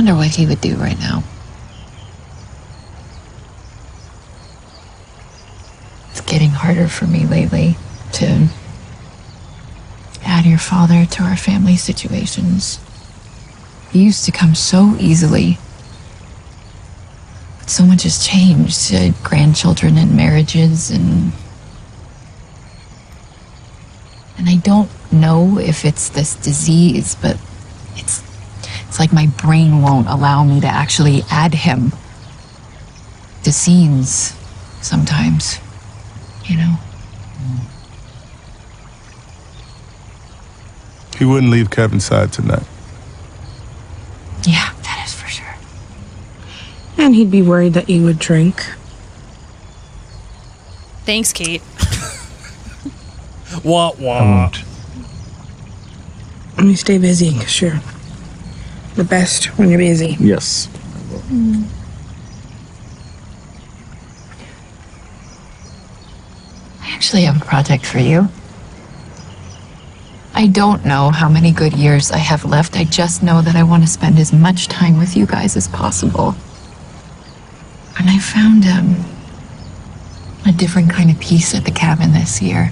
I 0.00 0.02
wonder 0.02 0.14
what 0.14 0.34
he 0.34 0.46
would 0.46 0.62
do 0.62 0.76
right 0.76 0.98
now. 0.98 1.22
It's 6.10 6.22
getting 6.22 6.48
harder 6.48 6.88
for 6.88 7.06
me 7.06 7.26
lately 7.26 7.76
to 8.12 8.48
add 10.24 10.46
your 10.46 10.56
father 10.56 11.04
to 11.04 11.22
our 11.22 11.36
family 11.36 11.76
situations. 11.76 12.80
He 13.90 14.02
used 14.02 14.24
to 14.24 14.32
come 14.32 14.54
so 14.54 14.96
easily. 14.98 15.58
But 17.58 17.68
so 17.68 17.84
much 17.84 18.04
has 18.04 18.26
changed. 18.26 18.94
Uh, 18.94 19.10
grandchildren 19.22 19.98
and 19.98 20.16
marriages 20.16 20.90
and 20.90 21.32
and 24.38 24.48
I 24.48 24.56
don't 24.56 24.88
know 25.12 25.58
if 25.58 25.84
it's 25.84 26.08
this 26.08 26.36
disease, 26.36 27.14
but 27.16 27.38
it's 27.96 28.29
it's 28.90 28.98
like 28.98 29.12
my 29.12 29.28
brain 29.28 29.82
won't 29.82 30.08
allow 30.08 30.42
me 30.42 30.60
to 30.60 30.66
actually 30.66 31.22
add 31.30 31.54
him 31.54 31.92
to 33.44 33.52
scenes 33.52 34.34
sometimes. 34.82 35.60
You 36.44 36.56
know? 36.56 36.74
He 41.16 41.24
wouldn't 41.24 41.52
leave 41.52 41.70
Kevin's 41.70 42.04
side 42.04 42.32
tonight. 42.32 42.64
Yeah, 44.42 44.72
that 44.82 45.04
is 45.06 45.14
for 45.14 45.28
sure. 45.28 45.54
And 46.98 47.14
he'd 47.14 47.30
be 47.30 47.42
worried 47.42 47.74
that 47.74 47.88
you 47.88 48.02
would 48.02 48.18
drink. 48.18 48.72
Thanks, 51.04 51.32
Kate. 51.32 51.62
Wah 53.62 53.90
I 53.90 54.02
wah. 54.02 54.40
won't. 54.42 54.64
And 56.58 56.70
you 56.70 56.76
stay 56.76 56.98
busy, 56.98 57.32
because 57.32 57.60
you're 57.60 57.80
the 59.00 59.08
best 59.08 59.46
when 59.56 59.70
you're 59.70 59.78
busy. 59.78 60.14
Yes. 60.20 60.68
I 66.82 66.90
actually 66.92 67.22
have 67.22 67.40
a 67.40 67.44
project 67.46 67.86
for 67.86 67.98
you. 67.98 68.28
I 70.34 70.48
don't 70.48 70.84
know 70.84 71.08
how 71.08 71.30
many 71.30 71.50
good 71.50 71.72
years 71.72 72.10
I 72.10 72.18
have 72.18 72.44
left. 72.44 72.76
I 72.76 72.84
just 72.84 73.22
know 73.22 73.40
that 73.40 73.56
I 73.56 73.62
want 73.62 73.84
to 73.84 73.88
spend 73.88 74.18
as 74.18 74.34
much 74.34 74.68
time 74.68 74.98
with 74.98 75.16
you 75.16 75.24
guys 75.24 75.56
as 75.56 75.66
possible. 75.66 76.34
And 77.98 78.10
I 78.10 78.18
found 78.18 78.66
um, 78.66 79.02
a 80.46 80.52
different 80.52 80.90
kind 80.90 81.10
of 81.10 81.18
peace 81.20 81.54
at 81.54 81.64
the 81.64 81.70
cabin 81.70 82.12
this 82.12 82.42
year. 82.42 82.70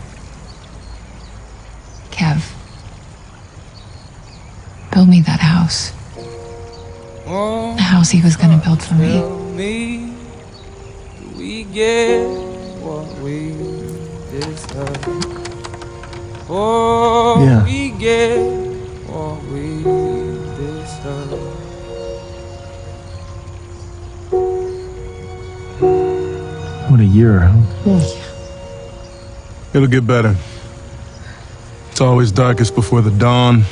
Kev, 2.11 2.53
build 4.93 5.09
me 5.09 5.23
that 5.23 5.41
house. 5.41 5.93
The 7.29 7.83
house 7.83 8.09
he 8.09 8.23
was 8.23 8.37
going 8.37 8.59
to 8.59 8.65
build 8.65 8.83
for 8.83 8.95
me. 8.95 9.21
me 9.55 10.15
we 11.37 11.65
get 11.65 12.27
what 12.81 13.07
we 13.19 13.53
deserve. 14.33 15.07
Oh, 16.49 17.45
Yeah. 17.45 17.65
we 17.65 17.91
get 17.91 18.39
what 19.11 19.45
we 19.53 19.83
deserve. 20.57 21.45
What 26.91 27.01
a 27.01 27.05
year, 27.05 27.41
huh? 27.41 28.01
It'll 29.75 29.87
get 29.89 30.07
better. 30.07 30.35
It's 31.91 32.01
always 32.01 32.33
darkest 32.33 32.75
before 32.75 33.03
the 33.03 33.11
dawn. 33.11 33.65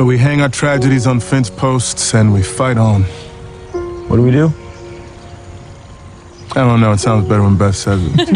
But 0.00 0.06
we 0.06 0.16
hang 0.16 0.40
our 0.40 0.48
tragedies 0.48 1.06
on 1.06 1.20
fence 1.20 1.50
posts 1.50 2.14
and 2.14 2.32
we 2.32 2.42
fight 2.42 2.78
on. 2.78 3.02
What 4.08 4.16
do 4.16 4.22
we 4.22 4.30
do? 4.30 4.50
I 6.52 6.64
don't 6.64 6.80
know, 6.80 6.92
it 6.92 7.00
sounds 7.00 7.28
better 7.28 7.42
when 7.42 7.58
Beth 7.58 7.76
says 7.76 8.00
it. 8.02 8.18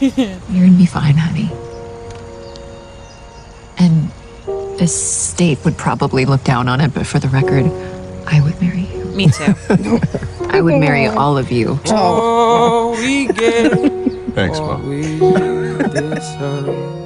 You're 0.00 0.66
gonna 0.66 0.78
be 0.78 0.86
fine, 0.86 1.14
honey. 1.14 1.50
And 3.76 4.10
the 4.78 4.86
state 4.86 5.62
would 5.66 5.76
probably 5.76 6.24
look 6.24 6.42
down 6.42 6.68
on 6.68 6.80
it, 6.80 6.94
but 6.94 7.06
for 7.06 7.18
the 7.18 7.28
record, 7.28 7.66
I 8.26 8.40
would 8.40 8.58
marry 8.62 8.86
you. 8.94 9.04
Me 9.14 9.28
too. 9.28 9.54
I 10.48 10.62
would 10.62 10.80
marry 10.80 11.06
all 11.06 11.36
of 11.36 11.52
you. 11.52 11.78
Oh, 11.88 12.96
we 12.98 13.26
get 13.26 13.72
Thanks, 14.32 14.58
what 14.58 14.80
Mom. 16.40 16.99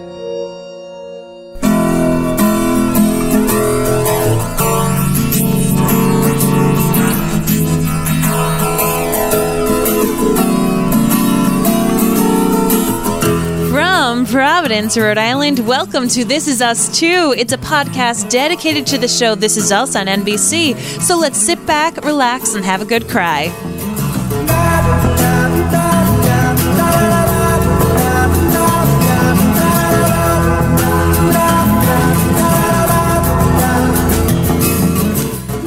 Providence, 14.26 14.96
Rhode 14.96 15.18
Island, 15.18 15.66
welcome 15.66 16.08
to 16.08 16.24
This 16.24 16.48
Is 16.48 16.62
Us 16.62 16.98
Too. 16.98 17.34
It's 17.36 17.52
a 17.52 17.58
podcast 17.58 18.30
dedicated 18.30 18.86
to 18.88 18.98
the 18.98 19.08
show 19.08 19.34
This 19.34 19.56
Is 19.56 19.72
Us 19.72 19.96
on 19.96 20.06
NBC. 20.06 20.76
So 21.00 21.18
let's 21.18 21.38
sit 21.38 21.64
back, 21.66 22.04
relax, 22.04 22.54
and 22.54 22.64
have 22.64 22.80
a 22.80 22.84
good 22.84 23.08
cry. 23.08 23.52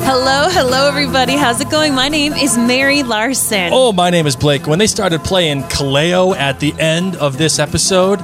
Hello, 0.03 0.49
hello, 0.49 0.87
everybody. 0.87 1.33
How's 1.35 1.61
it 1.61 1.69
going? 1.69 1.93
My 1.93 2.07
name 2.07 2.33
is 2.33 2.57
Mary 2.57 3.03
Larson. 3.03 3.69
Oh, 3.73 3.91
my 3.91 4.09
name 4.09 4.25
is 4.25 4.35
Blake. 4.35 4.65
When 4.67 4.79
they 4.79 4.87
started 4.87 5.23
playing 5.23 5.63
Kaleo 5.63 6.35
at 6.35 6.59
the 6.59 6.73
end 6.79 7.15
of 7.17 7.37
this 7.37 7.59
episode, 7.59 8.19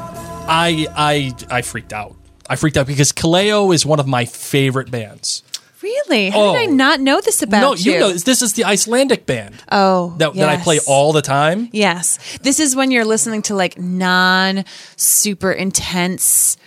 I 0.47 0.87
I 0.95 1.33
I 1.49 1.61
freaked 1.61 1.93
out. 1.93 2.15
I 2.49 2.55
freaked 2.55 2.77
out 2.77 2.87
because 2.87 3.11
Kaleo 3.11 3.73
is 3.73 3.85
one 3.85 3.99
of 3.99 4.07
my 4.07 4.25
favorite 4.25 4.91
bands. 4.91 5.43
Really? 5.83 6.29
How 6.29 6.39
Oh. 6.39 6.53
did 6.53 6.61
I 6.61 6.65
not 6.65 6.99
know 7.01 7.19
this 7.21 7.41
about 7.41 7.61
no, 7.61 7.73
you? 7.75 7.91
No, 7.91 8.07
you 8.07 8.13
know 8.13 8.17
this 8.17 8.41
is 8.41 8.53
the 8.53 8.63
Icelandic 8.63 9.25
band 9.25 9.55
Oh, 9.71 10.15
that, 10.17 10.33
that 10.35 10.49
I 10.49 10.57
play 10.57 10.79
all 10.87 11.11
the 11.11 11.21
time. 11.21 11.69
Yes. 11.73 12.17
This 12.41 12.59
is 12.59 12.75
when 12.75 12.89
you're 12.89 13.03
listening 13.05 13.41
to 13.43 13.55
like 13.55 13.77
non 13.77 14.63
super 14.95 15.51
intense 15.51 16.57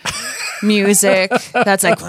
music 0.63 1.31
that's 1.53 1.83
like 1.83 1.99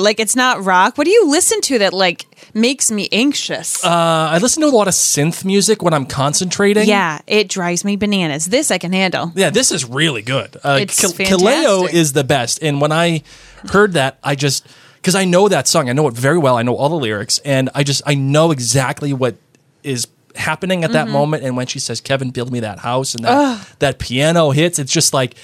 like 0.00 0.20
it's 0.20 0.36
not 0.36 0.64
rock. 0.64 0.98
What 0.98 1.04
do 1.04 1.10
you 1.10 1.28
listen 1.30 1.60
to 1.62 1.78
that 1.78 1.92
like 1.92 2.26
makes 2.54 2.90
me 2.90 3.08
anxious? 3.12 3.84
Uh, 3.84 3.88
I 4.34 4.38
listen 4.38 4.62
to 4.62 4.68
a 4.68 4.76
lot 4.76 4.88
of 4.88 4.94
synth 4.94 5.44
music 5.44 5.82
when 5.82 5.94
I'm 5.94 6.06
concentrating. 6.06 6.88
yeah, 6.88 7.20
it 7.26 7.48
drives 7.48 7.84
me 7.84 7.96
bananas. 7.96 8.46
This 8.46 8.70
I 8.70 8.78
can 8.78 8.92
handle. 8.92 9.32
Yeah, 9.34 9.50
this 9.50 9.70
is 9.70 9.84
really 9.84 10.22
good. 10.22 10.56
Uh, 10.64 10.78
It's 10.80 11.00
fantastic. 11.00 11.26
Kaleo 11.28 11.92
is 11.92 12.12
the 12.12 12.24
best. 12.24 12.62
And 12.62 12.80
when 12.80 12.92
I 12.92 13.22
heard 13.70 13.92
that, 13.94 14.18
I 14.22 14.34
just 14.34 14.66
because 14.96 15.14
I 15.14 15.24
know 15.24 15.48
that 15.48 15.68
song, 15.68 15.88
I 15.88 15.92
know 15.92 16.08
it 16.08 16.14
very 16.14 16.38
well. 16.38 16.56
I 16.56 16.62
know 16.62 16.76
all 16.76 16.88
the 16.88 16.96
lyrics, 16.96 17.38
and 17.44 17.70
I 17.74 17.82
just 17.84 18.02
I 18.06 18.14
know 18.14 18.50
exactly 18.50 19.12
what 19.12 19.36
is 19.82 20.06
happening 20.34 20.82
at 20.84 20.90
Mm-hmm. 20.90 20.94
that 20.94 21.08
moment. 21.08 21.44
And 21.44 21.56
when 21.56 21.66
she 21.66 21.78
says, 21.78 22.00
"Kevin, 22.00 22.30
build 22.30 22.50
me 22.52 22.60
that 22.60 22.80
house," 22.80 23.14
and 23.14 23.24
that 23.24 23.76
that 23.78 23.98
piano 23.98 24.50
hits, 24.50 24.78
it's 24.78 24.92
just 24.92 25.14
like, 25.14 25.34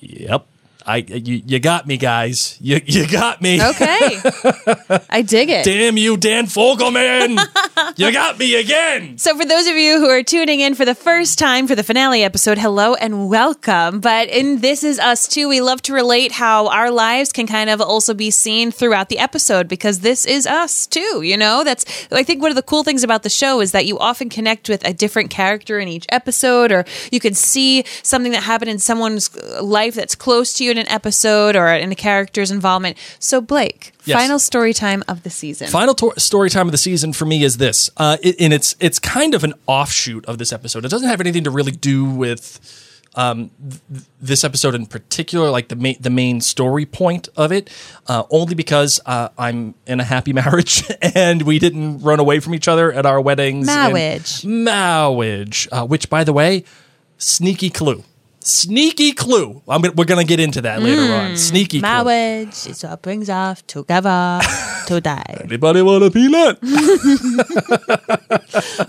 "Yep, 0.00 0.46
I 0.88 0.98
you, 0.98 1.42
you 1.44 1.58
got 1.58 1.86
me, 1.88 1.96
guys. 1.96 2.56
You 2.60 2.80
you 2.86 3.08
got 3.08 3.42
me. 3.42 3.60
Okay. 3.60 4.20
I 5.10 5.22
dig 5.26 5.50
it. 5.50 5.64
Damn 5.64 5.96
you, 5.96 6.16
Dan 6.16 6.46
Fogelman! 6.46 7.40
you 7.96 8.12
got 8.12 8.38
me 8.38 8.54
again." 8.54 9.18
So, 9.18 9.36
for 9.36 9.44
those 9.44 9.66
of 9.66 9.74
you 9.74 9.98
who 9.98 10.08
are 10.08 10.22
tuning 10.22 10.60
in 10.60 10.76
for 10.76 10.84
the 10.84 10.94
first 10.94 11.40
time 11.40 11.66
for 11.66 11.74
the 11.74 11.82
finale 11.82 12.22
episode, 12.22 12.58
hello 12.58 12.94
and 12.94 13.28
welcome. 13.28 13.98
But 13.98 14.28
in 14.28 14.60
This 14.60 14.84
Is 14.84 15.00
Us 15.00 15.26
Too, 15.26 15.48
we 15.48 15.60
love 15.60 15.82
to 15.82 15.92
relate 15.92 16.30
how 16.30 16.68
our 16.68 16.92
lives 16.92 17.32
can 17.32 17.48
kind 17.48 17.68
of 17.68 17.80
also 17.80 18.14
be 18.14 18.30
seen 18.30 18.70
throughout 18.70 19.08
the 19.08 19.18
episode 19.18 19.66
because 19.66 20.00
this 20.00 20.24
is 20.24 20.46
us 20.46 20.86
too. 20.86 21.22
You 21.22 21.36
know, 21.36 21.64
that's, 21.64 21.84
I 22.12 22.22
think 22.22 22.40
one 22.40 22.52
of 22.52 22.56
the 22.56 22.62
cool 22.62 22.84
things 22.84 23.02
about 23.02 23.24
the 23.24 23.28
show 23.28 23.60
is 23.60 23.72
that 23.72 23.86
you 23.86 23.98
often 23.98 24.28
connect 24.28 24.68
with 24.68 24.86
a 24.86 24.92
different 24.92 25.30
character 25.30 25.80
in 25.80 25.88
each 25.88 26.06
episode, 26.10 26.70
or 26.70 26.84
you 27.10 27.18
can 27.18 27.34
see 27.34 27.84
something 28.04 28.30
that 28.30 28.44
happened 28.44 28.70
in 28.70 28.78
someone's 28.78 29.34
life 29.60 29.96
that's 29.96 30.14
close 30.14 30.52
to 30.54 30.64
you 30.64 30.75
in 30.76 30.86
an 30.86 30.88
episode 30.92 31.56
or 31.56 31.68
in 31.68 31.90
a 31.90 31.94
character's 31.94 32.50
involvement. 32.50 32.96
So, 33.18 33.40
Blake, 33.40 33.92
Yes. 34.04 34.18
final 34.20 34.38
story 34.38 34.72
time 34.72 35.02
of 35.08 35.22
the 35.22 35.30
season. 35.30 35.68
Final 35.68 35.94
to- 35.94 36.12
story 36.18 36.50
time 36.50 36.68
of 36.68 36.72
the 36.72 36.78
season 36.78 37.12
for 37.12 37.24
me 37.24 37.42
is 37.42 37.56
this, 37.56 37.90
uh, 37.96 38.16
it, 38.22 38.36
and 38.40 38.52
it's 38.52 38.76
it's 38.80 38.98
kind 38.98 39.34
of 39.34 39.42
an 39.44 39.54
offshoot 39.66 40.24
of 40.26 40.38
this 40.38 40.52
episode. 40.52 40.84
It 40.84 40.90
doesn't 40.90 41.08
have 41.08 41.20
anything 41.20 41.44
to 41.44 41.50
really 41.50 41.72
do 41.72 42.04
with 42.04 42.60
um, 43.18 43.50
th- 43.90 44.02
this 44.20 44.44
episode 44.44 44.74
in 44.74 44.84
particular, 44.86 45.48
like 45.50 45.68
the 45.68 45.76
main 45.76 45.96
the 45.98 46.10
main 46.10 46.40
story 46.42 46.84
point 46.84 47.28
of 47.36 47.50
it. 47.50 47.70
Uh, 48.06 48.24
only 48.30 48.54
because 48.54 49.00
uh, 49.06 49.30
I'm 49.38 49.74
in 49.86 50.00
a 50.00 50.04
happy 50.04 50.32
marriage 50.42 50.84
and 51.00 51.42
we 51.42 51.58
didn't 51.58 52.00
run 52.00 52.20
away 52.20 52.40
from 52.40 52.54
each 52.54 52.68
other 52.68 52.92
at 52.92 53.06
our 53.06 53.20
weddings. 53.20 53.66
Marriage. 53.66 54.44
marriage. 54.44 55.66
Uh, 55.72 55.86
which, 55.86 56.10
by 56.10 56.24
the 56.24 56.32
way, 56.34 56.64
sneaky 57.18 57.70
clue. 57.70 58.04
Sneaky 58.46 59.12
clue. 59.12 59.62
I'm 59.68 59.82
gonna, 59.82 59.94
we're 59.94 60.04
going 60.04 60.24
to 60.24 60.28
get 60.28 60.40
into 60.40 60.62
that 60.62 60.82
later 60.82 61.12
on. 61.12 61.36
Sneaky 61.36 61.80
clue. 61.80 61.88
Marriage 61.88 62.66
is 62.66 62.84
what 62.84 63.02
brings 63.02 63.28
us 63.28 63.62
together 63.62 64.40
to 64.86 65.00
die. 65.04 65.40
Anybody 65.44 65.82
want 65.82 66.04
a 66.04 66.10
peanut? 66.10 66.58
One 66.62 66.72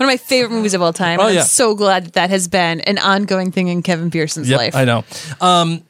my 0.00 0.16
favorite 0.16 0.54
movies 0.54 0.74
of 0.74 0.82
all 0.82 0.92
time. 0.92 1.20
Oh, 1.20 1.26
and 1.26 1.34
yeah. 1.34 1.40
I'm 1.40 1.46
so 1.46 1.74
glad 1.74 2.06
that 2.06 2.12
that 2.14 2.30
has 2.30 2.48
been 2.48 2.80
an 2.82 2.98
ongoing 2.98 3.52
thing 3.52 3.68
in 3.68 3.82
Kevin 3.82 4.10
Pearson's 4.10 4.48
Yep, 4.48 4.58
life. 4.58 4.76
I 4.76 4.84
know. 4.84 5.04
Um, 5.40 5.82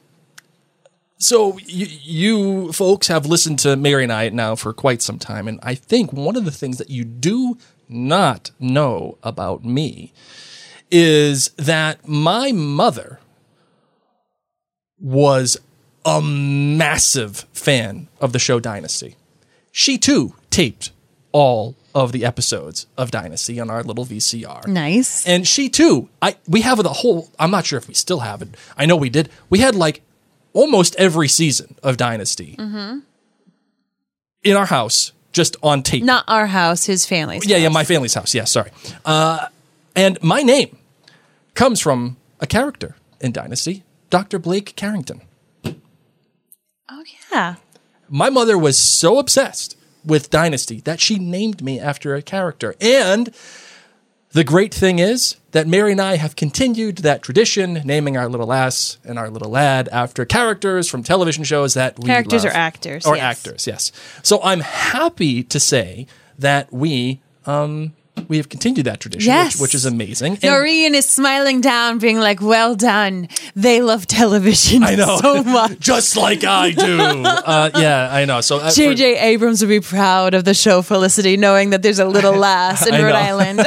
so 1.17 1.57
you, 1.65 1.87
you 2.01 2.71
folks 2.71 3.07
have 3.07 3.25
listened 3.25 3.59
to 3.59 3.75
Mary 3.75 4.03
and 4.03 4.11
I 4.11 4.29
now 4.29 4.55
for 4.55 4.73
quite 4.73 5.01
some 5.01 5.19
time, 5.19 5.47
and 5.47 5.59
I 5.61 5.75
think 5.75 6.13
one 6.13 6.35
of 6.35 6.45
the 6.45 6.51
things 6.51 6.77
that 6.77 6.89
you 6.89 7.03
do 7.03 7.57
not 7.87 8.51
know 8.59 9.17
about 9.23 9.65
me 9.65 10.13
is 10.91 11.49
that 11.49 12.07
my 12.07 12.51
mother 12.51 13.19
was 14.99 15.57
a 16.05 16.21
massive 16.21 17.45
fan 17.53 18.07
of 18.19 18.33
the 18.33 18.39
show 18.39 18.59
Dynasty. 18.59 19.15
She 19.71 19.97
too 19.97 20.35
taped 20.49 20.91
all 21.31 21.75
of 21.93 22.11
the 22.11 22.25
episodes 22.25 22.87
of 22.97 23.11
Dynasty 23.11 23.59
on 23.59 23.69
our 23.69 23.83
little 23.83 24.05
VCR. 24.05 24.67
Nice. 24.67 25.25
And 25.27 25.47
she 25.47 25.69
too, 25.69 26.09
I 26.21 26.35
we 26.47 26.61
have 26.61 26.81
the 26.81 26.89
whole. 26.89 27.29
I'm 27.37 27.51
not 27.51 27.65
sure 27.65 27.77
if 27.77 27.87
we 27.87 27.93
still 27.93 28.19
have 28.19 28.41
it. 28.41 28.49
I 28.77 28.85
know 28.85 28.95
we 28.95 29.09
did. 29.09 29.29
We 29.49 29.59
had 29.59 29.75
like 29.75 30.01
almost 30.53 30.95
every 30.95 31.27
season 31.27 31.75
of 31.83 31.97
Dynasty 31.97 32.55
in 34.43 34.55
our 34.55 34.65
house, 34.65 35.11
just 35.31 35.57
on 35.61 35.83
tape. 35.83 36.03
Not 36.03 36.23
our 36.27 36.47
house, 36.47 36.85
his 36.85 37.05
family's. 37.05 37.45
yeah, 37.45 37.57
yeah, 37.57 37.65
house. 37.65 37.73
my 37.73 37.83
family's 37.83 38.13
house. 38.13 38.33
Yeah, 38.33 38.45
sorry. 38.45 38.71
Uh, 39.05 39.47
and 39.95 40.21
my 40.23 40.41
name 40.41 40.77
comes 41.53 41.79
from 41.79 42.17
a 42.39 42.47
character 42.47 42.95
in 43.21 43.31
Dynasty, 43.31 43.83
Dr. 44.09 44.39
Blake 44.39 44.75
Carrington. 44.75 45.21
Oh 46.89 47.03
yeah. 47.31 47.55
My 48.09 48.29
mother 48.29 48.57
was 48.57 48.77
so 48.77 49.19
obsessed 49.19 49.77
with 50.03 50.29
Dynasty 50.29 50.79
that 50.81 50.99
she 50.99 51.19
named 51.19 51.61
me 51.61 51.79
after 51.79 52.15
a 52.15 52.21
character. 52.21 52.73
And 52.81 53.33
the 54.31 54.43
great 54.43 54.73
thing 54.73 54.97
is 54.99 55.35
that 55.51 55.67
Mary 55.67 55.91
and 55.91 56.01
I 56.01 56.15
have 56.17 56.35
continued 56.35 56.99
that 56.99 57.21
tradition, 57.21 57.81
naming 57.85 58.17
our 58.17 58.27
little 58.29 58.51
ass 58.53 58.97
and 59.03 59.19
our 59.19 59.29
little 59.29 59.49
lad 59.51 59.89
after 59.91 60.25
characters 60.25 60.89
from 60.89 61.03
television 61.03 61.43
shows 61.43 61.73
that 61.75 61.99
we 61.99 62.05
Characters 62.07 62.43
love. 62.45 62.53
or 62.53 62.57
actors, 62.57 63.05
Or 63.05 63.15
yes. 63.15 63.23
actors, 63.23 63.67
yes. 63.67 63.91
So 64.23 64.39
I'm 64.43 64.61
happy 64.61 65.43
to 65.43 65.59
say 65.59 66.07
that 66.37 66.71
we 66.73 67.21
um, 67.45 67.93
we 68.29 68.37
have 68.37 68.47
continued 68.47 68.85
that 68.85 68.99
tradition, 69.01 69.27
Yes. 69.27 69.55
which, 69.55 69.61
which 69.61 69.75
is 69.75 69.85
amazing. 69.85 70.33
And- 70.35 70.43
Noreen 70.43 70.95
is 70.95 71.05
smiling 71.05 71.59
down, 71.61 71.97
being 71.99 72.19
like, 72.19 72.39
"Well 72.41 72.75
done. 72.75 73.27
They 73.55 73.81
love 73.81 74.07
television 74.07 74.83
I 74.83 74.95
know, 74.95 75.17
so 75.21 75.43
much." 75.43 75.79
just 75.93 76.15
like 76.15 76.43
I 76.45 76.71
do. 76.71 76.99
uh, 77.25 77.71
yeah, 77.75 78.07
I 78.11 78.23
know. 78.25 78.39
So 78.41 78.57
uh, 78.57 78.69
for- 78.69 78.75
J.J. 78.75 79.17
Abrams 79.19 79.61
would 79.61 79.67
be 79.69 79.81
proud 79.81 80.33
of 80.33 80.45
the 80.45 80.53
show 80.53 80.81
Felicity, 80.81 81.35
knowing 81.35 81.71
that 81.71 81.81
there's 81.81 81.99
a 81.99 82.05
little 82.05 82.33
lass 82.33 82.85
in 82.87 82.93
Rhode. 82.93 83.15
Island. 83.15 83.59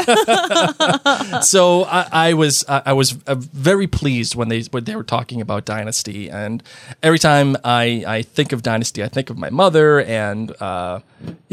so 1.44 1.84
I, 1.84 2.08
I 2.12 2.34
was 2.34 2.64
I, 2.68 2.82
I 2.86 2.92
was 2.92 3.16
uh, 3.26 3.34
very 3.34 3.86
pleased 3.86 4.34
when 4.34 4.48
they 4.48 4.62
when 4.70 4.84
they 4.84 4.96
were 4.96 5.02
talking 5.04 5.40
about 5.40 5.64
Dynasty, 5.64 6.30
and 6.30 6.62
every 7.02 7.18
time 7.18 7.56
I 7.64 8.04
I 8.06 8.22
think 8.22 8.52
of 8.52 8.62
Dynasty, 8.62 9.02
I 9.02 9.08
think 9.08 9.30
of 9.30 9.36
my 9.38 9.50
mother, 9.50 10.00
and 10.00 10.54
uh, 10.62 11.00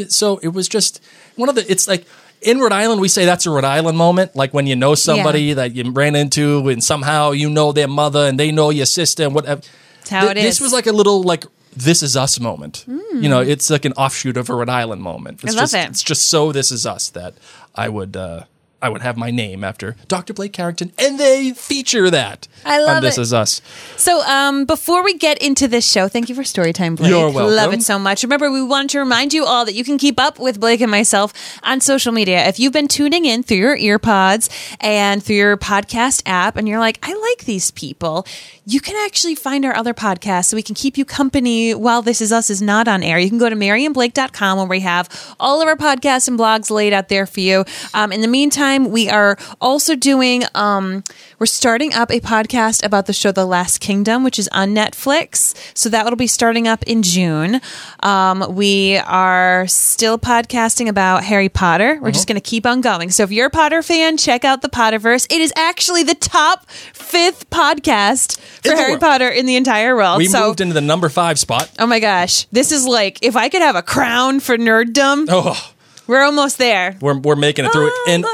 so 0.08 0.38
it 0.44 0.50
was 0.50 0.68
just 0.70 1.02
one 1.36 1.50
of 1.50 1.56
the. 1.56 1.70
It's 1.70 1.88
like. 1.88 2.06
In 2.42 2.60
Rhode 2.60 2.72
Island, 2.72 3.02
we 3.02 3.08
say 3.10 3.26
that's 3.26 3.46
a 3.46 3.50
Rhode 3.52 3.66
Island 3.66 3.98
moment, 3.98 4.36
like 4.36 4.54
when 4.54 4.66
you 4.66 4.76
know 4.76 4.96
somebody 4.96 5.42
Yeah. 5.44 5.54
that 5.56 5.76
you 5.76 5.92
ran 5.92 6.16
into, 6.16 6.70
and 6.70 6.82
somehow 6.84 7.32
you 7.32 7.50
know 7.50 7.72
their 7.74 7.88
mother, 7.90 8.26
and 8.28 8.40
they 8.40 8.52
know 8.52 8.70
your 8.70 8.86
sister, 8.86 9.24
and 9.24 9.36
whatever. 9.36 9.62
That's 10.00 10.10
how 10.10 10.28
it 10.30 10.36
This 10.36 10.62
was 10.62 10.72
like 10.72 10.88
a 10.88 10.94
little 10.94 11.22
like 11.24 11.46
this 11.76 12.02
is 12.02 12.16
us 12.16 12.40
moment. 12.40 12.86
You 12.88 13.28
know, 13.30 13.42
it's 13.42 13.70
like 13.70 13.86
an 13.86 13.94
offshoot 13.94 14.38
of 14.38 14.50
a 14.50 14.56
Rhode 14.56 14.70
Island 14.70 15.02
moment. 15.02 15.44
It's 15.44 15.54
Hmm. 15.54 15.58
love 15.60 15.64
just, 15.64 15.74
it. 15.76 15.90
It's 15.90 16.04
just 16.04 16.28
so 16.28 16.52
this 16.52 16.72
is 16.72 16.86
us 16.86 17.10
that 17.10 17.34
I 17.76 17.90
would 17.90 18.16
uh, 18.16 18.44
I 18.82 18.88
would 18.90 19.02
have 19.02 19.18
my 19.18 19.30
name 19.30 19.64
after 19.64 19.98
Dr. 20.08 20.34
Blake 20.34 20.54
Carrington, 20.54 20.94
and 20.98 21.20
they 21.20 21.52
feature 21.52 22.10
that. 22.10 22.48
I 22.64 22.80
love 22.80 22.98
on 22.98 23.04
This 23.04 23.18
it. 23.18 23.22
Is 23.22 23.34
Us. 23.34 23.62
So, 23.98 24.22
um, 24.22 24.66
before 24.66 25.04
we 25.04 25.18
get 25.18 25.42
into 25.42 25.68
this 25.68 25.90
show, 25.90 26.08
thank 26.08 26.30
you 26.30 26.36
for 26.36 26.44
Storytime, 26.44 26.96
Blake. 26.96 27.10
You're 27.10 27.30
welcome. 27.30 27.56
Love 27.56 27.74
it 27.74 27.84
so 27.84 28.00
much. 28.00 28.24
Remember, 28.24 28.50
we 28.50 28.64
wanted 28.64 28.92
to 28.92 29.00
remind 29.00 29.34
you 29.34 29.44
all 29.44 29.66
that 29.66 29.74
you 29.74 29.84
can 29.84 29.98
keep 29.98 30.18
up 30.18 30.40
with 30.40 30.62
Blake 30.62 30.80
and 30.80 30.90
myself 30.90 31.34
on 31.64 31.82
social 31.82 32.14
media. 32.14 32.48
If 32.48 32.58
you've 32.58 32.72
been 32.72 32.88
tuning 32.88 33.26
in 33.26 33.44
through 33.44 33.58
your 33.58 33.76
ear 33.76 34.00
pods 34.00 34.50
and 34.80 35.22
through 35.22 35.36
your 35.36 35.58
podcast 35.58 36.24
app, 36.26 36.56
and 36.56 36.68
you're 36.68 36.80
like, 36.80 37.00
I 37.04 37.14
like 37.14 37.46
these 37.46 37.72
people, 37.72 38.26
you 38.66 38.80
can 38.80 38.96
actually 39.06 39.36
find 39.36 39.66
our 39.66 39.76
other 39.76 39.94
podcasts 39.94 40.46
so 40.46 40.56
we 40.56 40.64
can 40.64 40.76
keep 40.76 40.98
you 40.98 41.04
company 41.04 41.74
while 41.76 42.02
This 42.02 42.22
Is 42.22 42.32
Us 42.32 42.50
is 42.50 42.62
not 42.62 42.88
on 42.88 43.04
air. 43.04 43.20
You 43.20 43.28
can 43.28 43.40
go 43.40 43.50
to 43.50 43.56
maryandblake.com 43.56 44.58
where 44.58 44.68
we 44.68 44.80
have 44.82 45.36
all 45.38 45.62
of 45.62 45.68
our 45.68 45.76
podcasts 45.76 46.30
and 46.30 46.40
blogs 46.40 46.70
laid 46.70 46.94
out 46.94 47.10
there 47.10 47.26
for 47.26 47.42
you. 47.42 47.66
Um, 47.94 48.12
in 48.14 48.22
the 48.22 48.28
meantime, 48.28 48.69
we 48.78 49.10
are 49.10 49.38
also 49.60 49.96
doing, 49.96 50.44
um, 50.56 51.04
we're 51.40 51.46
starting 51.46 51.94
up 51.94 52.12
a 52.12 52.20
podcast 52.20 52.86
about 52.86 53.06
the 53.08 53.14
show 53.14 53.32
The 53.32 53.46
Last 53.46 53.80
Kingdom, 53.80 54.24
which 54.24 54.38
is 54.38 54.48
on 54.52 54.76
Netflix. 54.76 55.56
So 55.76 55.90
that 55.90 56.06
will 56.06 56.16
be 56.16 56.28
starting 56.28 56.68
up 56.68 56.84
in 56.84 57.02
June. 57.04 57.60
Um, 58.02 58.46
we 58.56 58.98
are 58.98 59.66
still 59.68 60.20
podcasting 60.20 60.88
about 60.88 61.24
Harry 61.24 61.50
Potter. 61.50 62.00
We're 62.02 62.12
just 62.12 62.28
going 62.28 62.40
to 62.40 62.42
keep 62.42 62.66
on 62.66 62.82
going. 62.82 63.10
So 63.12 63.24
if 63.24 63.32
you're 63.32 63.48
a 63.48 63.50
Potter 63.52 63.82
fan, 63.82 64.18
check 64.18 64.46
out 64.46 64.62
the 64.62 64.70
Potterverse. 64.70 65.26
It 65.34 65.42
is 65.42 65.52
actually 65.56 66.04
the 66.04 66.16
top 66.16 66.70
fifth 66.70 67.50
podcast 67.50 68.40
for 68.40 68.76
Harry 68.76 68.92
world. 68.92 69.02
Potter 69.02 69.30
in 69.30 69.46
the 69.46 69.56
entire 69.56 69.96
world. 69.96 70.18
We 70.20 70.28
so, 70.28 70.48
moved 70.48 70.62
into 70.62 70.74
the 70.74 70.82
number 70.82 71.10
five 71.10 71.40
spot. 71.40 71.70
oh 71.80 71.88
my 71.88 72.00
gosh, 72.00 72.46
this 72.52 72.72
is 72.72 72.86
like 72.86 73.20
if 73.24 73.36
I 73.36 73.50
could 73.50 73.62
have 73.62 73.76
a 73.76 73.82
crown 73.82 74.40
for 74.40 74.58
nerddom, 74.58 75.26
Oh, 75.30 75.74
we're 76.08 76.24
almost 76.24 76.58
there. 76.58 76.98
we're, 77.02 77.18
we're 77.20 77.36
making 77.36 77.66
it 77.66 77.72
through. 77.72 77.88
It. 77.88 77.94
And 78.10 78.26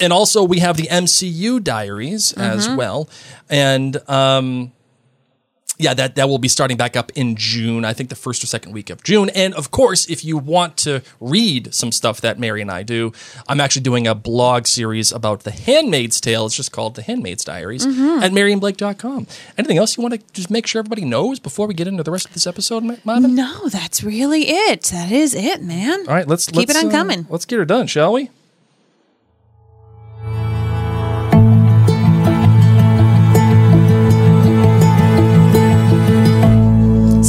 and 0.00 0.12
also 0.12 0.42
we 0.44 0.58
have 0.60 0.76
the 0.76 0.88
MCU 0.88 1.62
diaries 1.62 2.32
as 2.32 2.66
Mm-hmm. 2.66 2.76
well, 2.76 3.08
and 3.48 3.96
um, 4.08 4.72
yeah, 5.78 5.92
that 5.92 6.14
that 6.14 6.26
will 6.30 6.38
be 6.38 6.48
starting 6.48 6.78
back 6.78 6.96
up 6.96 7.12
in 7.14 7.36
June. 7.36 7.84
I 7.84 7.92
think 7.92 8.08
the 8.08 8.16
first 8.16 8.42
or 8.42 8.46
second 8.46 8.72
week 8.72 8.88
of 8.88 9.02
June. 9.02 9.28
And 9.34 9.52
of 9.54 9.70
course, 9.70 10.06
if 10.08 10.24
you 10.24 10.38
want 10.38 10.78
to 10.78 11.02
read 11.20 11.74
some 11.74 11.92
stuff 11.92 12.22
that 12.22 12.38
Mary 12.38 12.62
and 12.62 12.70
I 12.70 12.82
do, 12.82 13.12
I'm 13.46 13.60
actually 13.60 13.82
doing 13.82 14.06
a 14.06 14.14
blog 14.14 14.66
series 14.66 15.12
about 15.12 15.40
The 15.44 15.50
Handmaid's 15.50 16.18
Tale. 16.18 16.46
It's 16.46 16.56
just 16.56 16.72
called 16.72 16.94
The 16.94 17.02
Handmaid's 17.02 17.44
Diaries 17.44 17.86
Mm-hmm. 17.86 18.22
at 18.22 18.32
MaryandBlake.com. 18.32 19.26
Anything 19.58 19.76
else 19.76 19.98
you 19.98 20.02
want 20.02 20.14
to 20.14 20.20
just 20.32 20.50
make 20.50 20.66
sure 20.66 20.78
everybody 20.78 21.04
knows 21.04 21.38
before 21.40 21.66
we 21.66 21.74
get 21.74 21.86
into 21.88 22.02
the 22.02 22.10
rest 22.10 22.24
of 22.26 22.32
this 22.32 22.46
episode, 22.46 22.82
Ma- 22.82 22.96
Marvin? 23.04 23.34
No, 23.34 23.68
that's 23.68 24.02
really 24.02 24.48
it. 24.48 24.84
That 24.84 25.12
is 25.12 25.34
it, 25.34 25.60
man. 25.62 26.08
All 26.08 26.14
right, 26.14 26.26
let's 26.26 26.46
Keep 26.46 26.56
let's, 26.68 26.70
it 26.70 26.84
on 26.84 26.88
uh, 26.88 26.90
coming. 26.90 27.26
Let's 27.28 27.44
get 27.44 27.58
her 27.58 27.66
done, 27.66 27.86
shall 27.86 28.14
we? 28.14 28.30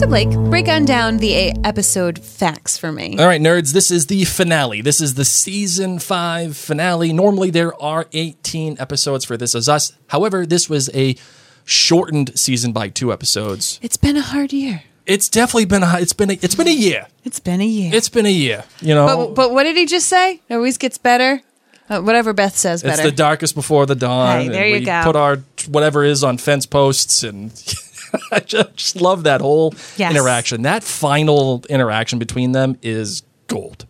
Blake, 0.07 0.31
break 0.49 0.69
on 0.69 0.85
down 0.85 1.17
the 1.17 1.35
episode 1.65 2.17
facts 2.17 2.77
for 2.77 2.93
me. 2.93 3.17
All 3.19 3.27
right, 3.27 3.41
nerds, 3.41 3.73
this 3.73 3.91
is 3.91 4.05
the 4.05 4.23
finale. 4.23 4.81
This 4.81 5.01
is 5.01 5.15
the 5.15 5.25
season 5.25 5.99
five 5.99 6.55
finale. 6.55 7.11
Normally, 7.11 7.49
there 7.49 7.79
are 7.81 8.05
18 8.13 8.77
episodes 8.79 9.25
for 9.25 9.35
This 9.35 9.53
Is 9.53 9.67
Us. 9.67 9.91
However, 10.07 10.45
this 10.45 10.69
was 10.69 10.89
a 10.95 11.17
shortened 11.65 12.39
season 12.39 12.71
by 12.71 12.87
two 12.87 13.11
episodes. 13.11 13.81
It's 13.83 13.97
been 13.97 14.15
a 14.15 14.21
hard 14.21 14.53
year. 14.53 14.83
It's 15.05 15.27
definitely 15.27 15.65
been 15.65 15.83
a, 15.83 15.99
it's 15.99 16.13
been 16.13 16.31
a, 16.31 16.39
it's 16.41 16.55
been 16.55 16.69
a 16.69 16.71
year. 16.71 17.07
It's 17.25 17.41
been 17.41 17.59
a 17.59 17.65
year. 17.65 17.91
It's 17.93 18.07
been 18.07 18.25
a 18.25 18.29
year. 18.31 18.63
You 18.79 18.95
know, 18.95 19.07
but, 19.07 19.35
but 19.35 19.51
what 19.51 19.63
did 19.63 19.75
he 19.75 19.85
just 19.85 20.07
say? 20.07 20.39
It 20.47 20.55
always 20.55 20.77
gets 20.77 20.97
better. 20.97 21.41
Uh, 21.89 21.99
whatever 21.99 22.31
Beth 22.31 22.55
says 22.55 22.81
it's 22.81 22.95
better. 22.95 23.09
the 23.09 23.15
darkest 23.15 23.55
before 23.55 23.85
the 23.85 23.95
dawn. 23.95 24.39
Hey, 24.39 24.47
there 24.47 24.63
and 24.63 24.73
you 24.73 24.79
we 24.79 24.85
go. 24.85 25.01
Put 25.03 25.17
our 25.17 25.37
whatever 25.67 26.05
is 26.05 26.23
on 26.23 26.37
fence 26.37 26.65
posts 26.65 27.23
and. 27.23 27.51
I 28.31 28.39
just, 28.39 28.95
love 28.99 29.23
that 29.23 29.41
whole 29.41 29.73
Yes. 29.97 30.11
interaction. 30.11 30.61
That 30.63 30.83
final 30.83 31.63
interaction 31.69 32.19
between 32.19 32.51
them 32.51 32.77
is 32.81 33.23
gold. 33.47 33.85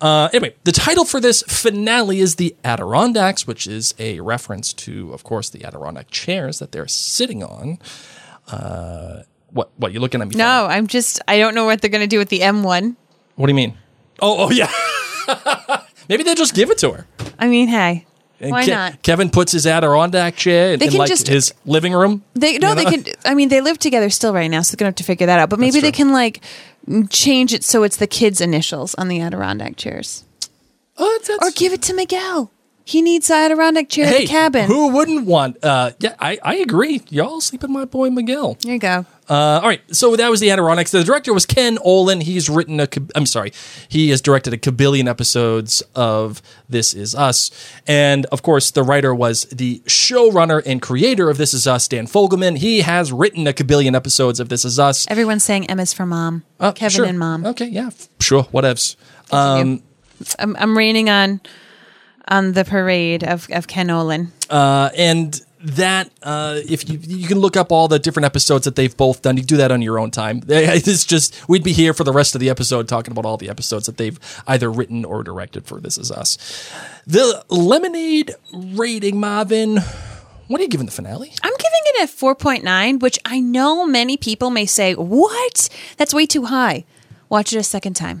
Uh, 0.00 0.28
anyway, 0.32 0.54
the 0.64 0.72
title 0.72 1.04
for 1.04 1.20
this 1.20 1.42
finale 1.46 2.20
is 2.20 2.36
the 2.36 2.56
Adirondacks, 2.64 3.46
which 3.46 3.66
is 3.66 3.94
a 3.98 4.20
reference 4.20 4.72
to, 4.72 5.12
of 5.12 5.24
course, 5.24 5.50
the 5.50 5.64
Adirondack 5.64 6.10
chairs 6.10 6.58
that 6.58 6.72
they're 6.72 6.88
sitting 6.88 7.42
on. 7.42 7.78
Uh, 8.48 9.22
what? 9.50 9.70
What? 9.76 9.92
You 9.92 10.00
looking 10.00 10.20
at 10.20 10.28
me? 10.28 10.34
no, 10.36 10.66
I'm 10.66 10.86
just, 10.86 11.20
I 11.28 11.38
don't 11.38 11.54
know 11.54 11.64
what 11.64 11.80
they're 11.80 11.90
going 11.90 12.02
to 12.02 12.06
do 12.08 12.18
with 12.18 12.28
the 12.28 12.40
M1. 12.40 12.96
What 13.36 13.46
do 13.46 13.50
you 13.50 13.54
mean? 13.54 13.76
Oh, 14.20 14.46
oh 14.46 14.50
yeah. 14.50 14.70
Maybe 16.08 16.22
they 16.22 16.34
just 16.34 16.54
give 16.54 16.70
it 16.70 16.78
to 16.78 16.92
her. 16.92 17.06
I 17.38 17.46
mean, 17.48 17.68
hey, 17.68 18.06
And 18.40 18.50
why 18.50 18.64
Ke- 18.64 18.68
not? 18.68 19.02
Kevin 19.02 19.30
puts 19.30 19.52
his 19.52 19.66
Adirondack 19.66 20.36
chair 20.36 20.72
in, 20.74 20.78
They 20.80 20.86
in 20.86 20.90
can 20.92 20.98
like 20.98 21.08
just- 21.08 21.28
his 21.28 21.54
living 21.64 21.92
room. 21.92 22.22
They 22.34 22.58
no, 22.58 22.70
You 22.70 22.74
they 22.74 22.84
know? 22.84 22.90
can. 22.90 23.04
I 23.24 23.34
mean, 23.34 23.48
they 23.48 23.60
live 23.60 23.78
together 23.78 24.10
still 24.10 24.34
right 24.34 24.48
now, 24.50 24.62
so 24.62 24.72
they're 24.74 24.80
gonna 24.82 24.88
have 24.88 24.96
to 24.96 25.04
figure 25.04 25.26
that 25.26 25.38
out. 25.38 25.48
But 25.50 25.58
maybe 25.60 25.80
they 25.80 25.90
true. 25.92 26.04
can 26.04 26.12
like 26.12 26.40
change 27.10 27.52
it 27.54 27.64
so 27.64 27.82
it's 27.84 27.96
the 27.96 28.06
kids' 28.06 28.40
initials 28.40 28.94
on 28.96 29.08
the 29.08 29.20
Adirondack 29.20 29.76
chairs, 29.76 30.24
Oh, 30.98 31.18
that's, 31.26 31.42
or 31.46 31.50
give 31.52 31.72
it 31.72 31.80
to 31.82 31.94
Miguel. 31.94 32.50
He 32.86 33.00
needs 33.00 33.28
the 33.28 33.34
Adirondack 33.34 33.88
chair 33.88 34.04
at 34.04 34.12
Hey, 34.12 34.18
the 34.26 34.26
cabin. 34.26 34.66
who 34.66 34.88
wouldn't 34.88 35.24
want? 35.26 35.64
Uh, 35.64 35.92
yeah, 36.00 36.14
I, 36.18 36.38
I 36.42 36.56
agree. 36.56 37.00
Y'all 37.08 37.40
sleep 37.40 37.64
in 37.64 37.72
my 37.72 37.86
boy 37.86 38.10
Miguel. 38.10 38.58
There 38.60 38.74
you 38.74 38.78
go. 38.78 39.06
Uh, 39.26 39.32
all 39.62 39.68
right, 39.68 39.80
so 39.90 40.14
that 40.16 40.28
was 40.30 40.40
the 40.40 40.50
Adirondacks. 40.50 40.90
The 40.90 41.02
director 41.02 41.32
was 41.32 41.46
Ken 41.46 41.78
Olin. 41.82 42.20
He's 42.20 42.50
written 42.50 42.78
a. 42.80 42.88
I'm 43.14 43.24
sorry, 43.24 43.54
he 43.88 44.10
has 44.10 44.20
directed 44.20 44.52
a 44.52 44.58
kabillion 44.58 45.08
episodes 45.08 45.82
of 45.94 46.42
This 46.68 46.92
Is 46.92 47.14
Us, 47.14 47.50
and 47.86 48.26
of 48.26 48.42
course, 48.42 48.70
the 48.70 48.82
writer 48.82 49.14
was 49.14 49.44
the 49.44 49.80
showrunner 49.86 50.62
and 50.66 50.82
creator 50.82 51.30
of 51.30 51.38
This 51.38 51.54
Is 51.54 51.66
Us, 51.66 51.88
Dan 51.88 52.06
Fogelman. 52.06 52.58
He 52.58 52.82
has 52.82 53.12
written 53.14 53.46
a 53.46 53.54
kabillion 53.54 53.96
episodes 53.96 54.40
of 54.40 54.50
This 54.50 54.62
Is 54.66 54.78
Us. 54.78 55.06
Everyone's 55.10 55.42
saying 55.42 55.70
Emma's 55.70 55.94
for 55.94 56.04
mom. 56.04 56.42
Uh, 56.60 56.72
Kevin 56.72 56.90
sure. 56.94 57.06
and 57.06 57.18
mom. 57.18 57.46
Okay, 57.46 57.66
yeah, 57.68 57.86
f- 57.86 58.10
sure, 58.20 58.44
whatevs. 58.52 58.96
Um, 59.32 59.82
I'm, 60.38 60.54
I'm 60.56 60.76
raining 60.76 61.08
on 61.08 61.40
on 62.28 62.52
the 62.52 62.64
parade 62.64 63.22
of, 63.24 63.46
of 63.50 63.66
Ken 63.66 63.90
Olin. 63.90 64.32
uh, 64.50 64.90
and 64.96 65.40
that 65.66 66.10
uh, 66.22 66.60
if 66.68 66.86
you 66.90 66.98
you 67.00 67.26
can 67.26 67.38
look 67.38 67.56
up 67.56 67.72
all 67.72 67.88
the 67.88 67.98
different 67.98 68.26
episodes 68.26 68.66
that 68.66 68.76
they've 68.76 68.94
both 68.98 69.22
done, 69.22 69.38
you 69.38 69.42
do 69.42 69.56
that 69.56 69.72
on 69.72 69.80
your 69.80 69.98
own 69.98 70.10
time. 70.10 70.42
It's 70.48 71.06
just 71.06 71.48
we'd 71.48 71.64
be 71.64 71.72
here 71.72 71.94
for 71.94 72.04
the 72.04 72.12
rest 72.12 72.34
of 72.34 72.40
the 72.42 72.50
episode 72.50 72.86
talking 72.86 73.12
about 73.12 73.24
all 73.24 73.38
the 73.38 73.48
episodes 73.48 73.86
that 73.86 73.96
they've 73.96 74.18
either 74.46 74.70
written 74.70 75.06
or 75.06 75.22
directed 75.22 75.64
for 75.64 75.80
This 75.80 75.96
Is 75.96 76.10
Us. 76.12 76.36
The 77.06 77.42
Lemonade 77.48 78.34
rating, 78.52 79.18
Marvin. 79.18 79.78
What 80.48 80.60
are 80.60 80.64
you 80.64 80.68
giving 80.68 80.84
the 80.84 80.92
finale? 80.92 81.32
I'm 81.42 81.54
giving 81.56 81.80
it 82.02 82.10
a 82.10 82.12
4.9, 82.12 83.00
which 83.00 83.18
I 83.24 83.40
know 83.40 83.86
many 83.86 84.18
people 84.18 84.50
may 84.50 84.66
say, 84.66 84.92
What? 84.94 85.70
That's 85.96 86.12
way 86.12 86.26
too 86.26 86.44
high. 86.44 86.84
Watch 87.30 87.54
it 87.54 87.58
a 87.58 87.62
second 87.62 87.94
time. 87.94 88.20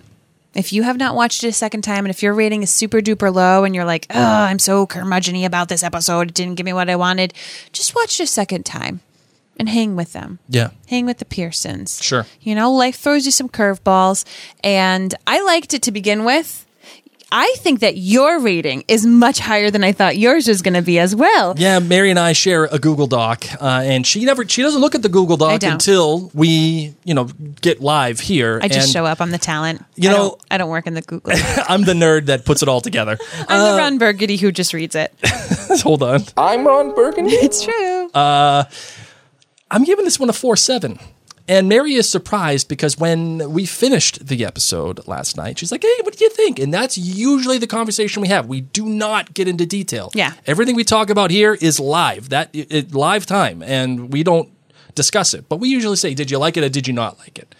If 0.54 0.72
you 0.72 0.82
have 0.84 0.96
not 0.96 1.14
watched 1.14 1.42
it 1.44 1.48
a 1.48 1.52
second 1.52 1.82
time, 1.82 2.04
and 2.04 2.10
if 2.10 2.22
your 2.22 2.34
rating 2.34 2.62
is 2.62 2.70
super 2.70 3.00
duper 3.00 3.32
low 3.34 3.64
and 3.64 3.74
you're 3.74 3.84
like, 3.84 4.06
Oh, 4.10 4.20
I'm 4.22 4.58
so 4.58 4.86
curmudgeony 4.86 5.44
about 5.44 5.68
this 5.68 5.82
episode, 5.82 6.28
it 6.28 6.34
didn't 6.34 6.54
give 6.54 6.64
me 6.64 6.72
what 6.72 6.88
I 6.88 6.96
wanted, 6.96 7.34
just 7.72 7.94
watch 7.94 8.20
it 8.20 8.24
a 8.24 8.26
second 8.26 8.64
time 8.64 9.00
and 9.58 9.68
hang 9.68 9.96
with 9.96 10.12
them. 10.12 10.38
Yeah. 10.48 10.70
Hang 10.88 11.06
with 11.06 11.18
the 11.18 11.24
Pearsons. 11.24 12.02
Sure. 12.02 12.26
You 12.40 12.54
know, 12.54 12.72
life 12.72 12.96
throws 12.96 13.24
you 13.26 13.32
some 13.32 13.48
curveballs, 13.48 14.24
and 14.62 15.14
I 15.26 15.42
liked 15.42 15.74
it 15.74 15.82
to 15.82 15.92
begin 15.92 16.24
with. 16.24 16.63
I 17.36 17.52
think 17.58 17.80
that 17.80 17.96
your 17.96 18.38
rating 18.38 18.84
is 18.86 19.04
much 19.04 19.40
higher 19.40 19.68
than 19.68 19.82
I 19.82 19.90
thought 19.90 20.16
yours 20.16 20.46
was 20.46 20.62
going 20.62 20.74
to 20.74 20.82
be 20.82 21.00
as 21.00 21.16
well. 21.16 21.54
Yeah, 21.58 21.80
Mary 21.80 22.10
and 22.10 22.18
I 22.18 22.32
share 22.32 22.66
a 22.66 22.78
Google 22.78 23.08
Doc, 23.08 23.44
uh, 23.60 23.82
and 23.84 24.06
she 24.06 24.24
never 24.24 24.48
she 24.48 24.62
doesn't 24.62 24.80
look 24.80 24.94
at 24.94 25.02
the 25.02 25.08
Google 25.08 25.36
Doc 25.36 25.60
until 25.64 26.30
we 26.32 26.94
you 27.02 27.12
know 27.12 27.24
get 27.60 27.80
live 27.80 28.20
here. 28.20 28.60
I 28.62 28.68
just 28.68 28.86
and 28.86 28.88
show 28.92 29.04
up. 29.04 29.20
I'm 29.20 29.32
the 29.32 29.38
talent. 29.38 29.84
You 29.96 30.10
I 30.10 30.12
know- 30.12 30.18
don't, 30.18 30.42
I 30.52 30.58
don't 30.58 30.70
work 30.70 30.86
in 30.86 30.94
the 30.94 31.02
Google. 31.02 31.32
I'm 31.68 31.82
the 31.82 31.92
nerd 31.94 32.26
that 32.26 32.44
puts 32.44 32.62
it 32.62 32.68
all 32.68 32.80
together. 32.80 33.18
I'm 33.48 33.60
Uh, 33.60 33.72
the 33.72 33.78
Ron 33.78 33.98
Burgundy 33.98 34.36
who 34.36 34.52
just 34.52 34.72
reads 34.72 34.94
it. 34.94 35.12
Hold 35.82 36.04
on. 36.04 36.22
I'm 36.36 36.64
Ron 36.64 36.94
Burgundy. 36.94 37.32
It's 37.32 37.64
true. 37.64 38.10
I'm 38.14 39.82
giving 39.82 40.04
this 40.04 40.20
one 40.20 40.30
a 40.30 40.32
4 40.32 40.56
7. 40.56 41.00
And 41.46 41.68
Mary 41.68 41.94
is 41.94 42.10
surprised 42.10 42.68
because 42.68 42.96
when 42.98 43.50
we 43.52 43.66
finished 43.66 44.26
the 44.26 44.46
episode 44.46 45.06
last 45.06 45.36
night, 45.36 45.58
she's 45.58 45.70
like, 45.70 45.82
hey, 45.82 45.98
what 46.02 46.16
do 46.16 46.24
you 46.24 46.30
think? 46.30 46.58
And 46.58 46.72
that's 46.72 46.96
usually 46.96 47.58
the 47.58 47.66
conversation 47.66 48.22
we 48.22 48.28
have. 48.28 48.46
We 48.46 48.62
do 48.62 48.86
not 48.86 49.34
get 49.34 49.46
into 49.46 49.66
detail. 49.66 50.10
Yeah. 50.14 50.32
Everything 50.46 50.74
we 50.74 50.84
talk 50.84 51.10
about 51.10 51.30
here 51.30 51.52
is 51.60 51.78
live, 51.78 52.30
that 52.30 52.48
it, 52.54 52.72
it- 52.72 52.94
live 52.94 53.26
time, 53.26 53.62
and 53.62 54.10
we 54.10 54.22
don't 54.22 54.48
discuss 54.94 55.34
it. 55.34 55.48
But 55.50 55.56
we 55.56 55.68
usually 55.68 55.96
say, 55.96 56.14
did 56.14 56.30
you 56.30 56.38
like 56.38 56.56
it 56.56 56.64
or 56.64 56.70
did 56.70 56.86
you 56.88 56.94
not 56.94 57.18
like 57.18 57.38
it? 57.38 57.54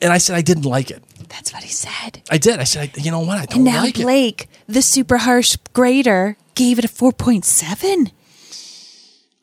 And 0.00 0.12
I 0.12 0.18
said, 0.18 0.34
I 0.36 0.42
didn't 0.42 0.64
like 0.64 0.90
it. 0.90 1.02
That's 1.28 1.52
what 1.52 1.62
he 1.64 1.70
said. 1.70 2.22
I 2.30 2.38
did. 2.38 2.58
I 2.60 2.64
said, 2.64 2.90
I, 2.96 3.00
you 3.00 3.10
know 3.10 3.20
what? 3.20 3.38
I 3.38 3.46
don't 3.46 3.56
And 3.56 3.64
now 3.64 3.82
like 3.82 3.98
it. 3.98 4.02
Blake, 4.02 4.48
the 4.66 4.82
super 4.82 5.18
harsh 5.18 5.56
grader, 5.72 6.36
gave 6.54 6.78
it 6.78 6.84
a 6.84 6.88
4.7. 6.88 8.10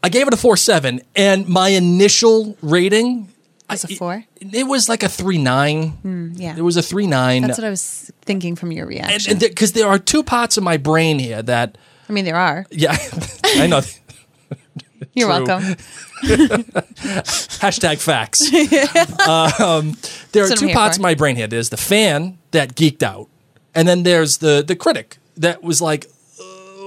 I 0.06 0.10
gave 0.10 0.28
it 0.28 0.34
a 0.36 0.38
4 0.38 0.56
7, 0.56 1.02
and 1.16 1.48
my 1.50 1.70
initial 1.70 2.56
rating 2.62 3.28
Was 3.68 3.84
a 3.86 3.88
four? 3.88 4.24
It, 4.40 4.54
it 4.54 4.68
was 4.68 4.88
like 4.88 5.02
a 5.02 5.10
3 5.10 5.40
9. 5.40 6.34
Yeah. 6.36 6.56
It 6.56 6.62
was 6.62 6.78
a 6.78 6.84
3 6.84 7.08
9. 7.08 7.42
That's 7.42 7.58
what 7.58 7.66
I 7.66 7.72
was 7.72 8.12
thinking 8.22 8.56
from 8.56 8.72
your 8.72 8.86
reaction. 8.86 9.32
and 9.32 9.40
because 9.40 9.72
there 9.72 9.88
are 9.88 9.98
two 9.98 10.22
parts 10.22 10.58
of 10.58 10.64
my 10.64 10.78
brain 10.78 11.18
here 11.18 11.42
that 11.42 11.78
I 12.08 12.14
mean, 12.14 12.24
there 12.26 12.36
are. 12.36 12.68
yeah 12.70 12.96
i 13.58 13.66
know 13.66 13.82
You're 15.16 15.28
welcome. 15.28 15.64
hashtag 17.62 18.00
facts 18.00 18.42
um, 19.28 19.96
there 20.32 20.44
are 20.44 20.50
That's 20.50 20.62
I'm 20.62 20.68
two 20.68 20.74
parts 20.74 20.98
for. 20.98 21.02
of 21.02 21.04
my 21.04 21.16
brain 21.16 21.36
here 21.36 21.48
there's 21.48 21.70
the 21.70 21.78
fan 21.78 22.38
that 22.52 22.76
geeked 22.76 23.02
out 23.04 23.28
and 23.74 23.88
then 23.88 24.04
there's 24.04 24.38
the 24.38 24.64
the 24.66 24.76
critic 24.76 25.18
that 25.38 25.62
was 25.64 25.82
like 25.82 26.06
"Oh, 26.10 26.15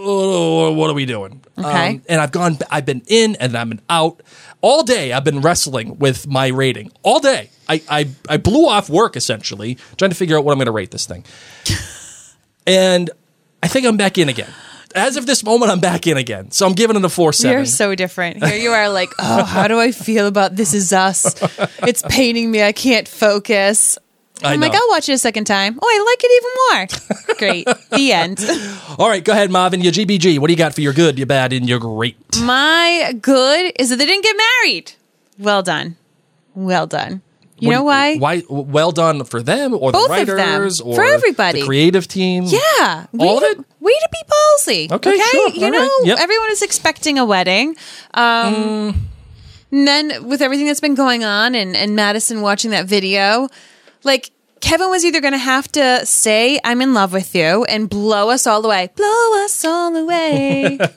what 0.04 0.90
are 0.90 0.94
we 0.94 1.06
doing 1.06 1.40
Okay. 1.58 1.88
Um, 1.96 2.02
and 2.08 2.20
i've 2.20 2.30
gone 2.32 2.56
i've 2.70 2.86
been 2.86 3.02
in 3.08 3.36
and 3.36 3.56
i've 3.56 3.68
been 3.68 3.80
out 3.90 4.22
all 4.60 4.82
day 4.84 5.12
i've 5.12 5.24
been 5.24 5.40
wrestling 5.40 5.98
with 5.98 6.26
my 6.28 6.46
rating 6.48 6.92
all 7.02 7.18
day 7.20 7.50
i 7.68 7.82
i, 7.88 8.08
I 8.28 8.36
blew 8.36 8.66
off 8.68 8.88
work 8.88 9.16
essentially 9.16 9.76
trying 9.96 10.10
to 10.10 10.16
figure 10.16 10.38
out 10.38 10.44
what 10.44 10.52
i'm 10.52 10.58
going 10.58 10.66
to 10.66 10.72
rate 10.72 10.90
this 10.92 11.06
thing 11.06 11.24
and 12.66 13.10
i 13.62 13.68
think 13.68 13.86
i'm 13.86 13.96
back 13.96 14.18
in 14.18 14.28
again 14.28 14.50
as 14.94 15.16
of 15.16 15.26
this 15.26 15.42
moment 15.44 15.70
i'm 15.72 15.80
back 15.80 16.06
in 16.06 16.16
again 16.16 16.50
so 16.50 16.66
i'm 16.66 16.74
giving 16.74 16.96
it 16.96 17.04
a 17.04 17.08
4-7 17.08 17.50
You're 17.52 17.64
so 17.64 17.94
different. 17.94 18.44
Here 18.44 18.56
you 18.56 18.70
are, 18.70 18.88
like, 18.88 19.10
oh, 19.18 19.44
how 19.44 19.68
do 19.68 19.78
I 19.78 19.92
feel 19.92 20.26
about 20.26 20.56
This 20.56 20.72
Is 20.74 20.92
Us? 20.92 21.34
It's 21.86 22.02
paining 22.08 22.50
me. 22.50 22.62
I 22.62 22.72
can't 22.72 23.06
focus. 23.06 23.98
I 24.44 24.52
I'm 24.54 24.60
like. 24.60 24.72
I'll 24.74 24.88
watch 24.88 25.08
it 25.08 25.12
a 25.12 25.18
second 25.18 25.44
time. 25.46 25.78
Oh, 25.82 25.86
I 25.86 26.04
like 26.10 26.24
it 26.24 26.32
even 26.38 26.52
more. 27.26 27.34
Great. 27.38 27.90
the 27.90 28.12
end. 28.12 28.98
All 28.98 29.08
right, 29.08 29.24
go 29.24 29.32
ahead, 29.32 29.50
Marvin. 29.50 29.80
Your 29.80 29.92
GBG. 29.92 30.38
What 30.38 30.46
do 30.48 30.52
you 30.52 30.56
got 30.58 30.74
for 30.74 30.80
your 30.80 30.92
good, 30.92 31.18
your 31.18 31.26
bad, 31.26 31.52
and 31.52 31.68
your 31.68 31.78
great? 31.78 32.16
My 32.42 33.14
good 33.20 33.72
is 33.78 33.90
that 33.90 33.96
they 33.96 34.06
didn't 34.06 34.24
get 34.24 34.36
married. 34.36 34.92
Well 35.38 35.62
done. 35.62 35.96
Well 36.54 36.86
done. 36.86 37.22
You 37.60 37.68
What 37.68 37.74
know 37.74 37.80
do 37.80 37.84
why? 37.86 38.16
Why? 38.18 38.42
Well 38.48 38.92
done 38.92 39.24
for 39.24 39.42
them, 39.42 39.74
or 39.74 39.90
Both 39.92 40.08
the 40.08 40.20
of 40.22 40.26
them. 40.28 40.36
writers, 40.36 40.80
or 40.80 40.94
For 40.94 41.04
everybody. 41.04 41.60
the 41.60 41.66
creative 41.66 42.06
team. 42.06 42.44
Yeah. 42.44 43.06
All 43.18 43.18
way 43.18 43.36
of 43.36 43.40
to, 43.40 43.46
it? 43.46 43.66
Way 43.80 43.92
to 43.92 44.08
be 44.12 44.18
ballsy. 44.30 44.92
Okay, 44.92 45.16
sure. 45.18 45.48
You 45.50 45.64
All 45.66 45.70
know, 45.72 45.78
right. 45.80 46.00
Yep. 46.04 46.18
everyone 46.20 46.50
is 46.50 46.62
expecting 46.62 47.18
a 47.18 47.24
wedding. 47.24 47.76
Um, 48.14 48.54
Mm. 48.54 48.94
And 49.70 49.86
then 49.86 50.26
with 50.26 50.40
everything 50.40 50.66
that's 50.66 50.80
been 50.80 50.94
going 50.94 51.24
on 51.24 51.54
and, 51.54 51.76
and 51.76 51.94
Madison 51.94 52.40
watching 52.40 52.70
that 52.70 52.86
video, 52.86 53.48
like 54.04 54.30
Kevin 54.60 54.90
was 54.90 55.04
either 55.04 55.20
going 55.20 55.32
to 55.32 55.38
have 55.38 55.70
to 55.72 56.04
say, 56.04 56.58
I'm 56.64 56.82
in 56.82 56.92
love 56.94 57.12
with 57.12 57.34
you 57.34 57.64
and 57.64 57.88
blow 57.88 58.30
us 58.30 58.46
all 58.46 58.64
away. 58.64 58.90
Blow 58.96 59.44
us 59.44 59.64
all 59.64 59.94
away. 59.96 60.78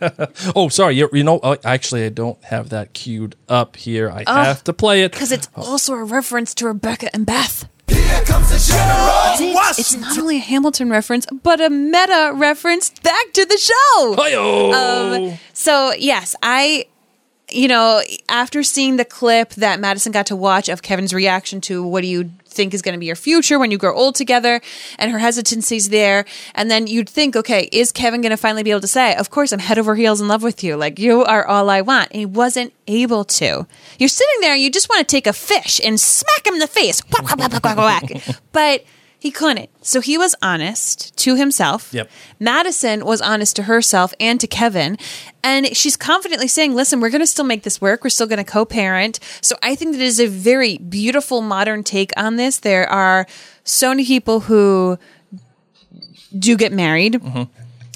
Oh, 0.55 0.70
sorry. 0.70 0.96
You, 0.96 1.10
you 1.13 1.24
know, 1.24 1.39
uh, 1.39 1.58
actually, 1.63 2.03
I 2.05 2.10
don't 2.10 2.41
have 2.46 2.70
that 2.70 2.93
queued 2.93 3.36
up 3.48 3.75
here. 3.75 4.10
I 4.10 4.24
have 4.46 4.63
to 4.65 4.74
play 4.74 5.03
it. 5.03 5.12
Because 5.12 5.31
it's 5.31 5.50
also 5.55 5.93
a 5.93 6.03
reference 6.03 6.53
to 6.55 6.65
Rebecca 6.65 7.13
and 7.13 7.25
Beth. 7.25 7.70
Here 7.88 8.24
comes 8.24 8.50
the 8.50 8.74
General 8.74 9.60
It's, 9.70 9.79
it's 9.79 9.96
not 9.96 10.17
only 10.17 10.38
a 10.38 10.39
Hamilton 10.39 10.89
reference, 10.89 11.25
but 11.43 11.62
a 11.62 11.70
meta 11.70 12.31
reference 12.36 12.89
back 12.89 13.34
to 13.34 13.46
the 13.46 13.58
show. 13.58 14.15
Hi-yo. 14.17 14.72
Um, 15.31 15.38
so 15.53 15.93
yes, 15.93 16.36
I, 16.41 16.86
you 17.50 17.67
know, 17.67 18.01
after 18.29 18.63
seeing 18.63 18.98
the 18.98 19.05
clip 19.05 19.51
that 19.51 19.79
Madison 19.79 20.12
got 20.12 20.25
to 20.27 20.36
watch 20.36 20.70
of 20.70 20.81
Kevin's 20.81 21.13
reaction 21.13 21.62
to 21.62 21.86
what 21.86 22.01
do 22.01 22.08
you 22.08 22.31
think 22.51 22.74
is 22.74 22.81
going 22.81 22.93
to 22.93 23.00
be 23.00 23.05
your 23.05 23.15
future 23.15 23.58
when 23.58 23.72
you 23.72 23.77
grow 23.77 23.96
old 23.96 24.15
together, 24.15 24.62
and 25.00 25.12
her 25.12 25.20
hesitancy's 25.20 25.89
there, 25.89 26.25
and 26.53 26.70
then 26.70 26.88
you'd 26.88 27.10
think, 27.10 27.36
okay, 27.36 27.70
is 27.72 27.91
Kevin 27.91 28.22
going 28.22 28.31
to 28.31 28.38
finally 28.38 28.63
be 28.63 28.72
able 28.72 28.81
to 28.81 28.88
say, 28.88 29.15
"Of 29.15 29.29
course, 29.29 29.51
I'm 29.51 29.60
head 29.60 29.79
over 29.79 29.96
heels 29.96 30.22
in 30.22 30.27
love 30.27 30.43
with 30.43 30.63
you. 30.63 30.75
Like 30.75 31.00
you 31.00 31.24
are 31.24 31.46
all 31.46 31.70
I 31.70 31.81
want," 31.81 32.12
and 32.12 32.20
he 32.20 32.25
wasn't 32.25 32.74
able 32.88 33.24
to. 33.25 33.65
You're 33.98 34.10
sitting 34.10 34.41
there, 34.41 34.53
and 34.53 34.62
you 34.62 34.70
just 34.70 34.89
want 34.89 35.00
to 35.00 35.12
take 35.12 35.27
a 35.27 35.34
fish 35.34 35.79
and 35.84 36.00
smack 36.00 36.46
him 36.46 36.55
in 36.55 36.60
the 36.60 36.67
face, 36.67 37.01
Whack, 37.12 37.38
whack, 37.38 37.63
whack, 37.63 38.12
but. 38.51 38.84
He 39.21 39.29
couldn't. 39.29 39.69
So 39.85 40.01
he 40.01 40.17
was 40.17 40.33
honest 40.41 41.15
to 41.17 41.35
himself. 41.35 41.93
Yep. 41.93 42.09
Madison 42.39 43.05
was 43.05 43.21
honest 43.21 43.55
to 43.57 43.63
herself 43.63 44.15
and 44.19 44.41
to 44.41 44.47
Kevin. 44.47 44.97
And 45.43 45.77
she's 45.77 45.95
confidently 45.95 46.47
saying, 46.47 46.73
listen, 46.73 46.99
we're 46.99 47.11
going 47.11 47.21
to 47.21 47.27
still 47.27 47.45
make 47.45 47.61
this 47.61 47.79
work. 47.79 48.03
We're 48.03 48.09
still 48.09 48.25
going 48.25 48.43
to 48.43 48.51
co 48.51 48.65
parent. 48.65 49.19
So 49.39 49.55
I 49.61 49.75
think 49.75 49.91
that 49.91 50.01
is 50.01 50.19
a 50.19 50.25
very 50.25 50.79
beautiful 50.79 51.43
modern 51.43 51.83
take 51.83 52.11
on 52.17 52.37
this. 52.37 52.57
There 52.57 52.89
are 52.89 53.27
so 53.63 53.89
many 53.89 54.07
people 54.07 54.39
who 54.39 54.97
do 56.37 56.57
get 56.57 56.73
married 56.73 57.21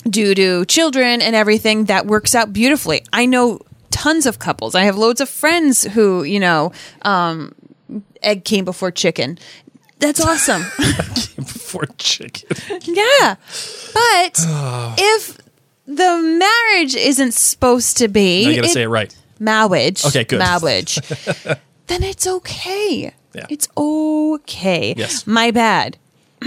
due 0.08 0.36
to 0.36 0.64
children 0.66 1.24
and 1.24 1.36
everything 1.36 1.86
that 1.86 2.06
works 2.06 2.36
out 2.36 2.54
beautifully. 2.54 3.04
I 3.12 3.26
know 3.26 3.62
tons 3.90 4.28
of 4.28 4.38
couples. 4.38 4.76
I 4.76 4.84
have 4.84 4.96
loads 4.96 5.22
of 5.22 5.30
friends 5.30 5.86
who, 5.86 6.22
you 6.22 6.40
know, 6.40 6.72
um, 7.02 7.56
egg 8.22 8.44
came 8.44 8.64
before 8.66 8.92
chicken. 8.92 9.40
That's 10.00 10.20
awesome. 10.22 10.62
for 11.46 11.86
chicken. 11.98 12.50
Yeah. 12.84 13.36
But 13.94 14.36
if 15.00 15.38
the 15.88 16.40
marriage 16.40 16.96
isn't 16.96 17.34
supposed 17.34 17.98
to 17.98 18.08
be 18.08 18.44
Now 18.44 18.50
you 18.50 18.56
got 18.58 18.62
to 18.64 18.70
say 18.70 18.84
it 18.84 18.88
right. 18.88 19.16
marriage. 19.40 20.06
Okay, 20.06 20.24
good. 20.24 20.40
Marriage. 20.40 20.96
then 21.88 22.04
it's 22.04 22.28
okay. 22.28 23.14
Yeah. 23.34 23.46
It's 23.50 23.68
okay. 23.78 24.94
Yes. 24.98 25.26
My 25.28 25.52
bad. 25.52 25.98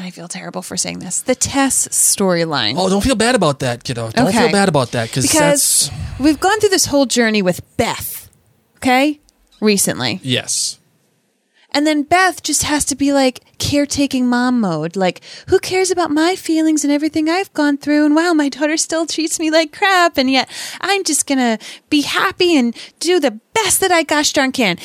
I 0.00 0.10
feel 0.10 0.28
terrible 0.28 0.62
for 0.62 0.76
saying 0.76 1.00
this. 1.00 1.22
The 1.22 1.34
Tess 1.34 1.88
storyline. 1.88 2.74
Oh, 2.76 2.88
don't 2.88 3.02
feel 3.02 3.16
bad 3.16 3.34
about 3.34 3.58
that, 3.60 3.82
kiddo. 3.82 4.10
Don't 4.10 4.28
Okay. 4.28 4.38
feel 4.38 4.52
bad 4.52 4.68
about 4.68 4.92
that 4.92 5.08
because 5.08 5.24
because 5.26 5.90
that's 5.90 6.20
we've 6.20 6.38
gone 6.38 6.60
through 6.60 6.68
this 6.68 6.86
whole 6.86 7.04
journey 7.06 7.42
with 7.42 7.60
Beth, 7.76 8.28
okay? 8.76 9.20
Recently. 9.60 10.20
yes. 10.22 10.78
And 11.70 11.86
then 11.86 12.02
Beth 12.02 12.42
just 12.42 12.62
has 12.62 12.84
to 12.86 12.96
be 12.96 13.12
like 13.12 13.40
caretaking 13.58 14.26
mom 14.26 14.60
mode. 14.60 14.96
Like, 14.96 15.20
who 15.48 15.58
cares 15.58 15.90
about 15.90 16.10
my 16.10 16.34
feelings 16.34 16.82
and 16.82 16.92
everything 16.92 17.28
I've 17.28 17.52
gone 17.52 17.76
through? 17.76 18.06
And 18.06 18.16
wow, 18.16 18.32
my 18.32 18.48
daughter 18.48 18.76
still 18.78 19.06
treats 19.06 19.38
me 19.38 19.50
like 19.50 19.72
crap. 19.72 20.16
And 20.16 20.30
yet 20.30 20.48
I'm 20.80 21.04
just 21.04 21.26
going 21.26 21.38
to 21.38 21.58
be 21.90 22.02
happy 22.02 22.56
and 22.56 22.74
do 23.00 23.20
the 23.20 23.32
best 23.52 23.80
that 23.80 23.92
I 23.92 24.02
gosh 24.02 24.32
darn 24.32 24.52
can. 24.52 24.78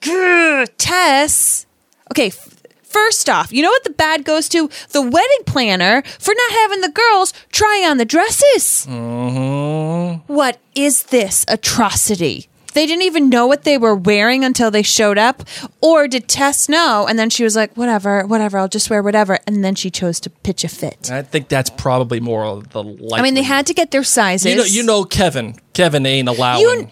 Grr, 0.00 0.68
Tess. 0.76 1.66
Okay. 2.10 2.26
f- 2.28 2.48
First 2.82 3.30
off, 3.30 3.50
you 3.54 3.62
know 3.62 3.70
what 3.70 3.84
the 3.84 3.90
bad 3.90 4.22
goes 4.22 4.50
to? 4.50 4.68
The 4.90 5.00
wedding 5.00 5.44
planner 5.46 6.02
for 6.18 6.34
not 6.34 6.52
having 6.58 6.82
the 6.82 6.90
girls 6.90 7.32
try 7.50 7.86
on 7.88 7.96
the 7.96 8.04
dresses. 8.04 8.86
Mm-hmm. 8.86 10.30
What 10.30 10.58
is 10.74 11.04
this 11.04 11.46
atrocity? 11.48 12.50
They 12.74 12.86
didn't 12.86 13.02
even 13.02 13.28
know 13.28 13.46
what 13.46 13.64
they 13.64 13.76
were 13.78 13.94
wearing 13.94 14.44
until 14.44 14.70
they 14.70 14.82
showed 14.82 15.18
up. 15.18 15.42
Or 15.80 16.08
did 16.08 16.28
Tess 16.28 16.68
know? 16.68 17.06
And 17.08 17.18
then 17.18 17.30
she 17.30 17.44
was 17.44 17.54
like, 17.56 17.74
whatever, 17.76 18.26
whatever, 18.26 18.58
I'll 18.58 18.68
just 18.68 18.88
wear 18.90 19.02
whatever. 19.02 19.38
And 19.46 19.64
then 19.64 19.74
she 19.74 19.90
chose 19.90 20.20
to 20.20 20.30
pitch 20.30 20.64
a 20.64 20.68
fit. 20.68 21.10
I 21.10 21.22
think 21.22 21.48
that's 21.48 21.70
probably 21.70 22.20
more 22.20 22.44
of 22.44 22.70
the 22.70 22.82
likely. 22.82 23.18
I 23.18 23.22
mean, 23.22 23.34
they 23.34 23.42
had 23.42 23.66
to 23.66 23.74
get 23.74 23.90
their 23.90 24.04
sizes. 24.04 24.50
You 24.50 24.56
know, 24.56 24.64
you 24.64 24.82
know, 24.82 25.04
Kevin. 25.04 25.56
Kevin 25.74 26.06
ain't 26.06 26.28
allowing 26.28 26.90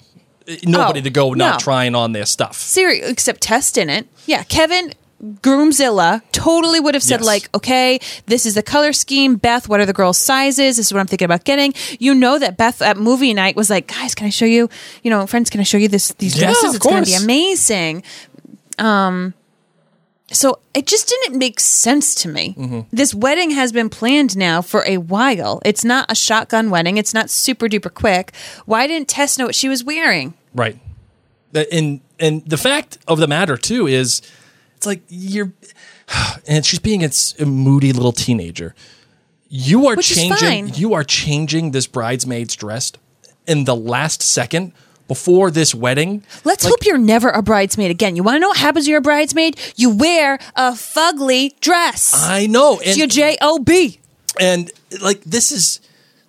nobody 0.64 1.00
Oh, 1.00 1.02
to 1.02 1.10
go 1.10 1.28
oh, 1.28 1.34
not 1.34 1.52
no. 1.54 1.58
trying 1.58 1.94
on 1.94 2.12
their 2.12 2.26
stuff. 2.26 2.56
Seri- 2.56 3.00
except 3.02 3.40
Tess 3.40 3.70
didn't. 3.72 4.08
Yeah, 4.26 4.42
Kevin 4.44 4.92
Groomzilla 5.22 6.22
totally 6.32 6.80
would 6.80 6.94
have 6.94 7.02
said 7.02 7.20
Yes. 7.20 7.26
like, 7.26 7.54
okay, 7.54 8.00
this 8.26 8.46
is 8.46 8.54
the 8.54 8.62
color 8.62 8.92
scheme. 8.92 9.36
Beth, 9.36 9.68
what 9.68 9.78
are 9.80 9.86
the 9.86 9.92
girls' 9.92 10.16
sizes? 10.18 10.76
This 10.76 10.86
is 10.86 10.92
what 10.94 11.00
I'm 11.00 11.06
thinking 11.06 11.26
about 11.26 11.44
getting. 11.44 11.74
You 11.98 12.14
know 12.14 12.38
that 12.38 12.56
Beth 12.56 12.80
at 12.80 12.96
movie 12.96 13.34
night 13.34 13.54
was 13.56 13.68
like, 13.68 13.86
guys, 13.86 14.14
can 14.14 14.26
I 14.26 14.30
show 14.30 14.46
you? 14.46 14.70
You 15.02 15.10
know, 15.10 15.26
friends, 15.26 15.50
can 15.50 15.60
I 15.60 15.64
show 15.64 15.76
you 15.76 15.88
this 15.88 16.12
these 16.14 16.36
dresses? 16.38 16.74
it's 16.74 16.84
going 16.84 17.04
to 17.04 17.10
be 17.10 17.14
amazing. 17.16 18.02
Um, 18.78 19.34
so 20.32 20.60
it 20.74 20.86
just 20.86 21.08
didn't 21.08 21.38
make 21.38 21.58
sense 21.60 22.14
to 22.16 22.28
me. 22.28 22.54
Mm-hmm. 22.56 22.80
This 22.92 23.12
wedding 23.14 23.50
has 23.50 23.72
been 23.72 23.90
planned 23.90 24.36
now 24.36 24.62
for 24.62 24.84
a 24.86 24.96
while. 24.98 25.60
It's 25.64 25.84
not 25.84 26.10
a 26.10 26.14
shotgun 26.14 26.70
wedding. 26.70 26.96
It's 26.96 27.12
not 27.12 27.28
super 27.30 27.66
duper 27.66 27.92
quick. 27.92 28.32
Why 28.64 28.86
didn't 28.86 29.08
Tess 29.08 29.36
know 29.38 29.46
what 29.46 29.54
she 29.54 29.68
was 29.68 29.82
wearing? 29.84 30.34
Right. 30.54 30.78
And 31.72 32.00
and 32.20 32.44
the 32.46 32.56
fact 32.56 32.98
of 33.08 33.18
the 33.18 33.26
matter 33.26 33.56
too 33.56 33.86
is, 33.88 34.22
it's 34.80 34.86
like 34.86 35.02
you're, 35.08 35.52
and 36.48 36.64
she's 36.64 36.78
being 36.78 37.04
a 37.04 37.44
moody 37.44 37.92
little 37.92 38.12
teenager. 38.12 38.74
You 39.50 39.88
are 39.88 39.94
Which 39.96 40.14
changing. 40.14 40.74
You 40.74 40.94
are 40.94 41.04
changing 41.04 41.72
this 41.72 41.86
bridesmaid's 41.86 42.56
dress 42.56 42.92
in 43.46 43.64
the 43.64 43.76
last 43.76 44.22
second 44.22 44.72
before 45.06 45.50
this 45.50 45.74
wedding. 45.74 46.24
Let's 46.44 46.64
Like, 46.64 46.70
hope 46.70 46.86
you're 46.86 46.96
never 46.96 47.28
a 47.28 47.42
bridesmaid 47.42 47.90
again. 47.90 48.16
You 48.16 48.22
want 48.22 48.36
to 48.36 48.40
know 48.40 48.48
what 48.48 48.56
happens 48.56 48.86
to 48.86 48.90
your 48.90 49.02
bridesmaid? 49.02 49.60
You 49.76 49.90
wear 49.94 50.38
a 50.56 50.70
fugly 50.72 51.60
dress. 51.60 52.14
I 52.14 52.46
know. 52.46 52.78
it's 52.82 52.96
your 52.96 53.06
J 53.06 53.36
O 53.42 53.58
B. 53.58 54.00
and 54.40 54.70
like 55.02 55.20
this 55.24 55.52
is 55.52 55.80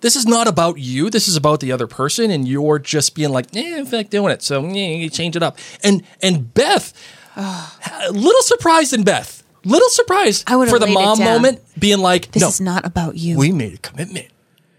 this 0.02 0.14
is 0.14 0.26
not 0.26 0.46
about 0.46 0.76
you 0.78 1.08
this 1.08 1.26
is 1.26 1.36
about 1.36 1.60
the 1.60 1.72
other 1.72 1.86
person 1.86 2.30
and 2.30 2.46
you're 2.46 2.78
just 2.78 3.14
being 3.14 3.30
like 3.30 3.46
eh, 3.56 3.78
in 3.78 3.86
fact 3.86 4.10
doing 4.10 4.30
it 4.32 4.42
so 4.42 4.62
eh, 4.66 4.72
you 4.96 5.08
change 5.08 5.36
it 5.36 5.42
up 5.42 5.56
and 5.82 6.02
and 6.20 6.52
beth 6.52 6.92
little 8.10 8.42
surprised 8.42 8.92
in 8.92 9.02
beth 9.04 9.42
little 9.64 9.88
surprised 9.90 10.44
I 10.50 10.56
would've 10.56 10.70
for 10.72 10.78
the 10.78 10.86
laid 10.86 10.92
it 10.92 10.94
mom 10.94 11.18
down. 11.18 11.26
moment 11.34 11.60
being 11.78 11.98
like 12.00 12.30
This 12.32 12.40
no 12.42 12.48
is 12.48 12.60
not 12.60 12.84
about 12.84 13.16
you. 13.16 13.38
we 13.38 13.52
made 13.52 13.74
a 13.74 13.78
commitment 13.78 14.26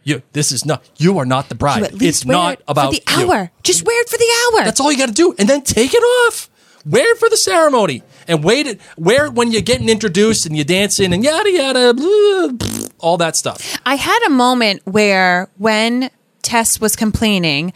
you 0.03 0.21
this 0.33 0.51
is 0.51 0.65
not 0.65 0.83
you 0.97 1.17
are 1.19 1.25
not 1.25 1.49
the 1.49 1.55
bride 1.55 1.79
you 1.79 1.85
at 1.85 1.93
least 1.93 2.23
it's 2.23 2.25
wear 2.25 2.37
not 2.37 2.53
it 2.59 2.63
about 2.67 2.93
for 2.93 2.99
the 2.99 3.21
you. 3.21 3.31
hour. 3.31 3.51
Just 3.63 3.85
wear 3.85 4.01
it 4.01 4.09
for 4.09 4.17
the 4.17 4.57
hour. 4.57 4.65
that's 4.65 4.79
all 4.81 4.91
you 4.91 4.97
got 4.97 5.07
to 5.07 5.13
do 5.13 5.33
and 5.39 5.47
then 5.47 5.61
take 5.61 5.93
it 5.93 6.03
off 6.27 6.49
wear 6.85 7.13
it 7.13 7.17
for 7.17 7.29
the 7.29 7.37
ceremony 7.37 8.03
and 8.27 8.43
wait 8.43 8.67
it 8.67 8.81
wear 8.97 9.25
it 9.27 9.33
when 9.33 9.51
you're 9.53 9.61
getting 9.61 9.87
introduced 9.87 10.45
and 10.45 10.55
you're 10.57 10.65
dancing 10.65 11.13
and 11.13 11.23
yada 11.23 11.49
yada 11.49 11.93
blah, 11.93 12.49
blah, 12.49 12.87
all 12.99 13.15
that 13.17 13.37
stuff 13.37 13.77
I 13.85 13.95
had 13.95 14.19
a 14.27 14.29
moment 14.29 14.81
where 14.85 15.49
when 15.57 16.09
Tess 16.41 16.81
was 16.81 16.97
complaining, 16.97 17.71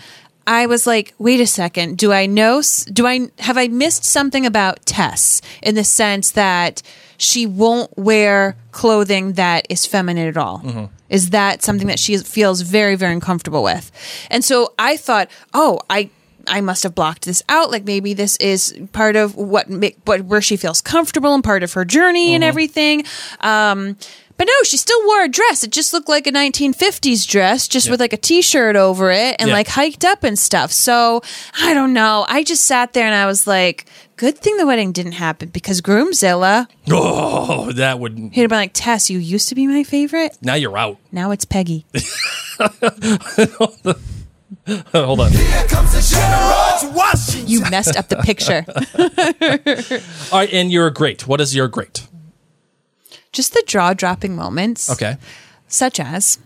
I 0.47 0.65
was 0.65 0.88
like, 0.88 1.13
wait 1.19 1.41
a 1.41 1.45
second, 1.45 1.97
do 1.97 2.12
I 2.13 2.25
know 2.25 2.62
do 2.91 3.05
I 3.05 3.29
have 3.39 3.57
I 3.57 3.67
missed 3.67 4.03
something 4.05 4.45
about 4.45 4.86
Tess 4.86 5.41
in 5.62 5.75
the 5.75 5.83
sense 5.83 6.31
that 6.31 6.81
she 7.17 7.45
won't 7.45 7.95
wear 7.97 8.55
clothing 8.71 9.33
that 9.33 9.67
is 9.69 9.86
feminine 9.86 10.27
at 10.27 10.38
all? 10.38 10.89
Is 11.10 11.31
that 11.31 11.63
something 11.63 11.88
that 11.88 11.99
she 11.99 12.17
feels 12.17 12.62
very 12.62 12.95
very 12.95 13.13
uncomfortable 13.13 13.62
with? 13.62 13.91
And 14.31 14.43
so 14.43 14.73
I 14.79 14.97
thought, 14.97 15.29
oh, 15.53 15.81
I 15.89 16.10
I 16.47 16.62
must 16.62 16.83
have 16.83 16.95
blocked 16.95 17.25
this 17.25 17.43
out. 17.49 17.71
Like 17.71 17.83
maybe 17.83 18.13
this 18.13 18.38
is 18.38 18.73
part 18.93 19.17
of 19.17 19.36
what, 19.36 19.67
what 20.05 20.21
where 20.21 20.41
she 20.41 20.55
feels 20.55 20.79
comfortable 20.81 21.33
and 21.33 21.43
part 21.43 21.62
of 21.62 21.73
her 21.73 21.83
journey 21.83 22.33
and 22.33 22.43
everything. 22.43 23.03
Um, 23.41 23.97
but 24.38 24.45
no, 24.47 24.54
she 24.63 24.78
still 24.78 25.04
wore 25.06 25.23
a 25.23 25.28
dress. 25.28 25.63
It 25.63 25.71
just 25.71 25.93
looked 25.93 26.08
like 26.10 26.28
a 26.28 26.32
1950s 26.32 27.28
dress, 27.28 27.67
just 27.67 27.89
with 27.89 28.00
like 28.00 28.13
a 28.13 28.17
t-shirt 28.17 28.76
over 28.76 29.12
it 29.12 29.36
and 29.39 29.50
Yeah. 29.50 29.54
like 29.56 29.67
hiked 29.67 30.06
up 30.06 30.23
and 30.23 30.38
stuff. 30.38 30.71
So 30.71 31.21
I 31.60 31.73
don't 31.73 31.93
know. 31.93 32.26
I 32.30 32.43
just 32.43 32.63
sat 32.65 32.93
there 32.93 33.06
and 33.06 33.15
I 33.15 33.26
was 33.26 33.47
like, 33.47 33.86
good 34.15 34.38
thing 34.38 34.58
the 34.58 34.65
wedding 34.65 34.91
didn't 34.91 35.12
happen 35.13 35.50
because 35.50 35.82
Groomzilla, 35.82 36.67
oh 36.91 37.71
that 37.73 38.00
would 38.00 38.17
he'd 38.17 38.41
have 38.41 38.50
been 38.50 38.58
like, 38.60 38.71
Tess, 38.73 39.10
you 39.10 39.19
used 39.19 39.50
to 39.50 39.56
be 39.56 39.67
my 39.67 39.84
favorite. 39.84 40.38
now 40.41 40.56
you're 40.56 40.78
out 40.78 40.97
Now 41.12 41.32
it's 41.32 41.45
Peggy. 41.45 41.86
Hold 44.93 45.19
on. 45.21 45.32
You 47.45 47.62
messed 47.69 47.95
up 47.97 48.08
the 48.10 48.17
picture. 48.23 48.65
All 50.32 50.39
right, 50.39 50.52
and 50.54 50.71
you're 50.71 50.89
great. 50.89 51.28
What 51.28 51.39
is 51.41 51.56
your 51.56 51.67
great? 51.67 52.08
Just 53.31 53.53
the 53.53 53.63
jaw 53.67 53.93
dropping 53.93 54.35
moments. 54.35 54.89
Okay. 54.89 55.17
such 55.67 55.99
as 55.99 56.39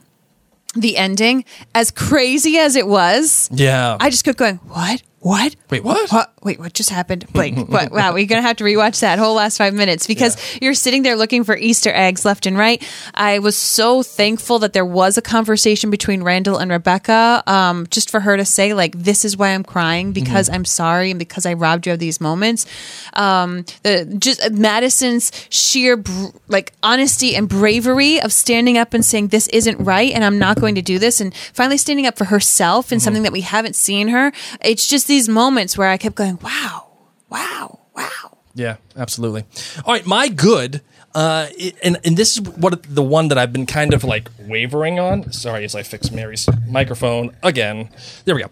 the 0.76 0.98
ending, 0.98 1.46
as 1.76 1.92
crazy 1.92 2.58
as 2.58 2.76
it 2.76 2.88
was. 2.88 3.50
Yeah. 3.52 3.98
I 4.00 4.10
just 4.10 4.24
kept 4.24 4.38
going, 4.38 4.56
what? 4.68 5.04
What? 5.22 5.56
Wait, 5.70 5.84
what? 5.84 6.10
What? 6.10 6.34
Wait, 6.42 6.60
what 6.60 6.74
just 6.74 6.90
happened? 6.90 7.28
Wait, 7.36 7.56
what? 7.56 7.92
Wow, 8.02 8.14
we're 8.14 8.26
gonna 8.26 8.42
have 8.42 8.58
to 8.58 8.64
rewatch 8.64 9.02
that 9.02 9.20
whole 9.20 9.36
last 9.36 9.58
five 9.60 9.76
minutes 9.76 10.08
because 10.08 10.36
you're 10.60 10.74
sitting 10.74 11.04
there 11.04 11.16
looking 11.16 11.44
for 11.44 11.56
Easter 11.56 11.92
eggs 11.94 12.26
left 12.26 12.48
and 12.48 12.58
right. 12.58 12.82
I 13.14 13.38
was 13.38 13.56
so 13.56 14.02
thankful 14.02 14.58
that 14.60 14.74
there 14.74 14.86
was 14.86 15.20
a 15.20 15.22
conversation 15.22 15.92
between 15.92 16.24
Randall 16.24 16.58
and 16.58 16.72
Rebecca, 16.72 17.44
um, 17.46 17.86
just 17.92 18.10
for 18.10 18.22
her 18.22 18.36
to 18.36 18.46
say 18.46 18.74
like, 18.74 18.98
"This 18.98 19.24
is 19.24 19.38
why 19.38 19.50
I'm 19.50 19.64
crying 19.64 20.12
because 20.12 20.50
I'm 20.50 20.66
sorry 20.66 21.12
and 21.12 21.20
because 21.20 21.46
I 21.46 21.54
robbed 21.54 21.86
you 21.86 21.94
of 21.94 22.00
these 22.00 22.20
moments." 22.20 22.66
Um, 23.14 23.66
the 23.84 24.06
just 24.18 24.52
Madison's 24.52 25.32
sheer 25.50 25.98
br- 25.98 26.30
like 26.48 26.74
honesty 26.82 27.36
and 27.36 27.48
bravery 27.48 28.20
of 28.20 28.34
standing 28.34 28.80
up 28.80 28.96
and 28.96 29.06
saying, 29.06 29.28
"This 29.28 29.48
isn't 29.50 29.78
right," 29.78 30.12
and 30.12 30.24
I'm 30.26 30.40
not 30.40 30.60
going 30.60 30.74
to 30.76 30.82
do 30.82 30.98
this, 30.98 31.22
and 31.22 31.36
finally 31.54 31.78
standing 31.78 32.08
up 32.08 32.18
for 32.18 32.26
herself 32.26 32.92
and 32.92 33.00
something 33.00 33.22
that 33.22 33.32
we 33.32 33.42
haven't 33.42 33.76
seen 33.76 34.08
her. 34.08 34.32
It's 34.62 34.88
just 34.88 35.11
these 35.12 35.30
moments 35.30 35.78
where 35.78 35.90
I 35.90 35.98
kept 35.98 36.16
going, 36.16 36.40
"Wow, 36.42 36.88
wow, 37.30 37.80
wow." 37.96 38.38
Yeah, 38.56 38.78
absolutely. 38.98 39.44
All 39.86 39.94
right, 39.94 40.06
my 40.06 40.28
good, 40.30 40.82
uh, 41.14 41.48
it- 41.58 41.76
and 41.84 41.98
and 42.04 42.16
this 42.18 42.36
is 42.38 42.42
what 42.42 42.84
the 42.84 43.04
one 43.04 43.28
that 43.30 43.38
I've 43.38 43.54
been 43.54 43.66
kind 43.66 43.94
of 43.94 44.04
like 44.04 44.30
wavering 44.40 45.00
on. 45.00 45.32
Sorry, 45.32 45.64
as 45.66 45.76
I 45.76 45.84
fix 45.84 46.12
Mary's 46.12 46.48
microphone 46.68 47.36
again. 47.44 47.90
There 48.26 48.36
we 48.36 48.44
go. 48.44 48.50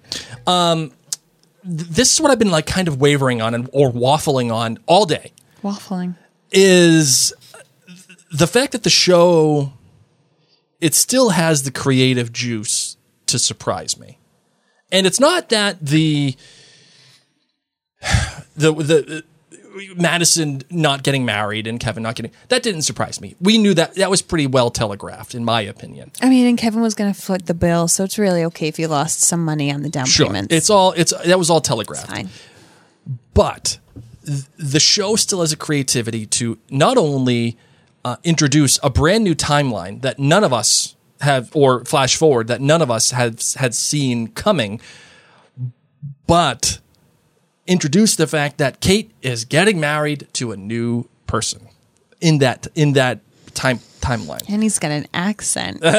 Um, 0.51 0.91
th- 1.63 1.89
this 1.89 2.13
is 2.13 2.21
what 2.21 2.29
I've 2.31 2.39
been 2.39 2.51
like 2.51 2.65
kind 2.67 2.87
of 2.87 2.99
wavering 3.01 3.41
on 3.41 3.53
and 3.55 3.69
or 3.73 3.91
waffling 3.91 4.53
on 4.53 4.77
all 4.85 5.05
day. 5.05 5.31
Waffling. 5.63 6.15
is 6.51 7.33
the 8.31 8.47
fact 8.47 8.71
that 8.73 8.83
the 8.83 8.89
show 8.89 9.73
it 10.79 10.93
still 10.95 11.31
has 11.31 11.63
the 11.63 11.71
creative 11.71 12.31
juice 12.31 12.95
to 13.25 13.37
surprise 13.39 13.97
me. 13.99 14.18
And 14.91 15.05
it's 15.07 15.19
not 15.19 15.49
that 15.49 15.79
the 15.85 16.35
the 18.55 18.73
the 18.73 19.23
Madison 19.95 20.61
not 20.69 21.03
getting 21.03 21.25
married 21.25 21.67
and 21.67 21.79
Kevin 21.79 22.03
not 22.03 22.15
getting 22.15 22.31
that 22.49 22.63
didn't 22.63 22.81
surprise 22.81 23.21
me. 23.21 23.35
We 23.39 23.57
knew 23.57 23.73
that 23.75 23.95
that 23.95 24.09
was 24.09 24.21
pretty 24.21 24.47
well 24.47 24.71
telegraphed 24.71 25.35
in 25.35 25.45
my 25.45 25.61
opinion. 25.61 26.11
I 26.21 26.29
mean, 26.29 26.47
and 26.47 26.57
Kevin 26.57 26.81
was 26.81 26.95
going 26.95 27.13
to 27.13 27.19
foot 27.19 27.45
the 27.45 27.53
bill, 27.53 27.87
so 27.87 28.03
it's 28.03 28.17
really 28.17 28.43
okay 28.45 28.67
if 28.67 28.79
you 28.79 28.87
lost 28.87 29.21
some 29.21 29.45
money 29.45 29.71
on 29.71 29.83
the 29.83 29.89
down 29.89 30.05
Sure. 30.05 30.25
payments. 30.25 30.53
It's 30.53 30.69
all 30.69 30.91
it's 30.93 31.13
that 31.25 31.37
was 31.37 31.49
all 31.49 31.61
telegraphed. 31.61 32.07
fine. 32.09 32.29
but 33.33 33.77
th- 34.25 34.43
the 34.57 34.79
show 34.79 35.15
still 35.15 35.41
has 35.41 35.51
a 35.53 35.57
creativity 35.57 36.25
to 36.25 36.57
not 36.69 36.97
only 36.97 37.57
uh, 38.03 38.17
introduce 38.23 38.79
a 38.81 38.89
brand 38.89 39.23
new 39.23 39.35
timeline 39.35 40.01
that 40.01 40.19
none 40.19 40.43
of 40.43 40.51
us 40.51 40.95
have, 41.21 41.55
or 41.55 41.83
flash 41.85 42.15
forward 42.15 42.47
that 42.47 42.61
none 42.61 42.81
of 42.81 42.89
us 42.89 43.11
had 43.11 43.43
had 43.57 43.73
seen 43.75 44.27
coming, 44.29 44.79
but 46.27 46.79
introduce 47.67 48.15
the 48.15 48.27
fact 48.27 48.57
that 48.57 48.79
Kate 48.79 49.11
is 49.21 49.45
getting 49.45 49.79
married 49.79 50.27
to 50.33 50.51
a 50.51 50.57
new 50.57 51.07
person 51.27 51.67
in 52.21 52.39
that 52.39 52.67
in 52.75 52.93
that 52.93 53.19
time 53.53 53.79
timeline. 54.01 54.43
And 54.49 54.63
he's 54.63 54.79
got 54.79 54.91
an 54.91 55.07
accent. 55.13 55.83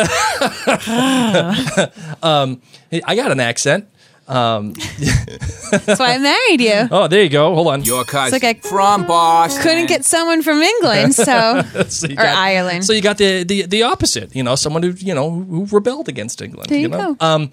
Um, 2.23 2.61
I 2.93 3.15
got 3.15 3.31
an 3.31 3.41
accent. 3.41 3.89
That's 4.31 5.99
why 5.99 6.15
I 6.15 6.19
married 6.19 6.61
you. 6.61 6.89
Oh, 6.93 7.09
there 7.09 7.23
you 7.23 7.29
go. 7.29 7.55
Hold 7.55 7.69
on. 7.69 7.83
Your 7.83 8.05
cousin 8.05 8.35
It's 8.35 8.45
like 8.45 8.65
I 8.65 8.69
from 8.69 9.07
Boston. 9.07 9.63
couldn't 9.63 9.87
get 9.87 10.05
someone 10.05 10.43
from 10.43 10.61
England, 10.63 11.15
so 11.15 11.63
So 11.89 12.07
you 12.09 12.17
or 12.17 12.25
Ireland. 12.27 12.85
So 12.85 12.93
you 12.93 13.03
got 13.03 13.19
the, 13.19 13.45
the 13.45 13.63
the 13.67 13.83
opposite. 13.83 14.35
You 14.35 14.43
know, 14.43 14.55
someone 14.57 14.83
who 14.83 14.91
you 14.91 15.15
know 15.15 15.31
who 15.31 15.67
rebelled 15.67 16.09
against 16.09 16.43
England. 16.43 16.69
There 16.71 16.79
you 16.79 16.89
know? 16.89 17.15
go. 17.15 17.27
Um, 17.27 17.51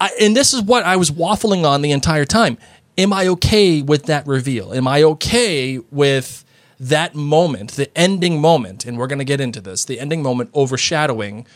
I, 0.00 0.10
and 0.20 0.36
this 0.36 0.52
is 0.54 0.62
what 0.62 0.84
I 0.84 0.96
was 0.96 1.10
waffling 1.10 1.64
on 1.64 1.82
the 1.82 1.90
entire 1.90 2.24
time. 2.24 2.58
Am 2.96 3.12
I 3.12 3.26
okay 3.28 3.82
with 3.82 4.04
that 4.06 4.26
reveal? 4.26 4.72
Am 4.72 4.86
I 4.88 5.02
okay 5.02 5.78
with 5.90 6.44
that 6.80 7.14
moment, 7.14 7.72
the 7.72 7.96
ending 7.98 8.40
moment? 8.40 8.84
And 8.84 8.98
we're 8.98 9.06
going 9.06 9.18
to 9.20 9.24
get 9.24 9.40
into 9.40 9.60
this. 9.60 9.84
The 9.84 9.98
ending 10.00 10.22
moment 10.22 10.50
overshadowing 10.54 11.46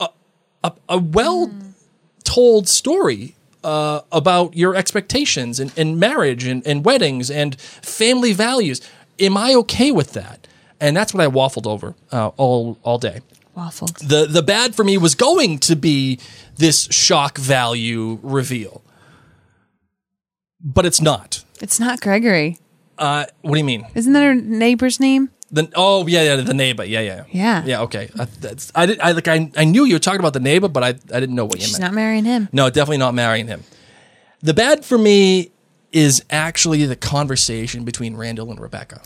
a, 0.00 0.08
a, 0.64 0.72
a 0.88 0.98
well 0.98 1.50
told 2.24 2.68
story 2.68 3.34
uh, 3.66 4.02
about 4.12 4.56
your 4.56 4.76
expectations 4.76 5.58
and, 5.58 5.72
and 5.76 5.98
marriage 5.98 6.44
and, 6.44 6.64
and 6.66 6.84
weddings 6.84 7.30
and 7.30 7.60
family 7.60 8.32
values. 8.32 8.80
Am 9.18 9.36
I 9.36 9.54
okay 9.54 9.90
with 9.90 10.12
that? 10.12 10.46
And 10.80 10.96
that's 10.96 11.12
what 11.12 11.22
I 11.22 11.26
waffled 11.26 11.66
over 11.66 11.94
uh, 12.12 12.28
all 12.36 12.78
all 12.82 12.98
day 12.98 13.20
waffled. 13.56 13.98
the 14.06 14.26
the 14.26 14.42
bad 14.42 14.74
for 14.74 14.84
me 14.84 14.98
was 14.98 15.14
going 15.14 15.58
to 15.58 15.74
be 15.74 16.20
this 16.56 16.84
shock 16.90 17.38
value 17.38 18.18
reveal, 18.22 18.82
but 20.62 20.86
it's 20.86 21.00
not. 21.00 21.42
It's 21.60 21.80
not 21.80 22.00
Gregory. 22.00 22.58
Uh, 22.98 23.24
what 23.42 23.52
do 23.52 23.58
you 23.58 23.64
mean? 23.64 23.86
Isn't 23.94 24.12
that 24.12 24.22
her 24.22 24.34
neighbor's 24.34 25.00
name? 25.00 25.30
The 25.50 25.70
oh 25.76 26.06
yeah 26.08 26.22
yeah 26.24 26.36
the 26.36 26.54
neighbor 26.54 26.84
yeah 26.84 27.00
yeah 27.00 27.24
Yeah. 27.30 27.62
yeah 27.64 27.80
okay 27.82 28.10
I, 28.18 28.24
that's 28.24 28.72
I 28.74 28.86
did 28.86 29.00
I 29.00 29.12
like 29.12 29.28
I, 29.28 29.50
I 29.56 29.64
knew 29.64 29.84
you 29.84 29.94
were 29.94 30.00
talking 30.00 30.18
about 30.20 30.32
the 30.32 30.40
neighbor 30.40 30.68
but 30.68 30.82
I 30.82 30.88
I 30.88 31.20
didn't 31.20 31.36
know 31.36 31.44
what 31.44 31.54
you 31.56 31.60
meant. 31.60 31.68
She's 31.68 31.78
meant. 31.80 31.92
not 31.92 31.94
marrying 31.94 32.24
him. 32.24 32.48
no, 32.52 32.68
definitely 32.68 32.98
not 32.98 33.14
marrying 33.14 33.46
him. 33.46 33.62
The 34.42 34.54
bad 34.54 34.84
for 34.84 34.98
me 34.98 35.52
is 35.92 36.22
actually 36.30 36.84
the 36.84 36.96
conversation 36.96 37.84
between 37.84 38.16
Randall 38.16 38.50
and 38.50 38.60
Rebecca. 38.60 39.00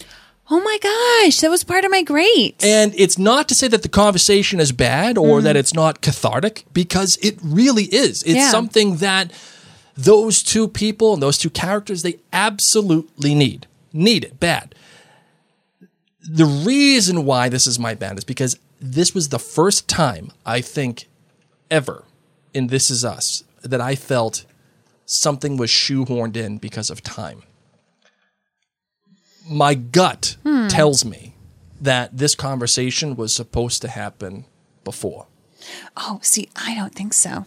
Oh 0.53 0.61
my 0.61 0.79
gosh, 0.83 1.38
that 1.40 1.50
was 1.50 1.62
part 1.62 1.85
of 1.85 1.92
my 1.92 2.03
great. 2.03 2.64
And 2.64 2.92
it's 2.96 3.16
not 3.18 3.46
to 3.50 3.55
say 3.55 3.68
that 3.68 3.83
the 3.83 3.88
conversation 3.88 4.59
is 4.59 4.72
bad 4.72 5.16
or 5.16 5.38
mm. 5.38 5.42
that 5.44 5.55
it's 5.57 5.72
not 5.74 6.00
cathartic, 6.00 6.64
because 6.72 7.16
it 7.22 7.38
really 7.44 7.85
is. 7.85 8.24
It's 8.24 8.35
Yeah. 8.35 8.50
something 8.50 8.96
that 8.96 9.31
those 9.96 10.42
two 10.42 10.66
people 10.66 11.12
and 11.14 11.22
those 11.22 11.38
two 11.38 11.50
characters, 11.50 12.03
they 12.03 12.16
absolutely 12.33 13.35
need. 13.35 13.68
Need 13.92 14.24
it 14.24 14.40
bad. 14.40 14.74
The 16.22 16.44
reason 16.44 17.24
why 17.24 17.48
this 17.48 17.66
is 17.66 17.78
my 17.78 17.94
band 17.94 18.18
is 18.18 18.24
because 18.24 18.59
this 18.80 19.14
was 19.14 19.28
the 19.28 19.38
first 19.38 19.88
time 19.88 20.33
I 20.44 20.61
think 20.61 21.09
ever 21.70 22.04
in 22.52 22.66
This 22.66 22.90
Is 22.90 23.04
Us 23.04 23.44
that 23.62 23.80
I 23.80 23.94
felt 23.94 24.44
something 25.06 25.56
was 25.56 25.70
shoehorned 25.70 26.37
in 26.37 26.59
because 26.59 26.90
of 26.90 27.02
time 27.02 27.42
my 29.50 29.74
gut 29.74 30.37
hmm. 30.44 30.68
tells 30.68 31.04
me 31.04 31.35
that 31.80 32.16
this 32.16 32.35
conversation 32.35 33.16
was 33.16 33.35
supposed 33.35 33.83
to 33.83 33.88
happen 33.88 34.44
before. 34.85 35.26
Oh, 35.96 36.20
see, 36.22 36.48
I 36.56 36.74
don't 36.74 36.94
think 36.94 37.12
so. 37.12 37.44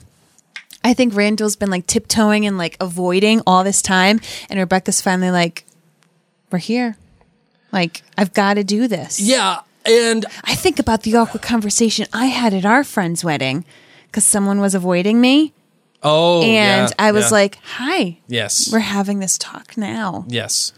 I 0.83 0.93
think 0.93 1.15
Randall's 1.15 1.55
been 1.55 1.69
like 1.69 1.87
tiptoeing 1.87 2.45
and 2.45 2.57
like 2.57 2.75
avoiding 2.81 3.41
all 3.47 3.63
this 3.63 3.81
time, 3.81 4.19
and 4.49 4.59
Rebecca's 4.59 5.01
finally 5.01 5.31
like, 5.31 5.65
"We're 6.51 6.59
here. 6.59 6.97
Like, 7.73 8.03
I've 8.17 8.33
got 8.33 8.53
to 8.53 8.63
do 8.63 8.87
this." 8.87 9.19
Yeah, 9.19 9.59
and 9.85 10.25
I 10.45 10.55
think 10.55 10.79
about 10.79 11.03
the 11.03 11.15
awkward 11.17 11.41
conversation 11.41 12.07
I 12.13 12.27
had 12.27 12.53
at 12.53 12.65
our 12.65 12.83
friend's 12.83 13.23
wedding 13.23 13.65
because 14.07 14.23
someone 14.23 14.61
was 14.61 14.75
avoiding 14.75 15.19
me, 15.19 15.53
oh, 16.01 16.41
and 16.43 16.87
yeah, 16.89 16.89
I 16.97 17.11
was 17.11 17.25
yeah. 17.25 17.37
like, 17.37 17.57
"Hi, 17.63 18.19
yes, 18.27 18.71
we're 18.71 18.79
having 18.79 19.19
this 19.19 19.37
talk 19.37 19.75
now." 19.75 20.23
yes, 20.29 20.71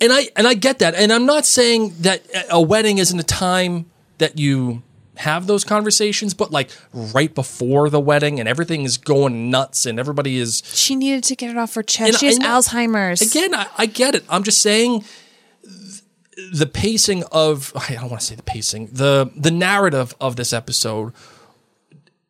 and 0.00 0.12
I 0.12 0.28
and 0.34 0.48
I 0.48 0.54
get 0.54 0.80
that, 0.80 0.96
and 0.96 1.12
I'm 1.12 1.26
not 1.26 1.46
saying 1.46 1.94
that 2.00 2.22
a 2.50 2.60
wedding 2.60 2.98
isn't 2.98 3.18
a 3.18 3.24
time 3.24 3.86
that 4.18 4.38
you 4.38 4.82
have 5.20 5.46
those 5.46 5.64
conversations, 5.64 6.34
but 6.34 6.50
like 6.50 6.70
right 6.92 7.34
before 7.34 7.90
the 7.90 8.00
wedding 8.00 8.40
and 8.40 8.48
everything 8.48 8.84
is 8.84 8.96
going 8.96 9.50
nuts 9.50 9.86
and 9.86 9.98
everybody 9.98 10.38
is 10.38 10.62
She 10.64 10.96
needed 10.96 11.24
to 11.24 11.36
get 11.36 11.50
it 11.50 11.58
off 11.58 11.74
her 11.74 11.82
chest. 11.82 12.08
And 12.08 12.18
she 12.18 12.26
has 12.26 12.38
I 12.38 12.44
Alzheimer's. 12.86 13.20
Again, 13.20 13.54
I, 13.54 13.66
I 13.76 13.86
get 13.86 14.14
it. 14.14 14.24
I'm 14.28 14.42
just 14.42 14.62
saying 14.62 15.04
the 16.52 16.66
pacing 16.66 17.24
of 17.32 17.72
I 17.76 17.94
don't 17.94 18.10
want 18.10 18.20
to 18.20 18.26
say 18.26 18.34
the 18.34 18.42
pacing 18.42 18.86
the 18.92 19.30
the 19.36 19.50
narrative 19.50 20.14
of 20.20 20.36
this 20.36 20.52
episode. 20.52 21.12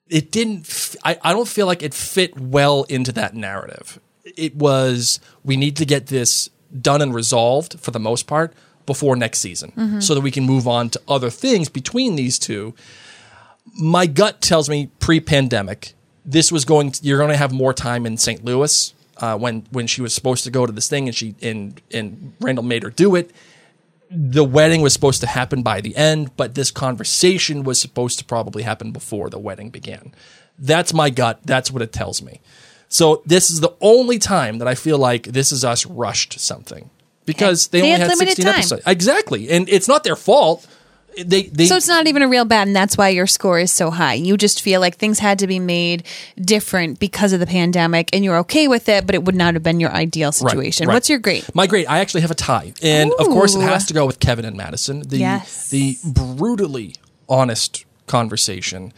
It 0.09 0.33
didn't. 0.33 0.61
f- 0.69 0.97
I, 1.05 1.19
I 1.23 1.33
don't 1.33 1.47
feel 1.49 1.67
like 1.67 1.83
it 1.85 1.95
fit 1.95 2.39
well 2.39 2.83
into 2.89 3.13
that 3.13 3.35
narrative. 3.35 4.01
It 4.25 4.57
was 4.57 5.21
we 5.45 5.57
need 5.57 5.77
to 5.77 5.85
get 5.85 6.09
this 6.09 6.51
done 6.81 7.01
and 7.03 7.15
resolved 7.15 7.79
for 7.81 7.91
the 7.93 8.01
most 8.01 8.27
part 8.27 8.53
before 8.87 9.15
next 9.15 9.39
season, 9.39 10.01
so 10.01 10.15
that 10.15 10.21
we 10.21 10.31
can 10.33 10.45
move 10.45 10.67
on 10.67 10.91
to 10.91 11.01
other 11.07 11.31
things 11.31 11.69
between 11.69 12.17
these 12.17 12.39
two 12.39 12.75
my 13.79 14.07
gut 14.07 14.41
tells 14.41 14.69
me 14.69 14.89
pre-pandemic 14.99 15.93
this 16.25 16.51
was 16.51 16.65
going 16.65 16.91
to, 16.93 17.05
you're 17.05 17.19
going 17.19 17.31
to 17.31 17.37
have 17.37 17.53
more 17.53 17.73
time 17.73 18.05
in 18.05 18.17
St. 18.17 18.45
Louis 18.45 18.93
uh, 19.19 19.37
when 19.39 19.67
when 19.71 19.87
she 19.87 20.03
was 20.03 20.15
supposed 20.15 20.45
to 20.45 20.51
go 20.51 20.67
to 20.67 20.73
this 20.73 20.89
thing 20.89 21.07
and 21.09 21.15
she 21.17 21.35
and 21.41 21.81
and 21.93 22.33
Randall 22.41 22.65
made 22.65 22.83
her 22.83 22.91
do 22.91 23.15
it. 23.15 23.31
The 24.11 24.43
wedding 24.45 24.83
was 24.83 24.93
supposed 24.93 25.21
to 25.21 25.27
happen 25.29 25.63
by 25.63 25.81
the 25.81 25.95
end, 25.97 26.37
but 26.37 26.55
this 26.55 26.71
conversation 26.71 27.63
was 27.63 27.81
supposed 27.81 28.19
to 28.19 28.25
probably 28.25 28.65
happen 28.65 28.91
before 28.91 29.31
the 29.31 29.39
wedding 29.39 29.71
began. 29.71 30.13
That's 30.59 30.93
my 30.93 31.11
gut. 31.11 31.41
That's 31.45 31.71
what 31.71 31.81
it 31.83 31.93
tells 31.93 32.21
me. 32.21 32.41
So 32.89 33.23
this 33.25 33.51
is 33.51 33.61
the 33.61 33.73
only 33.81 34.19
time 34.19 34.59
that 34.59 34.67
I 34.67 34.75
feel 34.75 34.99
like 34.99 35.25
this 35.25 35.53
is 35.53 35.65
us 35.65 35.87
rushed 35.87 36.41
something 36.41 36.91
because 37.25 37.69
they, 37.69 37.83
They 37.83 37.93
only 37.93 38.01
had 38.01 38.11
had 38.11 38.19
16 38.19 38.45
time. 38.45 38.55
episodes. 38.57 38.83
Exactly, 38.85 39.49
and 39.49 39.69
it's 39.69 39.87
not 39.87 40.03
their 40.03 40.17
fault. 40.17 40.67
They 41.17 41.43
they 41.43 41.67
So 41.67 41.77
it's 41.77 41.89
not 41.89 42.07
even 42.07 42.23
a 42.23 42.29
real 42.29 42.45
bad, 42.45 42.67
and 42.69 42.77
that's 42.77 42.97
why 42.97 43.09
your 43.09 43.27
score 43.27 43.59
is 43.59 43.73
so 43.73 43.91
high. 43.91 44.15
You 44.15 44.37
just 44.37 44.63
feel 44.63 44.81
like 44.81 44.97
things 44.97 45.19
had 45.19 45.39
to 45.41 45.47
be 45.47 45.59
made 45.59 46.05
different 46.41 47.01
because 47.01 47.33
of 47.33 47.41
the 47.41 47.47
pandemic, 47.47 48.11
and 48.15 48.25
you're 48.25 48.39
okay 48.39 48.69
with 48.69 48.89
it, 48.89 49.07
but 49.07 49.15
it 49.15 49.25
would 49.25 49.35
not 49.35 49.55
have 49.55 49.63
been 49.63 49.81
your 49.81 49.91
ideal 49.91 50.33
situation. 50.33 50.87
right. 50.87 50.95
What's 50.95 51.11
your 51.11 51.19
grade? 51.19 51.45
My 51.55 51.67
grade, 51.67 51.87
I 51.89 51.99
actually 51.99 52.21
have 52.23 52.31
a 52.31 52.37
tie, 52.37 52.73
and 52.83 53.13
of 53.19 53.27
course, 53.27 53.55
it 53.57 53.63
has 53.63 53.87
to 53.87 53.95
go 53.95 54.07
with 54.07 54.21
Kevin 54.21 54.45
and 54.45 54.57
Madison. 54.57 55.03
The 55.03 55.19
Yes. 55.19 55.69
the 55.71 55.97
brutally 56.05 56.95
honest 57.29 57.85
conversation, 58.07 58.93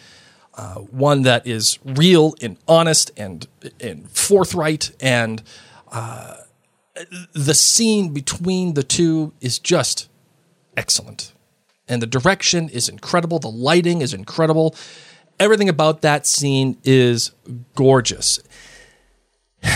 uh, 0.54 0.74
one 0.76 1.22
that 1.22 1.46
is 1.46 1.78
real 1.84 2.34
and 2.42 2.56
honest 2.68 3.10
and 3.16 3.46
and 3.80 4.10
forthright, 4.10 4.92
and 5.00 5.42
uh, 5.90 6.36
the 7.32 7.54
scene 7.54 8.12
between 8.12 8.74
the 8.74 8.82
two 8.82 9.32
is 9.40 9.58
just 9.58 10.08
excellent, 10.76 11.31
and 11.92 12.02
the 12.02 12.06
direction 12.06 12.68
is 12.68 12.88
incredible. 12.88 13.38
The 13.38 13.50
lighting 13.50 14.00
is 14.00 14.14
incredible. 14.14 14.74
Everything 15.38 15.68
about 15.68 16.02
that 16.02 16.26
scene 16.26 16.78
is 16.84 17.32
gorgeous 17.74 18.40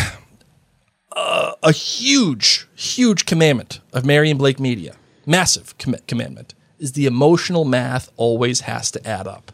a 1.16 1.72
huge, 1.72 2.66
huge 2.74 3.26
commandment 3.26 3.80
of 3.92 4.04
Mary 4.04 4.30
and 4.30 4.38
Blake 4.38 4.60
Media, 4.60 4.96
massive 5.24 5.76
com- 5.78 5.96
commandment, 6.06 6.54
is 6.78 6.92
the 6.92 7.06
emotional 7.06 7.64
math 7.64 8.10
always 8.16 8.62
has 8.62 8.90
to 8.92 9.06
add 9.06 9.26
up. 9.26 9.52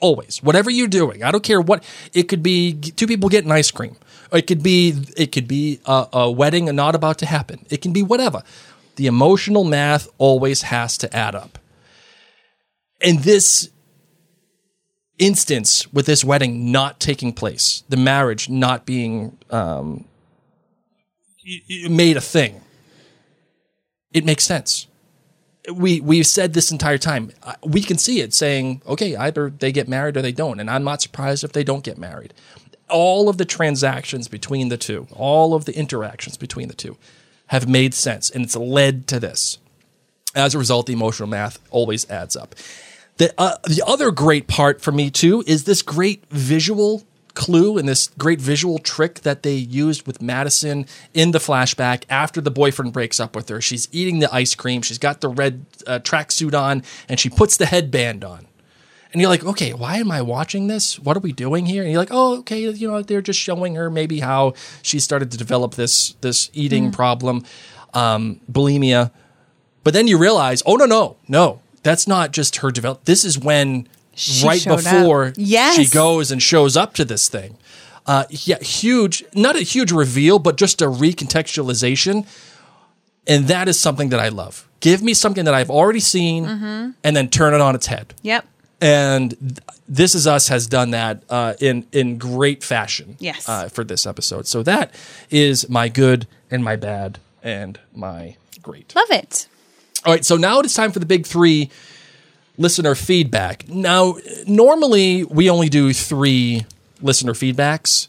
Always, 0.00 0.40
whatever 0.42 0.70
you're 0.70 0.86
doing, 0.86 1.24
I 1.24 1.32
don't 1.32 1.42
care 1.42 1.60
what 1.60 1.82
it 2.12 2.24
could 2.24 2.42
be. 2.42 2.74
Two 2.74 3.08
people 3.08 3.28
getting 3.28 3.50
ice 3.50 3.72
cream, 3.72 3.96
it 4.32 4.42
could 4.42 4.62
be 4.62 4.94
it 5.16 5.32
could 5.32 5.48
be 5.48 5.80
a, 5.86 6.06
a 6.12 6.30
wedding 6.30 6.66
not 6.66 6.94
about 6.94 7.18
to 7.18 7.26
happen. 7.26 7.66
It 7.68 7.82
can 7.82 7.92
be 7.92 8.04
whatever. 8.04 8.44
The 8.94 9.06
emotional 9.06 9.64
math 9.64 10.08
always 10.18 10.62
has 10.62 10.96
to 10.98 11.16
add 11.16 11.34
up. 11.34 11.58
And 13.00 13.20
this 13.20 13.70
instance 15.18 15.92
with 15.92 16.06
this 16.06 16.24
wedding 16.24 16.72
not 16.72 17.00
taking 17.00 17.32
place, 17.32 17.82
the 17.88 17.96
marriage 17.96 18.48
not 18.48 18.86
being 18.86 19.36
um, 19.50 20.04
made 21.88 22.16
a 22.16 22.20
thing. 22.20 22.60
It 24.12 24.24
makes 24.24 24.44
sense. 24.44 24.86
We 25.72 26.00
we've 26.00 26.26
said 26.26 26.54
this 26.54 26.72
entire 26.72 26.98
time. 26.98 27.30
We 27.62 27.82
can 27.82 27.98
see 27.98 28.20
it 28.20 28.32
saying, 28.32 28.82
okay, 28.86 29.16
either 29.16 29.50
they 29.50 29.70
get 29.70 29.86
married 29.86 30.16
or 30.16 30.22
they 30.22 30.32
don't, 30.32 30.60
and 30.60 30.70
I'm 30.70 30.84
not 30.84 31.02
surprised 31.02 31.44
if 31.44 31.52
they 31.52 31.64
don't 31.64 31.84
get 31.84 31.98
married. 31.98 32.32
All 32.88 33.28
of 33.28 33.36
the 33.36 33.44
transactions 33.44 34.28
between 34.28 34.70
the 34.70 34.78
two, 34.78 35.06
all 35.12 35.52
of 35.52 35.66
the 35.66 35.76
interactions 35.76 36.38
between 36.38 36.68
the 36.68 36.74
two, 36.74 36.96
have 37.48 37.68
made 37.68 37.92
sense, 37.92 38.30
and 38.30 38.44
it's 38.44 38.56
led 38.56 39.06
to 39.08 39.20
this. 39.20 39.58
As 40.34 40.54
a 40.54 40.58
result, 40.58 40.86
the 40.86 40.94
emotional 40.94 41.28
math 41.28 41.58
always 41.70 42.08
adds 42.08 42.34
up. 42.34 42.54
The 43.18 43.34
uh, 43.36 43.56
the 43.64 43.82
other 43.86 44.10
great 44.10 44.46
part 44.46 44.80
for 44.80 44.92
me 44.92 45.10
too 45.10 45.44
is 45.46 45.64
this 45.64 45.82
great 45.82 46.24
visual 46.30 47.04
clue 47.34 47.78
and 47.78 47.88
this 47.88 48.08
great 48.18 48.40
visual 48.40 48.78
trick 48.78 49.20
that 49.20 49.44
they 49.44 49.54
used 49.54 50.06
with 50.06 50.20
Madison 50.20 50.86
in 51.14 51.30
the 51.30 51.38
flashback 51.38 52.02
after 52.10 52.40
the 52.40 52.50
boyfriend 52.50 52.92
breaks 52.92 53.20
up 53.20 53.36
with 53.36 53.48
her. 53.48 53.60
She's 53.60 53.88
eating 53.92 54.18
the 54.18 54.32
ice 54.34 54.56
cream. 54.56 54.82
She's 54.82 54.98
got 54.98 55.20
the 55.20 55.28
red 55.28 55.64
uh, 55.86 56.00
tracksuit 56.00 56.58
on, 56.58 56.82
and 57.08 57.20
she 57.20 57.30
puts 57.30 57.56
the 57.56 57.66
headband 57.66 58.24
on. 58.24 58.46
And 59.12 59.22
you're 59.22 59.30
like, 59.30 59.44
okay, 59.44 59.72
why 59.72 59.96
am 59.96 60.10
I 60.10 60.20
watching 60.20 60.66
this? 60.66 60.98
What 60.98 61.16
are 61.16 61.20
we 61.20 61.32
doing 61.32 61.64
here? 61.64 61.82
And 61.82 61.90
you're 61.90 62.00
like, 62.00 62.10
oh, 62.10 62.38
okay, 62.40 62.70
you 62.70 62.88
know, 62.88 63.02
they're 63.02 63.22
just 63.22 63.38
showing 63.38 63.76
her 63.76 63.88
maybe 63.88 64.20
how 64.20 64.54
she 64.82 65.00
started 65.00 65.30
to 65.30 65.38
develop 65.38 65.74
this 65.74 66.14
this 66.20 66.50
eating 66.52 66.92
problem, 66.92 67.44
um, 67.94 68.40
bulimia. 68.50 69.10
But 69.82 69.94
then 69.94 70.08
you 70.08 70.18
realize, 70.18 70.62
oh 70.66 70.74
no, 70.76 70.84
no, 70.84 71.16
no, 71.26 71.60
that's 71.88 72.06
not 72.06 72.32
just 72.32 72.56
her 72.56 72.70
develop. 72.70 73.04
This 73.04 73.24
is 73.24 73.38
when 73.38 73.88
She 74.14 74.46
right 74.46 74.64
before 74.64 75.32
Yes. 75.36 75.76
she 75.76 75.86
goes 75.86 76.30
and 76.32 76.42
shows 76.42 76.76
up 76.76 76.94
to 76.94 77.04
this 77.04 77.28
thing. 77.28 77.56
Uh, 78.06 78.24
yeah, 78.30 78.58
huge, 78.60 79.24
not 79.34 79.54
a 79.56 79.60
huge 79.74 79.92
reveal, 79.92 80.38
but 80.38 80.56
just 80.56 80.82
a 80.82 80.86
recontextualization. 80.86 82.26
And 83.26 83.48
that 83.48 83.68
is 83.68 83.78
something 83.78 84.08
that 84.10 84.20
I 84.20 84.28
love. 84.28 84.66
Give 84.80 85.02
me 85.02 85.14
something 85.14 85.44
that 85.44 85.54
I've 85.54 85.70
already 85.70 86.00
seen 86.00 86.44
Mm-hmm. 86.46 86.90
and 87.04 87.16
then 87.16 87.28
turn 87.28 87.52
it 87.54 87.60
on 87.60 87.74
its 87.74 87.86
head 87.86 88.14
Yep. 88.22 88.44
and 88.80 89.30
th- 89.40 89.58
this 89.88 90.14
is 90.14 90.26
us 90.26 90.48
has 90.48 90.66
done 90.66 90.90
that 90.92 91.22
uh, 91.30 91.54
in 91.60 91.86
in 91.92 92.16
great 92.18 92.62
fashion 92.62 93.16
Yes. 93.18 93.48
uh, 93.48 93.68
for 93.68 93.84
this 93.84 94.06
episode 94.06 94.46
so 94.46 94.62
that 94.62 94.86
is 95.30 95.68
my 95.68 95.88
good 95.88 96.26
and 96.50 96.62
my 96.62 96.76
bad 96.76 97.18
and 97.42 97.78
my 97.94 98.36
great 98.62 98.94
Love 98.94 99.10
it. 99.22 99.48
All 100.04 100.12
right 100.12 100.24
so 100.24 100.36
now 100.36 100.60
it 100.60 100.66
is 100.66 100.74
time 100.74 100.92
for 100.92 100.98
the 100.98 101.06
big 101.06 101.26
three 101.26 101.70
listener 102.56 102.94
feedback 102.94 103.68
now 103.68 104.16
normally 104.46 105.24
we 105.24 105.48
only 105.50 105.68
do 105.68 105.92
three 105.92 106.64
listener 107.00 107.32
feedbacks 107.32 108.08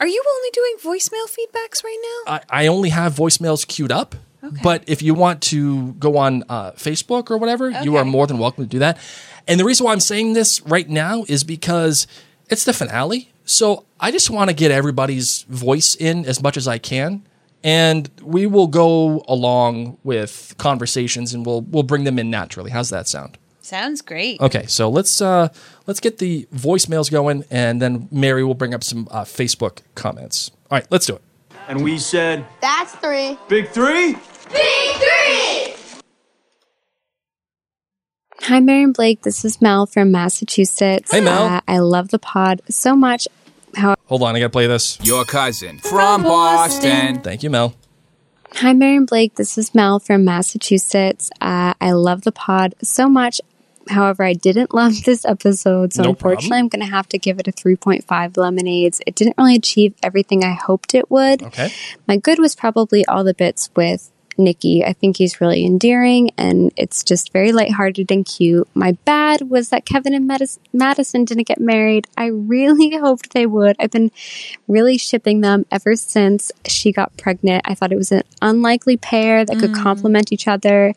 Are 0.00 0.06
you 0.06 0.22
only 0.36 0.50
doing 0.52 0.76
voicemail 0.82 1.26
feedbacks 1.28 1.84
right 1.84 2.24
now? 2.26 2.34
I, 2.34 2.64
I 2.64 2.66
only 2.66 2.90
have 2.90 3.14
voicemails 3.14 3.66
queued 3.66 3.92
up. 3.92 4.16
But 4.62 4.84
if 4.86 5.02
you 5.02 5.14
want 5.14 5.42
to 5.44 5.92
go 5.94 6.16
on 6.16 6.44
uh, 6.48 6.72
Facebook 6.72 7.30
or 7.30 7.38
whatever, 7.38 7.70
you 7.70 7.96
are 7.96 8.04
more 8.04 8.26
than 8.26 8.38
welcome 8.38 8.64
to 8.64 8.68
do 8.70 8.78
that. 8.78 8.98
And 9.46 9.58
the 9.58 9.64
reason 9.64 9.84
why 9.84 9.92
I'm 9.92 10.00
saying 10.00 10.32
this 10.34 10.60
right 10.62 10.88
now 10.88 11.24
is 11.28 11.44
because 11.44 12.06
it's 12.48 12.64
the 12.64 12.72
finale. 12.72 13.30
So 13.44 13.84
I 13.98 14.10
just 14.10 14.30
want 14.30 14.48
to 14.50 14.54
get 14.54 14.70
everybody's 14.70 15.42
voice 15.44 15.94
in 15.94 16.24
as 16.24 16.42
much 16.42 16.56
as 16.56 16.68
I 16.68 16.78
can. 16.78 17.22
And 17.64 18.08
we 18.22 18.46
will 18.46 18.68
go 18.68 19.24
along 19.26 19.98
with 20.04 20.54
conversations 20.58 21.34
and 21.34 21.44
we'll 21.44 21.62
we'll 21.62 21.82
bring 21.82 22.04
them 22.04 22.18
in 22.18 22.30
naturally. 22.30 22.70
How's 22.70 22.90
that 22.90 23.08
sound? 23.08 23.36
Sounds 23.60 24.00
great. 24.00 24.40
Okay, 24.40 24.64
so 24.66 24.88
let's 24.88 25.20
uh, 25.20 25.48
let's 25.86 26.00
get 26.00 26.18
the 26.18 26.48
voicemails 26.54 27.10
going, 27.10 27.44
and 27.50 27.82
then 27.82 28.08
Mary 28.10 28.42
will 28.42 28.54
bring 28.54 28.72
up 28.72 28.82
some 28.82 29.08
uh, 29.10 29.24
Facebook 29.24 29.80
comments. 29.94 30.50
All 30.70 30.78
right, 30.78 30.86
let's 30.90 31.04
do 31.06 31.16
it. 31.16 31.22
And 31.68 31.84
we 31.84 31.98
said, 31.98 32.46
That's 32.62 32.94
three. 32.94 33.36
Big 33.48 33.68
Three? 33.68 34.14
Big 34.50 34.96
three! 34.96 35.74
Hi, 38.40 38.60
Mary 38.60 38.84
and 38.84 38.94
Blake. 38.94 39.20
This 39.20 39.44
is 39.44 39.60
Mel 39.60 39.84
from 39.84 40.10
Massachusetts. 40.10 41.10
Hey, 41.10 41.20
Mel. 41.20 41.42
Uh, 41.42 41.60
I 41.68 41.80
love 41.80 42.08
the 42.08 42.18
pod 42.18 42.62
so 42.70 42.96
much. 42.96 43.28
How- 43.76 43.96
Hold 44.06 44.22
on, 44.22 44.34
I 44.34 44.38
gotta 44.40 44.50
play 44.50 44.66
this. 44.66 44.98
Your 45.02 45.24
cousin 45.24 45.78
from 45.78 46.22
Boston. 46.22 47.20
Thank 47.20 47.42
you, 47.42 47.50
Mel. 47.50 47.74
Hi, 48.54 48.72
Mary 48.72 48.96
and 48.96 49.06
Blake. 49.06 49.34
This 49.34 49.58
is 49.58 49.74
Mel 49.74 49.98
from 49.98 50.24
Massachusetts. 50.24 51.30
Uh, 51.40 51.74
I 51.80 51.92
love 51.92 52.22
the 52.22 52.32
pod 52.32 52.74
so 52.82 53.08
much. 53.08 53.40
However, 53.90 54.22
I 54.24 54.32
didn't 54.32 54.72
love 54.74 55.02
this 55.04 55.24
episode, 55.24 55.92
so 55.92 56.02
No 56.02 56.10
unfortunately, 56.10 56.48
problem. 56.48 56.58
I'm 56.64 56.68
going 56.68 56.86
to 56.86 56.90
have 56.94 57.08
to 57.10 57.18
give 57.18 57.38
it 57.38 57.46
a 57.48 57.52
3.5 57.52 58.36
lemonades. 58.36 59.00
It 59.06 59.14
didn't 59.14 59.34
really 59.38 59.56
achieve 59.56 59.94
everything 60.02 60.44
I 60.44 60.52
hoped 60.54 60.94
it 60.94 61.10
would. 61.10 61.42
Okay. 61.42 61.70
My 62.06 62.16
good 62.16 62.38
was 62.38 62.54
probably 62.56 63.04
all 63.06 63.22
the 63.24 63.34
bits 63.34 63.70
with 63.76 64.10
Nicky. 64.38 64.84
I 64.84 64.92
think 64.92 65.16
he's 65.16 65.40
really 65.40 65.64
endearing 65.64 66.30
and 66.38 66.72
it's 66.76 67.02
just 67.02 67.32
very 67.32 67.52
lighthearted 67.52 68.10
and 68.10 68.24
cute. 68.24 68.68
My 68.74 68.92
bad 69.04 69.50
was 69.50 69.70
that 69.70 69.84
Kevin 69.84 70.14
and 70.14 70.28
Madis- 70.28 70.58
Madison 70.72 71.24
didn't 71.24 71.46
get 71.46 71.60
married. 71.60 72.06
I 72.16 72.26
really 72.26 72.96
hoped 72.98 73.32
they 73.32 73.46
would. 73.46 73.76
I've 73.78 73.90
been 73.90 74.10
really 74.66 74.98
shipping 74.98 75.40
them 75.40 75.66
ever 75.70 75.96
since 75.96 76.52
she 76.66 76.92
got 76.92 77.16
pregnant. 77.16 77.62
I 77.66 77.74
thought 77.74 77.92
it 77.92 77.96
was 77.96 78.12
an 78.12 78.22
unlikely 78.40 78.96
pair 78.96 79.44
that 79.44 79.58
could 79.58 79.72
mm. 79.72 79.82
complement 79.82 80.32
each 80.32 80.48
other. 80.48 80.94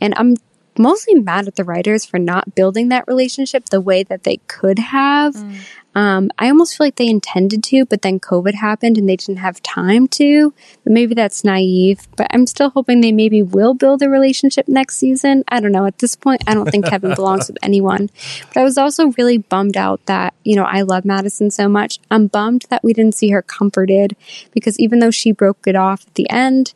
And 0.00 0.14
I'm 0.16 0.36
mostly 0.78 1.14
mad 1.14 1.48
at 1.48 1.56
the 1.56 1.64
writers 1.64 2.04
for 2.04 2.18
not 2.18 2.54
building 2.54 2.88
that 2.88 3.04
relationship 3.06 3.66
the 3.66 3.80
way 3.80 4.02
that 4.04 4.24
they 4.24 4.38
could 4.48 4.78
have. 4.78 5.34
Mm. 5.34 5.60
Um, 5.94 6.30
I 6.38 6.48
almost 6.48 6.76
feel 6.76 6.86
like 6.86 6.96
they 6.96 7.08
intended 7.08 7.62
to, 7.64 7.84
but 7.84 8.02
then 8.02 8.18
COVID 8.18 8.54
happened 8.54 8.96
and 8.96 9.08
they 9.08 9.16
didn't 9.16 9.38
have 9.38 9.62
time 9.62 10.08
to. 10.08 10.54
But 10.84 10.92
maybe 10.92 11.14
that's 11.14 11.44
naive. 11.44 12.08
But 12.16 12.28
I'm 12.30 12.46
still 12.46 12.70
hoping 12.70 13.00
they 13.00 13.12
maybe 13.12 13.42
will 13.42 13.74
build 13.74 14.02
a 14.02 14.08
relationship 14.08 14.68
next 14.68 14.96
season. 14.96 15.44
I 15.48 15.60
don't 15.60 15.72
know. 15.72 15.86
At 15.86 15.98
this 15.98 16.16
point, 16.16 16.42
I 16.46 16.54
don't 16.54 16.70
think 16.70 16.86
Kevin 16.86 17.14
belongs 17.14 17.48
with 17.48 17.58
anyone. 17.62 18.10
But 18.48 18.60
I 18.60 18.64
was 18.64 18.78
also 18.78 19.12
really 19.18 19.38
bummed 19.38 19.76
out 19.76 20.04
that, 20.06 20.34
you 20.44 20.56
know, 20.56 20.64
I 20.64 20.82
love 20.82 21.04
Madison 21.04 21.50
so 21.50 21.68
much. 21.68 21.98
I'm 22.10 22.26
bummed 22.26 22.66
that 22.70 22.82
we 22.82 22.92
didn't 22.92 23.14
see 23.14 23.30
her 23.30 23.42
comforted 23.42 24.16
because 24.52 24.78
even 24.78 25.00
though 25.00 25.10
she 25.10 25.32
broke 25.32 25.66
it 25.66 25.76
off 25.76 26.06
at 26.06 26.14
the 26.14 26.28
end, 26.30 26.72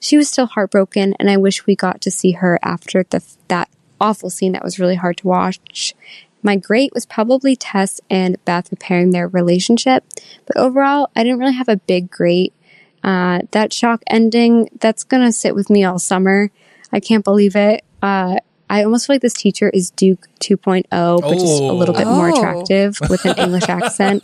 she 0.00 0.16
was 0.16 0.28
still 0.28 0.46
heartbroken. 0.46 1.14
And 1.18 1.30
I 1.30 1.36
wish 1.36 1.66
we 1.66 1.76
got 1.76 2.00
to 2.02 2.10
see 2.10 2.32
her 2.32 2.58
after 2.62 3.04
the, 3.04 3.22
that 3.48 3.68
awful 4.00 4.30
scene 4.30 4.52
that 4.52 4.64
was 4.64 4.78
really 4.78 4.94
hard 4.94 5.18
to 5.18 5.26
watch. 5.26 5.94
My 6.42 6.56
great 6.56 6.92
was 6.94 7.04
probably 7.06 7.56
Tess 7.56 8.00
and 8.08 8.42
Beth 8.44 8.70
repairing 8.70 9.10
their 9.10 9.26
relationship, 9.28 10.04
but 10.46 10.56
overall, 10.56 11.10
I 11.16 11.24
didn't 11.24 11.38
really 11.40 11.54
have 11.54 11.68
a 11.68 11.76
big 11.76 12.10
great. 12.10 12.52
Uh, 13.02 13.40
that 13.52 13.72
shock 13.72 14.02
ending, 14.08 14.68
that's 14.80 15.04
gonna 15.04 15.32
sit 15.32 15.54
with 15.54 15.68
me 15.70 15.84
all 15.84 15.98
summer. 15.98 16.50
I 16.92 17.00
can't 17.00 17.24
believe 17.24 17.54
it. 17.56 17.82
Uh, 18.02 18.36
I 18.70 18.84
almost 18.84 19.06
feel 19.06 19.14
like 19.14 19.22
this 19.22 19.34
teacher 19.34 19.68
is 19.70 19.90
Duke 19.90 20.28
2.0, 20.40 20.84
but 21.22 21.34
just 21.34 21.60
a 21.62 21.72
little 21.72 21.94
bit 21.94 22.06
more 22.06 22.30
Oh. 22.30 22.36
attractive 22.36 22.98
with 23.08 23.24
an 23.24 23.36
English 23.38 23.68
accent. 23.68 24.22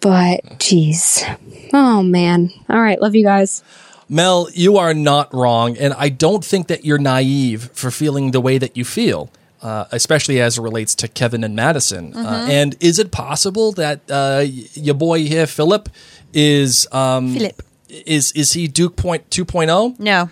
But, 0.00 0.58
geez. 0.58 1.24
Oh, 1.72 2.02
man. 2.02 2.50
All 2.68 2.80
right. 2.80 3.00
Love 3.00 3.14
you 3.14 3.24
guys. 3.24 3.62
Mel, 4.08 4.48
you 4.54 4.78
are 4.78 4.94
not 4.94 5.34
wrong, 5.34 5.76
and 5.76 5.92
I 5.94 6.08
don't 6.08 6.42
think 6.44 6.68
that 6.68 6.84
you're 6.84 6.98
naive 6.98 7.70
for 7.74 7.90
feeling 7.90 8.30
the 8.30 8.40
way 8.40 8.56
that 8.58 8.74
you 8.76 8.84
feel, 8.84 9.28
uh, 9.62 9.84
especially 9.92 10.40
as 10.40 10.58
it 10.58 10.62
relates 10.62 10.94
to 10.96 11.08
Kevin 11.08 11.42
and 11.44 11.54
Madison. 11.56 12.14
Uh, 12.16 12.46
and 12.50 12.76
is 12.80 12.98
it 12.98 13.10
possible 13.10 13.72
that 13.72 13.98
uh, 14.10 14.40
y- 14.44 14.64
your 14.74 14.94
boy 14.94 15.24
here, 15.24 15.46
Philip, 15.46 15.88
is 16.32 16.86
um, 16.92 17.34
Philip. 17.34 17.62
Is 17.88 18.32
is 18.32 18.52
he 18.52 18.68
Duke 18.68 18.96
point 18.96 19.30
2.0? 19.30 19.98
No. 19.98 20.28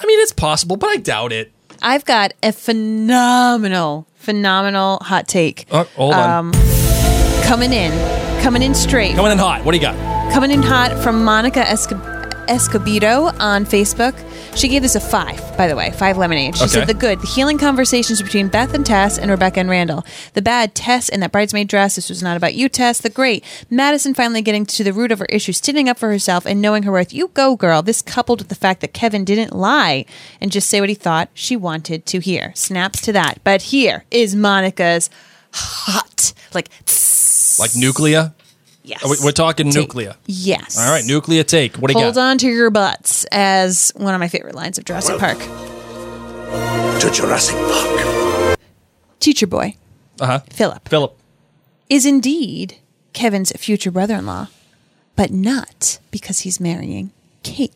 I 0.00 0.06
mean, 0.06 0.20
it's 0.20 0.32
possible, 0.32 0.76
but 0.76 0.88
I 0.90 0.96
doubt 0.96 1.32
it. 1.32 1.50
I've 1.82 2.04
got 2.04 2.32
a 2.42 2.52
phenomenal, 2.52 4.06
phenomenal 4.14 4.98
hot 5.02 5.26
take 5.28 5.66
Oh, 5.72 5.84
hold 5.96 6.14
on, 6.14 6.52
coming 7.42 7.72
in, 7.72 7.92
coming 8.42 8.62
in 8.62 8.74
straight, 8.74 9.14
coming 9.16 9.32
in 9.32 9.38
hot. 9.38 9.64
What 9.64 9.72
do 9.72 9.78
you 9.78 9.82
got? 9.82 9.96
coming 10.32 10.50
in 10.50 10.62
hot 10.62 10.92
from 11.02 11.24
Monica 11.24 11.60
Escobedo 11.62 13.32
on 13.40 13.64
Facebook. 13.64 14.14
She 14.58 14.66
gave 14.66 14.82
this 14.82 14.96
a 14.96 15.00
five, 15.00 15.56
by 15.56 15.68
the 15.68 15.76
way, 15.76 15.92
five 15.92 16.18
lemonade. 16.18 16.56
She 16.56 16.64
Okay. 16.64 16.72
said 16.72 16.88
the 16.88 16.94
good, 16.94 17.20
the 17.20 17.28
healing 17.28 17.58
conversations 17.58 18.20
between 18.20 18.48
Beth 18.48 18.74
and 18.74 18.84
Tess 18.84 19.16
and 19.16 19.30
Rebecca 19.30 19.60
and 19.60 19.70
Randall. 19.70 20.04
The 20.34 20.42
bad, 20.42 20.74
Tess 20.74 21.08
in 21.08 21.20
that 21.20 21.30
bridesmaid 21.30 21.68
dress. 21.68 21.94
This 21.94 22.08
was 22.08 22.24
not 22.24 22.36
about 22.36 22.54
you, 22.54 22.68
Tess. 22.68 22.98
The 23.00 23.08
great, 23.08 23.44
Madison 23.70 24.14
finally 24.14 24.42
getting 24.42 24.66
to 24.66 24.82
the 24.82 24.92
root 24.92 25.12
of 25.12 25.20
her 25.20 25.26
issue, 25.26 25.52
standing 25.52 25.88
up 25.88 25.96
for 25.96 26.08
herself 26.10 26.44
and 26.44 26.60
knowing 26.60 26.82
her 26.82 26.90
worth. 26.90 27.12
You 27.12 27.28
go, 27.34 27.54
girl. 27.54 27.82
This 27.82 28.02
coupled 28.02 28.40
with 28.40 28.48
the 28.48 28.56
fact 28.56 28.80
that 28.80 28.92
Kevin 28.92 29.24
didn't 29.24 29.54
lie 29.54 30.04
and 30.40 30.50
just 30.50 30.68
say 30.68 30.80
what 30.80 30.88
he 30.88 30.94
thought 30.96 31.28
she 31.34 31.54
wanted 31.54 32.04
to 32.06 32.18
hear. 32.18 32.50
Snaps 32.56 33.00
to 33.02 33.12
that. 33.12 33.38
But 33.44 33.62
here 33.62 34.06
is 34.10 34.34
Monica's 34.34 35.08
hot, 35.52 36.32
like, 36.52 36.68
tss, 36.84 37.60
Like 37.60 37.76
nuclear? 37.76 38.32
Yes. 38.88 39.04
Are 39.04 39.10
we- 39.10 39.16
We're 39.22 39.32
talking 39.32 39.70
Take. 39.70 39.82
nuclear. 39.82 40.14
Yes. 40.26 40.78
All 40.78 40.90
right, 40.90 41.04
nuclear 41.04 41.42
take. 41.44 41.76
What 41.76 41.88
do 41.88 41.92
you 41.98 42.02
Hold 42.04 42.14
got? 42.14 42.20
Hold 42.20 42.30
on 42.32 42.38
to 42.38 42.48
your 42.48 42.70
butts 42.70 43.24
as 43.30 43.92
one 43.96 44.14
of 44.14 44.20
my 44.20 44.28
favorite 44.28 44.54
lines 44.54 44.78
of 44.78 44.84
Jurassic 44.84 45.18
Park. 45.18 45.38
To 47.00 47.10
Jurassic 47.12 47.56
Park. 47.56 48.58
Teacher 49.20 49.46
boy, 49.46 49.74
Uh 50.20 50.26
huh. 50.26 50.40
Philip, 50.50 50.88
Philip. 50.88 51.16
is 51.90 52.06
indeed 52.06 52.76
Kevin's 53.12 53.52
future 53.56 53.90
brother 53.90 54.14
in 54.16 54.26
law, 54.26 54.48
but 55.16 55.30
not 55.30 55.98
because 56.10 56.40
he's 56.40 56.58
marrying 56.60 57.10
Kate. 57.42 57.72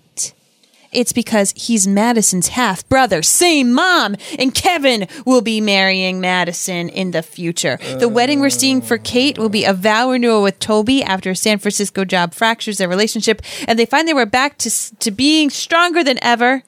It's 0.93 1.13
because 1.13 1.55
he's 1.57 1.89
Madison's 1.89 2.49
half 2.49 2.87
brother, 2.89 3.23
same 3.23 3.73
mom, 3.73 4.17
and 4.39 4.55
Kevin 4.55 5.09
will 5.25 5.41
be 5.41 5.61
marrying 5.61 6.21
Madison 6.21 6.91
in 6.91 7.13
the 7.13 7.23
future. 7.23 7.79
The 7.99 8.09
wedding 8.09 8.41
we're 8.41 8.51
seeing 8.51 8.83
for 8.83 8.99
Kate 8.99 9.39
will 9.39 9.49
be 9.49 9.65
a 9.65 9.73
vow 9.73 10.11
renewal 10.11 10.43
with 10.43 10.59
Toby 10.59 11.03
after 11.03 11.31
a 11.31 11.37
San 11.37 11.59
Francisco 11.59 12.05
job 12.05 12.35
fractures 12.35 12.79
their 12.79 12.89
relationship, 12.89 13.41
and 13.67 13.79
they 13.79 13.87
find 13.87 14.07
they 14.07 14.15
were 14.15 14.27
back 14.27 14.59
to 14.59 14.71
to 14.99 15.11
being 15.11 15.49
stronger 15.49 16.05
than 16.05 16.23
ever. 16.23 16.63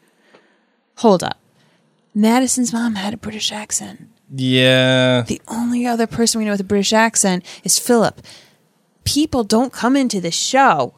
Hold 0.96 1.22
up. 1.22 1.38
Madison's 2.14 2.72
mom 2.72 2.94
had 2.94 3.12
a 3.12 3.18
British 3.18 3.52
accent. 3.52 4.08
Yeah. 4.34 5.22
The 5.22 5.42
only 5.48 5.86
other 5.86 6.06
person 6.06 6.38
we 6.38 6.44
know 6.44 6.52
with 6.52 6.60
a 6.60 6.64
British 6.64 6.92
accent 6.92 7.44
is 7.62 7.78
Philip. 7.78 8.22
People 9.04 9.44
don't 9.44 9.72
come 9.72 9.96
into 9.96 10.20
the 10.20 10.30
show 10.30 10.94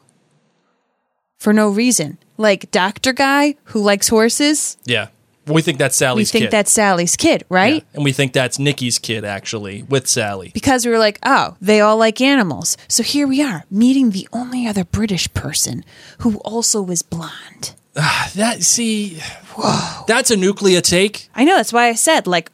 for 1.37 1.51
no 1.53 1.69
reason. 1.69 2.17
Like 2.37 2.71
Doctor 2.71 3.13
Guy 3.13 3.55
who 3.65 3.81
likes 3.81 4.07
horses. 4.07 4.77
Yeah. 4.85 5.07
We 5.45 5.61
think 5.61 5.77
that's 5.77 5.95
Sally's 5.95 6.27
we 6.27 6.39
think 6.39 6.43
kid. 6.47 6.51
that's 6.51 6.71
Sally's 6.71 7.15
kid, 7.15 7.45
right? 7.47 7.75
Yeah. 7.75 7.95
And 7.95 8.03
we 8.03 8.11
think 8.11 8.33
that's 8.33 8.59
Nicky's 8.59 8.99
kid, 8.99 9.23
actually, 9.23 9.83
with 9.83 10.05
Sally. 10.05 10.51
Because 10.53 10.85
we 10.85 10.91
were 10.91 10.97
like, 10.99 11.19
oh, 11.23 11.55
they 11.61 11.79
all 11.79 11.95
like 11.95 12.19
animals. 12.19 12.75
So 12.89 13.01
here 13.01 13.25
we 13.25 13.41
are, 13.41 13.63
meeting 13.71 14.09
the 14.11 14.27
only 14.33 14.67
other 14.67 14.83
British 14.83 15.33
person 15.33 15.85
who 16.19 16.35
also 16.39 16.81
was 16.81 17.01
blonde. 17.01 17.75
Ah, 17.95 18.29
that, 18.35 18.61
see, 18.61 19.19
Whoa. 19.55 20.03
that's 20.05 20.31
a 20.31 20.35
nuclear 20.35 20.81
take. 20.81 21.29
I 21.33 21.45
know, 21.45 21.55
that's 21.55 21.71
why 21.71 21.87
I 21.87 21.93
said, 21.93 22.27
like, 22.27 22.51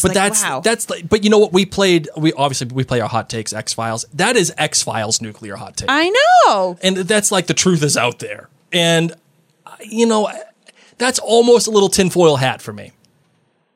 But 0.00 0.10
like, 0.10 0.14
that's 0.14 0.42
wow. 0.44 0.60
that's 0.60 0.88
like, 0.88 1.08
but 1.08 1.24
you 1.24 1.30
know 1.30 1.38
what 1.38 1.52
we 1.52 1.66
played 1.66 2.08
we 2.16 2.32
obviously 2.34 2.68
we 2.72 2.84
play 2.84 3.00
our 3.00 3.08
hot 3.08 3.28
takes 3.28 3.52
X 3.52 3.72
Files 3.74 4.04
that 4.14 4.36
is 4.36 4.54
X 4.56 4.80
Files 4.82 5.20
nuclear 5.20 5.56
hot 5.56 5.76
take 5.76 5.90
I 5.90 6.08
know. 6.46 6.78
and 6.82 6.96
that's 6.98 7.30
like 7.32 7.48
the 7.48 7.54
truth 7.54 7.82
is 7.82 7.96
out 7.96 8.20
there 8.20 8.48
and 8.72 9.14
you 9.84 10.06
know 10.06 10.30
that's 10.98 11.18
almost 11.18 11.66
a 11.66 11.70
little 11.70 11.88
tinfoil 11.88 12.36
hat 12.36 12.60
for 12.62 12.72
me 12.72 12.92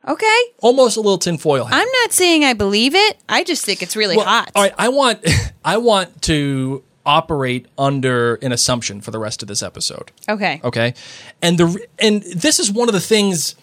Okay. 0.09 0.41
almost 0.61 0.97
a 0.97 1.01
little 1.01 1.19
tinfoil 1.19 1.65
hat 1.65 1.75
I'm 1.81 1.89
not 2.03 2.13
saying 2.13 2.45
I 2.45 2.53
believe 2.53 2.95
it. 2.95 3.17
I 3.29 3.43
just 3.43 3.65
think 3.65 3.83
it's 3.83 3.97
really 3.97 4.17
Well, 4.17 4.27
hot. 4.27 4.51
all 4.55 4.63
right 4.63 4.75
I 4.79 4.89
want 4.89 5.21
I 5.65 5.79
want 5.79 6.23
to 6.23 6.83
operate 7.05 7.67
under 7.79 8.35
an 8.37 8.53
assumption 8.53 9.01
for 9.01 9.11
the 9.11 9.19
rest 9.19 9.43
of 9.43 9.49
this 9.49 9.63
episode 9.63 10.13
Okay. 10.29 10.61
okay 10.63 10.95
and 11.43 11.59
the 11.59 11.87
and 11.99 12.23
this 12.23 12.59
is 12.61 12.71
one 12.71 12.89
of 12.89 12.93
the 12.95 13.01
things 13.01 13.55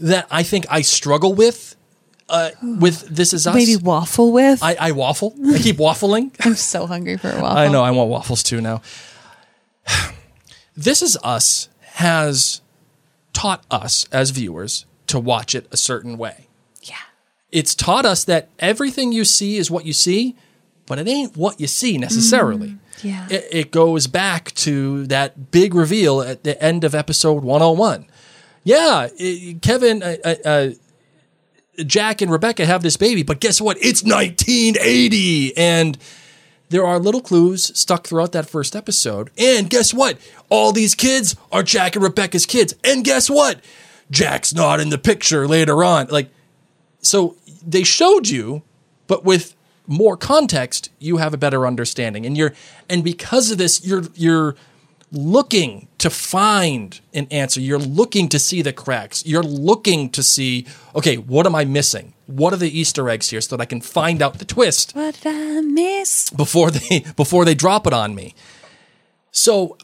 that 0.00 0.26
I 0.30 0.42
think 0.42 0.66
I 0.70 0.80
struggle 0.82 1.34
with 1.34 1.76
uh, 2.28 2.50
with 2.62 3.02
this 3.08 3.32
is 3.34 3.46
us 3.46 3.54
Maybe 3.54 3.76
waffle 3.76 4.32
with. 4.32 4.62
I, 4.62 4.74
I 4.80 4.92
waffle 4.92 5.34
I 5.52 5.58
keep 5.58 5.76
waffling 5.76 6.32
I'm 6.40 6.54
so 6.54 6.86
hungry 6.86 7.16
for 7.18 7.28
a 7.30 7.40
waffle. 7.40 7.58
I 7.58 7.68
know 7.68 7.82
I 7.84 7.90
want 7.90 8.08
waffles 8.10 8.42
too 8.42 8.60
now. 8.60 8.80
This 10.76 11.02
is 11.02 11.18
us 11.22 11.68
has 11.94 12.60
taught 13.32 13.64
us 13.70 14.06
as 14.12 14.30
viewers 14.30 14.86
to 15.08 15.18
watch 15.18 15.54
it 15.54 15.66
a 15.70 15.76
certain 15.76 16.16
way. 16.16 16.46
Yeah. 16.82 16.96
It's 17.50 17.74
taught 17.74 18.06
us 18.06 18.24
that 18.24 18.48
everything 18.58 19.12
you 19.12 19.24
see 19.24 19.56
is 19.56 19.70
what 19.70 19.84
you 19.84 19.92
see, 19.92 20.36
but 20.86 20.98
it 20.98 21.06
ain't 21.08 21.36
what 21.36 21.60
you 21.60 21.66
see 21.66 21.98
necessarily. 21.98 22.78
Yeah. 23.02 23.26
It, 23.30 23.48
it 23.50 23.70
goes 23.70 24.06
back 24.06 24.52
to 24.56 25.06
that 25.08 25.50
big 25.50 25.74
reveal 25.74 26.22
at 26.22 26.44
the 26.44 26.60
end 26.62 26.84
of 26.84 26.94
episode 26.94 27.42
101. 27.42 28.06
Yeah, 28.64 29.08
it- 29.18 29.60
Kevin, 29.60 30.02
uh, 30.02 30.16
uh, 30.24 30.34
uh, 30.44 30.68
Jack, 31.86 32.20
and 32.22 32.30
Rebecca 32.30 32.64
have 32.64 32.82
this 32.82 32.96
baby, 32.96 33.22
but 33.22 33.40
guess 33.40 33.60
what? 33.60 33.76
It's 33.80 34.02
1980. 34.04 35.56
And 35.56 35.98
there 36.72 36.86
are 36.86 36.98
little 36.98 37.20
clues 37.20 37.70
stuck 37.78 38.06
throughout 38.06 38.32
that 38.32 38.48
first 38.48 38.74
episode. 38.74 39.30
And 39.36 39.68
guess 39.68 39.92
what? 39.92 40.18
All 40.48 40.72
these 40.72 40.94
kids 40.94 41.36
are 41.52 41.62
Jack 41.62 41.94
and 41.94 42.02
Rebecca's 42.02 42.46
kids. 42.46 42.74
And 42.82 43.04
guess 43.04 43.28
what? 43.28 43.60
Jack's 44.10 44.54
not 44.54 44.80
in 44.80 44.88
the 44.88 44.98
picture 44.98 45.46
later 45.46 45.84
on. 45.84 46.08
Like, 46.08 46.30
so 47.02 47.36
they 47.64 47.82
showed 47.82 48.28
you, 48.28 48.62
but 49.06 49.22
with 49.22 49.54
more 49.86 50.16
context, 50.16 50.90
you 50.98 51.18
have 51.18 51.34
a 51.34 51.36
better 51.36 51.66
understanding. 51.66 52.24
And 52.24 52.36
you're, 52.38 52.54
and 52.88 53.04
because 53.04 53.50
of 53.50 53.58
this, 53.58 53.84
you're, 53.84 54.04
you're 54.14 54.56
looking 55.12 55.88
to 55.98 56.08
find 56.08 57.00
an 57.12 57.26
answer. 57.30 57.60
You're 57.60 57.78
looking 57.78 58.30
to 58.30 58.38
see 58.38 58.62
the 58.62 58.72
cracks. 58.72 59.26
You're 59.26 59.42
looking 59.42 60.08
to 60.10 60.22
see, 60.22 60.66
okay, 60.94 61.16
what 61.16 61.44
am 61.46 61.54
I 61.54 61.66
missing? 61.66 62.14
What 62.26 62.52
are 62.52 62.56
the 62.56 62.78
Easter 62.78 63.08
eggs 63.10 63.30
here 63.30 63.40
so 63.40 63.56
that 63.56 63.62
I 63.62 63.66
can 63.66 63.80
find 63.80 64.22
out 64.22 64.38
the 64.38 64.44
twist? 64.44 64.94
What 64.94 65.20
did 65.20 65.26
I 65.34 65.60
miss? 65.60 66.30
before 66.30 66.70
they 66.70 67.04
before 67.16 67.44
they 67.44 67.54
drop 67.54 67.86
it 67.86 67.92
on 67.92 68.14
me. 68.14 68.34
So 69.30 69.76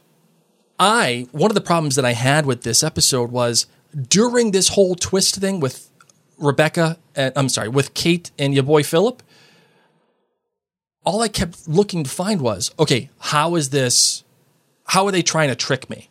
I 0.78 1.26
one 1.32 1.50
of 1.50 1.54
the 1.54 1.60
problems 1.60 1.96
that 1.96 2.04
I 2.04 2.12
had 2.12 2.46
with 2.46 2.62
this 2.62 2.82
episode 2.82 3.30
was 3.30 3.66
during 4.08 4.50
this 4.50 4.68
whole 4.68 4.94
twist 4.94 5.36
thing 5.36 5.60
with 5.60 5.90
Rebecca 6.38 6.98
and 7.16 7.32
I'm 7.36 7.48
sorry, 7.48 7.68
with 7.68 7.94
Kate 7.94 8.30
and 8.38 8.54
your 8.54 8.62
boy 8.62 8.82
Philip, 8.82 9.22
all 11.04 11.22
I 11.22 11.28
kept 11.28 11.66
looking 11.66 12.04
to 12.04 12.10
find 12.10 12.40
was, 12.40 12.70
okay, 12.78 13.10
how 13.18 13.54
is 13.56 13.70
this 13.70 14.24
how 14.88 15.06
are 15.06 15.12
they 15.12 15.22
trying 15.22 15.48
to 15.48 15.56
trick 15.56 15.90
me? 15.90 16.08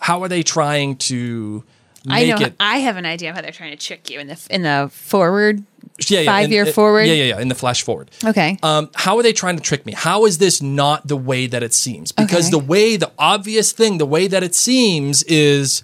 How 0.00 0.22
are 0.22 0.28
they 0.28 0.42
trying 0.42 0.96
to 0.96 1.64
I 2.08 2.24
know. 2.26 2.36
it 2.36 2.54
I 2.60 2.78
have 2.78 2.96
an 2.96 3.06
idea 3.06 3.30
of 3.30 3.36
how 3.36 3.42
they're 3.42 3.50
trying 3.52 3.72
to 3.72 3.76
trick 3.76 4.08
you 4.10 4.18
in 4.20 4.26
the 4.26 4.38
in 4.50 4.62
the 4.62 4.88
forward 4.92 5.62
yeah, 6.08 6.20
yeah, 6.20 6.26
five 6.30 6.44
and- 6.44 6.52
year 6.52 6.64
and- 6.64 6.74
forward. 6.74 7.02
Yeah, 7.06 7.12
yeah, 7.14 7.24
yeah, 7.36 7.40
in 7.40 7.48
the 7.48 7.54
flash 7.54 7.82
forward. 7.82 8.10
Okay. 8.24 8.58
Um, 8.62 8.88
how 8.94 9.16
are 9.18 9.22
they 9.22 9.32
trying 9.34 9.56
to 9.56 9.62
trick 9.62 9.84
me? 9.84 9.92
How 9.92 10.24
is 10.24 10.38
this 10.38 10.62
not 10.62 11.06
the 11.08 11.16
way 11.16 11.46
that 11.46 11.62
it 11.62 11.74
seems? 11.74 12.10
Because 12.12 12.46
Okay. 12.46 12.50
the 12.52 12.58
way, 12.58 12.96
the 12.96 13.10
obvious 13.18 13.72
thing, 13.72 13.98
the 13.98 14.06
way 14.06 14.26
that 14.26 14.42
it 14.42 14.54
seems 14.54 15.22
is 15.24 15.82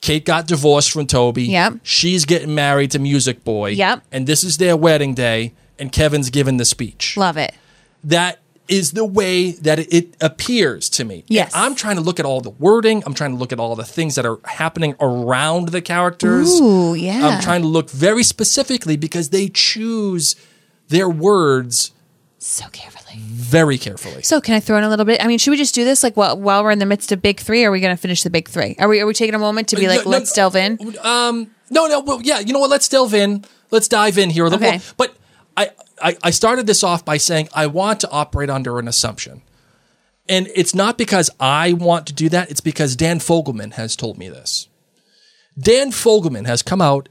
Kate 0.00 0.24
got 0.24 0.48
divorced 0.48 0.90
from 0.90 1.06
Toby. 1.06 1.44
Yep. 1.44 1.74
She's 1.84 2.24
getting 2.24 2.54
married 2.54 2.90
to 2.90 2.98
Music 2.98 3.44
Boy. 3.44 3.70
Yep. 3.70 4.02
And 4.10 4.26
this 4.26 4.42
is 4.42 4.56
their 4.58 4.76
wedding 4.76 5.14
day, 5.14 5.52
and 5.78 5.92
Kevin's 5.92 6.28
giving 6.30 6.56
the 6.56 6.64
speech. 6.64 7.16
Love 7.16 7.36
it. 7.36 7.54
That 8.02 8.40
is 8.68 8.92
the 8.92 9.04
way 9.04 9.52
that 9.52 9.78
it, 9.78 10.14
appears 10.20 10.88
to 10.90 11.04
me. 11.04 11.24
Yes. 11.26 11.52
And 11.54 11.64
I'm 11.64 11.74
trying 11.74 11.96
to 11.96 12.02
look 12.02 12.20
at 12.20 12.26
all 12.26 12.40
the 12.40 12.50
wording. 12.50 13.02
I'm 13.04 13.14
trying 13.14 13.32
to 13.32 13.36
look 13.36 13.52
at 13.52 13.58
all 13.58 13.74
the 13.76 13.84
things 13.84 14.14
that 14.14 14.24
are 14.24 14.38
happening 14.44 14.94
around 15.00 15.68
the 15.68 15.82
characters. 15.82 16.48
Ooh, 16.60 16.94
yeah. 16.94 17.26
I'm 17.26 17.42
trying 17.42 17.62
to 17.62 17.68
look 17.68 17.90
very 17.90 18.22
specifically 18.22 18.96
because 18.96 19.30
they 19.30 19.48
choose 19.48 20.36
their 20.88 21.08
words 21.08 21.92
so 22.38 22.66
carefully. 22.72 23.20
very 23.20 23.78
carefully. 23.78 24.22
So 24.22 24.40
can 24.40 24.54
I 24.54 24.60
throw 24.60 24.76
in 24.76 24.84
a 24.84 24.88
little 24.88 25.04
bit? 25.04 25.22
I 25.22 25.28
mean, 25.28 25.38
should 25.38 25.50
we 25.52 25.56
just 25.56 25.74
do 25.74 25.84
this 25.84 26.02
like 26.02 26.16
while 26.16 26.38
while 26.38 26.64
we're 26.64 26.72
in 26.72 26.78
the 26.78 26.86
midst 26.86 27.12
of 27.12 27.22
big 27.22 27.40
three? 27.40 27.64
Are 27.64 27.70
we 27.70 27.80
going 27.80 27.94
to 27.94 28.00
finish 28.00 28.22
the 28.22 28.30
big 28.30 28.48
three? 28.48 28.74
Are 28.78 28.88
we 28.88 29.00
are 29.00 29.06
we 29.06 29.14
taking 29.14 29.34
a 29.34 29.38
moment 29.38 29.68
to 29.68 29.76
be 29.76 29.86
like, 29.86 30.00
Uh, 30.00 30.02
No, 30.04 30.10
no, 30.10 30.18
let's 30.18 30.32
delve 30.32 30.56
in? 30.56 30.78
Um, 31.02 31.50
no, 31.70 31.86
no, 31.86 32.00
well, 32.00 32.20
yeah, 32.22 32.40
you 32.40 32.52
know 32.52 32.58
what? 32.58 32.70
Let's 32.70 32.88
delve 32.88 33.14
in. 33.14 33.44
Let's 33.70 33.88
dive 33.88 34.18
in 34.18 34.30
here. 34.30 34.46
Okay. 34.46 34.80
But 34.96 35.16
I, 35.56 35.70
I, 36.02 36.16
I 36.22 36.30
started 36.30 36.66
this 36.66 36.82
off 36.82 37.04
by 37.04 37.16
saying 37.16 37.48
I 37.54 37.66
want 37.66 38.00
to 38.00 38.10
operate 38.10 38.50
under 38.50 38.78
an 38.78 38.88
assumption. 38.88 39.42
And 40.28 40.48
it's 40.54 40.74
not 40.74 40.98
because 40.98 41.30
I 41.40 41.72
want 41.72 42.06
to 42.06 42.12
do 42.12 42.28
that, 42.30 42.50
it's 42.50 42.60
because 42.60 42.96
Dan 42.96 43.18
Fogelman 43.18 43.74
has 43.74 43.96
told 43.96 44.18
me 44.18 44.28
this. 44.28 44.68
Dan 45.58 45.90
Fogelman 45.90 46.46
has 46.46 46.62
come 46.62 46.80
out 46.80 47.08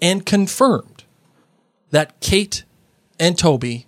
and 0.00 0.24
confirmed 0.24 1.04
that 1.90 2.20
Kate 2.20 2.64
and 3.18 3.38
Toby 3.38 3.86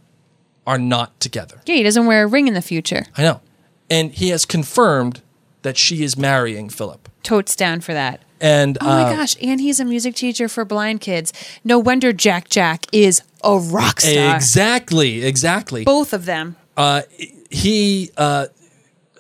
are 0.67 0.79
not 0.79 1.19
together. 1.21 1.61
Yeah, 1.67 1.77
he 1.77 1.83
doesn't 1.83 2.07
wear 2.07 2.25
a 2.25 2.27
ring 2.27 2.49
in 2.49 2.55
the 2.55 2.63
future. 2.63 3.07
I 3.17 3.23
know. 3.23 3.41
And 3.89 4.13
he 4.13 4.31
has 4.31 4.45
confirmed 4.45 5.23
that 5.63 5.77
she 5.77 6.03
is 6.03 6.17
marrying 6.17 6.69
Philip. 6.69 7.09
Totes 7.23 7.55
down 7.55 7.81
for 7.81 7.93
that. 7.93 8.23
And 8.41 8.77
Oh 8.81 8.87
my 8.87 9.03
uh, 9.03 9.17
gosh! 9.17 9.37
And 9.43 9.61
he's 9.61 9.81
a 9.81 9.85
music 9.85 10.15
teacher 10.15 10.49
for 10.49 10.65
blind 10.65 11.01
kids. 11.01 11.33
No 11.65 11.79
wonder 11.79 12.13
Jack 12.13 12.49
Jack 12.49 12.87
is 12.93 13.23
a 13.43 13.57
rock 13.59 14.01
star. 14.01 14.37
Exactly, 14.37 15.25
exactly. 15.25 15.85
Both 15.85 16.13
of 16.13 16.27
them. 16.27 16.57
Uh, 16.77 17.03
he, 17.51 18.11
uh, 18.17 18.47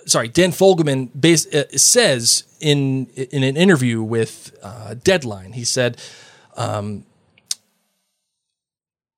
sorry, 0.07 0.29
Dan 0.29 0.51
Fogelman 0.51 1.09
base, 1.19 1.47
uh, 1.55 1.65
says 1.71 2.45
in 2.61 3.07
in 3.07 3.43
an 3.43 3.57
interview 3.57 4.03
with 4.03 4.57
uh, 4.63 4.95
Deadline, 5.03 5.53
he 5.53 5.65
said, 5.65 6.01
um, 6.57 7.05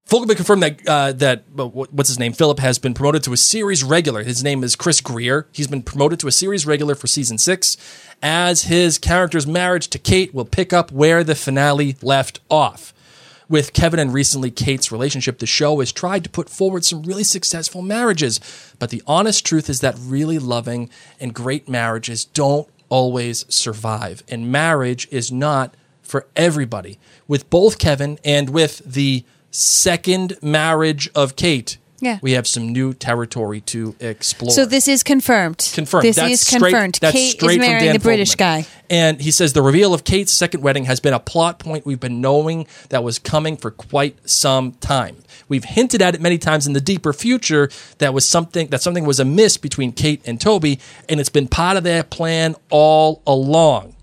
Fogelman 0.08 0.36
confirmed 0.36 0.62
that 0.62 0.88
uh, 0.88 1.12
that 1.12 1.44
uh, 1.58 1.66
what's 1.66 2.08
his 2.08 2.18
name, 2.18 2.32
Philip, 2.32 2.60
has 2.60 2.78
been 2.78 2.94
promoted 2.94 3.22
to 3.24 3.32
a 3.34 3.36
series 3.36 3.84
regular. 3.84 4.22
His 4.22 4.42
name 4.42 4.64
is 4.64 4.74
Chris 4.74 5.02
Greer. 5.02 5.46
He's 5.52 5.66
been 5.66 5.82
promoted 5.82 6.18
to 6.20 6.28
a 6.28 6.32
series 6.32 6.66
regular 6.66 6.94
for 6.94 7.06
season 7.06 7.36
six, 7.36 7.76
as 8.22 8.64
his 8.64 8.98
character's 8.98 9.46
marriage 9.46 9.88
to 9.88 9.98
Kate 9.98 10.34
will 10.34 10.44
pick 10.44 10.72
up 10.72 10.90
where 10.90 11.22
the 11.24 11.34
finale 11.34 11.96
left 12.02 12.40
off. 12.50 12.92
With 13.48 13.72
Kevin 13.72 13.98
and 13.98 14.12
recently 14.12 14.50
Kate's 14.50 14.92
relationship, 14.92 15.38
the 15.38 15.46
show 15.46 15.78
has 15.80 15.90
tried 15.90 16.22
to 16.24 16.30
put 16.30 16.50
forward 16.50 16.84
some 16.84 17.02
really 17.02 17.24
successful 17.24 17.80
marriages. 17.80 18.40
But 18.78 18.90
the 18.90 19.02
honest 19.06 19.46
truth 19.46 19.70
is 19.70 19.80
that 19.80 19.96
really 19.98 20.38
loving 20.38 20.90
and 21.18 21.32
great 21.32 21.66
marriages 21.66 22.26
don't 22.26 22.68
always 22.90 23.46
survive. 23.48 24.22
And 24.28 24.52
marriage 24.52 25.08
is 25.10 25.32
not 25.32 25.74
for 26.02 26.26
everybody. 26.36 26.98
With 27.26 27.48
both 27.48 27.78
Kevin 27.78 28.18
and 28.22 28.50
with 28.50 28.82
the 28.84 29.24
second 29.50 30.36
marriage 30.42 31.08
of 31.14 31.36
Kate, 31.36 31.78
Yeah. 32.00 32.18
we 32.22 32.32
have 32.32 32.46
some 32.46 32.68
new 32.72 32.94
territory 32.94 33.60
to 33.62 33.96
explore. 33.98 34.50
So 34.52 34.64
this 34.64 34.86
is 34.88 35.02
confirmed. 35.02 35.68
Confirmed. 35.74 36.04
This 36.04 36.16
That's 36.16 36.32
is 36.32 36.40
straight- 36.40 36.60
confirmed. 36.72 36.98
that's 37.00 37.12
Kate 37.16 37.30
straight 37.32 37.50
is 37.50 37.56
from 37.56 37.66
marrying 37.66 37.84
Dan 37.86 37.92
the 37.94 37.98
British 38.00 38.32
Fogelman. 38.34 38.36
guy. 38.38 38.66
And 38.90 39.20
he 39.20 39.30
says 39.30 39.52
the 39.52 39.62
reveal 39.62 39.92
of 39.94 40.04
Kate's 40.04 40.32
second 40.32 40.62
wedding 40.62 40.84
has 40.84 41.00
been 41.00 41.12
a 41.12 41.18
plot 41.20 41.58
point 41.58 41.84
we've 41.84 41.98
been 42.00 42.20
knowing 42.20 42.66
that 42.90 43.02
was 43.02 43.18
coming 43.18 43.56
for 43.56 43.70
quite 43.70 44.16
some 44.28 44.72
time. 44.72 45.16
We've 45.48 45.64
hinted 45.64 46.00
at 46.00 46.14
it 46.14 46.20
many 46.20 46.38
times 46.38 46.66
in 46.66 46.72
the 46.72 46.80
deeper 46.80 47.12
future 47.12 47.68
that 47.98 48.14
was 48.14 48.26
something 48.28 48.68
that 48.68 48.80
something 48.82 49.04
was 49.04 49.18
amiss 49.20 49.56
between 49.56 49.92
Kate 49.92 50.22
and 50.24 50.40
Toby, 50.40 50.78
and 51.08 51.18
it's 51.20 51.28
been 51.28 51.48
part 51.48 51.76
of 51.76 51.84
their 51.84 52.02
plan 52.02 52.54
all 52.70 53.22
along. 53.26 53.94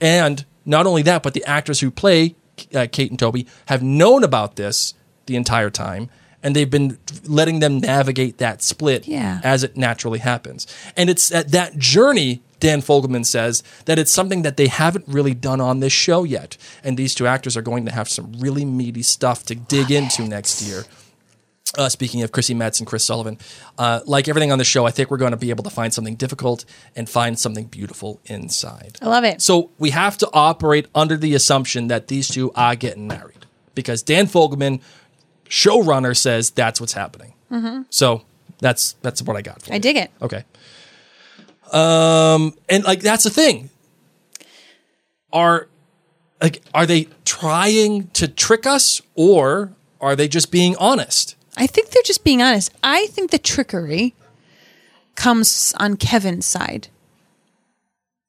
And 0.00 0.44
not 0.64 0.86
only 0.86 1.02
that, 1.02 1.22
but 1.22 1.34
the 1.34 1.44
actors 1.44 1.80
who 1.80 1.90
play 1.90 2.36
uh, 2.74 2.86
Kate 2.90 3.10
and 3.10 3.18
Toby 3.18 3.46
have 3.66 3.82
known 3.82 4.24
about 4.24 4.56
this 4.56 4.94
the 5.26 5.36
entire 5.36 5.70
time, 5.70 6.10
and 6.44 6.54
they've 6.54 6.70
been 6.70 6.98
letting 7.24 7.58
them 7.58 7.80
navigate 7.80 8.38
that 8.38 8.62
split 8.62 9.08
Yeah. 9.08 9.40
as 9.42 9.64
it 9.64 9.76
naturally 9.76 10.20
happens. 10.20 10.66
And 10.96 11.10
it's 11.10 11.32
at 11.32 11.50
that 11.50 11.76
journey, 11.78 12.42
Dan 12.60 12.82
Fogelman 12.82 13.26
says, 13.26 13.64
that 13.86 13.98
it's 13.98 14.12
something 14.12 14.42
that 14.42 14.56
they 14.56 14.68
haven't 14.68 15.06
really 15.08 15.34
done 15.34 15.60
on 15.60 15.80
this 15.80 15.92
show 15.92 16.22
yet. 16.22 16.56
And 16.84 16.96
these 16.96 17.14
two 17.14 17.26
actors 17.26 17.56
are 17.56 17.62
going 17.62 17.84
to 17.86 17.92
have 17.92 18.08
some 18.08 18.32
really 18.38 18.64
meaty 18.64 19.02
stuff 19.02 19.44
to 19.46 19.54
dig 19.56 19.90
into 19.90 20.22
next 20.22 20.62
year. 20.62 20.84
Uh, 21.76 21.88
speaking 21.88 22.22
of 22.22 22.30
Chrissy 22.30 22.54
Metz 22.54 22.78
and 22.78 22.86
Chris 22.86 23.04
Sullivan, 23.04 23.36
uh, 23.78 23.98
like 24.06 24.28
everything 24.28 24.52
on 24.52 24.58
the 24.58 24.64
show, 24.64 24.86
I 24.86 24.92
think 24.92 25.10
we're 25.10 25.16
going 25.16 25.32
to 25.32 25.36
be 25.36 25.50
able 25.50 25.64
to 25.64 25.70
find 25.70 25.92
something 25.92 26.14
difficult 26.14 26.64
and 26.94 27.08
find 27.10 27.36
something 27.36 27.64
beautiful 27.66 28.20
inside. 28.26 28.98
I 29.02 29.06
love 29.08 29.24
it. 29.24 29.42
So 29.42 29.70
we 29.78 29.90
have 29.90 30.16
to 30.18 30.30
operate 30.32 30.86
under 30.94 31.16
the 31.16 31.34
assumption 31.34 31.88
that 31.88 32.06
these 32.06 32.28
two 32.28 32.52
are 32.54 32.76
getting 32.76 33.08
married 33.08 33.46
because 33.74 34.02
Dan 34.04 34.26
Fogelman, 34.28 34.82
showrunner, 35.48 36.16
says 36.16 36.50
that's 36.50 36.80
what's 36.80 36.92
happening. 36.94 37.34
Mhm. 37.50 37.86
So 37.90 38.22
that's 38.60 38.92
that's 39.02 39.22
what 39.22 39.36
I 39.36 39.42
got. 39.42 39.62
For 39.62 39.72
I 39.72 39.76
you. 39.76 39.80
dig 39.82 39.96
it. 39.96 40.10
Okay. 40.22 40.44
Um, 41.72 42.54
and 42.68 42.84
like 42.84 43.00
that's 43.00 43.24
the 43.24 43.30
thing. 43.30 43.70
Are 45.32 45.68
like 46.40 46.62
are 46.72 46.86
they 46.86 47.08
trying 47.24 48.08
to 48.14 48.28
trick 48.28 48.66
us 48.66 49.00
or 49.14 49.72
are 50.00 50.14
they 50.14 50.28
just 50.28 50.50
being 50.50 50.76
honest? 50.76 51.36
I 51.56 51.66
think 51.66 51.90
they're 51.90 52.02
just 52.04 52.24
being 52.24 52.42
honest. 52.42 52.72
I 52.82 53.06
think 53.06 53.30
the 53.30 53.38
trickery 53.38 54.14
comes 55.14 55.74
on 55.78 55.96
Kevin's 55.96 56.46
side. 56.46 56.88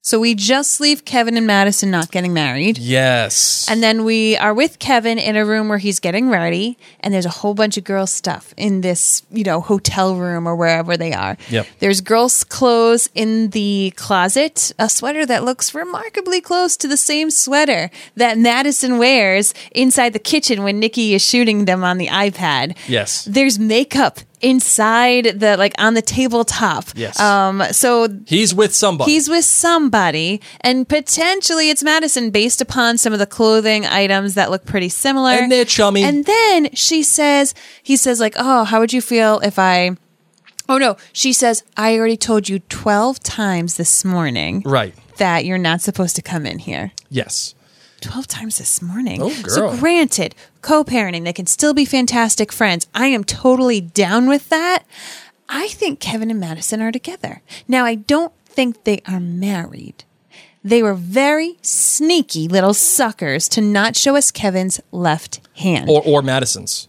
So 0.06 0.20
we 0.20 0.36
just 0.36 0.80
leave 0.80 1.04
Kevin 1.04 1.36
and 1.36 1.48
Madison 1.48 1.90
not 1.90 2.12
getting 2.12 2.32
married. 2.32 2.78
Yes. 2.78 3.66
And 3.68 3.82
then 3.82 4.04
we 4.04 4.38
are 4.38 4.54
with 4.54 4.78
Kevin 4.78 5.18
in 5.18 5.36
a 5.36 5.44
room 5.44 5.68
where 5.68 5.80
he's 5.80 6.00
getting 6.00 6.30
ready, 6.30 6.78
and 7.00 7.12
there's 7.12 7.26
a 7.26 7.32
whole 7.32 7.56
bunch 7.56 7.76
of 7.76 7.86
girl 7.86 8.06
stuff 8.06 8.54
in 8.56 8.82
this, 8.82 9.24
you 9.32 9.44
know, 9.44 9.62
hotel 9.62 10.16
room 10.16 10.46
or 10.48 10.56
wherever 10.56 10.96
they 10.96 11.12
are. 11.12 11.38
Yep. 11.50 11.66
There's 11.80 12.02
girls' 12.02 12.44
clothes 12.44 13.10
in 13.16 13.50
the 13.50 13.94
closet, 13.96 14.72
a 14.78 14.90
sweater 14.90 15.26
that 15.26 15.44
looks 15.44 15.74
remarkably 15.74 16.40
close 16.40 16.78
to 16.78 16.88
the 16.88 16.98
same 16.98 17.32
sweater 17.32 17.90
that 18.16 18.38
Madison 18.38 19.00
wears 19.00 19.56
inside 19.72 20.14
the 20.14 20.20
kitchen 20.20 20.62
when 20.62 20.80
Nicky 20.80 21.16
is 21.16 21.26
shooting 21.26 21.66
them 21.66 21.84
on 21.84 21.98
the 21.98 22.10
iPad. 22.10 22.78
Yes. 22.88 23.26
There's 23.26 23.58
makeup 23.58 24.20
inside 24.42 25.40
the 25.40 25.58
like 25.58 25.74
on 25.78 25.94
the 25.94 26.02
tabletop. 26.02 26.86
Yes. 26.96 27.20
Um 27.20 27.64
so 27.72 28.08
He's 28.26 28.54
with 28.54 28.74
somebody. 28.74 29.12
He's 29.12 29.30
with 29.30 29.46
somebody, 29.46 30.42
and 30.62 30.88
potentially 30.88 31.70
it's 31.70 31.84
Madison 31.84 32.30
based 32.32 32.62
upon 32.62 32.98
some 32.98 33.14
of 33.14 33.20
the 33.20 33.26
clothing 33.26 33.86
items 33.86 34.34
that 34.36 34.52
look 34.52 34.66
pretty 34.66 34.90
similar. 34.90 35.32
And 35.32 35.52
they're 35.52 35.66
chummy. 35.66 36.04
And 36.04 36.26
then 36.26 36.70
she 36.74 37.04
says, 37.04 37.54
he 37.82 37.98
says, 37.98 38.20
like, 38.20 38.36
oh, 38.38 38.64
how 38.64 38.80
would 38.80 38.94
you 38.94 39.02
feel 39.02 39.40
if 39.40 39.58
I. 39.58 39.98
Oh, 40.68 40.78
no. 40.78 40.98
She 41.14 41.32
says, 41.32 41.64
I 41.78 41.98
already 41.98 42.18
told 42.18 42.50
you 42.50 42.60
12 42.60 43.20
times 43.20 43.78
this 43.78 44.04
morning 44.04 44.64
right. 44.66 44.96
that 45.18 45.46
you're 45.46 45.60
not 45.60 45.82
supposed 45.82 46.16
to 46.16 46.22
come 46.22 46.46
in 46.46 46.60
here. 46.60 46.92
Yes. 47.10 47.55
12 48.06 48.28
times 48.28 48.58
this 48.58 48.82
morning. 48.82 49.22
Oh, 49.22 49.30
So, 49.30 49.76
granted, 49.78 50.36
co 50.62 50.84
parenting, 50.84 51.24
they 51.24 51.34
can 51.34 51.46
still 51.48 51.74
be 51.74 51.86
fantastic 51.86 52.52
friends. 52.52 52.88
I 52.94 53.08
am 53.08 53.24
totally 53.24 53.82
down 53.82 54.28
with 54.28 54.50
that. 54.50 54.84
I 55.50 55.68
think 55.70 56.00
Kevin 56.00 56.32
and 56.32 56.40
Madison 56.40 56.82
are 56.82 56.92
together. 56.92 57.42
Now, 57.68 57.86
I 57.86 57.96
don't 57.96 58.34
think 58.46 58.84
they 58.84 59.02
are 59.08 59.20
married. 59.20 60.04
They 60.64 60.82
were 60.82 60.96
very 60.96 61.58
sneaky 61.62 62.48
little 62.48 62.74
suckers 62.74 63.48
to 63.50 63.62
not 63.62 63.96
show 63.96 64.16
us 64.16 64.32
Kevin's 64.32 64.80
left 64.92 65.40
hand. 65.58 65.90
Or 65.90 66.02
or 66.04 66.22
Madison's. 66.24 66.88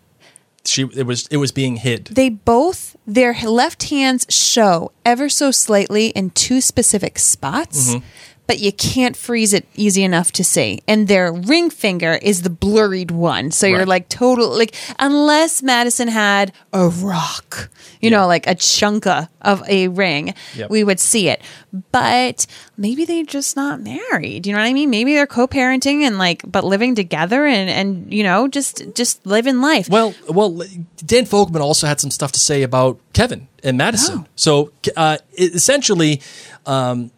She 0.65 0.83
it 0.95 1.07
was 1.07 1.27
it 1.31 1.37
was 1.37 1.53
being 1.53 1.77
hid. 1.77 2.07
they 2.07 2.29
both, 2.31 2.97
their 3.07 3.35
left 3.45 3.91
hands 3.91 4.27
show 4.31 4.91
ever 5.05 5.29
so 5.29 5.51
slightly 5.51 6.07
in 6.09 6.31
two 6.31 6.61
specific 6.61 7.19
spots. 7.19 7.95
Mhm. 7.95 8.03
But 8.47 8.61
you 8.61 8.73
can't 8.73 9.17
freeze 9.17 9.53
it 9.53 9.67
easy 9.75 10.05
enough 10.05 10.31
to 10.33 10.45
see. 10.45 10.81
And 10.87 11.09
their 11.09 11.33
ring 11.33 11.69
finger 11.71 12.15
is 12.23 12.43
the 12.43 12.51
blurred 12.51 13.11
one. 13.11 13.51
So 13.51 13.67
you're 13.67 13.79
Right. 13.81 13.89
like 13.89 14.09
total, 14.09 14.57
like, 14.57 14.75
unless 15.01 15.63
Madison 15.63 16.09
had 16.09 16.53
a 16.73 16.89
rock, 16.89 17.69
you 18.01 18.09
know, 18.11 18.27
like 18.29 18.47
a 18.47 18.55
chunka 18.55 19.29
of 19.43 19.63
a 19.69 19.89
ring, 19.89 20.33
Yep. 20.57 20.71
we 20.71 20.85
would 20.85 21.01
see 21.01 21.29
it. 21.29 21.43
But 21.93 22.47
maybe 22.77 23.05
they're 23.05 23.25
just 23.25 23.57
not 23.57 23.81
married. 23.83 24.47
You 24.47 24.53
know 24.53 24.61
what 24.61 24.67
I 24.67 24.73
mean? 24.73 24.91
Maybe 24.91 25.15
they're 25.15 25.27
co-parenting 25.27 26.03
and 26.03 26.17
like, 26.17 26.43
but 26.47 26.65
living 26.65 26.95
together 26.95 27.47
and, 27.47 27.69
and, 27.69 28.13
you 28.13 28.23
know, 28.23 28.47
just, 28.49 28.83
just 28.95 29.27
living 29.27 29.61
life. 29.61 29.89
Well, 29.89 30.15
well, 30.29 30.51
Dan 31.05 31.27
Fogelman 31.27 31.61
also 31.61 31.87
had 31.87 32.01
some 32.01 32.11
stuff 32.13 32.31
to 32.33 32.39
say 32.41 32.63
about 32.63 32.99
Kevin 33.13 33.49
and 33.65 33.77
Madison. 33.77 34.21
Oh. 34.21 34.27
So 34.37 34.71
uh, 34.97 35.19
essentially, 35.37 36.21
um, 36.65 37.11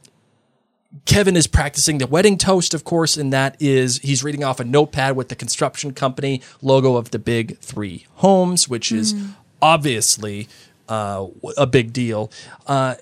Kevin 1.05 1.37
is 1.37 1.47
practicing 1.47 1.99
the 1.99 2.07
wedding 2.07 2.37
toast, 2.39 2.75
of 2.75 2.85
course, 2.85 3.17
and 3.17 3.33
that 3.33 3.57
is 3.61 3.99
he's 3.99 4.23
reading 4.25 4.43
off 4.45 4.61
a 4.61 4.65
notepad 4.65 5.17
with 5.17 5.29
the 5.29 5.35
construction 5.37 5.93
company 5.93 6.43
logo 6.63 6.97
of 6.97 7.11
the 7.11 7.19
big 7.19 7.59
three 7.59 8.07
homes, 8.17 8.69
which 8.69 8.91
is 8.93 9.15
Mm. 9.15 9.35
obviously 9.61 10.49
uh, 10.89 11.27
a 11.57 11.67
big 11.67 11.93
deal. 11.93 12.31
Uh, 12.67 12.95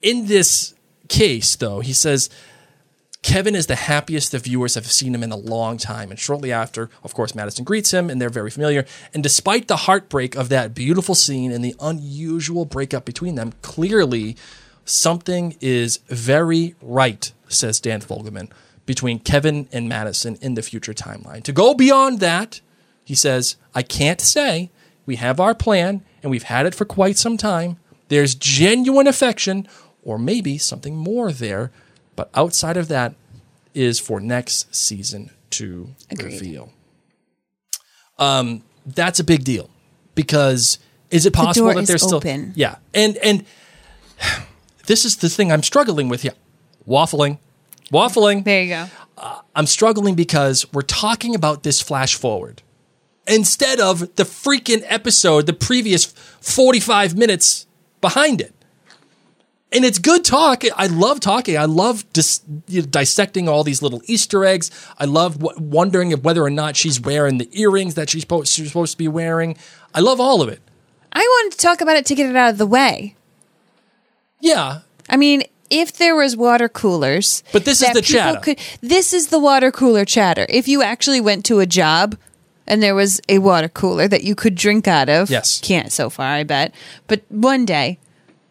in 0.00 0.26
this 0.26 0.74
case, 1.08 1.56
though, 1.56 1.80
he 1.80 1.92
says 1.92 2.30
Kevin 3.22 3.56
is 3.56 3.66
the 3.66 3.74
happiest 3.74 4.30
the 4.30 4.38
viewers 4.38 4.74
have 4.74 4.86
seen 4.90 5.14
him 5.14 5.24
in 5.24 5.32
a 5.32 5.36
long 5.36 5.76
time. 5.76 6.10
And 6.10 6.18
shortly 6.18 6.52
after, 6.52 6.88
of 7.02 7.14
course, 7.14 7.34
Madison 7.34 7.64
greets 7.64 7.90
him, 7.90 8.08
and 8.08 8.20
they're 8.20 8.28
very 8.30 8.50
familiar. 8.50 8.86
And 9.12 9.22
despite 9.22 9.66
the 9.66 9.76
heartbreak 9.76 10.36
of 10.36 10.48
that 10.50 10.74
beautiful 10.74 11.16
scene 11.16 11.50
and 11.50 11.64
the 11.64 11.74
unusual 11.80 12.64
breakup 12.64 13.04
between 13.04 13.34
them, 13.34 13.54
clearly 13.62 14.36
something 14.88 15.56
is 15.60 15.98
very 16.08 16.74
right, 16.82 17.32
says 17.48 17.80
Dan 17.80 18.00
Fogelman, 18.00 18.50
between 18.86 19.18
Kevin 19.18 19.68
and 19.72 19.88
Madison 19.88 20.36
in 20.40 20.54
the 20.54 20.62
future 20.62 20.94
timeline. 20.94 21.42
To 21.44 21.52
go 21.52 21.74
beyond 21.74 22.20
that, 22.20 22.60
he 23.04 23.14
says, 23.14 23.56
I 23.74 23.82
can't 23.82 24.20
say. 24.20 24.70
We 25.06 25.16
have 25.16 25.40
our 25.40 25.54
plan, 25.54 26.02
and 26.22 26.30
we've 26.30 26.42
had 26.44 26.66
it 26.66 26.74
for 26.74 26.84
quite 26.84 27.16
some 27.16 27.36
time. 27.36 27.78
There's 28.08 28.34
genuine 28.34 29.06
affection, 29.06 29.66
or 30.02 30.18
maybe 30.18 30.58
something 30.58 30.96
more 30.96 31.32
there. 31.32 31.70
But 32.16 32.30
outside 32.34 32.76
of 32.76 32.88
that 32.88 33.14
is 33.74 33.98
for 34.00 34.20
next 34.20 34.74
season 34.74 35.30
to 35.50 35.94
reveal. 36.20 36.72
Um, 38.18 38.62
that's 38.84 39.20
a 39.20 39.24
big 39.24 39.44
deal 39.44 39.70
because 40.14 40.78
is 41.10 41.24
it 41.26 41.32
The 41.32 41.36
possible 41.38 41.68
door 41.68 41.74
that 41.80 41.86
there's 41.86 42.02
still 42.02 42.16
open. 42.16 42.52
yeah 42.56 42.76
and 42.92 43.16
and 43.18 43.44
this 44.88 45.04
is 45.04 45.16
the 45.16 45.28
thing 45.28 45.52
I'm 45.52 45.62
struggling 45.62 46.08
with 46.08 46.22
here 46.22 46.34
waffling 46.86 47.38
waffling 47.92 48.44
there 48.44 48.62
you 48.62 48.70
go 48.70 48.86
uh, 49.16 49.40
I'm 49.54 49.66
struggling 49.66 50.14
because 50.14 50.66
we're 50.72 50.82
talking 50.82 51.34
about 51.34 51.62
this 51.62 51.80
flash 51.80 52.14
forward 52.14 52.62
instead 53.28 53.78
of 53.78 54.00
the 54.16 54.24
freaking 54.24 54.82
episode, 54.86 55.46
the 55.46 55.52
previous 55.52 56.06
45 56.40 57.16
minutes 57.16 57.66
behind 58.00 58.40
it. 58.40 58.54
And 59.70 59.84
it's 59.84 59.98
good 59.98 60.24
talk. 60.24 60.62
I 60.76 60.86
love 60.86 61.20
talking. 61.20 61.58
I 61.58 61.66
love 61.66 62.10
dis- 62.14 62.40
you 62.68 62.80
know, 62.80 62.86
dissecting 62.86 63.50
all 63.50 63.64
these 63.64 63.82
little 63.82 64.00
Easter 64.06 64.44
eggs. 64.46 64.70
I 64.98 65.04
love 65.04 65.38
w- 65.40 65.60
wondering 65.60 66.10
if 66.10 66.22
whether 66.22 66.42
or 66.42 66.48
not 66.48 66.74
she's 66.74 66.98
wearing 66.98 67.36
the 67.36 67.50
earrings 67.52 67.94
that 67.96 68.08
she's, 68.08 68.22
supposed 68.22 68.50
she's 68.50 68.68
supposed 68.68 68.92
to 68.92 68.98
be 68.98 69.08
wearing. 69.08 69.58
I 69.94 70.00
love 70.00 70.20
all 70.20 70.40
of 70.40 70.48
it. 70.48 70.62
I 71.12 71.20
wanted 71.20 71.58
to 71.58 71.58
talk 71.58 71.82
about 71.82 71.96
it 71.96 72.06
to 72.06 72.14
get 72.14 72.30
it 72.30 72.36
out 72.36 72.52
of 72.52 72.58
the 72.58 72.66
way. 72.66 73.14
Yeah. 74.40 74.80
I 75.08 75.16
mean, 75.16 75.42
if 75.70 75.92
there 75.98 76.14
was 76.14 76.36
water 76.36 76.68
coolers, 76.68 77.42
But 77.52 77.64
this 77.64 77.82
is 77.82 77.92
the 77.92 78.02
chatter. 78.02 78.40
Could, 78.40 78.58
this 78.80 79.12
is 79.12 79.28
the 79.28 79.38
water 79.38 79.70
cooler 79.70 80.04
chatter. 80.04 80.46
If 80.48 80.68
you 80.68 80.82
actually 80.82 81.20
went 81.20 81.44
to 81.46 81.60
a 81.60 81.66
job 81.66 82.16
and 82.66 82.82
there 82.82 82.94
was 82.94 83.20
a 83.28 83.38
water 83.38 83.68
cooler 83.68 84.08
that 84.08 84.24
you 84.24 84.34
could 84.34 84.54
drink 84.54 84.86
out 84.88 85.08
of, 85.08 85.30
Yes. 85.30 85.60
can't 85.60 85.92
so 85.92 86.08
far, 86.10 86.26
I 86.32 86.44
bet. 86.44 86.74
But 87.06 87.22
one 87.28 87.64
day, 87.64 87.98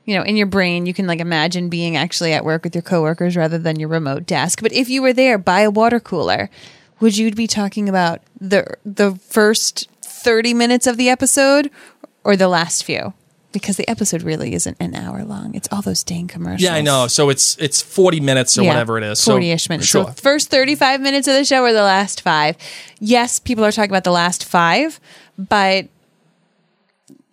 you 0.06 0.16
know, 0.16 0.24
in 0.24 0.38
your 0.38 0.48
brain, 0.48 0.86
you 0.86 0.94
can 0.94 1.06
like 1.08 1.20
imagine 1.20 1.70
being 1.70 1.96
actually 1.98 2.34
at 2.34 2.46
work 2.46 2.64
with 2.64 2.74
your 2.76 2.82
coworkers 2.82 3.36
rather 3.36 3.58
than 3.58 3.80
your 3.80 3.90
remote 3.90 4.26
desk. 4.26 4.62
But 4.62 4.72
if 4.74 4.90
you 4.90 5.02
were 5.02 5.14
there 5.14 5.38
by 5.38 5.62
a 5.62 5.72
water 5.72 6.00
cooler, 6.00 6.50
would 7.00 7.18
you 7.18 7.32
be 7.32 7.46
talking 7.48 7.90
about 7.90 8.22
the 8.40 8.66
the 8.86 9.16
first 9.16 9.90
thirty 10.02 10.54
minutes 10.54 10.88
of 10.88 10.98
the 10.98 11.10
episode 11.10 11.70
or 12.24 12.36
the 12.36 12.48
last 12.48 12.84
few? 12.84 13.14
Because 13.54 13.78
the 13.78 13.90
episode 13.90 14.24
really 14.24 14.54
isn't 14.54 14.78
an 14.80 14.94
hour 14.94 15.24
long. 15.24 15.56
It's 15.56 15.68
all 15.72 15.82
those 15.82 16.04
dang 16.04 16.28
commercials. 16.28 16.62
Yeah, 16.62 16.76
I 16.76 16.82
know. 16.82 17.08
So 17.08 17.30
it's 17.30 17.58
it's 17.58 17.82
40 17.82 18.20
minutes 18.20 18.58
or 18.58 18.64
Yeah, 18.64 18.70
whatever 18.72 18.98
it 18.98 19.04
is. 19.04 19.20
40-ish 19.22 19.70
minutes. 19.70 19.88
Sure. 19.88 20.06
So 20.06 20.12
first 20.12 20.50
35 20.50 21.02
minutes 21.02 21.28
of 21.28 21.34
the 21.34 21.46
show 21.46 21.64
are 21.64 21.74
the 21.74 21.82
last 21.82 22.22
five. 22.22 22.58
Yes, 23.00 23.40
people 23.40 23.64
are 23.66 23.72
talking 23.72 23.90
about 23.92 24.04
the 24.04 24.12
last 24.12 24.44
five, 24.44 25.00
but 25.38 25.88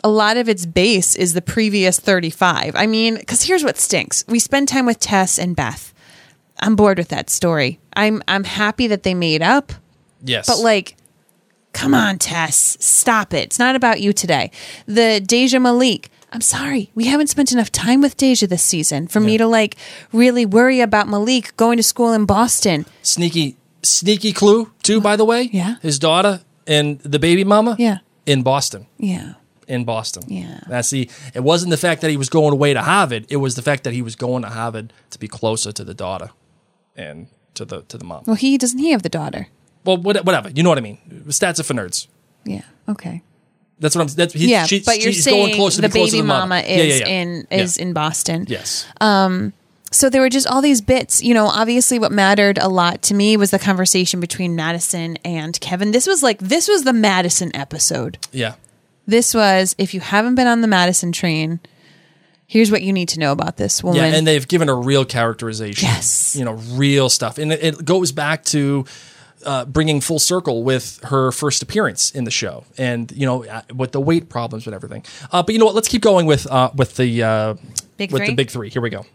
a 0.03 0.09
lot 0.09 0.37
of 0.37 0.49
its 0.49 0.67
base 0.67 1.15
is 1.17 1.33
the 1.35 1.43
previous 1.43 1.99
35. 1.99 2.75
I 2.77 2.87
mean, 2.87 3.17
because 3.17 3.43
here's 3.43 3.65
what 3.65 3.77
stinks. 3.79 4.25
We 4.29 4.39
spend 4.39 4.69
time 4.69 4.87
with 4.87 5.01
Tess 5.01 5.39
and 5.39 5.57
Beth 5.57 5.93
I'm 6.61 6.77
bored 6.77 6.99
with 6.99 7.09
that 7.09 7.29
story. 7.31 7.81
I'm 7.97 8.23
I'm 8.29 8.45
happy 8.45 8.87
that 8.87 9.03
they 9.03 9.13
made 9.15 9.43
up, 9.43 9.73
Yes. 10.23 10.47
but 10.47 10.61
like, 10.61 10.97
come 11.75 11.93
on, 11.95 12.19
Tess, 12.19 12.77
stop 12.81 13.35
it. 13.35 13.45
It's 13.45 13.59
not 13.59 13.77
about 13.77 14.01
you 14.01 14.13
today. 14.13 14.51
The 14.87 15.21
Deja 15.21 15.59
Malik. 15.59 16.11
I'm 16.33 16.41
sorry, 16.41 16.91
we 16.97 17.05
haven't 17.07 17.29
spent 17.29 17.53
enough 17.53 17.71
time 17.71 18.01
with 18.01 18.17
Deja 18.17 18.47
this 18.49 18.63
season 18.63 19.07
for 19.07 19.21
me 19.21 19.39
to 19.39 19.47
like 19.47 19.77
really 20.13 20.45
worry 20.47 20.81
about 20.81 21.07
Malik 21.09 21.57
going 21.57 21.77
to 21.77 21.83
school 21.83 22.13
in 22.13 22.25
Boston. 22.25 22.87
sneaky 23.03 23.57
sneaky 23.85 24.33
clue 24.33 24.73
too 24.83 24.99
by 25.01 25.15
the 25.15 25.25
way 25.27 25.51
Yeah. 25.53 25.75
his 25.83 25.99
daughter 25.99 26.41
and 26.67 26.99
the 27.01 27.19
baby 27.19 27.45
mama 27.45 27.77
Yeah. 27.79 27.99
in 28.25 28.43
boston 28.43 28.87
Yeah. 28.99 29.35
in 29.69 29.85
boston 29.85 30.23
Yeah. 30.27 30.61
that's 30.67 30.89
the 30.89 31.11
it 31.35 31.45
wasn't 31.45 31.69
the 31.71 31.77
fact 31.77 32.01
that 32.01 32.11
he 32.11 32.17
was 32.17 32.31
going 32.31 32.53
away 32.55 32.73
to 32.73 32.81
harvard 32.81 33.27
it 33.29 33.37
was 33.37 33.57
the 33.57 33.63
fact 33.63 33.85
that 33.85 33.93
he 33.93 34.01
was 34.01 34.17
going 34.17 34.43
to 34.43 34.49
harvard 34.49 34.95
to 35.11 35.19
be 35.19 35.29
closer 35.29 35.71
to 35.71 35.85
the 35.85 35.93
daughter 35.93 36.31
and 36.97 37.27
to 37.55 37.67
the 37.67 37.83
to 37.83 37.99
the 37.99 38.05
mom 38.07 38.23
Well, 38.27 38.37
he 38.37 38.57
doesn't 38.57 38.79
he 38.79 38.91
have 38.93 39.03
the 39.03 39.11
daughter? 39.11 39.49
Well 39.85 39.97
whatever 39.99 40.51
you 40.51 40.63
know 40.63 40.69
what 40.69 40.79
i 40.79 40.81
mean 40.81 40.99
stats 41.29 41.61
are 41.61 41.63
for 41.65 41.75
nerds 41.75 42.07
Yeah. 42.45 42.63
Okay. 42.89 43.23
that's 43.79 43.95
what 43.95 44.03
i'm 44.03 44.09
that's 44.09 44.33
he's, 44.35 44.47
yeah, 44.47 44.67
she's, 44.67 44.85
but 44.85 45.01
you're 45.03 45.13
she's 45.13 45.25
saying 45.25 45.47
going 45.47 45.55
close 45.57 45.77
to 45.77 45.83
the 45.83 45.89
baby 45.89 46.23
mother. 46.23 46.41
mama 46.47 46.61
is 46.61 47.01
yeah, 47.01 47.07
yeah. 47.07 47.21
in 47.23 47.47
Yeah. 47.51 47.59
is 47.63 47.77
in 47.77 47.93
Boston. 47.93 48.47
yes 48.49 48.87
Um. 49.01 49.53
So 49.93 50.11
there 50.11 50.21
were 50.23 50.29
just 50.29 50.49
all 50.49 50.61
these 50.61 50.81
bits. 50.81 51.23
You 51.23 51.35
know, 51.35 51.47
obviously, 51.47 52.01
what 52.01 52.11
mattered 52.11 52.59
a 52.59 52.67
lot 52.69 53.01
to 53.03 53.15
me 53.15 53.37
was 53.37 53.53
the 53.53 53.61
conversation 53.61 54.19
between 54.19 54.57
Madison 54.57 55.17
and 55.25 55.61
Kevin. 55.61 55.93
This 55.93 56.09
was 56.09 56.21
like 56.21 56.39
this 56.41 56.67
was 56.67 56.83
the 56.83 56.93
Madison 56.93 57.55
episode. 57.55 58.19
yeah 58.33 58.55
This 59.07 59.35
was 59.35 59.77
if 59.79 59.95
you 59.95 60.01
haven't 60.01 60.35
been 60.35 60.49
on 60.49 60.63
the 60.63 60.67
Madison 60.67 61.13
train, 61.13 61.61
here's 62.49 62.73
what 62.73 62.83
you 62.83 62.93
need 62.93 63.09
to 63.11 63.21
know 63.21 63.31
about 63.31 63.57
this 63.57 63.85
woman. 63.85 63.99
Yeah, 64.01 64.17
and 64.19 64.27
they've 64.27 64.49
given 64.49 64.69
a 64.69 64.75
real 64.75 65.05
characterization. 65.05 65.87
Yes. 65.87 66.35
you 66.35 66.45
know, 66.45 66.55
real 66.73 67.09
stuff, 67.09 67.39
and 67.39 67.53
it, 67.53 67.63
it 67.63 67.85
goes 67.85 68.11
back 68.11 68.45
to 68.47 68.87
uh, 69.45 69.65
bringing 69.65 70.01
full 70.01 70.19
circle 70.19 70.63
with 70.63 71.01
her 71.05 71.33
first 71.33 71.63
appearance 71.63 72.11
in 72.11 72.25
the 72.25 72.31
show, 72.31 72.65
and 72.79 73.11
you 73.13 73.27
know, 73.27 73.45
uh, 73.45 73.63
with 73.75 73.93
the 73.93 74.01
weight 74.01 74.29
problems 74.29 74.67
and 74.67 74.75
everything. 74.75 75.05
Uh, 75.31 75.43
but 75.43 75.53
you 75.53 75.59
know 75.59 75.67
what? 75.67 75.75
Let's 75.75 75.89
keep 75.89 76.03
going 76.03 76.27
with 76.27 76.51
uh, 76.51 76.71
with 76.75 76.97
the 76.97 77.23
uh, 77.23 77.55
Big 77.97 78.11
with 78.11 78.21
three? 78.21 78.29
the 78.29 78.35
big 78.35 78.51
three. 78.51 78.71
Here 78.71 78.83
we 78.83 78.91
go. 78.91 79.07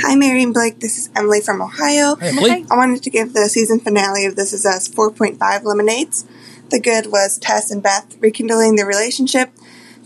Hi, 0.00 0.14
Mary 0.14 0.42
and 0.42 0.54
Blake. 0.54 0.78
This 0.80 0.98
is 0.98 1.10
Emily 1.16 1.40
from 1.40 1.60
Ohio. 1.60 2.16
Hey, 2.16 2.28
Emily. 2.28 2.66
I 2.70 2.76
wanted 2.76 3.02
to 3.02 3.10
give 3.10 3.32
the 3.32 3.48
season 3.48 3.80
finale 3.80 4.26
of 4.26 4.36
This 4.36 4.52
Is 4.52 4.66
Us 4.66 4.88
4.5 4.88 5.64
lemonades. 5.64 6.26
The 6.70 6.78
good 6.78 7.06
was 7.06 7.38
Tess 7.38 7.70
and 7.70 7.82
Beth 7.82 8.16
rekindling 8.20 8.76
their 8.76 8.86
relationship. 8.86 9.50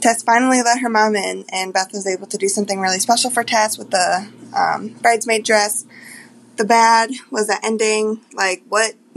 Tess 0.01 0.23
finally 0.23 0.63
let 0.63 0.81
her 0.81 0.89
mom 0.89 1.17
in, 1.17 1.45
and 1.51 1.73
Beth 1.73 1.93
was 1.93 2.07
able 2.07 2.27
to 2.29 2.39
do 2.39 2.49
something 2.49 2.81
really 2.81 2.99
special 2.99 3.31
for 3.31 3.45
Tess 3.45 3.77
with 3.77 3.91
the 3.91 4.31
um, 4.57 4.89
bridesmaid 5.03 5.45
dress. 5.45 5.85
The 6.61 6.67
bad 6.67 7.11
was 7.31 7.47
the 7.47 7.59
ending. 7.65 8.21
Like, 8.35 8.63
what? 8.69 8.93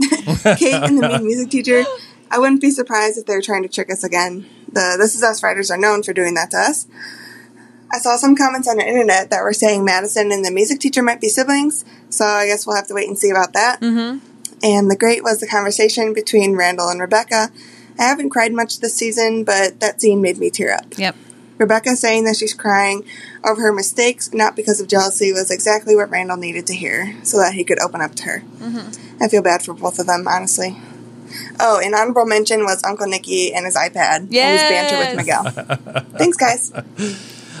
Kate 0.56 0.82
and 0.82 0.96
the 0.96 1.06
mean 1.06 1.26
music 1.26 1.50
teacher. 1.50 1.84
I 2.30 2.38
wouldn't 2.38 2.62
be 2.62 2.70
surprised 2.70 3.18
if 3.18 3.26
they 3.26 3.34
were 3.34 3.42
trying 3.42 3.64
to 3.64 3.68
trick 3.68 3.90
us 3.92 4.02
again. 4.02 4.46
The 4.66 4.96
This 4.98 5.14
Is 5.14 5.22
Us 5.22 5.42
writers 5.42 5.70
are 5.70 5.76
known 5.76 6.02
for 6.02 6.14
doing 6.14 6.32
that 6.36 6.52
to 6.52 6.56
us. 6.56 6.86
I 7.92 7.98
saw 7.98 8.16
some 8.16 8.34
comments 8.34 8.66
on 8.66 8.78
the 8.78 8.88
internet 8.88 9.28
that 9.28 9.42
were 9.42 9.52
saying 9.52 9.84
Madison 9.84 10.32
and 10.32 10.42
the 10.42 10.50
music 10.50 10.80
teacher 10.80 11.02
might 11.02 11.20
be 11.20 11.28
siblings, 11.28 11.84
so 12.08 12.24
I 12.24 12.46
guess 12.46 12.66
we'll 12.66 12.76
have 12.76 12.88
to 12.88 12.94
wait 12.94 13.08
and 13.08 13.18
see 13.18 13.28
about 13.28 13.52
that. 13.52 13.82
Mm-hmm. 13.82 14.26
And 14.62 14.90
the 14.90 14.96
great 14.96 15.22
was 15.22 15.40
the 15.40 15.46
conversation 15.46 16.14
between 16.14 16.56
Randall 16.56 16.88
and 16.88 16.98
Rebecca. 16.98 17.50
I 17.98 18.02
haven't 18.04 18.30
cried 18.30 18.54
much 18.54 18.80
this 18.80 18.94
season, 18.94 19.44
but 19.44 19.80
that 19.80 20.00
scene 20.00 20.22
made 20.22 20.38
me 20.38 20.48
tear 20.48 20.72
up. 20.72 20.96
yep. 20.96 21.14
Rebecca 21.58 21.96
saying 21.96 22.24
that 22.24 22.36
she's 22.36 22.54
crying 22.54 23.04
over 23.44 23.60
her 23.62 23.72
mistakes, 23.72 24.32
not 24.32 24.56
because 24.56 24.80
of 24.80 24.88
jealousy, 24.88 25.32
was 25.32 25.50
exactly 25.50 25.94
what 25.94 26.10
Randall 26.10 26.36
needed 26.36 26.66
to 26.66 26.74
hear 26.74 27.16
so 27.22 27.38
that 27.38 27.54
he 27.54 27.64
could 27.64 27.80
open 27.80 28.00
up 28.00 28.14
to 28.16 28.24
her. 28.24 28.40
Mm-hmm. 28.40 29.22
I 29.22 29.28
feel 29.28 29.42
bad 29.42 29.62
for 29.62 29.74
both 29.74 29.98
of 29.98 30.06
them, 30.06 30.26
honestly. 30.26 30.76
Oh, 31.60 31.80
an 31.84 31.94
honorable 31.94 32.26
mention 32.26 32.64
was 32.64 32.82
Uncle 32.84 33.06
Nicky 33.06 33.52
and 33.54 33.64
his 33.64 33.76
iPad 33.76 34.16
and 34.16 34.32
his 34.32 34.62
banter 34.62 34.98
with 34.98 35.16
Miguel. 35.16 36.04
Thanks, 36.18 36.36
guys. 36.36 36.72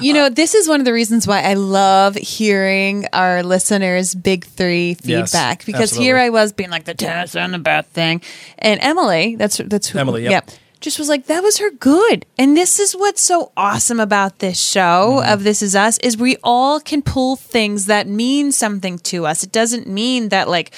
You 0.00 0.12
know, 0.12 0.28
this 0.28 0.54
is 0.54 0.68
one 0.68 0.80
of 0.80 0.84
the 0.84 0.92
reasons 0.92 1.26
why 1.26 1.42
I 1.42 1.54
love 1.54 2.16
hearing 2.16 3.06
our 3.12 3.42
listeners' 3.42 4.14
big 4.14 4.44
three 4.44 4.96
Yes, 5.02 5.30
feedback 5.30 5.64
because 5.64 5.92
absolutely. 5.92 6.04
here 6.04 6.16
I 6.18 6.30
was 6.30 6.52
being 6.52 6.70
like 6.70 6.84
the 6.84 6.94
Tess 6.94 7.36
and 7.36 7.54
the 7.54 7.58
Beth 7.58 7.86
thing, 7.86 8.20
and 8.58 8.80
Emily, 8.80 9.36
that's 9.36 9.58
that's 9.58 9.88
who, 9.88 9.98
Emily, 10.00 10.24
yep. 10.24 10.48
yeah, 10.48 10.54
just 10.84 10.98
was 10.98 11.08
like 11.08 11.26
that 11.26 11.42
was 11.42 11.58
her 11.58 11.70
good, 11.70 12.24
and 12.38 12.56
this 12.56 12.78
is 12.78 12.92
what's 12.94 13.22
so 13.22 13.50
awesome 13.56 13.98
about 13.98 14.38
this 14.38 14.60
show 14.60 15.18
Mm-hmm. 15.20 15.32
of 15.32 15.42
This 15.44 15.62
Is 15.62 15.74
Us 15.74 15.98
is 15.98 16.16
we 16.16 16.36
all 16.44 16.78
can 16.80 17.02
pull 17.02 17.36
things 17.36 17.86
that 17.86 18.06
mean 18.06 18.52
something 18.52 18.98
to 19.10 19.26
us. 19.26 19.42
It 19.42 19.50
doesn't 19.52 19.86
mean 19.88 20.28
that 20.28 20.48
like 20.48 20.72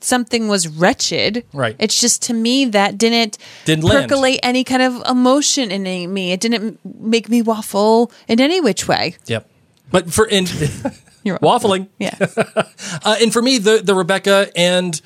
something 0.00 0.48
was 0.48 0.66
wretched, 0.66 1.44
Right. 1.52 1.76
It's 1.78 1.98
just 2.00 2.22
to 2.22 2.32
me 2.34 2.64
that 2.66 2.96
didn't 2.96 3.36
Didn't 3.66 3.84
land. 3.84 4.08
percolate 4.08 4.40
any 4.42 4.64
kind 4.64 4.80
of 4.82 5.02
emotion 5.08 5.70
in 5.70 5.82
me. 6.12 6.32
It 6.32 6.40
didn't 6.40 6.78
make 6.84 7.28
me 7.28 7.42
waffle 7.42 8.10
in 8.26 8.40
any 8.40 8.60
which 8.62 8.88
way. 8.88 9.16
Yep. 9.26 9.46
But 9.90 10.12
for 10.12 10.26
in 10.26 10.46
You're 11.22 11.38
waffling, 11.40 11.88
Yeah. 11.98 12.16
uh, 13.04 13.16
and 13.20 13.30
for 13.30 13.42
me, 13.42 13.58
the 13.58 13.82
the 13.84 13.94
Rebecca 13.94 14.48
and 14.56 14.98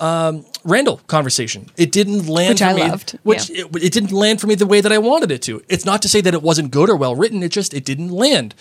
um, 0.00 0.44
Randall 0.64 0.98
conversation, 1.06 1.66
it 1.76 1.92
didn't 1.92 2.26
land 2.26 2.50
Which 2.50 2.58
for 2.60 2.64
I 2.64 2.72
me. 2.74 2.80
loved, 2.88 3.18
Which 3.22 3.50
yeah. 3.50 3.64
it, 3.72 3.84
it 3.84 3.92
didn't 3.92 4.12
land 4.12 4.40
for 4.40 4.46
me 4.46 4.54
the 4.54 4.66
way 4.66 4.80
that 4.80 4.92
I 4.92 4.98
wanted 4.98 5.30
it 5.30 5.42
to. 5.42 5.62
It's 5.68 5.84
not 5.84 6.02
to 6.02 6.08
say 6.08 6.20
that 6.22 6.34
it 6.34 6.42
wasn't 6.42 6.70
good 6.70 6.88
or 6.90 6.96
well 6.96 7.14
written. 7.14 7.42
It 7.42 7.52
just 7.52 7.72
it 7.74 7.84
didn't 7.84 8.10
land. 8.10 8.54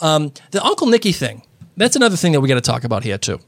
Um, 0.00 0.32
the 0.52 0.62
Uncle 0.64 0.86
Nicky 0.86 1.12
thing. 1.12 1.42
That's 1.76 1.96
another 1.96 2.16
thing 2.16 2.32
that 2.32 2.40
we 2.40 2.48
got 2.48 2.54
to 2.54 2.60
talk 2.60 2.84
about 2.84 3.04
here 3.04 3.18
too. 3.18 3.40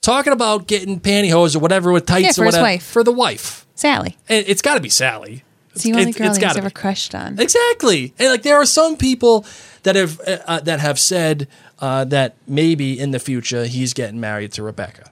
Talking 0.00 0.32
about 0.32 0.66
getting 0.66 0.98
pantyhose 1.00 1.54
or 1.54 1.60
whatever 1.60 1.92
with 1.92 2.06
tights 2.06 2.24
Yeah, 2.26 2.32
for 2.32 2.42
or 2.42 2.46
whatever 2.46 2.62
wife. 2.64 2.82
for 2.84 3.04
the 3.04 3.12
wife. 3.12 3.66
Sally. 3.76 4.16
And 4.28 4.44
it's 4.48 4.62
got 4.62 4.74
to 4.74 4.80
be 4.80 4.88
Sally. 4.88 5.44
It's 5.74 5.84
the 5.84 5.92
only 5.92 6.10
It- 6.10 6.16
girl 6.16 6.28
it's 6.28 6.38
he's 6.38 6.56
ever 6.56 6.68
be. 6.68 6.74
crushed 6.74 7.14
on. 7.14 7.38
Exactly, 7.38 8.12
and 8.18 8.28
like 8.30 8.42
there 8.42 8.56
are 8.56 8.66
some 8.66 8.96
people 8.96 9.46
that 9.84 9.96
have 9.96 10.20
uh, 10.20 10.60
that 10.60 10.80
have 10.80 10.98
said 10.98 11.48
uh, 11.78 12.04
that 12.06 12.34
maybe 12.46 12.98
in 12.98 13.10
the 13.12 13.18
future 13.18 13.64
he's 13.64 13.94
getting 13.94 14.20
married 14.20 14.52
to 14.52 14.62
Rebecca. 14.62 15.10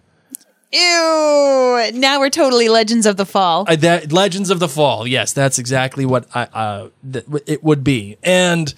Ew! 0.73 1.91
Now 1.95 2.21
we're 2.21 2.31
totally 2.31 2.69
Legends 2.69 3.07
of 3.07 3.17
the 3.17 3.27
Fall. 3.27 3.65
Uh, 3.67 3.77
that 3.77 4.13
Legends 4.13 4.51
of 4.51 4.61
the 4.61 4.69
Fall, 4.69 5.07
yes, 5.07 5.33
that's 5.33 5.59
exactly 5.59 6.07
what 6.07 6.27
I, 6.35 6.43
uh, 6.53 6.89
th- 7.13 7.25
it 7.47 7.65
would 7.65 7.83
be. 7.83 8.17
And 8.23 8.73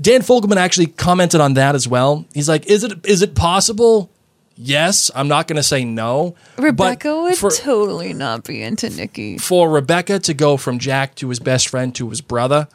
Dan 0.00 0.22
Fogelman 0.22 0.56
actually 0.56 0.86
commented 0.86 1.40
on 1.40 1.54
that 1.54 1.74
as 1.74 1.86
well. 1.86 2.24
He's 2.34 2.48
like, 2.48 2.66
"Is 2.66 2.82
it 2.82 3.06
is 3.06 3.22
it 3.22 3.34
possible?" 3.34 4.10
Yes, 4.56 5.10
I'm 5.14 5.28
not 5.28 5.46
going 5.48 5.56
to 5.56 5.62
say 5.62 5.84
no. 5.84 6.34
Rebecca 6.58 7.22
would 7.22 7.36
for, 7.36 7.50
totally 7.50 8.12
not 8.12 8.44
be 8.44 8.62
into 8.62 8.90
Nicky. 8.90 9.38
for 9.38 9.70
Rebecca 9.70 10.18
to 10.18 10.34
go 10.34 10.58
from 10.58 10.78
Jack 10.78 11.14
to 11.16 11.30
his 11.30 11.38
best 11.38 11.68
friend 11.68 11.94
to 11.94 12.10
his 12.10 12.20
brother. 12.20 12.68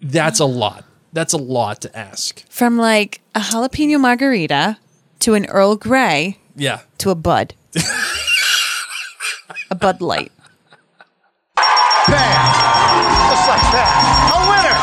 That's 0.00 0.38
a 0.38 0.44
lot. 0.44 0.84
That's 1.12 1.32
a 1.32 1.36
lot 1.38 1.80
to 1.80 1.98
ask. 1.98 2.48
From 2.48 2.76
like 2.76 3.20
a 3.34 3.40
jalapeno 3.40 3.98
margarita 3.98 4.78
to 5.20 5.34
an 5.34 5.46
Earl 5.46 5.74
Grey 5.74 6.38
Yeah. 6.58 6.80
to 6.98 7.10
a 7.10 7.14
Bud. 7.14 7.54
a 9.70 9.74
Bud 9.74 10.00
Light. 10.00 10.32
Just 12.08 13.48
like 13.48 13.64
that. 13.72 13.90
A 14.34 14.38
winner! 14.48 14.78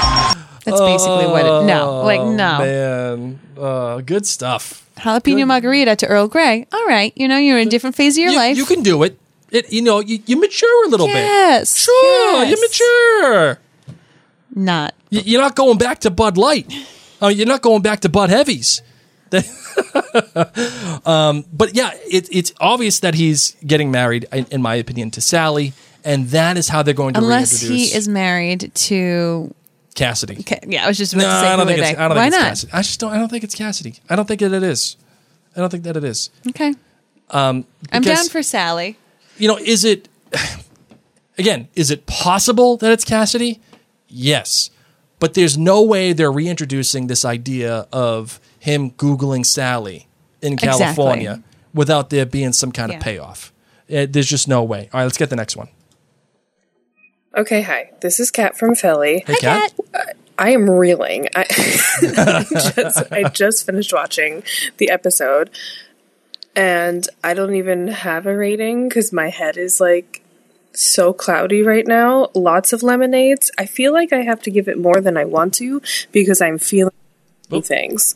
That's 0.65 0.81
basically 0.81 1.27
what 1.27 1.45
it. 1.45 1.65
No, 1.65 2.01
like 2.03 2.21
no. 2.21 2.57
Man, 2.59 3.39
uh, 3.57 4.01
good 4.01 4.25
stuff. 4.25 4.87
Jalapeno 4.97 5.45
margarita 5.45 5.95
to 5.97 6.07
Earl 6.07 6.27
Grey. 6.27 6.65
All 6.71 6.85
right, 6.85 7.13
you 7.15 7.27
know 7.27 7.37
you're 7.37 7.59
in 7.59 7.67
a 7.67 7.71
different 7.71 7.95
phase 7.95 8.15
of 8.17 8.21
your 8.23 8.31
you, 8.31 8.37
life. 8.37 8.57
you 8.57 8.65
can 8.65 8.81
do 8.83 9.03
it. 9.03 9.17
It, 9.51 9.71
you 9.71 9.81
know, 9.81 9.99
you, 9.99 10.19
you 10.25 10.39
mature 10.39 10.85
a 10.85 10.89
little 10.89 11.07
bit. 11.07 11.15
Yes, 11.15 11.73
bit. 11.75 11.81
Sure, 11.83 12.43
yes. 12.43 12.49
you 12.49 12.61
mature. 12.61 13.59
not. 14.55 14.93
You- 15.09 15.21
You're 15.25 15.41
not 15.41 15.55
going 15.55 15.77
back 15.77 15.99
to 16.01 16.09
Bud 16.11 16.37
Light. 16.37 16.71
Oh, 17.21 17.27
you're 17.29 17.47
not 17.47 17.61
going 17.61 17.81
back 17.81 18.01
to 18.01 18.09
Bud 18.09 18.29
Heavies. 18.29 18.81
um, 21.05 21.45
but 21.51 21.75
yeah, 21.75 21.91
it, 22.09 22.27
it's 22.31 22.53
obvious 22.59 22.99
that 23.01 23.15
he's 23.15 23.55
getting 23.65 23.91
married, 23.91 24.25
in, 24.31 24.45
in 24.51 24.61
my 24.61 24.75
opinion, 24.75 25.11
to 25.11 25.21
Sally, 25.21 25.73
and 26.03 26.27
that 26.29 26.57
is 26.57 26.69
how 26.69 26.83
they're 26.83 26.93
going 26.93 27.13
to 27.15 27.19
Unless 27.19 27.61
he 27.61 27.85
is 27.85 28.07
married 28.07 28.71
to. 28.75 29.53
Cassidy. 29.95 30.43
Ca- 30.43 30.59
Yeah, 30.67 30.83
I 30.83 30.87
was 30.89 30.97
just 30.97 31.13
about 31.13 31.23
No, 31.23 31.29
to 31.29 31.39
say. 31.39 31.47
I 31.47 31.55
don't 31.55 31.67
think 31.67 31.79
it's. 31.79 31.89
they? 31.91 31.95
I 31.95 32.07
don't 32.09 32.17
Why 32.17 32.29
think 32.29 32.41
not? 32.41 32.47
Cassidy. 32.49 32.73
I 32.73 32.81
just 32.81 32.99
don't. 32.99 33.13
I 33.13 33.17
don't 33.17 33.29
think 33.29 33.43
it's 33.45 33.55
Cassidy. 33.55 33.95
I 34.09 34.15
don't 34.17 34.27
think 34.27 34.41
that 34.41 34.51
it 34.51 34.63
is. 34.63 34.97
I 35.55 35.59
don't 35.61 35.69
think 35.69 35.83
that 35.85 35.95
it 35.95 36.03
is. 36.03 36.29
Okay, 36.49 36.73
Um, 37.29 37.65
I'm 37.93 38.01
down 38.01 38.27
for 38.27 38.43
Sally. 38.43 38.97
you 39.37 39.47
know, 39.47 39.57
is 39.57 39.85
it 39.85 40.09
again, 41.37 41.69
is 41.75 41.91
it 41.91 42.05
possible 42.07 42.75
that 42.77 42.91
it's 42.91 43.05
Cassidy? 43.05 43.61
Yes. 44.09 44.69
But 45.19 45.33
there's 45.33 45.57
no 45.57 45.81
way 45.81 46.11
they're 46.11 46.31
reintroducing 46.31 47.07
this 47.07 47.23
idea 47.23 47.87
of 47.93 48.41
him 48.65 48.91
Googling 48.91 49.45
Sally 49.45 50.07
in 50.41 50.53
Exactly. 50.53 50.79
California 50.85 51.43
without 51.73 52.09
there 52.09 52.25
being 52.25 52.51
some 52.53 52.71
kind 52.71 52.91
Yeah. 52.91 52.97
of 52.97 53.03
payoff. 53.03 53.53
Uh, 53.91 54.05
there's 54.09 54.27
just 54.27 54.47
no 54.47 54.63
way. 54.63 54.89
All 54.91 54.99
right, 54.99 55.03
let's 55.05 55.17
get 55.17 55.29
the 55.29 55.35
next 55.35 55.55
one. 55.55 55.69
Okay, 57.37 57.61
hi. 57.61 57.91
This 58.01 58.19
is 58.19 58.31
Kat 58.31 58.57
from 58.57 58.75
Philly. 58.75 59.23
Hey, 59.27 59.35
Kat. 59.35 59.73
I 60.37 60.51
am 60.51 60.69
reeling. 60.69 61.27
I, 61.35 61.41
I 62.01 62.45
just 62.49 63.11
I 63.11 63.23
just 63.29 63.65
finished 63.65 63.93
watching 63.93 64.43
the 64.77 64.89
episode, 64.89 65.49
and 66.55 67.07
I 67.23 67.33
don't 67.33 67.55
even 67.55 67.87
have 67.89 68.25
a 68.25 68.35
rating 68.35 68.87
because 68.89 69.13
my 69.13 69.29
head 69.29 69.57
is 69.57 69.79
like 69.79 70.21
so 70.73 71.13
cloudy 71.13 71.61
right 71.61 71.85
now. 71.87 72.29
Lots 72.33 72.73
of 72.73 72.83
lemonades. 72.83 73.51
I 73.57 73.65
feel 73.65 73.93
like 73.93 74.11
I 74.11 74.21
have 74.21 74.41
to 74.43 74.51
give 74.51 74.67
it 74.67 74.77
more 74.77 74.99
than 75.01 75.15
I 75.17 75.25
want 75.25 75.53
to 75.55 75.81
because 76.11 76.41
I'm 76.41 76.57
feeling 76.57 76.93
things. 77.61 78.15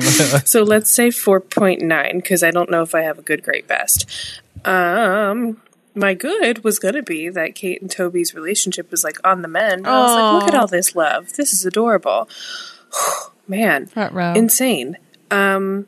so 0.44 0.62
let's 0.62 0.90
say 0.90 1.08
4.9 1.08 2.12
because 2.14 2.42
I 2.42 2.50
don't 2.50 2.70
know 2.70 2.82
if 2.82 2.94
I 2.94 3.02
have 3.02 3.18
a 3.18 3.22
good, 3.22 3.42
great, 3.42 3.66
best. 3.66 4.08
Um, 4.64 5.60
my 5.94 6.14
good 6.14 6.64
was 6.64 6.78
going 6.78 6.94
to 6.94 7.02
be 7.02 7.28
that 7.28 7.54
Kate 7.54 7.80
and 7.80 7.90
Toby's 7.90 8.34
relationship 8.34 8.90
was 8.90 9.04
like 9.04 9.16
on 9.26 9.42
the 9.42 9.48
mend. 9.48 9.86
I 9.86 10.00
was 10.00 10.16
like, 10.16 10.42
look 10.42 10.54
at 10.54 10.60
all 10.60 10.66
this 10.66 10.96
love. 10.96 11.34
This 11.34 11.52
is 11.52 11.64
adorable. 11.64 12.28
Man, 13.48 13.90
insane. 14.36 14.96
Um, 15.30 15.86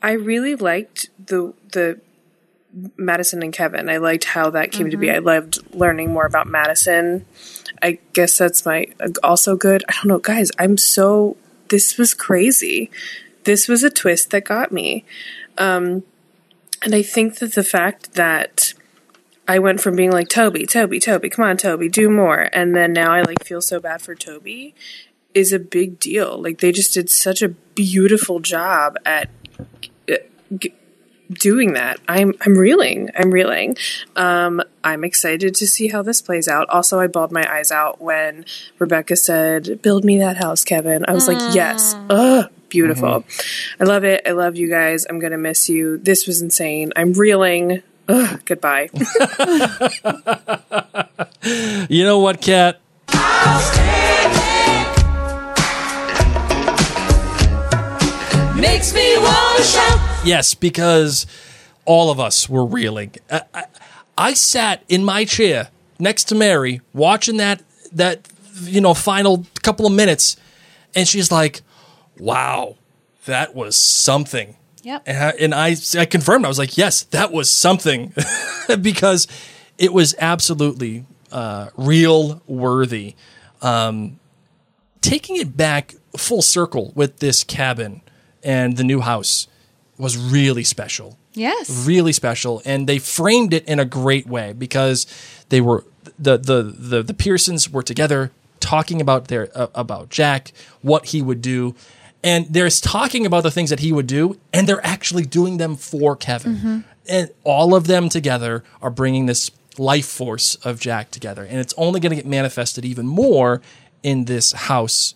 I 0.00 0.12
really 0.12 0.54
liked 0.54 1.10
the 1.26 1.54
the 1.72 2.00
Madison 2.96 3.42
and 3.42 3.52
Kevin. 3.52 3.88
I 3.88 3.98
liked 3.98 4.24
how 4.24 4.50
that 4.50 4.72
came 4.72 4.90
to 4.90 4.96
be. 4.96 5.10
I 5.10 5.18
loved 5.18 5.58
learning 5.74 6.12
more 6.12 6.24
about 6.24 6.46
Madison. 6.46 7.26
I 7.82 7.98
guess 8.12 8.38
that's 8.38 8.64
my 8.64 8.86
also 9.22 9.56
good. 9.56 9.84
I 9.88 9.92
don't 9.92 10.06
know, 10.06 10.18
guys. 10.18 10.50
I'm 10.58 10.78
so. 10.78 11.36
This 11.72 11.96
was 11.96 12.12
crazy. 12.12 12.90
This 13.44 13.66
was 13.66 13.82
a 13.82 13.88
twist 13.88 14.28
that 14.30 14.44
got 14.44 14.72
me. 14.72 15.06
Um, 15.56 16.02
and 16.82 16.94
I 16.94 17.00
think 17.00 17.38
that 17.38 17.54
the 17.54 17.64
fact 17.64 18.12
that 18.12 18.74
I 19.48 19.58
went 19.58 19.80
from 19.80 19.96
being 19.96 20.12
like 20.12 20.28
Toby, 20.28 20.66
Toby, 20.66 21.00
Toby, 21.00 21.30
come 21.30 21.46
on, 21.46 21.56
Toby, 21.56 21.88
do 21.88 22.10
more, 22.10 22.50
and 22.52 22.76
then 22.76 22.92
now 22.92 23.14
I 23.14 23.22
like 23.22 23.42
feel 23.42 23.62
so 23.62 23.80
bad 23.80 24.02
for 24.02 24.14
Toby 24.14 24.74
is 25.32 25.50
a 25.50 25.58
big 25.58 25.98
deal. 25.98 26.40
Like 26.40 26.58
they 26.58 26.72
just 26.72 26.92
did 26.92 27.08
such 27.08 27.40
a 27.40 27.48
beautiful 27.48 28.40
job 28.40 28.98
at 29.06 29.30
uh, 30.10 30.16
doing 31.34 31.74
that. 31.74 31.98
I'm 32.08 32.34
I'm 32.40 32.56
reeling. 32.56 33.10
I'm 33.16 33.30
reeling. 33.30 33.76
Um, 34.16 34.62
I'm 34.84 35.04
excited 35.04 35.54
to 35.56 35.66
see 35.66 35.88
how 35.88 36.02
this 36.02 36.20
plays 36.20 36.48
out. 36.48 36.68
Also, 36.70 37.00
I 37.00 37.06
bawled 37.06 37.32
my 37.32 37.50
eyes 37.52 37.70
out 37.70 38.00
when 38.00 38.44
Rebecca 38.78 39.16
said, 39.16 39.80
"Build 39.82 40.04
me 40.04 40.18
that 40.18 40.36
house, 40.36 40.64
Kevin." 40.64 41.04
I 41.08 41.12
was 41.12 41.28
like, 41.28 41.54
"Yes, 41.54 41.94
ugh, 42.10 42.50
beautiful." 42.68 43.24
I 43.80 43.84
love 43.84 44.04
it. 44.04 44.22
I 44.26 44.32
love 44.32 44.56
you 44.56 44.68
guys. 44.68 45.06
I'm 45.08 45.18
gonna 45.18 45.38
miss 45.38 45.68
you. 45.68 45.98
This 45.98 46.26
was 46.26 46.42
insane. 46.42 46.92
I'm 46.96 47.12
reeling. 47.12 47.82
Ugh, 48.08 48.40
goodbye. 48.44 48.90
You 51.88 52.04
know 52.04 52.20
what, 52.20 52.40
Kat? 52.40 52.80
Makes 58.54 58.94
me 58.94 59.18
want 59.18 59.56
to 59.58 59.62
shout. 59.64 60.11
Yes, 60.24 60.54
because 60.54 61.26
all 61.84 62.10
of 62.10 62.20
us 62.20 62.48
were 62.48 62.64
reeling. 62.64 63.14
I, 63.30 63.42
I, 63.52 63.64
I 64.16 64.34
sat 64.34 64.84
in 64.88 65.04
my 65.04 65.24
chair 65.24 65.68
next 65.98 66.24
to 66.24 66.34
Mary 66.34 66.80
watching 66.92 67.38
that 67.38 67.62
that 67.92 68.28
you 68.60 68.80
know 68.80 68.94
final 68.94 69.46
couple 69.62 69.84
of 69.84 69.92
minutes, 69.92 70.36
and 70.94 71.08
she's 71.08 71.32
like, 71.32 71.62
"Wow, 72.18 72.76
that 73.26 73.54
was 73.54 73.76
something." 73.76 74.56
Yep. 74.84 75.02
And 75.06 75.18
I, 75.18 75.30
and 75.40 75.54
I, 75.54 75.76
I 75.98 76.04
confirmed. 76.04 76.44
I 76.44 76.48
was 76.48 76.58
like, 76.58 76.78
"Yes, 76.78 77.02
that 77.04 77.32
was 77.32 77.50
something," 77.50 78.14
because 78.80 79.26
it 79.76 79.92
was 79.92 80.14
absolutely 80.20 81.04
uh, 81.32 81.70
real 81.76 82.42
worthy. 82.46 83.16
Um, 83.60 84.20
taking 85.00 85.36
it 85.36 85.56
back 85.56 85.94
full 86.16 86.42
circle 86.42 86.92
with 86.94 87.18
this 87.18 87.42
cabin 87.42 88.02
and 88.44 88.76
the 88.76 88.84
new 88.84 89.00
house 89.00 89.48
was 89.98 90.16
really 90.16 90.64
special. 90.64 91.18
Yes. 91.34 91.86
really 91.86 92.12
special. 92.12 92.60
And 92.64 92.86
they 92.86 92.98
framed 92.98 93.54
it 93.54 93.64
in 93.66 93.78
a 93.78 93.84
great 93.84 94.26
way 94.26 94.52
because 94.52 95.06
they 95.48 95.60
were 95.60 95.84
the 96.18 96.36
the 96.36 96.62
the, 96.62 97.02
the 97.02 97.14
Pearsons 97.14 97.70
were 97.70 97.82
together 97.82 98.32
talking 98.60 99.00
about 99.00 99.28
their 99.28 99.48
uh, 99.54 99.68
about 99.74 100.10
Jack 100.10 100.52
what 100.82 101.06
he 101.06 101.22
would 101.22 101.40
do. 101.42 101.74
And 102.24 102.46
they're 102.50 102.70
talking 102.70 103.26
about 103.26 103.42
the 103.42 103.50
things 103.50 103.70
that 103.70 103.80
he 103.80 103.92
would 103.92 104.06
do 104.06 104.38
and 104.52 104.68
they're 104.68 104.84
actually 104.86 105.24
doing 105.24 105.56
them 105.56 105.74
for 105.76 106.14
Kevin. 106.14 106.84
And 107.08 107.30
all 107.42 107.74
of 107.74 107.88
them 107.88 108.08
together 108.08 108.62
are 108.80 108.90
bringing 108.90 109.26
this 109.26 109.50
life 109.78 110.06
force 110.06 110.54
of 110.56 110.78
Jack 110.78 111.10
together. 111.10 111.44
And 111.44 111.58
it's 111.58 111.74
only 111.76 111.98
going 111.98 112.10
to 112.10 112.16
get 112.16 112.26
manifested 112.26 112.84
even 112.84 113.06
more 113.06 113.60
in 114.04 114.26
this 114.26 114.52
house 114.52 115.14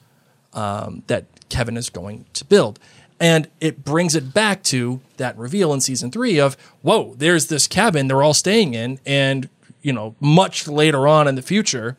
um, 0.53 1.03
that 1.07 1.27
Kevin 1.49 1.77
is 1.77 1.91
going 1.91 2.24
to 2.33 2.45
build. 2.45 2.81
And 3.19 3.49
it 3.61 3.85
brings 3.85 4.14
it 4.14 4.35
back 4.35 4.62
to 4.64 5.01
that 5.17 5.37
reveal 5.39 5.73
in 5.73 5.81
season 5.81 6.11
three 6.11 6.39
of, 6.39 6.57
whoa, 6.83 7.14
there's 7.17 7.47
this 7.47 7.67
cabin 7.67 8.09
they're 8.09 8.23
all 8.23 8.35
staying 8.35 8.75
in. 8.75 9.01
And, 9.07 9.49
you 9.81 9.93
know, 9.93 10.14
much 10.21 10.69
later 10.69 11.09
on 11.09 11.27
in 11.27 11.35
the 11.35 11.43
future, 11.43 11.97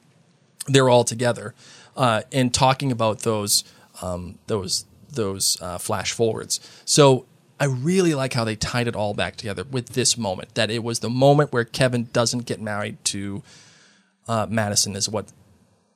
they're 0.68 0.90
all 0.90 1.04
together 1.04 1.56
uh, 1.96 2.22
and 2.32 2.54
talking 2.54 2.92
about 2.92 3.20
those, 3.20 3.64
um, 4.02 4.38
those, 4.46 4.86
those 5.12 5.58
uh, 5.62 5.80
flash 5.80 6.12
forwards. 6.12 6.60
So 6.86 7.26
I 7.60 7.66
really 7.66 8.14
like 8.14 8.34
how 8.34 8.44
they 8.44 8.56
tied 8.56 8.88
it 8.88 8.96
all 8.96 9.16
back 9.16 9.36
together 9.38 9.64
with 9.64 9.90
this 9.90 10.18
moment, 10.18 10.54
that 10.54 10.70
it 10.70 10.84
was 10.84 11.00
the 11.00 11.10
moment 11.10 11.52
where 11.52 11.64
Kevin 11.64 12.10
doesn't 12.14 12.46
get 12.46 12.62
married 12.62 13.04
to 13.06 13.42
uh, 14.28 14.46
Madison 14.48 14.96
is 14.96 15.10
what 15.10 15.32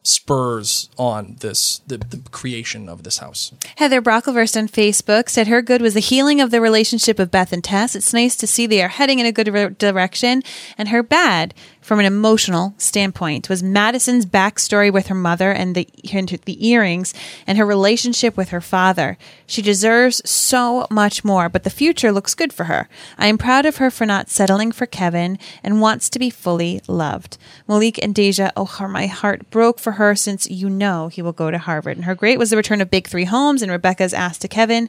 spurs 0.04 0.90
on 0.98 1.36
this 1.42 1.82
the, 1.88 1.98
the 1.98 2.22
creation 2.32 2.90
of 2.90 3.04
this 3.04 3.20
house. 3.20 3.54
Heather 3.78 4.02
Brocklehurst 4.02 4.58
on 4.58 4.68
Facebook 4.68 5.30
said 5.30 5.48
her 5.48 5.62
good 5.62 5.82
was 5.82 5.94
the 5.94 6.00
healing 6.00 6.42
of 6.42 6.52
the 6.52 6.62
relationship 6.62 7.20
of 7.20 7.32
Beth 7.32 7.54
and 7.54 7.64
Tess. 7.64 7.96
It's 7.96 8.14
nice 8.14 8.36
to 8.38 8.48
see 8.48 8.66
they 8.66 8.82
are 8.82 8.88
heading 8.88 9.20
in 9.20 9.26
a 9.26 9.32
good 9.32 9.48
re- 9.48 9.70
direction. 9.70 10.42
And 10.78 10.90
her 10.90 11.04
bad, 11.04 11.54
from 11.82 12.00
an 12.00 12.06
emotional 12.06 12.74
standpoint, 12.78 13.50
was 13.50 13.64
Madison's 13.64 14.26
backstory 14.26 14.94
with 14.94 15.08
her 15.08 15.16
mother 15.16 15.52
and 15.52 15.76
the 15.76 15.88
and 16.14 16.30
the 16.30 16.68
earrings 16.68 17.14
and 17.48 17.58
her 17.58 17.66
relationship 17.66 18.38
with 18.38 18.50
her 18.50 18.62
father. 18.62 19.18
She 19.48 19.62
deserves 19.62 20.22
so 20.30 20.86
much 20.90 21.24
more, 21.24 21.50
but 21.50 21.64
the 21.64 21.70
future 21.70 22.12
looks 22.12 22.36
good 22.36 22.54
for 22.54 22.66
her. 22.66 22.88
I 23.18 23.28
am 23.28 23.38
proud 23.38 23.66
of 23.66 23.78
her 23.78 23.90
for 23.90 24.06
not 24.06 24.30
settling 24.30 24.72
for 24.72 24.86
Kevin 24.86 25.40
and 25.64 25.82
wants 25.82 26.10
to 26.10 26.20
be 26.20 26.30
fully 26.30 26.82
loved. 26.88 27.38
Malik 27.68 27.98
and 28.02 28.14
Deja, 28.14 28.52
oh, 28.56 28.66
how 28.66 28.88
my 28.88 29.08
heart 29.08 29.50
broke 29.50 29.80
for 29.80 29.94
her 29.94 30.16
since 30.16 30.50
you 30.50 30.70
know 30.70 31.08
he 31.08 31.22
will 31.22 31.32
go 31.34 31.50
to 31.50 31.58
Harvard. 31.58 31.98
And 31.98 32.06
her 32.06 32.16
great 32.16 32.38
was 32.38 32.52
the 32.52 32.58
return 32.58 32.82
of 32.82 32.92
Big 32.92 33.08
Three 33.08 33.26
Homes 33.26 33.62
and 33.62 33.72
Rebecca's 33.72 34.14
ask 34.14 34.42
to 34.42 34.48
Kevin. 34.48 34.88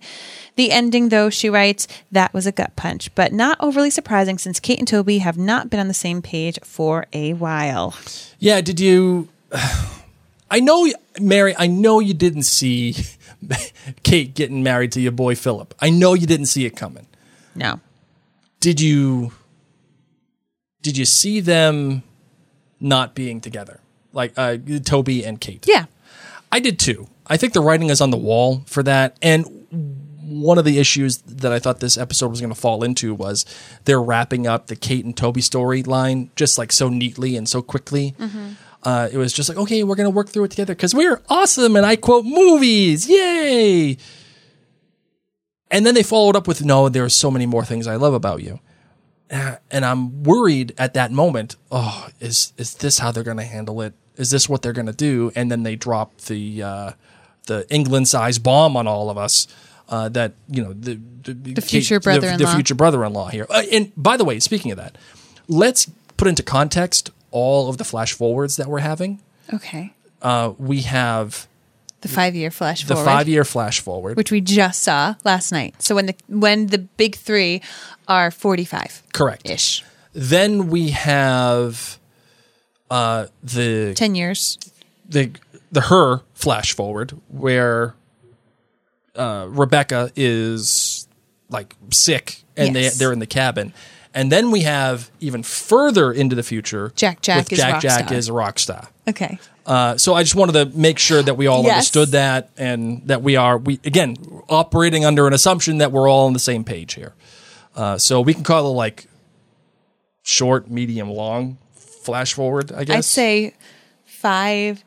The 0.57 0.71
ending, 0.71 1.09
though, 1.09 1.31
she 1.31 1.49
writes, 1.49 1.89
that 2.11 2.35
was 2.35 2.47
a 2.47 2.53
gut 2.53 2.77
punch, 2.77 3.15
but 3.15 3.33
not 3.33 3.57
overly 3.61 3.91
surprising 3.91 4.37
since 4.39 4.61
Kate 4.61 4.79
and 4.79 4.87
Toby 4.87 5.19
have 5.19 5.39
not 5.39 5.71
been 5.71 5.81
on 5.81 5.89
the 5.89 5.95
same 5.95 6.21
page 6.21 6.59
for 6.63 7.07
a 7.13 7.33
while. 7.33 7.95
Yeah, 8.39 8.61
did 8.61 8.79
you 8.79 9.29
I 10.51 10.61
know 10.61 10.87
Mary, 11.19 11.55
I 11.59 11.67
know 11.67 11.99
you 11.99 12.13
didn't 12.13 12.43
see 12.43 12.95
Kate 14.03 14.35
getting 14.35 14.63
married 14.63 14.93
to 14.93 15.01
your 15.01 15.13
boy 15.13 15.35
Philip. 15.35 15.75
I 15.81 15.91
know 15.91 16.15
you 16.15 16.27
didn't 16.27 16.47
see 16.47 16.67
it 16.67 16.77
coming. 16.77 17.07
No. 17.55 17.81
Did 18.61 18.81
you 18.81 19.33
did 20.83 20.99
you 20.99 21.05
see 21.05 21.41
them 21.41 22.03
not 22.81 23.15
being 23.15 23.41
together? 23.41 23.81
Like 24.13 24.35
uh, 24.37 24.59
Toby 24.85 25.25
and 25.25 25.41
Kate. 25.41 25.65
Yeah. 25.67 25.87
I 26.51 26.61
did 26.61 26.79
too. 26.79 27.09
I 27.27 27.39
think 27.39 27.55
the 27.55 27.63
writing 27.63 27.89
is 27.89 28.01
on 28.01 28.11
the 28.11 28.17
wall 28.19 28.63
for 28.67 28.83
that. 28.83 29.17
And 29.23 30.12
one 30.25 30.59
of 30.59 30.65
the 30.65 30.79
issues 30.79 31.19
that 31.19 31.53
I 31.53 31.59
thought 31.59 31.81
this 31.81 31.99
episode 31.99 32.29
was 32.31 32.41
going 32.41 32.53
to 32.53 32.59
fall 32.61 32.83
into 32.85 33.15
was 33.15 33.45
they're 33.85 34.03
wrapping 34.03 34.47
up 34.47 34.67
the 34.69 34.77
Kate 34.77 35.05
and 35.05 35.17
Toby 35.17 35.41
storyline 35.41 36.29
just 36.37 36.59
like 36.59 36.73
so 36.73 36.89
neatly 36.89 37.37
and 37.37 37.49
so 37.49 37.63
quickly. 37.63 38.15
Uh, 38.85 39.09
it 39.13 39.17
was 39.17 39.33
just 39.33 39.49
like, 39.49 39.59
okay, 39.59 39.85
we're 39.85 39.95
going 39.95 40.11
to 40.11 40.15
work 40.15 40.29
through 40.29 40.45
it 40.45 40.51
together 40.51 40.75
because 40.75 40.95
we're 40.95 41.21
awesome. 41.29 41.77
And 41.77 41.87
I 41.87 41.97
quote 41.97 42.25
movies. 42.25 43.09
Yay. 43.09 43.97
And 45.71 45.87
then 45.87 45.95
they 45.95 46.03
followed 46.03 46.37
up 46.37 46.47
with, 46.47 46.65
no, 46.65 46.89
there 46.89 47.05
are 47.05 47.09
so 47.09 47.31
many 47.31 47.47
more 47.47 47.65
things 47.65 47.87
I 47.87 47.97
love 47.97 48.13
about 48.15 48.43
you. 48.43 48.61
Uh, 49.31 49.57
And 49.71 49.85
I'm 49.85 50.23
worried 50.25 50.75
at 50.79 50.95
that 50.95 51.11
moment. 51.11 51.57
Oh, 51.71 52.09
is 52.21 52.53
is 52.59 52.75
this 52.75 52.99
how 52.99 53.11
they're 53.13 53.23
going 53.23 53.39
to 53.39 53.45
handle 53.45 53.81
it? 53.81 53.95
Is 54.17 54.31
this 54.31 54.49
what 54.49 54.61
they're 54.61 54.75
going 54.75 54.87
to 54.87 54.93
do? 54.93 55.33
And 55.35 55.51
then 55.51 55.63
they 55.63 55.75
drop 55.77 56.19
the 56.23 56.63
uh, 56.63 56.93
the 57.47 57.67
England 57.71 58.09
size 58.09 58.39
bomb 58.39 58.77
on 58.77 58.87
all 58.87 59.09
of 59.09 59.17
us. 59.17 59.47
Uh, 59.89 60.09
that 60.09 60.33
you 60.49 60.63
know 60.63 60.73
the 60.73 60.99
the, 61.23 61.33
The 61.55 61.61
future 61.61 61.97
the- 61.97 62.01
the, 62.01 62.05
brother-in-law. 62.21 62.55
future 62.55 62.75
brother-in-law 62.75 63.29
here. 63.29 63.47
Uh, 63.51 63.63
and 63.73 63.93
by 63.97 64.17
the 64.17 64.25
way, 64.25 64.39
speaking 64.41 64.71
of 64.71 64.79
that, 64.79 64.97
let's 65.49 65.91
put 66.17 66.29
into 66.29 66.43
context 66.43 67.11
all 67.31 67.69
of 67.69 67.77
the 67.79 67.85
flash 67.85 68.13
forwards 68.13 68.57
that 68.57 68.69
we're 68.69 68.79
having. 68.81 69.21
Okay. 69.53 69.93
Uh, 70.23 70.53
we 70.59 70.83
have 70.83 71.47
The 72.01 72.09
five 72.09 72.35
year 72.35 72.51
flash 72.51 72.85
the 72.85 72.95
forward. 72.95 73.05
five-year 73.11 73.45
flash 73.45 73.81
forward. 73.81 74.17
which 74.17 74.31
we 74.31 74.41
just 74.41 74.83
saw 74.83 75.15
last 75.25 75.53
night. 75.53 75.83
So 75.83 75.95
when 75.97 76.07
the 76.07 76.15
when 76.29 76.69
the 76.69 76.79
big 76.79 77.17
three 77.17 77.61
are 78.09 78.31
forty 78.31 78.65
five 78.65 79.03
Correct. 79.13 79.49
ish, 79.51 79.85
Then 80.15 80.69
we 80.69 80.91
have 80.91 81.99
uh, 82.91 83.27
the 83.43 83.93
ten 83.95 84.15
years. 84.15 84.59
the 85.09 85.33
the 85.71 85.83
her 85.83 86.21
flash 86.35 86.73
forward 86.75 87.13
where 87.29 87.95
uh, 89.17 89.47
Rebecca 89.49 90.11
is 90.17 91.07
like 91.49 91.75
sick 91.93 92.43
and 92.57 92.75
Yes. 92.75 92.95
they 92.95 92.99
they're 92.99 93.13
in 93.13 93.19
the 93.19 93.27
cabin. 93.27 93.73
And 94.15 94.31
then 94.31 94.51
we 94.51 94.61
have 94.63 95.11
even 95.21 95.43
further 95.43 96.13
into 96.13 96.37
the 96.37 96.43
future. 96.43 96.93
Jack 96.97 97.23
Jack 97.23 97.51
is 97.51 97.59
Jack 97.59 97.73
rock 97.75 97.83
Jack 97.83 98.07
star. 98.09 98.19
is 98.19 98.29
a 98.29 98.33
rock 98.35 98.59
star. 98.59 98.89
Okay. 99.09 99.39
Uh, 99.65 99.97
so 99.97 100.13
I 100.15 100.23
just 100.23 100.35
wanted 100.35 100.53
to 100.53 100.79
make 100.79 100.99
sure 100.99 101.23
that 101.23 101.35
we 101.37 101.47
all 101.47 101.63
Yes. 101.63 101.73
understood 101.75 102.09
that 102.11 102.51
and 102.59 103.03
that 103.07 103.23
we 103.23 103.37
are 103.37 103.57
we 103.59 103.81
again 103.85 104.17
operating 104.51 105.05
under 105.07 105.27
an 105.27 105.33
assumption 105.33 105.79
that 105.79 105.93
we're 105.93 106.09
all 106.11 106.27
on 106.27 106.33
the 106.35 106.39
same 106.39 106.63
page 106.65 106.95
here. 106.95 107.15
Uh, 107.75 107.97
so 107.97 108.21
we 108.21 108.35
can 108.35 108.43
call 108.45 108.67
it 108.67 108.75
like 108.75 109.07
short, 110.23 110.71
medium, 110.71 111.11
long 111.11 111.59
flash 111.75 112.33
forward. 112.35 112.71
I 112.73 112.85
guess 112.85 112.97
I'd 112.97 113.05
say 113.05 113.55
five, 114.05 114.85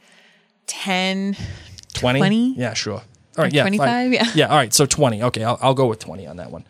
ten, 0.67 1.36
20? 1.93 2.19
20? 2.19 2.53
Yeah, 2.57 2.73
sure. 2.73 3.01
All 3.38 3.43
right, 3.43 3.53
yeah, 3.53 3.63
25, 3.63 3.88
fine. 3.88 4.13
yeah. 4.13 4.31
yeah. 4.33 4.47
All 4.47 4.55
right, 4.55 4.73
so 4.73 4.86
twenty. 4.86 5.21
Okay, 5.21 5.43
I'll, 5.43 5.59
I'll 5.61 5.73
go 5.73 5.88
with 5.88 5.99
twenty 5.99 6.25
on 6.25 6.38
that 6.38 6.51
one. 6.51 6.63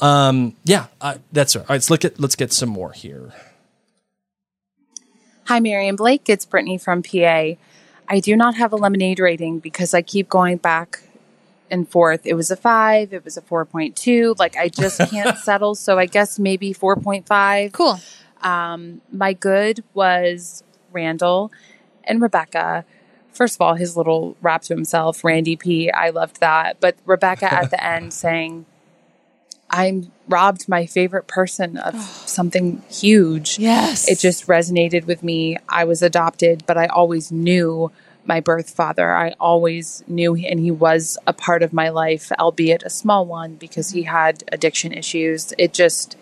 Um, 0.00 0.56
yeah, 0.64 0.86
uh, 1.00 1.18
that's 1.32 1.56
all 1.56 1.62
right. 1.62 1.70
Let's 1.70 1.90
look 1.90 2.04
at 2.04 2.18
let's 2.18 2.36
get 2.36 2.52
some 2.52 2.70
more 2.70 2.92
here. 2.92 3.32
Hi, 5.44 5.60
Mary 5.60 5.86
and 5.86 5.96
Blake. 5.96 6.28
It's 6.28 6.44
Brittany 6.44 6.78
from 6.78 7.02
PA. 7.02 7.52
I 8.08 8.20
do 8.20 8.34
not 8.36 8.56
have 8.56 8.72
a 8.72 8.76
lemonade 8.76 9.20
rating 9.20 9.58
because 9.58 9.94
I 9.94 10.02
keep 10.02 10.28
going 10.28 10.56
back 10.56 11.02
and 11.70 11.88
forth. 11.88 12.22
It 12.24 12.34
was 12.34 12.50
a 12.50 12.56
five, 12.56 13.12
it 13.12 13.24
was 13.24 13.36
a 13.36 13.42
4.2. 13.42 14.38
Like, 14.38 14.56
I 14.56 14.68
just 14.68 14.98
can't 15.10 15.36
settle. 15.38 15.74
So 15.74 15.98
I 15.98 16.06
guess 16.06 16.38
maybe 16.38 16.72
4.5. 16.72 17.72
Cool. 17.72 18.00
Um, 18.42 19.00
my 19.12 19.32
good 19.32 19.82
was 19.94 20.62
Randall 20.92 21.52
and 22.04 22.20
Rebecca. 22.22 22.84
First 23.36 23.56
of 23.56 23.60
all, 23.60 23.74
his 23.74 23.98
little 23.98 24.34
rap 24.40 24.62
to 24.62 24.74
himself, 24.74 25.22
Randy 25.22 25.56
P. 25.56 25.90
I 25.90 26.08
loved 26.08 26.40
that. 26.40 26.80
But 26.80 26.96
Rebecca 27.04 27.52
at 27.52 27.70
the 27.70 27.84
end 27.84 28.14
saying, 28.14 28.64
I'm 29.68 30.10
robbed 30.26 30.68
my 30.70 30.86
favorite 30.86 31.26
person 31.26 31.76
of 31.76 31.94
oh. 31.94 32.22
something 32.24 32.82
huge. 32.90 33.58
Yes. 33.58 34.08
It 34.08 34.18
just 34.18 34.46
resonated 34.46 35.04
with 35.06 35.22
me. 35.22 35.58
I 35.68 35.84
was 35.84 36.02
adopted, 36.02 36.64
but 36.66 36.78
I 36.78 36.86
always 36.86 37.30
knew 37.30 37.92
my 38.24 38.40
birth 38.40 38.70
father. 38.70 39.14
I 39.14 39.34
always 39.38 40.02
knew, 40.08 40.34
and 40.34 40.58
he 40.58 40.70
was 40.70 41.18
a 41.26 41.34
part 41.34 41.62
of 41.62 41.74
my 41.74 41.90
life, 41.90 42.32
albeit 42.38 42.84
a 42.84 42.90
small 42.90 43.26
one 43.26 43.56
because 43.56 43.90
he 43.90 44.04
had 44.04 44.44
addiction 44.50 44.92
issues. 44.92 45.52
It 45.58 45.74
just, 45.74 46.16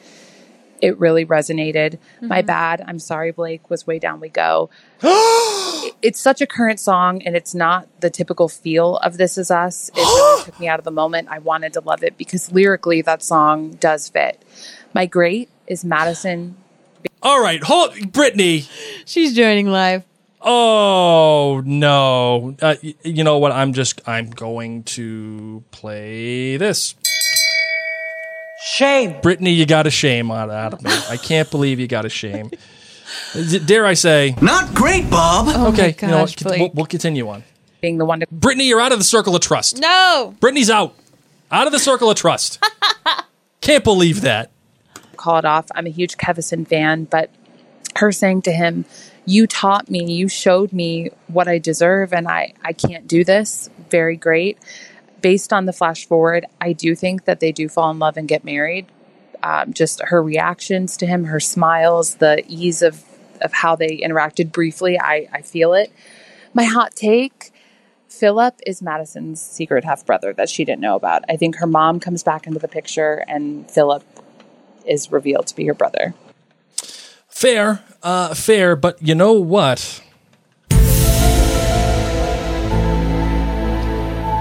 it 0.83 0.99
really 0.99 1.25
resonated. 1.25 1.99
My 2.21 2.41
mm-hmm. 2.41 2.47
bad. 2.47 2.85
I'm 2.89 2.99
sorry, 2.99 3.31
Blake, 3.31 3.71
was 3.71 3.87
Way 3.87 4.01
Down 4.01 4.19
We 4.19 4.31
Go. 4.31 4.69
It- 5.85 5.95
it's 6.03 6.21
such 6.21 6.41
a 6.41 6.47
current 6.47 6.81
song, 6.81 7.23
and 7.23 7.37
it's 7.37 7.55
not 7.55 7.87
the 8.01 8.11
typical 8.11 8.49
feel 8.49 8.97
of 8.99 9.17
This 9.17 9.37
Is 9.39 9.51
Us. 9.51 9.91
It 9.95 9.97
really 9.99 10.43
took 10.45 10.59
me 10.61 10.69
out 10.69 10.79
of 10.79 10.85
the 10.85 10.91
moment. 10.91 11.29
I 11.31 11.39
wanted 11.39 11.73
to 11.75 11.81
love 11.81 12.03
it 12.03 12.17
because 12.19 12.51
lyrically, 12.53 13.03
that 13.03 13.23
song 13.23 13.73
does 13.75 14.09
fit. 14.09 14.43
My 14.93 15.07
great 15.07 15.49
is 15.67 15.85
Madison 15.85 16.57
All 17.23 17.41
right, 17.43 17.63
hold 17.63 18.13
Brittany. 18.13 18.67
She's 19.07 19.35
joining 19.35 19.69
live. 19.69 20.05
Oh 20.47 21.63
no! 21.65 22.55
Uh, 22.61 22.75
y- 22.83 22.95
you 23.03 23.25
know 23.25 23.39
what? 23.39 23.51
I'm 23.53 23.73
just 23.73 24.03
I'm 24.07 24.29
going 24.29 24.83
to 24.85 25.65
play 25.71 26.59
this. 26.59 26.95
Shame. 28.63 29.21
Brittany, 29.23 29.53
you 29.53 29.65
got 29.67 29.87
a 29.87 29.91
shame 29.91 30.31
out 30.31 30.51
out 30.51 30.75
of 30.75 30.83
me. 30.83 30.91
I 31.09 31.17
can't 31.17 31.51
believe 31.51 31.81
you 31.81 31.87
got 31.87 32.05
a 32.05 32.09
shame. 32.11 32.51
D- 33.35 33.59
Dare 33.61 33.87
I 33.87 33.95
say? 33.95 34.35
Not 34.41 34.75
great, 34.75 35.09
Bob. 35.11 35.47
Oh 35.49 35.69
okay, 35.69 35.95
my 36.01 36.07
you 36.09 36.15
know 36.15 36.23
what? 36.23 36.43
We'll, 36.59 36.71
we'll 36.75 36.87
continue 36.87 37.29
on. 37.29 37.45
being 37.81 37.99
the 37.99 38.05
one 38.05 38.21
to 38.21 38.27
Brittany, 38.31 38.67
you're 38.69 38.81
out 38.81 38.93
of 38.93 38.99
the 38.99 39.05
circle 39.05 39.35
of 39.35 39.41
trust. 39.43 39.79
No. 39.81 40.35
Brittany's 40.41 40.71
out. 40.71 40.95
Out 41.51 41.67
of 41.67 41.73
the 41.73 41.79
circle 41.79 42.11
of 42.11 42.17
trust. 42.17 42.63
Can't 43.61 43.85
believe 43.85 44.21
that. 44.23 44.51
call 45.17 45.39
it 45.39 45.45
off. 45.45 45.67
I'm 45.75 45.87
a 45.87 45.91
huge 45.91 46.17
Kevison 46.17 46.67
fan, 46.67 47.05
but 47.05 47.31
her 47.97 48.13
saying 48.13 48.43
to 48.43 48.53
him, 48.53 48.85
You 49.25 49.47
taught 49.47 49.89
me, 49.91 50.13
you 50.13 50.29
showed 50.29 50.73
me 50.73 51.11
what 51.29 51.49
I 51.49 51.59
deserve, 51.59 52.13
and 52.13 52.29
I, 52.29 52.55
I 52.63 52.73
can't 52.73 53.07
do 53.07 53.25
this. 53.25 53.71
Very 53.91 54.17
great. 54.17 54.59
Based 55.21 55.53
on 55.53 55.65
the 55.65 55.73
flash 55.73 56.07
forward, 56.07 56.45
I 56.61 56.73
do 56.75 56.95
think 56.95 57.25
that 57.25 57.41
they 57.41 57.53
do 57.53 57.69
fall 57.69 57.91
in 57.91 57.99
love 57.99 58.17
and 58.17 58.29
get 58.29 58.45
married. 58.45 58.87
Um, 59.45 59.75
just 59.75 60.01
her 60.03 60.23
reactions 60.23 60.97
to 60.97 61.07
him, 61.07 61.25
her 61.25 61.39
smiles, 61.39 62.15
the 62.15 62.43
ease 62.49 62.81
of, 62.81 63.05
of 63.43 63.53
how 63.53 63.77
they 63.77 63.99
interacted 63.99 64.53
briefly, 64.53 64.99
I, 64.99 65.29
I 65.31 65.43
feel 65.43 65.75
it. 65.75 65.93
My 66.55 66.65
hot 66.65 66.97
take 66.97 67.53
Philip 68.09 68.55
is 68.67 68.81
Madison's 68.81 69.43
secret 69.43 69.85
half 69.85 70.07
brother 70.07 70.33
that 70.33 70.49
she 70.49 70.65
didn't 70.65 70.81
know 70.81 70.97
about. 70.97 71.25
I 71.29 71.37
think 71.37 71.57
her 71.57 71.67
mom 71.67 72.01
comes 72.01 72.23
back 72.23 72.47
into 72.47 72.59
the 72.59 72.69
picture, 72.69 73.23
and 73.29 73.71
Philip 73.71 74.03
is 74.87 75.13
revealed 75.13 75.47
to 75.49 75.57
be 75.57 75.67
her 75.67 75.75
brother. 75.75 76.15
Fair, 77.29 77.83
uh, 78.03 78.33
fair, 78.33 78.75
but 78.77 79.03
you 79.03 79.15
know 79.15 79.35
what? 79.35 80.01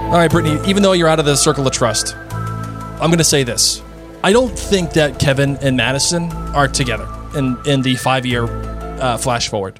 All 0.06 0.20
right, 0.20 0.30
Brittany, 0.30 0.66
even 0.66 0.82
though 0.82 0.92
you're 0.92 1.08
out 1.08 1.18
of 1.18 1.26
the 1.26 1.36
circle 1.36 1.66
of 1.66 1.74
trust, 1.74 2.16
I'm 2.16 3.10
going 3.10 3.18
to 3.18 3.24
say 3.24 3.42
this. 3.42 3.82
I 4.24 4.32
don't 4.32 4.58
think 4.58 4.94
that 4.94 5.18
Kevin 5.18 5.58
and 5.58 5.76
Madison 5.76 6.32
are 6.54 6.66
together 6.66 7.06
in, 7.36 7.58
in 7.66 7.82
the 7.82 7.94
five 7.96 8.24
year 8.24 8.44
uh, 8.44 9.18
flash 9.18 9.50
forward. 9.50 9.78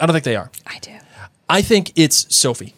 I 0.00 0.06
don't 0.06 0.12
think 0.12 0.24
they 0.24 0.34
are. 0.34 0.50
I 0.66 0.80
do. 0.80 0.90
I 1.48 1.62
think 1.62 1.92
it's 1.94 2.34
Sophie. 2.34 2.74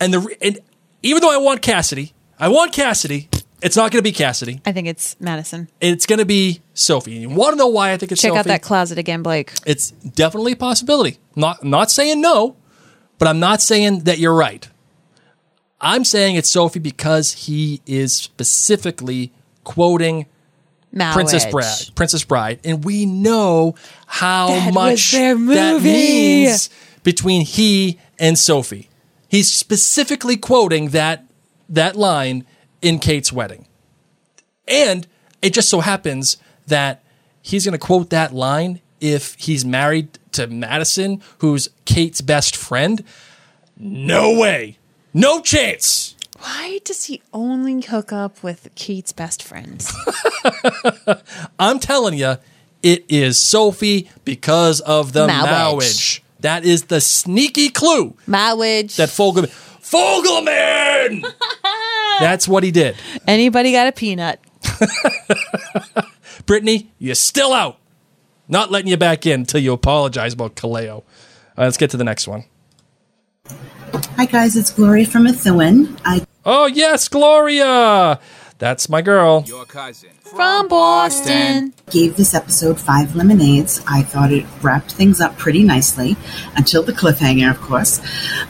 And 0.00 0.12
the 0.12 0.18
re- 0.18 0.36
and 0.42 0.58
even 1.04 1.22
though 1.22 1.32
I 1.32 1.36
want 1.36 1.62
Cassidy, 1.62 2.14
I 2.36 2.48
want 2.48 2.72
Cassidy. 2.72 3.28
It's 3.62 3.76
not 3.76 3.92
going 3.92 4.00
to 4.00 4.02
be 4.02 4.10
Cassidy. 4.10 4.60
I 4.66 4.72
think 4.72 4.88
it's 4.88 5.14
Madison. 5.20 5.68
It's 5.80 6.04
going 6.04 6.18
to 6.18 6.26
be 6.26 6.62
Sophie. 6.74 7.12
You 7.12 7.28
want 7.28 7.52
to 7.52 7.56
know 7.56 7.68
why 7.68 7.92
I 7.92 7.96
think 7.96 8.10
it's 8.10 8.20
Check 8.20 8.30
Sophie? 8.30 8.40
out 8.40 8.44
that 8.46 8.62
closet 8.62 8.98
again, 8.98 9.22
Blake. 9.22 9.52
It's 9.64 9.92
definitely 9.92 10.52
a 10.52 10.56
possibility. 10.56 11.18
Not 11.36 11.62
not 11.62 11.92
saying 11.92 12.20
no, 12.20 12.56
but 13.18 13.28
I'm 13.28 13.38
not 13.38 13.62
saying 13.62 14.00
that 14.00 14.18
you're 14.18 14.34
right. 14.34 14.68
I'm 15.80 16.02
saying 16.02 16.34
it's 16.34 16.50
Sophie 16.50 16.80
because 16.80 17.32
he 17.32 17.82
is 17.86 18.16
specifically 18.16 19.30
quoting 19.66 20.24
Princess 21.12 21.44
Bride, 21.44 21.94
Princess 21.94 22.24
Bride, 22.24 22.60
and 22.64 22.82
we 22.84 23.04
know 23.04 23.74
how 24.06 24.48
That 24.48 24.72
much 24.72 25.12
that 25.12 25.80
means 25.82 26.70
between 27.02 27.44
he 27.44 27.98
and 28.18 28.38
Sophie. 28.38 28.88
He's 29.28 29.52
specifically 29.52 30.38
quoting 30.38 30.90
that 30.90 31.26
that 31.68 31.96
line 31.96 32.46
in 32.80 32.98
Kate's 32.98 33.32
wedding. 33.32 33.66
And 34.66 35.06
it 35.42 35.52
just 35.52 35.68
so 35.68 35.80
happens 35.80 36.38
that 36.66 37.04
he's 37.42 37.64
going 37.64 37.78
to 37.78 37.78
quote 37.78 38.10
that 38.10 38.32
line 38.32 38.80
if 39.00 39.34
he's 39.34 39.64
married 39.64 40.18
to 40.32 40.46
Madison, 40.46 41.20
who's 41.38 41.68
Kate's 41.84 42.20
best 42.20 42.56
friend. 42.56 43.04
No 43.76 44.38
way. 44.38 44.78
No 45.12 45.40
chance. 45.40 46.15
Why 46.40 46.80
does 46.84 47.04
he 47.04 47.22
only 47.32 47.80
hook 47.80 48.12
up 48.12 48.42
with 48.42 48.68
Kate's 48.74 49.12
best 49.12 49.42
friends? 49.42 49.92
I'm 51.58 51.78
telling 51.78 52.18
you, 52.18 52.36
it 52.82 53.04
is 53.08 53.38
Sophie 53.38 54.10
because 54.24 54.80
of 54.80 55.12
the 55.12 55.26
Marriage. 55.26 56.22
That 56.40 56.64
is 56.64 56.84
the 56.84 57.00
sneaky 57.00 57.70
clue 57.70 58.16
Marriage. 58.26 58.96
that 58.96 59.08
Fogelman. 59.08 59.50
Fogelman! 59.80 61.32
That's 62.20 62.46
what 62.48 62.62
he 62.64 62.70
did. 62.70 62.96
Anybody 63.26 63.72
got 63.72 63.86
a 63.86 63.92
peanut? 63.92 64.40
Brittany, 66.46 66.90
you're 66.98 67.14
still 67.14 67.52
out. 67.52 67.78
Not 68.48 68.70
letting 68.70 68.88
you 68.88 68.96
back 68.96 69.26
in 69.26 69.40
until 69.40 69.60
you 69.60 69.72
apologize 69.72 70.34
about 70.34 70.54
Kaleo. 70.54 71.02
Right, 71.56 71.64
let's 71.64 71.76
get 71.76 71.90
to 71.90 71.96
the 71.96 72.04
next 72.04 72.28
one. 72.28 72.44
Hi 74.16 74.24
guys, 74.24 74.56
it's 74.56 74.70
Gloria 74.70 75.04
from 75.06 75.24
Methuen. 75.24 75.94
I 76.04 76.24
Oh, 76.44 76.66
yes, 76.66 77.06
Gloria. 77.08 78.18
That's 78.58 78.88
my 78.88 79.02
girl. 79.02 79.44
Your 79.46 79.66
cousin. 79.66 80.08
From 80.24 80.68
Boston. 80.68 81.74
gave 81.90 82.16
this 82.16 82.32
episode 82.32 82.80
five 82.80 83.14
lemonades. 83.14 83.82
I 83.86 84.02
thought 84.02 84.32
it 84.32 84.46
wrapped 84.62 84.92
things 84.92 85.20
up 85.20 85.36
pretty 85.36 85.62
nicely 85.62 86.16
until 86.56 86.82
the 86.82 86.92
cliffhanger, 86.92 87.50
of 87.50 87.60
course. 87.60 88.00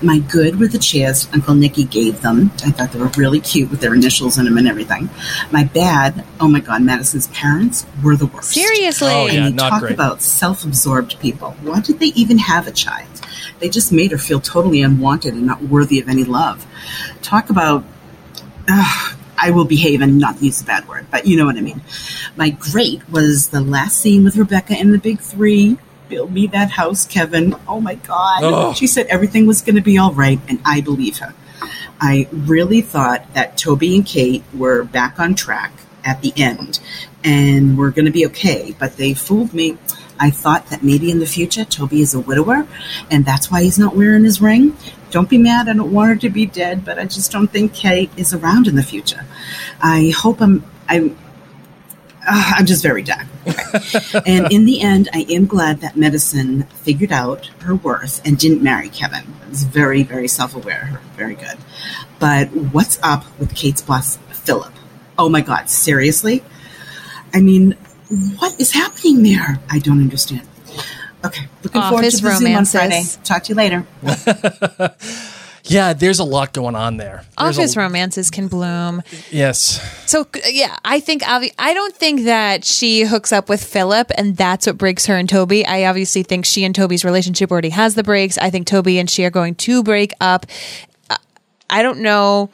My 0.03 0.21
good 0.21 0.61
were 0.61 0.69
the 0.69 0.79
chairs 0.79 1.29
Uncle 1.33 1.55
Nicky 1.55 1.83
gave 1.85 2.21
them. 2.21 2.53
I 2.65 2.71
thought 2.71 2.93
they 2.93 3.01
were 3.01 3.11
really 3.17 3.41
cute 3.41 3.69
with 3.71 3.81
their 3.81 3.95
initials 3.95 4.39
in 4.39 4.45
them 4.45 4.59
and 4.59 4.69
everything. 4.69 5.11
My 5.51 5.65
bad, 5.65 6.25
oh 6.39 6.47
my 6.49 6.61
god, 6.61 6.83
Madison's 6.83 7.27
parents 7.29 7.87
were 8.05 8.15
the 8.15 8.27
worst. 8.27 8.53
Seriously. 8.53 9.09
Oh, 9.13 9.27
yeah, 9.27 9.33
and 9.33 9.45
you 9.47 9.51
not 9.57 9.71
talk 9.71 9.81
great. 9.81 9.95
about 9.95 10.23
self-absorbed 10.23 11.19
people. 11.19 11.57
Why 11.63 11.81
did 11.81 11.99
they 11.99 12.13
even 12.15 12.39
have 12.39 12.69
a 12.69 12.73
child? 12.73 13.09
They 13.59 13.69
just 13.69 13.93
made 13.93 14.11
her 14.13 14.19
feel 14.19 14.41
totally 14.41 14.83
unwanted 14.83 15.35
and 15.35 15.47
not 15.47 15.63
worthy 15.63 15.99
of 16.01 16.09
any 16.09 16.25
love. 16.25 16.67
Talk 17.23 17.51
about 17.51 17.85
Ugh, 18.69 19.17
I 19.39 19.51
will 19.51 19.65
behave 19.65 20.01
and 20.01 20.19
not 20.19 20.43
use 20.43 20.61
a 20.61 20.65
bad 20.65 20.89
word, 20.89 21.07
but 21.11 21.27
you 21.27 21.37
know 21.37 21.45
what 21.47 21.57
I 21.57 21.61
mean. 21.61 21.83
My 22.37 22.51
great 22.51 23.09
was 23.09 23.49
the 23.49 23.61
last 23.61 23.99
scene 24.01 24.25
with 24.25 24.37
Rebecca 24.37 24.75
and 24.75 24.93
the 24.93 24.99
big 24.99 25.21
three. 25.21 25.79
build 26.09 26.33
me 26.33 26.47
that 26.49 26.71
house, 26.71 27.05
Kevin. 27.05 27.55
Oh 27.69 27.81
my 27.81 27.95
God. 27.95 28.43
She 28.73 28.87
said 28.87 29.07
everything 29.07 29.47
was 29.47 29.61
going 29.63 29.77
to 29.77 29.83
be 29.83 29.99
all 29.99 30.13
right, 30.13 30.41
and 30.49 30.61
I 30.65 30.81
believe 30.81 31.19
her. 31.19 31.35
I 32.01 32.29
really 32.33 32.81
thought 32.81 33.33
that 33.35 33.57
Toby 33.57 33.97
and 33.97 34.05
Kate 34.07 34.45
were 34.55 34.85
back 34.85 35.19
on 35.19 35.35
track 35.35 35.73
at 36.05 36.21
the 36.23 36.33
end 36.37 36.79
and 37.25 37.77
we're 37.77 37.91
going 37.91 38.05
to 38.05 38.13
be 38.13 38.27
okay, 38.27 38.75
but 38.79 38.97
they 38.97 39.15
fooled 39.15 39.53
me. 39.53 39.77
I 40.19 40.31
thought 40.31 40.69
that 40.71 40.83
maybe 40.83 41.11
in 41.11 41.19
the 41.19 41.27
future 41.27 41.65
Toby 41.65 42.01
is 42.01 42.15
a 42.15 42.21
widower 42.21 42.67
and 43.11 43.25
that's 43.25 43.51
why 43.51 43.63
he's 43.63 43.79
not 43.79 43.97
wearing 43.97 44.25
his 44.25 44.41
ring. 44.41 44.77
Don't 45.11 45.29
be 45.29 45.39
mad, 45.39 45.69
I 45.69 45.75
don't 45.75 45.93
want 45.93 46.11
her 46.11 46.17
to 46.17 46.31
be 46.31 46.47
dead, 46.47 46.85
but 46.85 46.99
I 46.99 47.05
just 47.05 47.31
don't 47.31 47.49
think 47.49 47.75
Kate 47.75 48.11
is 48.17 48.35
around 48.35 48.67
in 48.67 48.77
the 48.77 48.83
future. 48.83 49.25
I 49.81 50.13
hope 50.17 50.41
I'm 50.41 50.65
I'm 50.89 51.17
uh, 52.29 52.53
I'm 52.57 52.67
just 52.67 52.83
very 52.83 53.03
dark. 53.03 53.27
and 54.27 54.51
in 54.53 54.65
the 54.65 54.81
end, 54.81 55.09
I 55.13 55.27
am 55.31 55.47
glad 55.47 55.81
that 55.81 55.97
Madison 55.97 56.65
figured 56.65 57.13
out 57.13 57.47
her 57.61 57.77
worth 57.77 58.21
and 58.27 58.37
didn't 58.37 58.63
marry 58.63 58.89
Kevin. 58.89 59.23
It's 59.49 59.63
very, 59.63 60.03
very 60.03 60.29
self 60.29 60.55
aware. 60.55 61.01
Very 61.17 61.35
good. 61.35 61.57
But 62.19 62.49
what's 62.49 62.99
up 63.03 63.25
with 63.39 63.55
Kate's 63.55 63.83
boss, 63.83 64.17
Philip? 64.33 64.73
Oh 65.19 65.29
my 65.29 65.41
God, 65.41 65.71
seriously? 65.71 66.43
I 67.33 67.41
mean, 67.41 67.77
what 68.39 68.59
is 68.61 68.73
happening 68.73 69.23
there? 69.23 69.59
I 69.71 69.79
don't 69.79 70.01
understand. 70.01 70.47
Okay, 71.25 71.47
looking 71.63 71.81
forward 71.83 72.05
to 72.05 72.11
the 72.11 72.17
Zoom 72.17 72.29
on 72.29 72.43
romances. 72.53 72.73
Friday. 72.73 73.05
Talk 73.25 73.43
to 73.45 73.49
you 73.51 73.57
later. 73.57 73.87
Yeah, 75.69 75.95
there's 75.95 76.21
a 76.21 76.25
lot 76.25 76.53
going 76.53 76.77
on 76.77 76.97
there. 76.97 77.25
There's 77.37 77.59
Office 77.59 77.75
a- 77.75 77.81
romances 77.81 78.31
can 78.31 78.47
bloom. 78.47 79.03
Yes. 79.33 79.81
So 80.09 80.29
yeah, 80.49 80.77
I 80.85 81.01
think 81.01 81.23
obvi- 81.23 81.55
I 81.59 81.75
don't 81.75 81.93
think 81.93 82.23
that 82.27 82.65
she 82.65 83.03
hooks 83.03 83.33
up 83.33 83.49
with 83.49 83.65
Philip 83.65 84.13
and 84.17 84.37
that's 84.37 84.69
what 84.69 84.79
breaks 84.79 85.07
her 85.07 85.17
and 85.17 85.29
Toby. 85.29 85.67
I 85.67 85.87
obviously 85.87 86.23
think 86.23 86.45
she 86.45 86.65
and 86.65 86.73
Toby's 86.73 87.05
relationship 87.05 87.51
already 87.51 87.71
has 87.71 87.97
the 87.97 88.05
breaks. 88.05 88.39
I 88.39 88.49
think 88.51 88.69
Toby 88.69 89.01
and 89.01 89.11
she 89.11 89.25
are 89.25 89.31
going 89.31 89.57
to 89.57 89.83
break 89.83 90.13
up. 90.21 90.47
Uh, 91.11 91.17
I 91.69 91.83
don't 91.83 91.99
know 91.99 92.51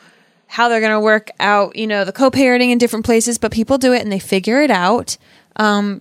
how 0.46 0.70
they're 0.70 0.80
going 0.80 0.92
to 0.92 1.00
work 1.00 1.30
out, 1.38 1.76
you 1.76 1.86
know, 1.86 2.07
the 2.07 2.12
co-parenting 2.12 2.70
in 2.70 2.78
different 2.78 3.05
places, 3.05 3.36
but 3.36 3.53
people 3.53 3.76
do 3.76 3.92
it 3.92 4.00
and 4.00 4.11
they 4.11 4.18
figure 4.20 4.62
it 4.62 4.70
out. 4.70 5.18
Um, 5.57 6.00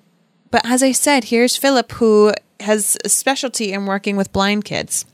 but 0.50 0.62
as 0.66 0.84
I 0.84 0.92
said, 0.92 1.26
here's 1.26 1.56
Philip 1.58 1.92
who 1.94 2.34
has 2.60 2.98
a 3.04 3.10
specialty 3.10 3.74
in 3.74 3.86
working 3.86 4.18
with 4.18 4.32
blind 4.32 4.66
kids. 4.66 5.06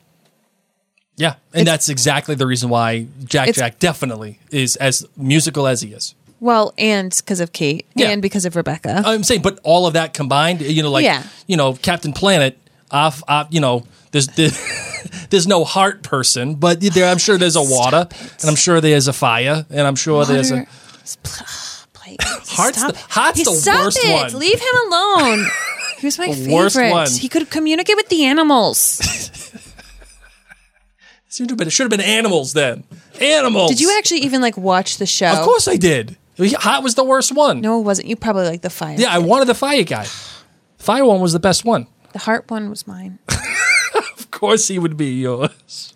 Yeah, 1.15 1.35
and 1.53 1.65
that's 1.65 1.89
exactly 1.89 2.35
the 2.35 2.45
reason 2.45 2.69
why 2.69 3.07
Jack 3.23 3.53
Jack 3.53 3.79
definitely 3.79 4.39
is 4.51 4.75
as 4.75 5.05
musical 5.17 5.65
as 5.65 5.81
he 5.81 5.91
is. 5.93 6.13
Well, 6.39 6.73
and 6.77 7.11
because 7.15 7.39
of 7.39 7.51
Kate 7.51 7.88
Yeah. 7.95 8.09
and 8.09 8.21
because 8.21 8.45
of 8.45 8.55
Rebecca. 8.55 9.01
I'm 9.03 9.23
saying, 9.23 9.41
but 9.41 9.59
all 9.63 9.88
of 9.88 9.93
that 9.93 10.13
combined, 10.13 10.61
you 10.61 10.83
know, 10.83 10.91
like 10.91 11.03
Yeah. 11.05 11.23
you 11.47 11.57
know, 11.57 11.73
Captain 11.73 12.13
Planet, 12.13 12.59
off, 12.91 13.23
off, 13.27 13.47
you 13.49 13.59
know, 13.59 13.88
there's 14.11 14.27
there's, 14.35 14.59
there's 15.31 15.47
no 15.47 15.63
heart 15.63 16.03
person, 16.03 16.53
but 16.53 16.79
there, 16.81 17.09
I'm 17.09 17.17
sure 17.17 17.39
there's 17.39 17.55
a 17.55 17.63
water, 17.63 18.07
and 18.41 18.49
I'm 18.49 18.55
sure 18.55 18.79
there's 18.81 19.07
a 19.07 19.13
fire, 19.13 19.65
and 19.71 19.88
I'm 19.88 19.95
sure 19.95 20.23
there's 20.25 20.51
a 20.51 20.67
heart's 22.20 22.78
Stop. 22.80 22.93
the, 23.36 23.43
the 23.43 23.51
stop 23.55 23.84
worst 23.86 23.99
it. 24.01 24.14
one. 24.34 24.39
Leave 24.39 24.60
him 24.60 24.76
alone. 24.88 25.45
He 25.99 26.05
was 26.05 26.20
my 26.20 26.28
The 26.28 26.45
favorite. 26.45 26.91
one. 26.91 27.10
He 27.10 27.28
could 27.28 27.49
communicate 27.49 27.95
with 27.95 28.08
the 28.10 28.26
animals. 28.26 28.78
Seemed 31.28 31.49
have 31.49 31.58
been- 31.58 31.68
It 31.68 31.72
should 31.72 31.86
have 31.86 31.89
been 31.99 32.01
animals 32.01 32.53
then. 32.53 32.84
Animals. 33.20 33.72
Did 33.72 33.82
you 33.82 33.95
actually 33.97 34.20
even 34.20 34.39
like 34.41 34.58
watch 34.58 34.97
the 34.97 35.08
show? 35.08 35.32
Of 35.32 35.43
course 35.43 35.68
I 35.68 35.76
did. 35.76 36.16
Hot 36.39 36.84
was 36.84 36.93
the 36.93 37.03
worst 37.03 37.34
one. 37.36 37.62
No, 37.62 37.80
it 37.80 37.84
wasn't. 37.84 38.08
You 38.10 38.16
probably 38.16 38.45
like 38.45 38.62
the 38.62 38.70
fire. 38.70 38.95
Yeah, 38.95 39.08
I 39.10 39.18
wanted 39.18 39.45
the 39.45 39.55
fire 39.55 39.82
guy. 39.84 40.05
Fire 40.78 41.03
one 41.03 41.20
was 41.20 41.34
the 41.34 41.39
best 41.39 41.66
one. 41.66 41.88
The 42.14 42.20
heart 42.20 42.51
one 42.51 42.70
was 42.70 42.86
mine. 42.86 43.18
Of 43.95 44.30
course, 44.30 44.68
he 44.68 44.78
would 44.78 44.97
be 44.97 45.20
yours. 45.20 45.95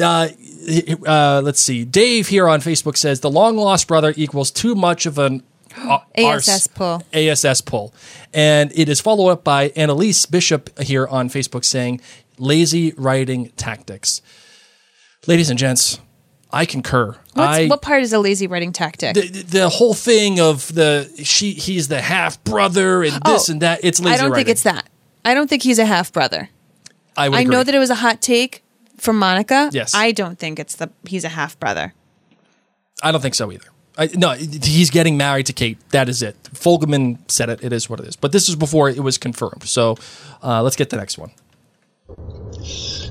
Uh, 0.00 0.28
uh, 1.06 1.40
let's 1.42 1.60
see. 1.60 1.84
Dave 1.84 2.28
here 2.28 2.48
on 2.48 2.60
Facebook 2.60 2.96
says 2.96 3.20
the 3.20 3.30
long 3.30 3.56
lost 3.56 3.88
brother 3.88 4.12
equals 4.16 4.50
too 4.50 4.74
much 4.74 5.06
of 5.06 5.18
an 5.18 5.42
uh, 5.76 5.98
ASS 6.16 6.66
pull. 6.66 7.02
ASS 7.12 7.60
pull, 7.60 7.94
and 8.34 8.70
it 8.74 8.88
is 8.88 9.00
followed 9.00 9.28
up 9.30 9.44
by 9.44 9.68
Annalise 9.76 10.26
Bishop 10.26 10.78
here 10.80 11.06
on 11.06 11.28
Facebook 11.28 11.64
saying 11.64 12.00
lazy 12.38 12.92
writing 12.96 13.50
tactics. 13.56 14.22
Ladies 15.26 15.50
and 15.50 15.58
gents, 15.58 16.00
I 16.52 16.64
concur. 16.66 17.16
I 17.36 17.66
what 17.66 17.82
part 17.82 18.02
is 18.02 18.12
a 18.12 18.18
lazy 18.18 18.46
writing 18.46 18.72
tactic? 18.72 19.14
the, 19.14 19.42
the 19.42 19.68
whole 19.68 19.94
thing 19.94 20.40
of 20.40 20.74
the 20.74 21.10
she 21.22 21.52
he's 21.52 21.88
the 21.88 22.00
half 22.00 22.42
brother 22.44 23.02
and 23.02 23.12
this 23.24 23.48
Oh, 23.48 23.52
and 23.52 23.62
that. 23.62 23.80
It's 23.82 24.00
lazy 24.00 24.14
I 24.14 24.16
don't 24.16 24.30
writing. 24.32 24.46
think 24.46 24.52
it's 24.52 24.62
that. 24.64 24.88
I 25.24 25.34
don't 25.34 25.48
think 25.48 25.62
he's 25.62 25.78
a 25.78 25.84
half 25.84 26.12
brother. 26.12 26.48
I 27.16 27.28
would 27.28 27.38
I 27.38 27.44
know 27.44 27.62
that 27.62 27.74
it 27.74 27.78
was 27.78 27.90
a 27.90 27.96
hot 27.96 28.20
take 28.22 28.62
from 29.00 29.18
Monica. 29.18 29.70
Yes. 29.72 29.94
I 29.94 30.12
don't 30.12 30.38
think 30.38 30.58
it's 30.58 30.76
the 30.76 30.90
he's 31.04 31.24
a 31.24 31.28
half 31.30 31.58
brother. 31.58 31.94
I 33.02 33.12
don't 33.12 33.20
think 33.20 33.34
so 33.34 33.50
either. 33.50 33.68
I, 33.98 34.08
no, 34.14 34.30
he's 34.30 34.90
getting 34.90 35.16
married 35.16 35.46
to 35.46 35.52
Kate. 35.52 35.78
That 35.90 36.08
is 36.08 36.22
it. 36.22 36.40
Fogelman 36.54 37.18
said 37.30 37.50
it. 37.50 37.62
It 37.62 37.72
is 37.72 37.90
what 37.90 38.00
it 38.00 38.06
is. 38.06 38.16
But 38.16 38.32
this 38.32 38.48
is 38.48 38.56
before 38.56 38.88
it 38.88 39.00
was 39.00 39.18
confirmed. 39.18 39.64
So 39.64 39.96
uh, 40.42 40.62
let's 40.62 40.76
get 40.76 40.90
the 40.90 40.96
next 40.96 41.18
one. 41.18 41.32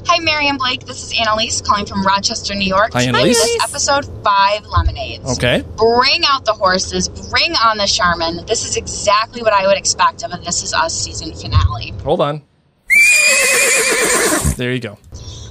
Hi, 0.07 0.19
Mary 0.19 0.47
and 0.47 0.57
Blake. 0.57 0.85
This 0.85 1.03
is 1.03 1.19
Annalise 1.19 1.61
calling 1.61 1.85
from 1.85 2.05
Rochester, 2.05 2.55
New 2.55 2.67
York. 2.67 2.93
Hi, 2.93 3.03
Annalise. 3.03 3.37
This 3.37 3.55
is 3.55 3.63
episode 3.63 4.05
five 4.23 4.65
Lemonades. 4.65 5.37
Okay. 5.37 5.63
Bring 5.77 6.23
out 6.27 6.45
the 6.45 6.53
horses, 6.53 7.07
bring 7.29 7.53
on 7.53 7.77
the 7.77 7.85
Charmin. 7.85 8.45
This 8.45 8.65
is 8.65 8.75
exactly 8.75 9.41
what 9.41 9.53
I 9.53 9.67
would 9.67 9.77
expect 9.77 10.23
of 10.23 10.33
a 10.33 10.37
This 10.37 10.63
Is 10.63 10.73
Us 10.73 10.93
season 10.93 11.33
finale. 11.33 11.93
Hold 12.03 12.21
on. 12.21 12.41
There 14.57 14.73
you 14.73 14.79
go. 14.79 14.97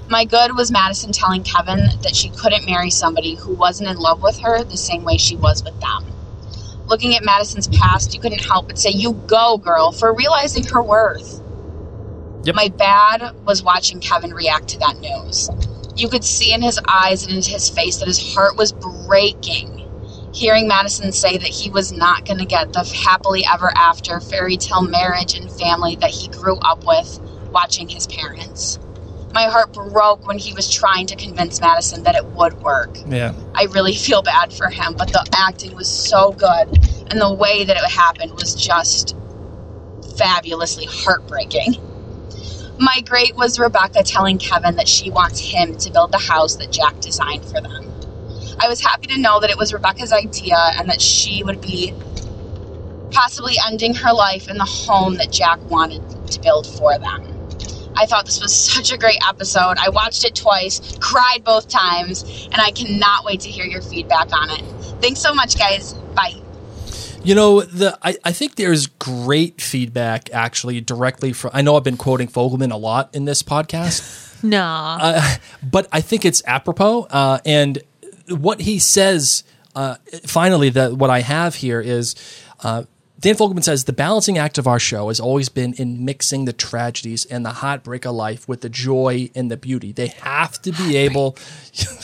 My 0.08 0.24
good 0.24 0.56
was 0.56 0.70
Madison 0.70 1.12
telling 1.12 1.42
Kevin 1.42 1.80
that 2.02 2.16
she 2.16 2.30
couldn't 2.30 2.66
marry 2.66 2.90
somebody 2.90 3.34
who 3.36 3.54
wasn't 3.54 3.90
in 3.90 3.98
love 3.98 4.22
with 4.22 4.38
her 4.40 4.64
the 4.64 4.76
same 4.76 5.04
way 5.04 5.18
she 5.18 5.36
was 5.36 5.64
with 5.64 5.78
them. 5.80 6.06
Looking 6.86 7.14
at 7.14 7.24
Madison's 7.24 7.68
past, 7.68 8.14
you 8.14 8.20
couldn't 8.20 8.44
help 8.44 8.68
but 8.68 8.78
say, 8.78 8.90
You 8.90 9.14
go, 9.26 9.58
girl, 9.58 9.92
for 9.92 10.14
realizing 10.14 10.64
her 10.64 10.82
worth. 10.82 11.42
My 12.54 12.68
bad 12.68 13.32
was 13.46 13.62
watching 13.62 14.00
Kevin 14.00 14.34
react 14.34 14.68
to 14.68 14.78
that 14.78 14.98
news. 14.98 15.50
You 15.96 16.08
could 16.08 16.24
see 16.24 16.52
in 16.52 16.62
his 16.62 16.80
eyes 16.88 17.24
and 17.24 17.32
in 17.36 17.42
his 17.42 17.68
face 17.70 17.98
that 17.98 18.08
his 18.08 18.34
heart 18.34 18.56
was 18.56 18.72
breaking. 18.72 19.74
Hearing 20.32 20.68
Madison 20.68 21.12
say 21.12 21.38
that 21.38 21.48
he 21.48 21.70
was 21.70 21.92
not 21.92 22.24
going 22.26 22.38
to 22.38 22.46
get 22.46 22.72
the 22.72 22.84
happily 22.84 23.44
ever 23.52 23.70
after 23.76 24.20
fairy 24.20 24.56
tale 24.56 24.82
marriage 24.82 25.34
and 25.34 25.50
family 25.52 25.96
that 25.96 26.10
he 26.10 26.28
grew 26.28 26.56
up 26.58 26.84
with 26.86 27.20
watching 27.52 27.88
his 27.88 28.06
parents. 28.06 28.78
My 29.32 29.44
heart 29.44 29.72
broke 29.72 30.26
when 30.26 30.38
he 30.38 30.54
was 30.54 30.70
trying 30.70 31.06
to 31.06 31.16
convince 31.16 31.60
Madison 31.60 32.02
that 32.04 32.14
it 32.14 32.24
would 32.26 32.54
work. 32.62 32.96
Yeah. 33.06 33.34
I 33.54 33.64
really 33.64 33.94
feel 34.06 34.22
bad 34.22 34.52
for 34.52 34.68
him, 34.70 34.94
but 34.96 35.08
the 35.08 35.24
acting 35.36 35.74
was 35.74 35.88
so 35.88 36.32
good, 36.32 36.68
and 37.10 37.20
the 37.20 37.32
way 37.32 37.64
that 37.64 37.76
it 37.76 37.90
happened 37.90 38.32
was 38.32 38.54
just 38.54 39.16
fabulously 40.16 40.86
heartbreaking. 40.88 41.76
My 42.78 43.00
great 43.04 43.34
was 43.36 43.58
Rebecca 43.58 44.02
telling 44.02 44.38
Kevin 44.38 44.76
that 44.76 44.88
she 44.88 45.10
wants 45.10 45.40
him 45.40 45.76
to 45.78 45.90
build 45.90 46.12
the 46.12 46.18
house 46.18 46.56
that 46.56 46.70
Jack 46.70 47.00
designed 47.00 47.44
for 47.44 47.60
them. 47.60 47.92
I 48.60 48.68
was 48.68 48.80
happy 48.80 49.06
to 49.08 49.18
know 49.18 49.40
that 49.40 49.50
it 49.50 49.58
was 49.58 49.72
Rebecca's 49.72 50.12
idea 50.12 50.56
and 50.76 50.88
that 50.88 51.00
she 51.00 51.42
would 51.42 51.60
be 51.60 51.94
possibly 53.10 53.54
ending 53.66 53.94
her 53.94 54.12
life 54.12 54.48
in 54.48 54.58
the 54.58 54.64
home 54.64 55.14
that 55.16 55.32
Jack 55.32 55.60
wanted 55.70 56.02
to 56.30 56.40
build 56.40 56.66
for 56.66 56.98
them. 56.98 57.37
I 57.98 58.06
thought 58.06 58.24
this 58.26 58.40
was 58.40 58.54
such 58.74 58.92
a 58.92 58.96
great 58.98 59.20
episode. 59.28 59.76
I 59.78 59.88
watched 59.90 60.24
it 60.24 60.34
twice, 60.34 60.96
cried 61.00 61.42
both 61.44 61.68
times, 61.68 62.22
and 62.52 62.56
I 62.60 62.70
cannot 62.70 63.24
wait 63.24 63.40
to 63.40 63.50
hear 63.50 63.64
your 63.64 63.82
feedback 63.82 64.32
on 64.32 64.50
it. 64.50 64.62
Thanks 65.02 65.20
so 65.20 65.34
much, 65.34 65.58
guys. 65.58 65.92
Bye. 66.14 66.34
You 67.24 67.34
know, 67.34 67.60
the 67.62 67.98
I, 68.02 68.16
I 68.24 68.32
think 68.32 68.54
there's 68.54 68.86
great 68.86 69.60
feedback 69.60 70.30
actually 70.32 70.80
directly 70.80 71.32
from. 71.32 71.50
I 71.52 71.62
know 71.62 71.76
I've 71.76 71.84
been 71.84 71.96
quoting 71.96 72.28
Fogelman 72.28 72.70
a 72.72 72.76
lot 72.76 73.14
in 73.14 73.24
this 73.24 73.42
podcast. 73.42 74.42
no, 74.44 74.62
Uh, 74.62 75.34
but 75.62 75.88
I 75.92 76.00
think 76.00 76.24
it's 76.24 76.42
apropos. 76.46 77.02
Uh, 77.10 77.40
and 77.44 77.80
what 78.28 78.60
he 78.60 78.78
says, 78.78 79.42
uh, 79.74 79.96
finally, 80.26 80.70
that 80.70 80.92
what 80.94 81.10
I 81.10 81.20
have 81.20 81.56
here 81.56 81.80
is 81.80 82.14
uh, 82.62 82.84
Dan 83.20 83.34
Fogelman 83.34 83.64
says 83.64 83.84
the 83.84 83.92
balancing 83.92 84.38
act 84.38 84.58
of 84.58 84.68
our 84.68 84.78
show 84.78 85.08
has 85.08 85.18
always 85.18 85.48
been 85.48 85.72
in 85.72 86.04
mixing 86.04 86.44
the 86.44 86.52
tragedies 86.52 87.24
and 87.24 87.44
the 87.44 87.54
heartbreak 87.54 88.06
of 88.06 88.14
life 88.14 88.46
with 88.48 88.60
the 88.60 88.68
joy 88.68 89.28
and 89.34 89.50
the 89.50 89.56
beauty. 89.56 89.90
They 89.90 90.08
have 90.08 90.62
to 90.62 90.70
be 90.70 90.96
able. 90.96 91.36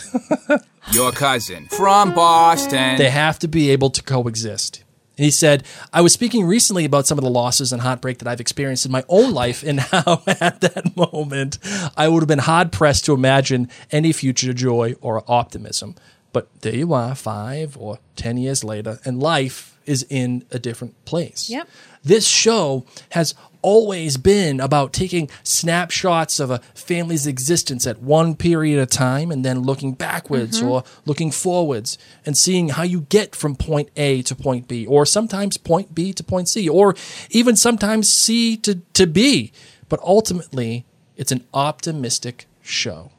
Your 0.92 1.12
cousin 1.12 1.66
from 1.66 2.14
Boston. 2.14 2.98
They 2.98 3.10
have 3.10 3.38
to 3.40 3.48
be 3.48 3.70
able 3.70 3.90
to 3.90 4.02
coexist. 4.02 4.82
And 5.16 5.24
he 5.24 5.30
said, 5.30 5.62
I 5.92 6.00
was 6.00 6.12
speaking 6.12 6.44
recently 6.44 6.84
about 6.84 7.06
some 7.06 7.16
of 7.16 7.22
the 7.22 7.30
losses 7.30 7.72
and 7.72 7.80
heartbreak 7.80 8.18
that 8.18 8.26
I've 8.26 8.40
experienced 8.40 8.84
in 8.84 8.90
my 8.90 9.04
own 9.08 9.32
life 9.32 9.62
and 9.62 9.78
how 9.92 10.22
at 10.26 10.60
that 10.62 10.96
moment 10.96 11.58
I 11.96 12.08
would 12.08 12.22
have 12.22 12.28
been 12.28 12.40
hard 12.40 12.72
pressed 12.72 13.04
to 13.04 13.14
imagine 13.14 13.68
any 13.92 14.12
future 14.12 14.52
joy 14.52 14.96
or 15.00 15.22
optimism. 15.28 15.94
But 16.32 16.48
there 16.62 16.74
you 16.74 16.92
are, 16.92 17.14
five 17.14 17.76
or 17.78 18.00
10 18.16 18.36
years 18.38 18.64
later, 18.64 18.98
and 19.04 19.20
life 19.20 19.73
is 19.86 20.04
in 20.08 20.44
a 20.50 20.58
different 20.58 21.02
place. 21.04 21.48
Yep. 21.50 21.68
This 22.02 22.26
show 22.26 22.84
has 23.10 23.34
always 23.62 24.18
been 24.18 24.60
about 24.60 24.92
taking 24.92 25.30
snapshots 25.42 26.38
of 26.38 26.50
a 26.50 26.58
family's 26.74 27.26
existence 27.26 27.86
at 27.86 27.98
one 28.02 28.34
period 28.36 28.78
of 28.78 28.90
time 28.90 29.30
and 29.30 29.42
then 29.42 29.62
looking 29.62 29.92
backwards 29.92 30.60
Mhm. 30.60 30.68
or 30.68 30.84
looking 31.06 31.30
forwards 31.30 31.96
and 32.26 32.36
seeing 32.36 32.68
how 32.70 32.82
you 32.82 33.02
get 33.08 33.34
from 33.34 33.56
point 33.56 33.88
A 33.96 34.20
to 34.22 34.34
point 34.34 34.68
B, 34.68 34.84
or 34.84 35.06
sometimes 35.06 35.56
point 35.56 35.94
B 35.94 36.12
to 36.12 36.22
point 36.22 36.48
C, 36.50 36.68
or 36.68 36.94
even 37.30 37.56
sometimes 37.56 38.12
C 38.12 38.56
to, 38.58 38.80
to 38.92 39.06
B. 39.06 39.50
But 39.88 39.98
ultimately, 40.02 40.84
it's 41.16 41.32
an 41.32 41.44
optimistic 41.54 42.46
show. 42.62 43.10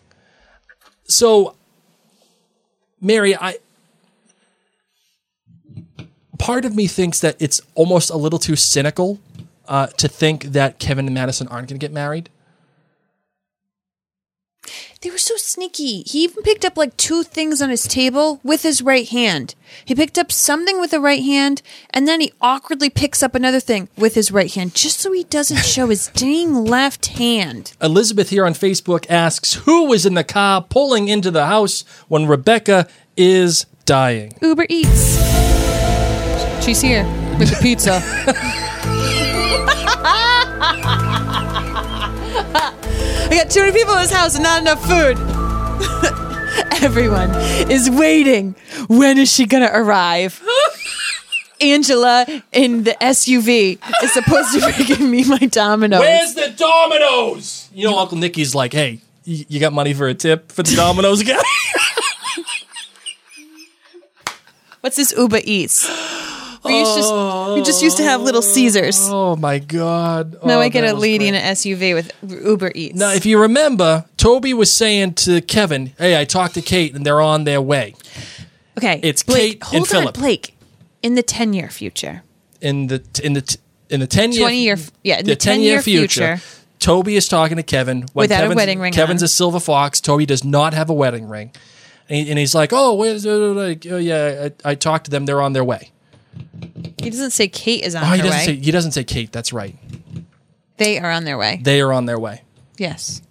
So, 1.07 1.55
Mary, 3.01 3.35
I 3.35 3.57
part 6.37 6.65
of 6.65 6.75
me 6.75 6.87
thinks 6.87 7.19
that 7.21 7.35
it's 7.39 7.61
almost 7.75 8.09
a 8.09 8.17
little 8.17 8.39
too 8.39 8.55
cynical 8.55 9.19
uh, 9.67 9.87
to 9.87 10.07
think 10.07 10.43
that 10.45 10.79
Kevin 10.79 11.07
and 11.07 11.13
Madison 11.13 11.47
aren't 11.47 11.69
going 11.69 11.79
to 11.79 11.83
get 11.83 11.93
married. 11.93 12.29
They 15.01 15.11
were 15.11 15.17
so 15.19 15.35
sneaky. 15.37 16.01
He 16.03 16.23
even 16.23 16.41
picked 16.41 16.65
up 16.65 16.77
like 16.77 16.97
two 16.97 17.21
things 17.21 17.61
on 17.61 17.69
his 17.69 17.83
table 17.83 18.39
with 18.43 18.63
his 18.63 18.81
right 18.81 19.07
hand. 19.07 19.53
He 19.83 19.93
picked 19.93 20.17
up 20.17 20.31
something 20.31 20.79
with 20.79 20.91
the 20.91 20.99
right 20.99 21.21
hand, 21.21 21.61
and 21.91 22.07
then 22.07 22.21
he 22.21 22.33
awkwardly 22.41 22.89
picks 22.89 23.21
up 23.21 23.35
another 23.35 23.59
thing 23.59 23.87
with 23.95 24.15
his 24.15 24.31
right 24.31 24.51
hand, 24.51 24.73
just 24.73 24.99
so 24.99 25.11
he 25.11 25.23
doesn't 25.25 25.57
show 25.65 25.87
his 25.87 26.07
dang 26.07 26.65
left 26.65 27.05
hand. 27.07 27.73
Elizabeth 27.81 28.31
here 28.31 28.47
on 28.47 28.53
Facebook 28.53 29.05
asks, 29.07 29.53
"Who 29.65 29.85
was 29.85 30.07
in 30.07 30.15
the 30.15 30.23
car 30.23 30.63
pulling 30.63 31.07
into 31.07 31.29
the 31.29 31.45
house 31.45 31.83
when 32.07 32.25
Rebecca 32.25 32.87
is 33.15 33.67
dying?" 33.85 34.33
Uber 34.41 34.65
Eats. 34.69 35.64
She's 36.65 36.81
here 36.81 37.03
with 37.37 37.51
the 37.51 37.59
pizza. 37.61 38.01
I 43.27 43.29
got 43.29 43.51
too 43.51 43.59
many 43.59 43.71
people 43.71 43.93
in 43.93 43.99
this 44.01 44.11
house 44.11 44.33
and 44.33 44.43
not 44.43 44.61
enough 44.61 44.81
food. 44.81 45.15
Everyone 46.83 47.29
is 47.69 47.87
waiting. 47.91 48.55
When 48.87 49.19
is 49.19 49.31
she 49.31 49.45
gonna 49.45 49.69
arrive? 49.71 50.41
Angela 51.61 52.25
in 52.51 52.83
the 52.83 52.97
SUV 52.99 53.77
is 54.03 54.11
supposed 54.11 54.51
to 54.53 54.65
be 54.65 54.85
giving 54.85 55.11
me 55.11 55.23
my 55.23 55.37
Domino's. 55.37 55.99
Where's 55.99 56.33
the 56.33 56.51
Domino's? 56.57 57.69
You 57.75 57.91
know, 57.91 57.99
Uncle 57.99 58.17
Nicky's 58.17 58.55
like, 58.55 58.73
"Hey, 58.73 59.01
y- 59.27 59.45
you 59.47 59.59
got 59.59 59.71
money 59.71 59.93
for 59.93 60.07
a 60.07 60.15
tip 60.15 60.51
for 60.51 60.63
the 60.63 60.75
Domino's 60.75 61.21
again?" 61.21 61.39
What's 64.81 64.95
this 64.95 65.13
Uber 65.15 65.41
Eats? 65.43 65.87
We 66.65 66.79
used 66.79 66.95
to, 66.95 67.53
we 67.55 67.61
just 67.61 67.81
used 67.83 67.97
to 67.97 68.03
have 68.03 68.21
Little 68.21 68.41
Caesars. 68.41 68.97
Oh 69.09 69.35
my 69.35 69.59
god! 69.59 70.33
now 70.43 70.57
Oh, 70.57 70.59
I 70.61 70.69
get 70.69 70.81
that 70.81 70.91
a 70.91 70.93
was 70.95 71.01
lady 71.01 71.17
great. 71.19 71.27
in 71.29 71.35
an 71.35 71.53
SUV 71.55 71.93
with 71.93 72.11
Uber 72.45 72.71
Eats. 72.75 72.97
Now, 72.97 73.11
if 73.13 73.25
you 73.25 73.39
remember, 73.39 74.05
Toby 74.17 74.53
was 74.53 74.71
saying 74.73 75.13
to 75.15 75.41
Kevin, 75.41 75.93
"Hey, 75.97 76.19
I 76.19 76.25
talked 76.25 76.55
to 76.55 76.61
Kate, 76.61 76.93
and 76.95 77.05
they're 77.05 77.21
on 77.21 77.43
their 77.43 77.61
way." 77.61 77.93
Okay, 78.77 78.99
It's 79.03 79.23
Blake, 79.23 79.61
Kate 79.61 79.63
hold 79.63 79.75
and 79.75 79.81
on, 79.95 80.01
Philip 80.01 80.15
Blake, 80.15 80.57
in 81.01 81.15
the 81.15 81.23
ten 81.23 81.53
year 81.53 81.69
future, 81.69 82.23
in 82.61 82.87
the 82.87 83.03
in 83.23 83.33
the 83.33 83.57
in 83.89 83.99
the 83.99 84.07
ten 84.07 84.31
year 84.31 84.41
20 84.41 84.57
year- 84.63 84.77
yeah, 85.03 85.19
in 85.19 85.25
the 85.27 85.35
10-year 85.35 85.81
future. 85.81 86.41
Toby 86.79 87.15
is 87.15 87.27
talking 87.27 87.57
to 87.57 87.63
Kevin 87.63 88.01
when 88.13 88.23
Without 88.25 88.39
a 88.39 88.41
Kevin's, 88.43 88.55
wedding 88.57 88.79
ring 88.79 88.91
Kevin's 88.93 89.21
on. 89.21 89.25
a 89.25 89.29
silver 89.29 89.59
fox. 89.59 90.01
Toby 90.01 90.25
does 90.25 90.43
not 90.43 90.73
have 90.73 90.89
a 90.89 90.93
wedding 90.93 91.29
ring, 91.29 91.51
and, 92.09 92.19
he- 92.25 92.29
and 92.31 92.37
he's 92.39 92.53
like, 92.53 92.71
"Oh, 92.73 92.95
where's 92.95 93.25
uh, 93.25 93.31
like, 93.53 93.85
oh 93.89 93.97
yeah, 93.97 94.49
I, 94.65 94.71
I 94.71 94.75
talked 94.75 95.05
to 95.05 95.11
them. 95.11 95.25
They're 95.25 95.41
on 95.41 95.53
their 95.53 95.63
way." 95.63 95.91
He 96.97 97.09
doesn't 97.09 97.31
say 97.31 97.47
Kate 97.47 97.83
is 97.83 97.95
on 97.95 98.03
oh, 98.03 98.07
he 98.07 98.17
her 98.17 98.23
doesn't 98.23 98.39
way. 98.39 98.45
say 98.45 98.55
he 98.55 98.71
doesn't 98.71 98.91
say 98.93 99.03
Kate. 99.03 99.31
That's 99.31 99.53
right. 99.53 99.75
they 100.77 100.97
are 100.99 101.11
on 101.11 101.23
their 101.25 101.37
way. 101.37 101.59
They 101.61 101.81
are 101.81 101.91
on 101.93 102.05
their 102.05 102.19
way. 102.19 102.43
yes, 102.77 103.21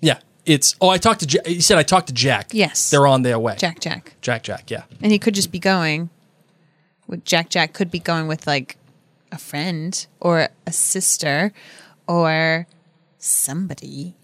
Yeah, 0.00 0.18
it's. 0.46 0.74
Oh, 0.80 0.88
I 0.88 0.98
talked 0.98 1.20
to. 1.20 1.26
Ja- 1.26 1.42
he 1.44 1.60
said 1.60 1.78
I 1.78 1.82
talked 1.82 2.08
to 2.08 2.12
Jack. 2.14 2.48
Yes. 2.52 2.90
they're 2.90 3.06
on 3.06 3.22
their 3.22 3.38
way. 3.38 3.56
Jack, 3.58 3.80
Jack, 3.80 4.14
Jack, 4.20 4.42
Jack. 4.42 4.70
Yeah. 4.70 4.84
and 5.02 5.12
he 5.12 5.18
could 5.18 5.34
just 5.34 5.50
be 5.52 5.58
going. 5.58 6.10
With 7.06 7.24
Jack, 7.24 7.48
Jack 7.48 7.72
could 7.72 7.90
be 7.90 8.00
going 8.00 8.28
with 8.28 8.46
like 8.46 8.76
a 9.32 9.38
friend 9.38 10.06
or 10.20 10.48
a 10.66 10.72
sister 10.72 11.52
or 12.06 12.66
somebody. 13.18 14.14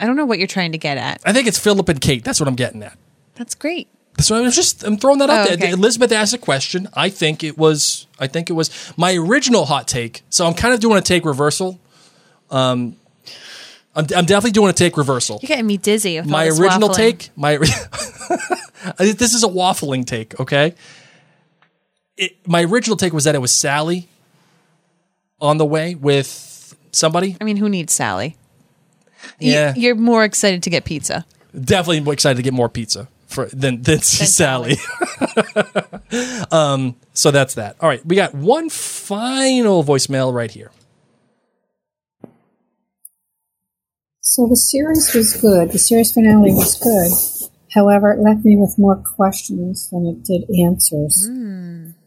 I 0.00 0.06
don't 0.06 0.14
know 0.16 0.24
what 0.26 0.38
you're 0.38 0.46
trying 0.46 0.72
to 0.72 0.78
get 0.78 0.98
at. 0.98 1.20
I 1.24 1.32
think 1.32 1.48
it's 1.48 1.58
Philip 1.58 1.88
and 1.88 2.00
Kate. 2.00 2.24
That's 2.24 2.38
what 2.40 2.48
I'm 2.48 2.54
getting 2.54 2.82
at. 2.82 2.96
That's 3.34 3.54
great. 3.54 3.88
So 4.20 4.36
I'm 4.36 4.50
just 4.50 4.82
I'm 4.84 4.96
throwing 4.96 5.18
that 5.20 5.30
out 5.30 5.42
Oh, 5.42 5.44
there. 5.44 5.54
okay. 5.54 5.70
Elizabeth 5.70 6.10
asked 6.12 6.34
a 6.34 6.38
question. 6.38 6.88
I 6.94 7.08
think 7.08 7.44
it 7.44 7.56
was 7.56 8.06
I 8.18 8.26
think 8.26 8.50
it 8.50 8.54
was 8.54 8.70
my 8.96 9.14
original 9.14 9.64
hot 9.64 9.86
take. 9.88 10.22
So 10.30 10.46
I'm 10.46 10.54
kind 10.54 10.74
of 10.74 10.80
doing 10.80 10.98
a 10.98 11.02
take 11.02 11.24
reversal. 11.24 11.78
Um, 12.50 12.96
I'm, 13.94 14.04
I'm 14.16 14.24
definitely 14.24 14.52
doing 14.52 14.70
a 14.70 14.72
take 14.72 14.96
reversal. 14.96 15.38
You're 15.42 15.48
getting 15.48 15.66
me 15.66 15.76
dizzy. 15.76 16.16
With 16.18 16.26
all 16.26 16.30
My 16.32 16.46
original 16.46 16.88
waffling. 16.88 16.96
take, 16.96 17.30
my 17.36 17.56
this 18.98 19.34
is 19.34 19.44
a 19.44 19.48
waffling 19.48 20.04
take. 20.06 20.38
Okay, 20.40 20.74
it, 22.16 22.36
my 22.46 22.62
original 22.64 22.96
take 22.96 23.12
was 23.12 23.24
that 23.24 23.34
it 23.34 23.40
was 23.40 23.52
Sally 23.52 24.08
on 25.40 25.56
the 25.58 25.66
way 25.66 25.94
with 25.94 26.74
somebody. 26.92 27.36
I 27.40 27.44
mean, 27.44 27.56
who 27.56 27.68
needs 27.68 27.92
Sally? 27.92 28.36
Yeah, 29.40 29.74
You're 29.76 29.94
more 29.94 30.24
excited 30.24 30.62
to 30.64 30.70
get 30.70 30.84
pizza. 30.84 31.24
definitely 31.58 32.00
more 32.00 32.12
excited 32.14 32.36
to 32.36 32.42
get 32.42 32.52
more 32.54 32.68
pizza 32.68 33.08
for 33.28 33.46
than 33.46 33.82
than 33.82 34.00
see 34.00 34.24
Sally. 34.24 34.76
um, 36.50 36.96
so 37.12 37.30
that's 37.30 37.54
that. 37.54 37.76
All 37.80 37.88
right, 37.88 38.04
we 38.04 38.16
got 38.16 38.34
one 38.34 38.68
final 38.70 39.84
voicemail 39.84 40.34
right 40.34 40.50
here. 40.50 40.72
So 44.20 44.46
the 44.46 44.56
series 44.56 45.14
was 45.14 45.34
good. 45.40 45.72
The 45.72 45.78
series 45.78 46.12
finale 46.12 46.52
was 46.52 46.78
good. 46.78 47.50
However, 47.74 48.12
it 48.12 48.20
left 48.20 48.44
me 48.44 48.56
with 48.56 48.78
more 48.78 48.96
questions 48.96 49.88
than 49.90 50.06
it 50.06 50.24
did 50.24 50.48
answers. 50.64 51.28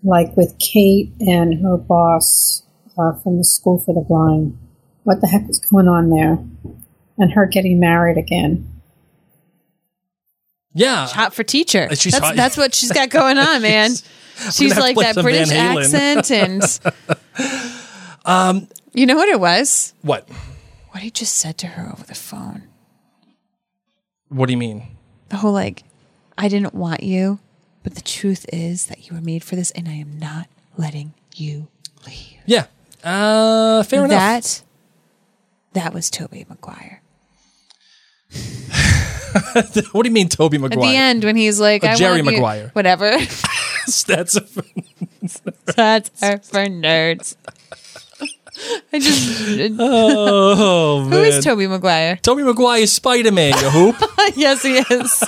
Like 0.03 0.35
with 0.37 0.57
Kate 0.59 1.11
and 1.19 1.61
her 1.61 1.77
boss 1.77 2.63
uh, 2.97 3.13
from 3.21 3.37
the 3.37 3.43
School 3.43 3.79
for 3.79 3.93
the 3.93 4.01
Blind. 4.01 4.57
What 5.03 5.21
the 5.21 5.27
heck 5.27 5.47
was 5.47 5.59
going 5.59 5.87
on 5.87 6.09
there? 6.09 6.37
And 7.17 7.33
her 7.33 7.45
getting 7.45 7.79
married 7.79 8.17
again. 8.17 8.70
Yeah, 10.73 11.07
hot 11.07 11.33
for 11.33 11.43
teacher. 11.43 11.87
Uh, 11.91 11.95
she's 11.95 12.13
that's, 12.13 12.25
hot. 12.25 12.35
that's 12.35 12.57
what 12.57 12.73
she's 12.73 12.91
got 12.91 13.09
going 13.19 13.37
on, 13.37 13.61
man. 13.61 13.89
She's- 13.91 14.55
she's 14.55 14.73
gonna 14.73 14.85
have 14.85 14.93
to 14.95 14.99
like 15.01 15.15
that 15.15 15.21
British 15.21 15.51
accent, 15.51 16.31
and 16.31 16.61
Um, 18.25 18.67
you 18.93 19.05
know 19.05 19.15
what 19.15 19.29
it 19.29 19.39
was? 19.39 19.93
what? 20.01 20.27
What 20.91 21.01
he 21.03 21.09
just 21.11 21.37
said 21.37 21.57
to 21.59 21.67
her 21.67 21.91
over 21.91 22.03
the 22.03 22.15
phone. 22.15 22.63
What 24.29 24.47
do 24.47 24.53
you 24.53 24.57
mean? 24.57 24.83
The 25.29 25.37
whole 25.37 25.53
like, 25.53 25.83
I 26.37 26.47
didn't 26.47 26.73
want 26.73 27.01
you, 27.03 27.39
but 27.83 27.95
the 27.95 28.01
truth 28.01 28.45
is 28.51 28.87
that 28.87 29.07
you 29.09 29.15
were 29.15 29.21
made 29.21 29.43
for 29.43 29.55
this, 29.55 29.71
and 29.71 29.87
I 29.87 29.93
am 29.93 30.19
not 30.19 30.47
letting 30.77 31.13
you. 31.35 31.67
Leave. 32.05 32.37
Yeah, 32.47 32.65
uh, 33.03 33.83
fair 33.83 34.05
enough. 34.05 34.09
That 34.19 34.63
that 35.73 35.93
was 35.93 36.09
Toby 36.09 36.45
Maguire. 36.49 37.00
what 39.91 40.03
do 40.03 40.09
you 40.09 40.11
mean, 40.13 40.29
Toby 40.29 40.57
At 40.57 40.61
Maguire? 40.61 40.89
the 40.91 40.95
end, 40.97 41.23
when 41.23 41.35
he's 41.35 41.59
like, 41.59 41.83
I 41.83 41.95
Jerry 41.95 42.21
want 42.21 42.35
you- 42.35 42.41
Maguire. 42.41 42.69
whatever. 42.73 43.11
That's 44.07 44.35
a, 44.35 44.45
That's 45.75 46.21
her 46.21 46.37
for 46.39 46.65
nerds. 46.67 47.35
I 48.93 48.99
just. 48.99 49.75
oh 49.79 51.03
Who 51.03 51.09
man. 51.09 51.25
is 51.25 51.43
Toby 51.43 51.67
Maguire? 51.67 52.17
Toby 52.17 52.43
Maguire 52.43 52.81
is 52.81 52.91
Spider 52.91 53.31
Man. 53.31 53.53
You 53.59 53.69
hoop. 53.69 53.95
yes, 54.35 54.61
he 54.61 54.77
is. 54.77 55.23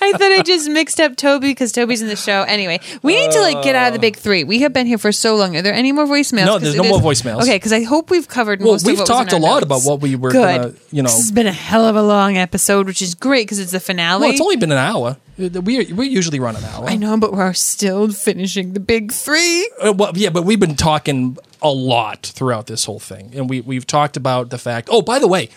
I 0.00 0.12
thought 0.12 0.32
I 0.32 0.42
just 0.44 0.68
mixed 0.68 0.98
up 1.00 1.16
Toby 1.16 1.48
because 1.48 1.70
Toby's 1.72 2.02
in 2.02 2.08
the 2.08 2.16
show. 2.16 2.42
Anyway, 2.42 2.80
we 3.02 3.14
need 3.16 3.30
to 3.32 3.40
like 3.40 3.62
get 3.62 3.74
out 3.76 3.88
of 3.88 3.92
the 3.94 4.00
big 4.00 4.16
three. 4.16 4.42
We 4.44 4.60
have 4.60 4.72
been 4.72 4.86
here 4.86 4.98
for 4.98 5.12
so 5.12 5.36
long. 5.36 5.56
Are 5.56 5.62
there 5.62 5.74
any 5.74 5.92
more 5.92 6.04
voicemails? 6.06 6.46
No, 6.46 6.58
there's 6.58 6.74
no 6.74 6.82
more 6.84 6.98
voicemails. 6.98 7.42
Okay, 7.42 7.56
because 7.56 7.72
I 7.72 7.84
hope 7.84 8.10
we've 8.10 8.28
covered 8.28 8.60
Well, 8.60 8.72
most 8.72 8.86
we've 8.86 8.94
of 8.94 9.00
what 9.00 9.08
was 9.08 9.10
in 9.20 9.26
talked 9.26 9.32
a 9.32 9.36
our 9.36 9.40
lot 9.40 9.54
notes. 9.62 9.64
about 9.84 9.90
what 9.90 10.00
we 10.00 10.16
were 10.16 10.30
Good. 10.30 10.62
gonna, 10.62 10.74
you 10.90 11.02
know. 11.02 11.08
This 11.08 11.18
has 11.18 11.32
been 11.32 11.46
a 11.46 11.52
hell 11.52 11.84
of 11.86 11.94
a 11.96 12.02
long 12.02 12.36
episode, 12.36 12.86
which 12.86 13.00
is 13.02 13.14
great 13.14 13.46
because 13.46 13.60
it's 13.60 13.72
the 13.72 13.80
finale. 13.80 14.22
Well, 14.22 14.30
it's 14.30 14.40
only 14.40 14.56
been 14.56 14.72
an 14.72 14.78
hour. 14.78 15.16
We 15.36 15.92
we 15.92 16.06
usually 16.08 16.38
run 16.38 16.54
an 16.56 16.64
hour. 16.64 16.86
I 16.86 16.96
know, 16.96 17.16
but 17.18 17.32
we're 17.32 17.52
still 17.54 18.10
finishing 18.12 18.72
the 18.72 18.80
big 18.80 19.10
three. 19.10 19.68
Uh, 19.80 19.92
well, 19.92 20.12
yeah, 20.14 20.30
but 20.30 20.44
we've 20.44 20.60
been 20.60 20.76
talking 20.76 21.36
a 21.64 21.72
lot 21.72 22.26
throughout 22.26 22.66
this 22.66 22.84
whole 22.84 23.00
thing, 23.00 23.32
and 23.34 23.50
we 23.50 23.60
we've 23.60 23.86
talked 23.86 24.16
about 24.16 24.50
the 24.50 24.58
fact. 24.58 24.88
Oh, 24.92 25.02
by 25.02 25.18
the 25.18 25.26
way, 25.26 25.48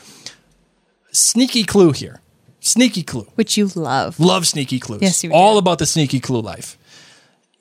sneaky 1.11 1.63
clue 1.63 1.91
here. 1.91 2.21
Sneaky 2.59 3.03
clue. 3.03 3.27
Which 3.35 3.57
you 3.57 3.67
love. 3.75 4.19
Love 4.19 4.47
sneaky 4.47 4.79
clues. 4.79 5.01
Yes, 5.01 5.23
you 5.23 5.31
All 5.31 5.57
about 5.57 5.79
the 5.79 5.85
sneaky 5.85 6.19
clue 6.19 6.41
life. 6.41 6.77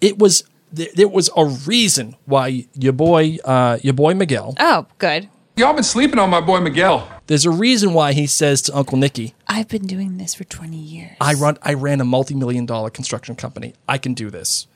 It 0.01 0.19
was 0.19 0.45
there, 0.73 0.89
there 0.95 1.09
was 1.09 1.29
a 1.37 1.45
reason 1.45 2.17
why 2.25 2.67
your 2.75 2.93
boy 2.93 3.37
uh, 3.45 3.79
your 3.83 3.95
boy 3.95 4.15
Miguel. 4.15 4.55
Oh, 4.59 4.87
good. 4.99 5.29
Y'all 5.57 5.73
been 5.73 5.85
sleeping 5.85 6.19
on 6.19 6.29
my 6.29 6.41
boy 6.41 6.61
Miguel. 6.61 7.09
There's 7.29 7.47
a 7.47 7.51
reason 7.51 7.95
why 7.95 8.13
he 8.13 8.27
says 8.27 8.63
to 8.63 8.77
Uncle 8.77 8.99
Nicky, 8.99 9.35
I 9.49 9.61
I've 9.61 9.69
been 9.69 9.87
doing 9.87 10.19
this 10.19 10.35
for 10.35 10.45
20 10.45 10.77
years. 10.77 11.17
I 11.21 11.35
run 11.35 11.59
I 11.63 11.75
ran 11.75 12.01
a 12.01 12.05
multi-million 12.05 12.67
dollar 12.67 12.91
construction 12.91 13.37
company. 13.37 13.75
I 13.89 13.99
can 13.99 14.15
do 14.15 14.31
this. 14.31 14.67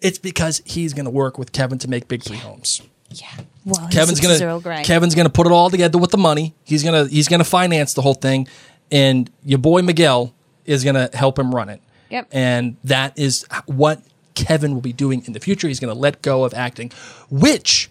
It's 0.00 0.18
because 0.18 0.62
he's 0.64 0.94
going 0.94 1.04
to 1.04 1.10
work 1.10 1.38
with 1.38 1.52
Kevin 1.52 1.78
to 1.78 1.88
make 1.88 2.08
big 2.08 2.22
three 2.22 2.36
homes. 2.36 2.82
Yeah. 3.10 3.26
Well, 3.64 3.88
Kevin's 3.90 4.20
gonna 4.20 4.34
his 4.34 4.42
Earl 4.42 4.60
Grey. 4.60 4.82
Kevin's 4.84 5.14
gonna 5.14 5.30
put 5.30 5.46
it 5.46 5.52
all 5.52 5.70
together 5.70 5.96
with 5.96 6.10
the 6.10 6.18
money. 6.18 6.54
He's 6.64 6.84
gonna 6.84 7.06
he's 7.06 7.26
gonna 7.26 7.42
finance 7.42 7.94
the 7.94 8.02
whole 8.02 8.12
thing, 8.12 8.46
and 8.90 9.30
your 9.44 9.58
boy 9.58 9.80
Miguel 9.80 10.34
is 10.66 10.84
gonna 10.84 11.08
help 11.14 11.38
him 11.38 11.54
run 11.54 11.70
it. 11.70 11.80
Yep. 12.10 12.28
And 12.32 12.76
that 12.84 13.18
is 13.18 13.46
what 13.64 14.02
Kevin 14.34 14.74
will 14.74 14.82
be 14.82 14.92
doing 14.92 15.24
in 15.26 15.32
the 15.32 15.40
future. 15.40 15.68
He's 15.68 15.80
gonna 15.80 15.94
let 15.94 16.20
go 16.20 16.44
of 16.44 16.52
acting, 16.52 16.92
which 17.30 17.90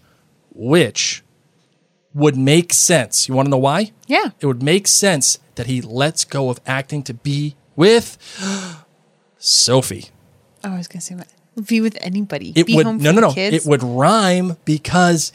which 0.50 1.24
would 2.14 2.36
make 2.36 2.72
sense. 2.72 3.28
You 3.28 3.34
want 3.34 3.46
to 3.46 3.50
know 3.50 3.58
why? 3.58 3.92
Yeah. 4.06 4.30
It 4.40 4.46
would 4.46 4.62
make 4.62 4.88
sense 4.88 5.38
that 5.54 5.66
he 5.66 5.80
lets 5.80 6.24
go 6.24 6.50
of 6.50 6.60
acting 6.66 7.02
to 7.04 7.14
be 7.14 7.54
with 7.76 8.18
Sophie. 9.38 10.06
Oh, 10.64 10.72
I 10.74 10.78
was 10.78 10.88
going 10.88 11.00
to 11.00 11.06
say, 11.06 11.14
what? 11.14 11.28
Be 11.66 11.80
with 11.80 11.96
anybody. 12.00 12.52
It 12.54 12.66
be 12.66 12.74
would 12.76 12.86
home 12.86 12.98
no 12.98 13.12
no 13.12 13.20
no. 13.20 13.32
It 13.36 13.64
would 13.64 13.82
rhyme 13.82 14.56
because 14.64 15.32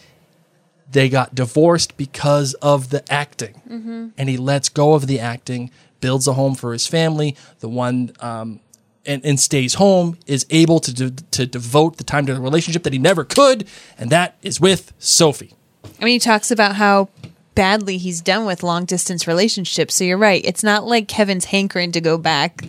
they 0.92 1.10
got 1.10 1.34
divorced 1.34 1.98
because 1.98 2.54
of 2.56 2.90
the 2.90 3.04
acting, 3.12 3.62
Mhm. 3.70 4.12
and 4.18 4.30
he 4.30 4.38
lets 4.38 4.70
go 4.70 4.94
of 4.94 5.08
the 5.08 5.20
acting, 5.20 5.72
builds 6.02 6.28
a 6.28 6.34
home 6.34 6.54
for 6.56 6.74
his 6.74 6.86
family. 6.88 7.36
The 7.62 7.70
one 7.70 8.12
um, 8.20 8.60
and, 9.06 9.26
and 9.26 9.40
stays 9.40 9.74
home 9.76 10.18
is 10.28 10.46
able 10.50 10.80
to 10.80 10.94
de- 10.94 11.24
to 11.32 11.46
devote 11.46 11.98
the 11.98 12.04
time 12.04 12.26
to 12.28 12.34
the 12.34 12.40
relationship 12.42 12.84
that 12.84 12.94
he 12.94 13.00
never 13.00 13.24
could, 13.26 13.68
and 13.98 14.10
that 14.12 14.36
is 14.44 14.62
with 14.62 14.94
Sophie. 15.00 15.54
I 16.00 16.06
mean, 16.06 16.14
he 16.14 16.20
talks 16.20 16.52
about 16.52 16.76
how 16.76 17.10
badly 17.56 17.98
he's 17.98 18.22
done 18.22 18.46
with 18.46 18.64
long 18.64 18.86
distance 18.86 19.28
relationships. 19.28 19.96
So 19.96 20.04
you're 20.04 20.18
right. 20.18 20.42
It's 20.46 20.64
not 20.64 20.86
like 20.88 21.08
Kevin's 21.08 21.46
hankering 21.46 21.92
to 21.92 22.02
go 22.02 22.18
back 22.18 22.66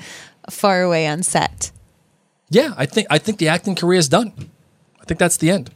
far 0.51 0.83
away 0.83 1.07
on 1.07 1.23
set. 1.23 1.71
Yeah, 2.51 2.75
I 2.77 2.87
think 2.87 3.07
I 3.11 3.19
think 3.19 3.39
the 3.39 3.49
acting 3.49 3.75
career 3.75 3.99
is 3.99 4.09
done. 4.09 4.33
I 5.01 5.05
think 5.05 5.19
that's 5.19 5.37
the 5.37 5.51
end. 5.51 5.71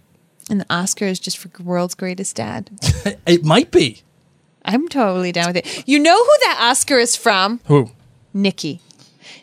And 0.50 0.60
the 0.60 0.66
Oscar 0.70 1.04
is 1.06 1.18
just 1.20 1.36
for 1.38 1.50
world's 1.62 1.94
greatest 1.94 2.36
dad. 2.36 2.70
it 3.26 3.44
might 3.44 3.70
be. 3.70 4.02
I'm 4.64 4.88
totally 4.88 5.32
down 5.32 5.48
with 5.48 5.56
it. 5.56 5.88
You 5.88 5.98
know 5.98 6.16
who 6.16 6.30
that 6.44 6.58
Oscar 6.60 6.98
is 6.98 7.16
from? 7.16 7.60
Who? 7.66 7.90
Nicky. 8.32 8.80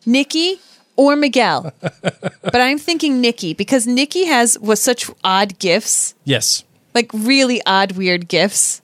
Nicky 0.06 0.60
or 0.96 1.16
Miguel. 1.16 1.74
but 1.82 2.56
I'm 2.56 2.78
thinking 2.78 3.22
Nicky 3.22 3.54
because 3.54 3.86
Nicky 3.86 4.26
has 4.26 4.58
was 4.60 4.82
such 4.82 5.10
odd 5.24 5.60
gifts, 5.60 6.16
Yes. 6.24 6.64
like 6.94 7.12
really 7.14 7.62
odd, 7.66 7.94
weird 7.94 8.28
gifts 8.28 8.82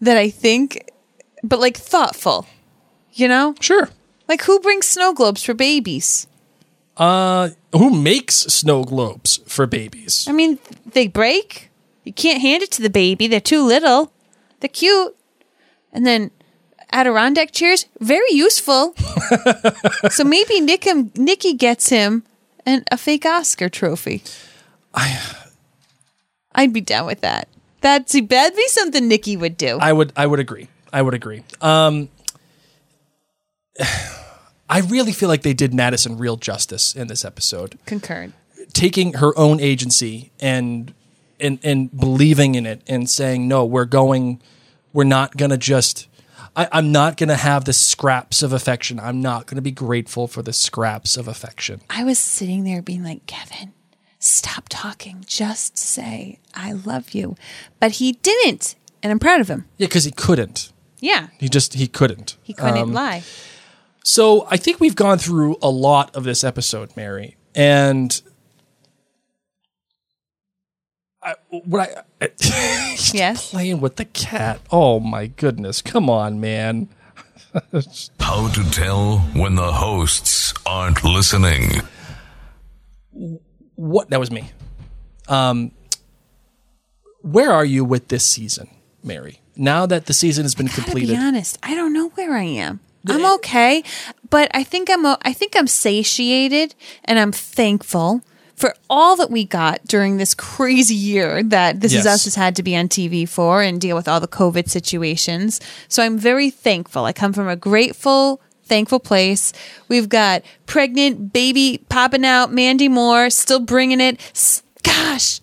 that 0.00 0.16
I 0.16 0.30
think, 0.30 0.88
but 1.42 1.58
like 1.58 1.76
thoughtful, 1.76 2.46
you 3.12 3.26
know? 3.28 3.54
Sure. 3.60 3.88
Like 4.28 4.42
who 4.44 4.60
brings 4.60 4.86
snow 4.86 5.12
globes 5.12 5.42
for 5.42 5.54
babies? 5.54 6.26
Uh, 6.98 7.50
who 7.72 7.90
makes 7.90 8.34
snow 8.34 8.82
globes 8.82 9.38
for 9.46 9.66
babies? 9.66 10.26
I 10.28 10.32
mean, 10.32 10.58
they 10.84 11.06
break. 11.06 11.70
You 12.04 12.12
can't 12.12 12.40
hand 12.40 12.62
it 12.62 12.72
to 12.72 12.82
the 12.82 12.90
baby. 12.90 13.28
They're 13.28 13.40
too 13.40 13.62
little. 13.64 14.12
They're 14.60 14.68
cute. 14.68 15.16
And 15.92 16.04
then 16.04 16.32
Adirondack 16.92 17.52
chairs, 17.52 17.86
very 18.00 18.32
useful. 18.32 18.94
so 20.10 20.24
maybe 20.24 20.60
Nick, 20.60 20.86
Nicky 21.16 21.54
gets 21.54 21.88
him 21.88 22.24
an, 22.66 22.84
a 22.90 22.96
fake 22.96 23.26
Oscar 23.26 23.68
trophy. 23.68 24.22
I, 24.92 25.20
I'd 26.54 26.72
be 26.72 26.80
down 26.80 27.06
with 27.06 27.20
that. 27.20 27.48
That'd, 27.80 28.28
that'd 28.28 28.56
be 28.56 28.68
something 28.68 29.06
Nicky 29.06 29.36
would 29.36 29.56
do. 29.56 29.78
I 29.80 29.92
would 29.92 30.12
I 30.16 30.26
would 30.26 30.40
agree. 30.40 30.66
I 30.92 31.02
would 31.02 31.14
agree. 31.14 31.44
Um, 31.60 32.08
I 34.68 34.80
really 34.80 35.12
feel 35.12 35.28
like 35.28 35.42
they 35.42 35.54
did 35.54 35.72
Madison 35.74 36.18
real 36.18 36.36
justice 36.36 36.94
in 36.94 37.06
this 37.08 37.24
episode. 37.24 37.78
Concurred. 37.86 38.32
Taking 38.72 39.14
her 39.14 39.36
own 39.38 39.60
agency 39.60 40.30
and 40.40 40.92
and 41.40 41.58
and 41.62 41.96
believing 41.96 42.54
in 42.54 42.66
it 42.66 42.82
and 42.86 43.08
saying, 43.08 43.48
no, 43.48 43.64
we're 43.64 43.84
going 43.86 44.40
we're 44.92 45.04
not 45.04 45.36
gonna 45.36 45.56
just 45.56 46.06
I, 46.56 46.68
I'm 46.72 46.90
not 46.92 47.16
gonna 47.16 47.36
have 47.36 47.64
the 47.64 47.72
scraps 47.72 48.42
of 48.42 48.52
affection. 48.52 48.98
I'm 49.00 49.20
not 49.22 49.46
gonna 49.46 49.62
be 49.62 49.70
grateful 49.70 50.26
for 50.26 50.42
the 50.42 50.52
scraps 50.52 51.16
of 51.16 51.28
affection. 51.28 51.80
I 51.88 52.04
was 52.04 52.18
sitting 52.18 52.64
there 52.64 52.82
being 52.82 53.02
like, 53.04 53.26
Kevin, 53.26 53.72
stop 54.18 54.64
talking. 54.68 55.24
Just 55.26 55.78
say, 55.78 56.40
I 56.54 56.72
love 56.72 57.12
you. 57.12 57.36
But 57.80 57.92
he 57.92 58.12
didn't. 58.12 58.74
And 59.02 59.12
I'm 59.12 59.20
proud 59.20 59.40
of 59.40 59.48
him. 59.48 59.66
Yeah, 59.78 59.86
because 59.86 60.04
he 60.04 60.10
couldn't. 60.10 60.72
Yeah. 61.00 61.28
He 61.38 61.48
just 61.48 61.74
he 61.74 61.86
couldn't. 61.86 62.36
He 62.42 62.52
couldn't 62.52 62.76
Um, 62.78 62.92
lie. 62.92 63.22
So 64.04 64.46
I 64.50 64.56
think 64.56 64.80
we've 64.80 64.96
gone 64.96 65.18
through 65.18 65.56
a 65.60 65.68
lot 65.68 66.14
of 66.16 66.24
this 66.24 66.42
episode, 66.44 66.96
Mary, 66.96 67.36
and 67.54 68.20
I, 71.22 71.34
what 71.50 72.04
I 72.20 72.26
yes 73.12 73.50
playing 73.50 73.80
with 73.80 73.96
the 73.96 74.04
cat. 74.06 74.60
Oh 74.70 75.00
my 75.00 75.26
goodness! 75.26 75.82
Come 75.82 76.08
on, 76.08 76.40
man. 76.40 76.88
How 78.20 78.48
to 78.48 78.70
tell 78.70 79.18
when 79.34 79.54
the 79.56 79.72
hosts 79.72 80.54
aren't 80.64 81.04
listening. 81.04 81.82
What 83.74 84.10
that 84.10 84.20
was 84.20 84.30
me. 84.30 84.50
Um, 85.28 85.72
where 87.22 87.52
are 87.52 87.64
you 87.64 87.84
with 87.84 88.08
this 88.08 88.26
season, 88.26 88.68
Mary? 89.02 89.40
Now 89.56 89.86
that 89.86 90.06
the 90.06 90.12
season 90.12 90.44
has 90.44 90.54
been 90.54 90.68
completed, 90.68 91.08
be 91.10 91.16
honest, 91.16 91.58
I 91.62 91.74
don't 91.74 91.92
know 91.92 92.08
where 92.10 92.34
I 92.34 92.44
am. 92.44 92.80
I'm 93.06 93.24
okay, 93.36 93.82
but 94.30 94.50
I 94.54 94.64
think 94.64 94.90
I'm 94.90 95.04
I 95.06 95.32
think 95.32 95.54
I'm 95.56 95.66
satiated 95.66 96.74
and 97.04 97.18
I'm 97.18 97.32
thankful 97.32 98.22
for 98.56 98.74
all 98.90 99.14
that 99.16 99.30
we 99.30 99.44
got 99.44 99.84
during 99.86 100.16
this 100.16 100.34
crazy 100.34 100.94
year 100.94 101.42
that 101.44 101.80
This 101.80 101.92
Is 101.92 102.04
Yes. 102.04 102.14
Us 102.14 102.24
has 102.24 102.34
had 102.34 102.56
to 102.56 102.62
be 102.64 102.76
on 102.76 102.88
TV 102.88 103.28
for 103.28 103.62
and 103.62 103.80
deal 103.80 103.94
with 103.94 104.08
all 104.08 104.18
the 104.18 104.26
COVID 104.26 104.68
situations. 104.68 105.60
So 105.86 106.02
I'm 106.02 106.18
very 106.18 106.50
thankful. 106.50 107.04
I 107.04 107.12
come 107.12 107.32
from 107.32 107.46
a 107.48 107.54
grateful, 107.54 108.40
thankful 108.64 108.98
place. 108.98 109.52
We've 109.86 110.08
got 110.08 110.42
pregnant 110.66 111.32
baby 111.32 111.84
popping 111.88 112.24
out, 112.24 112.52
Mandy 112.52 112.88
Moore 112.88 113.30
still 113.30 113.60
bringing 113.60 114.00
it. 114.00 114.20
S- 114.34 114.62
Gosh, 114.82 115.40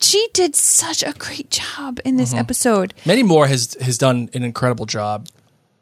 she 0.00 0.28
did 0.32 0.54
such 0.56 1.02
a 1.02 1.12
great 1.18 1.50
job 1.50 2.00
in 2.04 2.16
this 2.16 2.32
Mhm. 2.32 2.38
episode. 2.38 2.94
Mandy 3.04 3.22
Moore 3.22 3.46
has 3.48 3.76
has 3.82 3.98
done 3.98 4.30
an 4.34 4.42
incredible 4.42 4.86
job. 4.86 5.28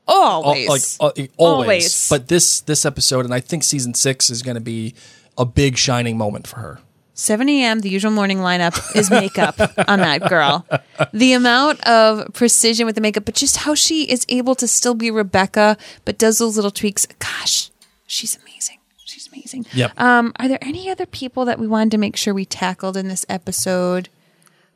Always. 0.06 0.98
Al- 1.00 1.06
like 1.06 1.18
uh, 1.18 1.22
always. 1.36 1.64
Always. 1.64 2.08
But 2.08 2.28
this 2.28 2.60
this 2.60 2.84
episode, 2.84 3.24
and 3.24 3.34
I 3.34 3.40
think 3.40 3.64
season 3.64 3.94
six 3.94 4.30
is 4.30 4.42
going 4.42 4.56
to 4.56 4.60
be 4.60 4.94
a 5.38 5.44
big 5.44 5.76
shining 5.76 6.18
moment 6.18 6.46
for 6.46 6.60
her. 6.60 6.80
7 7.14 7.46
a.m., 7.48 7.80
the 7.80 7.90
usual 7.90 8.10
morning 8.10 8.38
lineup 8.38 8.96
is 8.96 9.10
makeup 9.10 9.60
on 9.86 9.98
that 10.00 10.28
girl. 10.28 10.66
The 11.12 11.34
amount 11.34 11.86
of 11.86 12.32
precision 12.32 12.86
with 12.86 12.94
the 12.94 13.00
makeup, 13.00 13.26
but 13.26 13.34
just 13.34 13.58
how 13.58 13.74
she 13.74 14.10
is 14.10 14.24
able 14.30 14.54
to 14.56 14.66
still 14.66 14.94
be 14.94 15.10
Rebecca, 15.10 15.76
but 16.04 16.18
does 16.18 16.38
those 16.38 16.56
little 16.56 16.70
tweaks. 16.70 17.06
Gosh, 17.18 17.70
she's 18.06 18.36
amazing. 18.42 18.78
She's 19.04 19.28
amazing. 19.28 19.66
Yep. 19.74 20.00
Um, 20.00 20.32
are 20.36 20.48
there 20.48 20.58
any 20.62 20.88
other 20.88 21.04
people 21.04 21.44
that 21.44 21.58
we 21.58 21.66
wanted 21.66 21.90
to 21.92 21.98
make 21.98 22.16
sure 22.16 22.32
we 22.32 22.46
tackled 22.46 22.96
in 22.96 23.08
this 23.08 23.26
episode? 23.28 24.08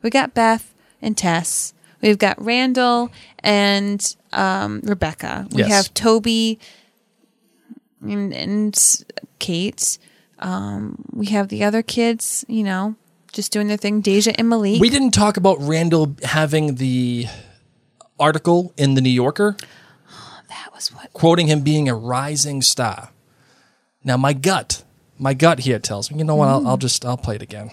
We 0.03 0.11
got 0.11 0.35
Beth 0.35 0.73
and 1.01 1.17
Tess. 1.17 1.73
We've 2.01 2.17
got 2.17 2.43
Randall 2.43 3.09
and 3.39 4.15
um, 4.31 4.81
Rebecca. 4.83 5.47
We 5.51 5.59
Yes. 5.63 5.71
have 5.71 5.93
Toby 5.93 6.59
and, 8.01 8.33
and 8.33 9.03
Kate. 9.39 9.97
Um, 10.39 11.03
we 11.11 11.27
have 11.27 11.47
the 11.49 11.63
other 11.63 11.81
kids, 11.81 12.45
you 12.47 12.63
know, 12.63 12.95
just 13.33 13.51
doing 13.51 13.67
their 13.67 13.77
thing. 13.77 14.01
Deja 14.01 14.31
and 14.37 14.49
Malik. 14.49 14.79
We 14.79 14.89
didn't 14.89 15.11
talk 15.11 15.37
about 15.37 15.57
Randall 15.59 16.15
having 16.23 16.75
the 16.75 17.25
article 18.19 18.73
in 18.77 18.93
the 18.93 19.01
New 19.01 19.09
Yorker. 19.09 19.57
that 20.49 20.69
was 20.73 20.89
what 20.93 21.11
quoting 21.13 21.47
him 21.47 21.61
being 21.61 21.89
a 21.89 21.95
rising 21.95 22.61
star. 22.61 23.09
Now 24.03 24.17
my 24.17 24.33
gut, 24.33 24.83
my 25.17 25.33
gut 25.33 25.59
here 25.59 25.79
tells 25.79 26.11
me, 26.11 26.19
you 26.19 26.23
know 26.23 26.35
what? 26.35 26.47
I'll, 26.47 26.67
I'll 26.67 26.77
just 26.77 27.03
I'll 27.05 27.17
play 27.17 27.35
it 27.35 27.41
again. 27.41 27.71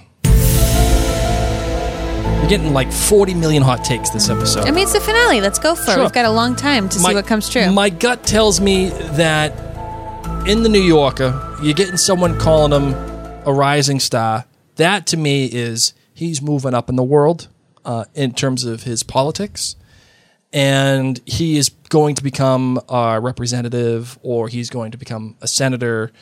You're 2.40 2.48
getting 2.48 2.72
like 2.72 2.92
40 2.92 3.34
million 3.34 3.62
hot 3.62 3.84
takes 3.84 4.10
this 4.10 4.28
episode. 4.28 4.66
I 4.66 4.70
mean, 4.70 4.84
it's 4.84 4.92
the 4.92 5.00
finale. 5.00 5.40
Let's 5.40 5.58
go 5.58 5.74
for 5.74 5.90
it. 5.92 5.94
Sure. 5.94 6.02
We've 6.02 6.12
got 6.12 6.26
a 6.26 6.30
long 6.30 6.56
time 6.56 6.88
to 6.90 6.98
see 6.98 7.14
what 7.14 7.26
comes 7.26 7.48
true. 7.48 7.70
My 7.72 7.88
gut 7.88 8.24
tells 8.24 8.60
me 8.60 8.90
that 8.90 9.52
in 10.46 10.62
the 10.62 10.68
New 10.68 10.82
Yorker, 10.82 11.56
you're 11.62 11.74
getting 11.74 11.96
someone 11.96 12.38
calling 12.38 12.72
him 12.72 12.92
a 13.46 13.52
rising 13.52 13.98
star. 13.98 14.44
That 14.76 15.06
to 15.08 15.16
me 15.16 15.46
is 15.46 15.94
he's 16.12 16.42
moving 16.42 16.74
up 16.74 16.88
in 16.90 16.96
the 16.96 17.02
world 17.02 17.48
uh, 17.84 18.04
in 18.14 18.34
terms 18.34 18.64
of 18.64 18.82
his 18.82 19.02
politics. 19.02 19.76
And 20.52 21.20
he 21.24 21.56
is 21.56 21.70
going 21.88 22.14
to 22.16 22.22
become 22.22 22.78
a 22.88 23.20
representative 23.20 24.18
or 24.22 24.48
he's 24.48 24.70
going 24.70 24.92
to 24.92 24.98
become 24.98 25.36
a 25.40 25.48
senator. 25.48 26.12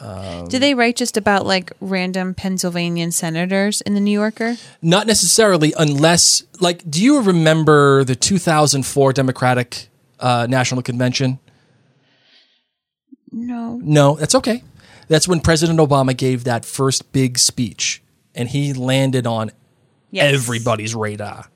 Um, 0.00 0.48
Do 0.48 0.58
they 0.58 0.74
write 0.74 0.96
just 0.96 1.16
about 1.16 1.44
like 1.46 1.72
random 1.80 2.34
Pennsylvanian 2.34 3.12
senators 3.12 3.80
in 3.82 3.94
the 3.94 4.00
New 4.00 4.12
Yorker? 4.18 4.56
Not 4.80 5.06
necessarily, 5.06 5.74
unless, 5.78 6.42
like, 6.58 6.88
do 6.90 7.02
you 7.02 7.20
remember 7.20 8.02
the 8.04 8.14
2004 8.16 9.12
Democratic 9.12 9.88
uh, 10.18 10.46
National 10.48 10.80
Convention? 10.82 11.38
No. 13.30 13.78
No, 13.82 14.14
that's 14.16 14.34
okay. 14.34 14.62
That's 15.08 15.28
when 15.28 15.40
President 15.40 15.78
Obama 15.78 16.16
gave 16.16 16.44
that 16.44 16.64
first 16.64 17.12
big 17.12 17.38
speech, 17.38 18.02
and 18.34 18.48
he 18.48 18.72
landed 18.72 19.26
on 19.26 19.50
Yes. 20.12 20.34
everybody's 20.34 20.94
radar. 20.94 21.46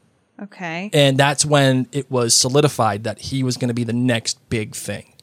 Okay. 0.41 0.91
And 0.93 1.17
that's 1.19 1.45
when 1.45 1.87
it 1.93 2.11
was 2.11 2.37
solidified 2.37 3.05
that 3.05 3.19
he 3.21 3.43
was 3.43 3.57
going 3.57 3.69
to 3.69 3.75
be 3.75 3.85
the 3.85 3.93
next 3.93 4.39
big 4.49 4.75
thing. 4.75 5.14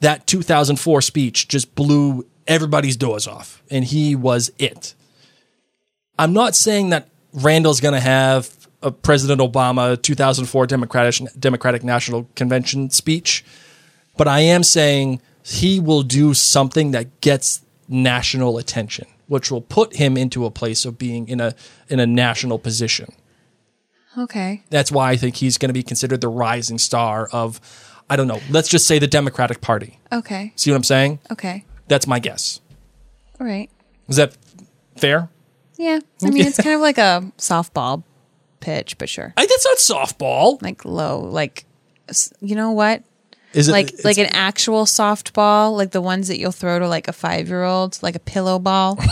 That 0.00 0.26
2004 0.26 1.02
speech 1.02 1.48
just 1.48 1.74
blew 1.74 2.26
everybody's 2.46 2.96
doors 2.96 3.26
off, 3.26 3.62
and 3.70 3.84
he 3.84 4.14
was 4.16 4.50
it. 4.58 4.94
I'm 6.18 6.32
not 6.32 6.54
saying 6.54 6.90
that 6.90 7.08
Randall's 7.32 7.80
going 7.80 7.94
to 7.94 8.00
have 8.00 8.54
a 8.82 8.90
President 8.90 9.40
Obama 9.40 10.00
2004 10.00 10.66
Democratic 10.66 11.28
Democratic 11.38 11.84
National 11.84 12.28
Convention 12.34 12.90
speech, 12.90 13.44
but 14.16 14.26
I 14.26 14.40
am 14.40 14.62
saying 14.62 15.20
he 15.42 15.80
will 15.80 16.02
do 16.02 16.34
something 16.34 16.90
that 16.92 17.20
gets 17.20 17.62
national 17.88 18.58
attention, 18.58 19.06
which 19.26 19.50
will 19.50 19.60
put 19.60 19.96
him 19.96 20.16
into 20.16 20.44
a 20.46 20.50
place 20.50 20.84
of 20.84 20.98
being 20.98 21.28
in 21.28 21.40
a 21.40 21.54
in 21.88 22.00
a 22.00 22.06
national 22.06 22.58
position. 22.58 23.12
Okay. 24.18 24.62
That's 24.70 24.90
why 24.90 25.10
I 25.10 25.16
think 25.16 25.36
he's 25.36 25.56
going 25.56 25.68
to 25.68 25.74
be 25.74 25.82
considered 25.82 26.20
the 26.20 26.28
rising 26.28 26.78
star 26.78 27.28
of, 27.32 27.60
I 28.10 28.16
don't 28.16 28.26
know, 28.26 28.40
let's 28.50 28.68
just 28.68 28.88
say 28.88 28.98
the 28.98 29.06
Democratic 29.06 29.60
Party. 29.60 30.00
Okay. 30.12 30.52
See 30.56 30.70
what 30.70 30.76
I'm 30.76 30.84
saying? 30.84 31.20
Okay. 31.30 31.64
That's 31.86 32.08
my 32.08 32.18
guess. 32.18 32.60
All 33.40 33.46
right. 33.46 33.70
Is 34.08 34.16
that 34.16 34.36
fair? 34.96 35.30
Yeah. 35.78 36.00
I 36.22 36.30
mean, 36.30 36.44
it's 36.44 36.56
kind 36.62 36.74
of 36.74 36.80
like 36.80 36.98
a 36.98 37.32
softball 37.38 38.02
pitch, 38.58 38.98
but 38.98 39.08
sure. 39.08 39.32
I, 39.36 39.46
that's 39.46 39.64
not 39.64 39.78
softball. 39.78 40.60
Like 40.60 40.84
low, 40.84 41.20
like 41.20 41.64
you 42.40 42.56
know 42.56 42.72
what? 42.72 43.04
Is 43.52 43.68
it 43.68 43.72
like 43.72 43.92
like 44.04 44.18
an 44.18 44.26
actual 44.32 44.84
softball, 44.84 45.76
like 45.76 45.92
the 45.92 46.00
ones 46.00 46.28
that 46.28 46.38
you'll 46.38 46.52
throw 46.52 46.78
to 46.78 46.88
like 46.88 47.08
a 47.08 47.12
five 47.12 47.48
year 47.48 47.64
old, 47.64 48.00
like 48.02 48.16
a 48.16 48.20
pillow 48.20 48.58
ball? 48.58 48.98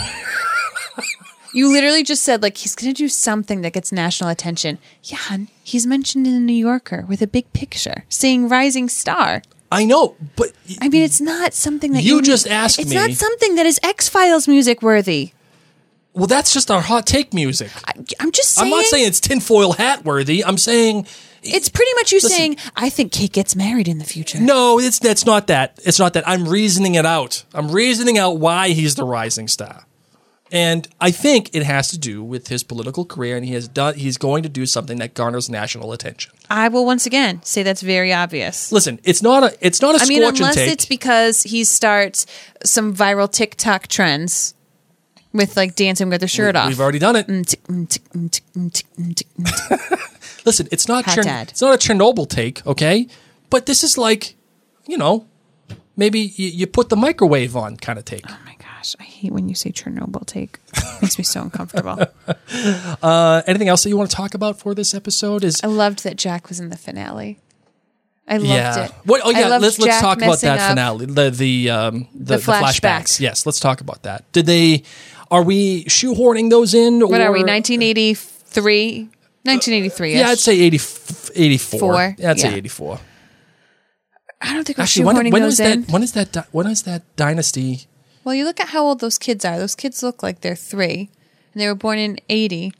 you 1.53 1.71
literally 1.71 2.03
just 2.03 2.23
said 2.23 2.41
like 2.41 2.57
he's 2.57 2.75
gonna 2.75 2.93
do 2.93 3.07
something 3.07 3.61
that 3.61 3.73
gets 3.73 3.91
national 3.91 4.29
attention. 4.29 4.77
Yeah, 5.03 5.37
he's 5.63 5.85
mentioned 5.87 6.27
in 6.27 6.33
the 6.33 6.39
New 6.39 6.53
Yorker 6.53 7.05
with 7.07 7.21
a 7.21 7.27
big 7.27 7.51
picture 7.53 8.03
saying 8.09 8.49
"rising 8.49 8.89
star." 8.89 9.41
I 9.71 9.85
know, 9.85 10.15
but 10.35 10.51
I 10.81 10.89
mean, 10.89 11.03
it's 11.03 11.21
not 11.21 11.53
something 11.53 11.91
that 11.93 12.03
You 12.03 12.15
you, 12.17 12.21
just 12.23 12.47
asked 12.47 12.79
It's 12.79 12.89
me- 12.89 12.95
not 12.95 13.11
something 13.11 13.55
that 13.55 13.65
is 13.65 13.79
X 13.83 14.09
Files 14.09 14.47
music 14.47 14.81
worthy. 14.81 15.33
Well, 16.13 16.25
that's 16.27 16.51
just 16.51 16.71
our 16.71 16.81
hot 16.81 17.05
take 17.05 17.33
music. 17.35 17.69
I, 17.85 17.93
am 18.19 18.31
just 18.31 18.59
I'm 18.59 18.69
not 18.69 18.77
saying- 18.85 18.89
saying 18.89 19.07
it's 19.07 19.19
tinfoil 19.19 19.73
hat 19.73 20.03
worthy. 20.03 20.43
I'm 20.43 20.57
saying 20.57 21.05
It's 21.43 21.69
pretty 21.69 21.93
much 21.95 22.11
you 22.11 22.17
Listen. 22.17 22.29
saying, 22.31 22.57
"I 22.75 22.89
think 22.89 23.11
Kate 23.11 23.31
gets 23.31 23.55
married 23.55 23.87
in 23.87 23.99
the 23.99 24.05
future." 24.05 24.39
no. 24.39 24.79
It's 24.79 24.99
that's 24.99 25.25
not 25.25 25.47
that. 25.47 25.79
It's 25.85 25.99
not 25.99 26.13
that. 26.13 26.27
I'm 26.27 26.47
reasoning 26.49 26.95
it 26.95 27.05
out. 27.05 27.43
I'm 27.53 27.71
reasoning 27.71 28.17
out 28.17 28.37
why 28.39 28.69
he's 28.69 28.95
the 28.95 29.05
rising 29.05 29.47
star, 29.47 29.85
and 30.51 30.87
I 30.99 31.11
think 31.11 31.49
it 31.53 31.63
has 31.63 31.89
to 31.89 31.97
do 31.97 32.23
with 32.23 32.47
his 32.47 32.63
political 32.63 33.05
career, 33.05 33.35
and 33.37 33.45
he 33.45 33.53
has 33.53 33.67
done. 33.67 33.95
He's 33.95 34.17
going 34.17 34.43
to 34.43 34.49
do 34.49 34.65
something 34.65 34.97
that 34.99 35.13
garners 35.13 35.49
national 35.49 35.91
attention. 35.91 36.31
I 36.49 36.67
will 36.69 36.85
once 36.85 37.05
again 37.05 37.41
say 37.43 37.61
that's 37.63 37.81
very 37.81 38.11
obvious. 38.13 38.71
Listen, 38.71 38.99
it's 39.03 39.21
not 39.21 39.43
a. 39.43 39.57
It's 39.61 39.81
not 39.81 39.95
a 39.95 40.03
I 40.03 40.05
mean, 40.07 40.23
unless 40.23 40.57
it's 40.57 40.85
because 40.85 41.43
he 41.43 41.63
starts 41.63 42.25
some 42.63 42.95
viral 42.95 43.31
TikTok 43.31 43.87
trends 43.87 44.53
with 45.31 45.55
like 45.55 45.75
dancing 45.75 46.09
with 46.09 46.21
their 46.21 46.27
shirt 46.27 46.55
We- 46.55 46.59
off. 46.59 46.67
we've 46.69 46.79
already 46.79 46.99
done 46.99 47.15
it. 47.15 47.27
Listen, 50.45 50.67
it's 50.71 50.87
not 50.87 51.05
Chern- 51.05 51.49
it's 51.49 51.61
not 51.61 51.75
a 51.75 51.77
Chernobyl 51.77 52.27
take, 52.27 52.65
okay? 52.65 53.07
But 53.49 53.65
this 53.65 53.83
is 53.83 53.97
like, 53.97 54.35
you 54.87 54.97
know, 54.97 55.25
maybe 55.95 56.19
you, 56.19 56.47
you 56.49 56.67
put 56.67 56.89
the 56.89 56.95
microwave 56.95 57.55
on 57.55 57.77
kind 57.77 57.99
of 57.99 58.05
take. 58.05 58.23
Oh 58.27 58.37
gosh, 58.79 58.95
I 58.99 59.03
hate 59.03 59.31
when 59.33 59.49
you 59.49 59.55
say 59.55 59.71
Chernobyl 59.71 60.25
take. 60.25 60.59
Makes 61.01 61.17
me 61.17 61.23
so 61.23 61.41
uncomfortable. 61.41 61.99
Uh, 63.01 63.41
anything 63.47 63.67
else 63.69 63.83
that 63.83 63.89
you 63.89 63.97
want 63.97 64.09
to 64.09 64.15
talk 64.15 64.33
about 64.33 64.59
for 64.59 64.73
this 64.73 64.93
episode? 64.93 65.43
Is 65.43 65.61
I 65.63 65.67
loved 65.67 66.03
that 66.03 66.17
Jack 66.17 66.49
was 66.49 66.59
in 66.59 66.69
the 66.69 66.77
finale. 66.77 67.39
I 68.27 68.37
loved 68.37 68.49
yeah. 68.49 68.85
it. 68.85 68.91
What? 69.05 69.21
Oh 69.23 69.29
yeah. 69.29 69.47
Let's 69.57 69.79
let's 69.79 69.85
Jack 69.85 70.01
talk 70.01 70.17
about 70.17 70.41
that 70.41 70.69
finale. 70.69 71.05
The 71.05 71.29
the 71.29 71.69
um 71.69 72.07
the, 72.13 72.35
The 72.35 72.37
the 72.37 72.51
flashbacks. 72.51 72.79
flashbacks. 72.81 73.19
Yes. 73.19 73.45
Let's 73.45 73.59
talk 73.59 73.81
about 73.81 74.03
that. 74.03 74.29
Did 74.31 74.47
they? 74.47 74.83
Are 75.31 75.43
we 75.43 75.85
shoehorning 75.85 76.49
those 76.49 76.73
in? 76.73 76.99
What 76.99 77.21
are 77.21 77.31
we? 77.31 77.43
1983. 77.43 79.01
1983. 79.43 80.15
Yeah, 80.15 80.29
I'd 80.29 80.39
say 80.39 80.59
80, 80.59 80.77
84. 81.35 81.79
Four, 81.79 82.15
Yeah, 82.17 82.31
I'd 82.31 82.39
say 82.39 82.53
84. 82.53 82.99
I 84.41 84.53
don't 84.53 84.65
think 84.65 84.77
we're 84.77 84.83
Actually, 84.83 85.05
when, 85.05 85.15
shoehorning 85.15 85.31
when 85.31 85.41
those 85.43 85.53
is 85.53 85.57
that? 85.59 85.73
in. 85.73 85.83
When 85.83 86.03
is 86.03 86.11
that? 86.13 86.47
When 86.51 86.67
is 86.67 86.83
that 86.83 87.15
dynasty? 87.15 87.87
Well, 88.23 88.35
you 88.35 88.45
look 88.45 88.59
at 88.59 88.69
how 88.69 88.83
old 88.83 88.99
those 88.99 89.17
kids 89.17 89.45
are. 89.45 89.57
Those 89.57 89.75
kids 89.75 90.03
look 90.03 90.21
like 90.21 90.41
they're 90.41 90.55
three, 90.55 91.09
and 91.53 91.61
they 91.61 91.67
were 91.67 91.75
born 91.75 91.97
in 91.97 92.19
80. 92.29 92.73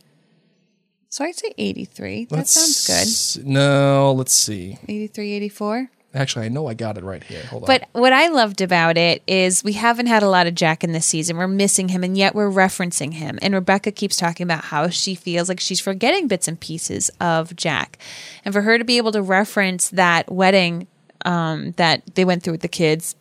So 1.09 1.23
I'd 1.25 1.35
say 1.35 1.53
83. 1.57 2.25
That 2.25 2.35
Let's 2.35 2.51
sounds 2.51 3.37
s- 3.37 3.43
No, 3.43 4.13
let's 4.15 4.33
see. 4.33 4.77
good. 4.81 4.89
83, 4.91 5.31
84. 5.33 5.89
Actually, 6.13 6.45
I 6.45 6.49
know 6.49 6.65
I 6.67 6.73
got 6.73 6.97
it 6.97 7.03
right 7.03 7.23
here. 7.23 7.43
Hold 7.45 7.63
on. 7.63 7.67
But 7.67 7.87
what 7.93 8.13
I 8.13 8.29
loved 8.29 8.61
about 8.61 8.97
it 8.97 9.21
is 9.27 9.63
we 9.63 9.73
haven't 9.73 10.07
had 10.07 10.23
a 10.23 10.29
lot 10.29 10.47
of 10.47 10.55
Jack 10.55 10.83
in 10.83 10.91
this 10.91 11.05
season. 11.05 11.37
We're 11.37 11.47
missing 11.47 11.89
him, 11.89 12.03
and 12.03 12.17
yet 12.17 12.33
we're 12.33 12.49
referencing 12.49 13.13
him. 13.13 13.37
And 13.43 13.53
Rebecca 13.53 13.91
keeps 13.91 14.17
talking 14.17 14.43
about 14.43 14.65
how 14.65 14.89
she 14.89 15.13
feels 15.13 15.49
like 15.49 15.59
she's 15.59 15.79
forgetting 15.79 16.27
bits 16.27 16.47
and 16.47 16.59
pieces 16.59 17.11
of 17.19 17.55
Jack. 17.55 17.99
And 18.43 18.53
for 18.55 18.61
her 18.61 18.79
to 18.79 18.83
be 18.83 18.97
able 18.97 19.11
to 19.11 19.21
reference 19.21 19.89
that 19.89 20.31
wedding 20.31 20.87
um, 21.25 21.73
that 21.73 22.01
they 22.15 22.25
went 22.25 22.41
through 22.41 22.53
with 22.53 22.61
the 22.61 22.67
kids, 22.67 23.15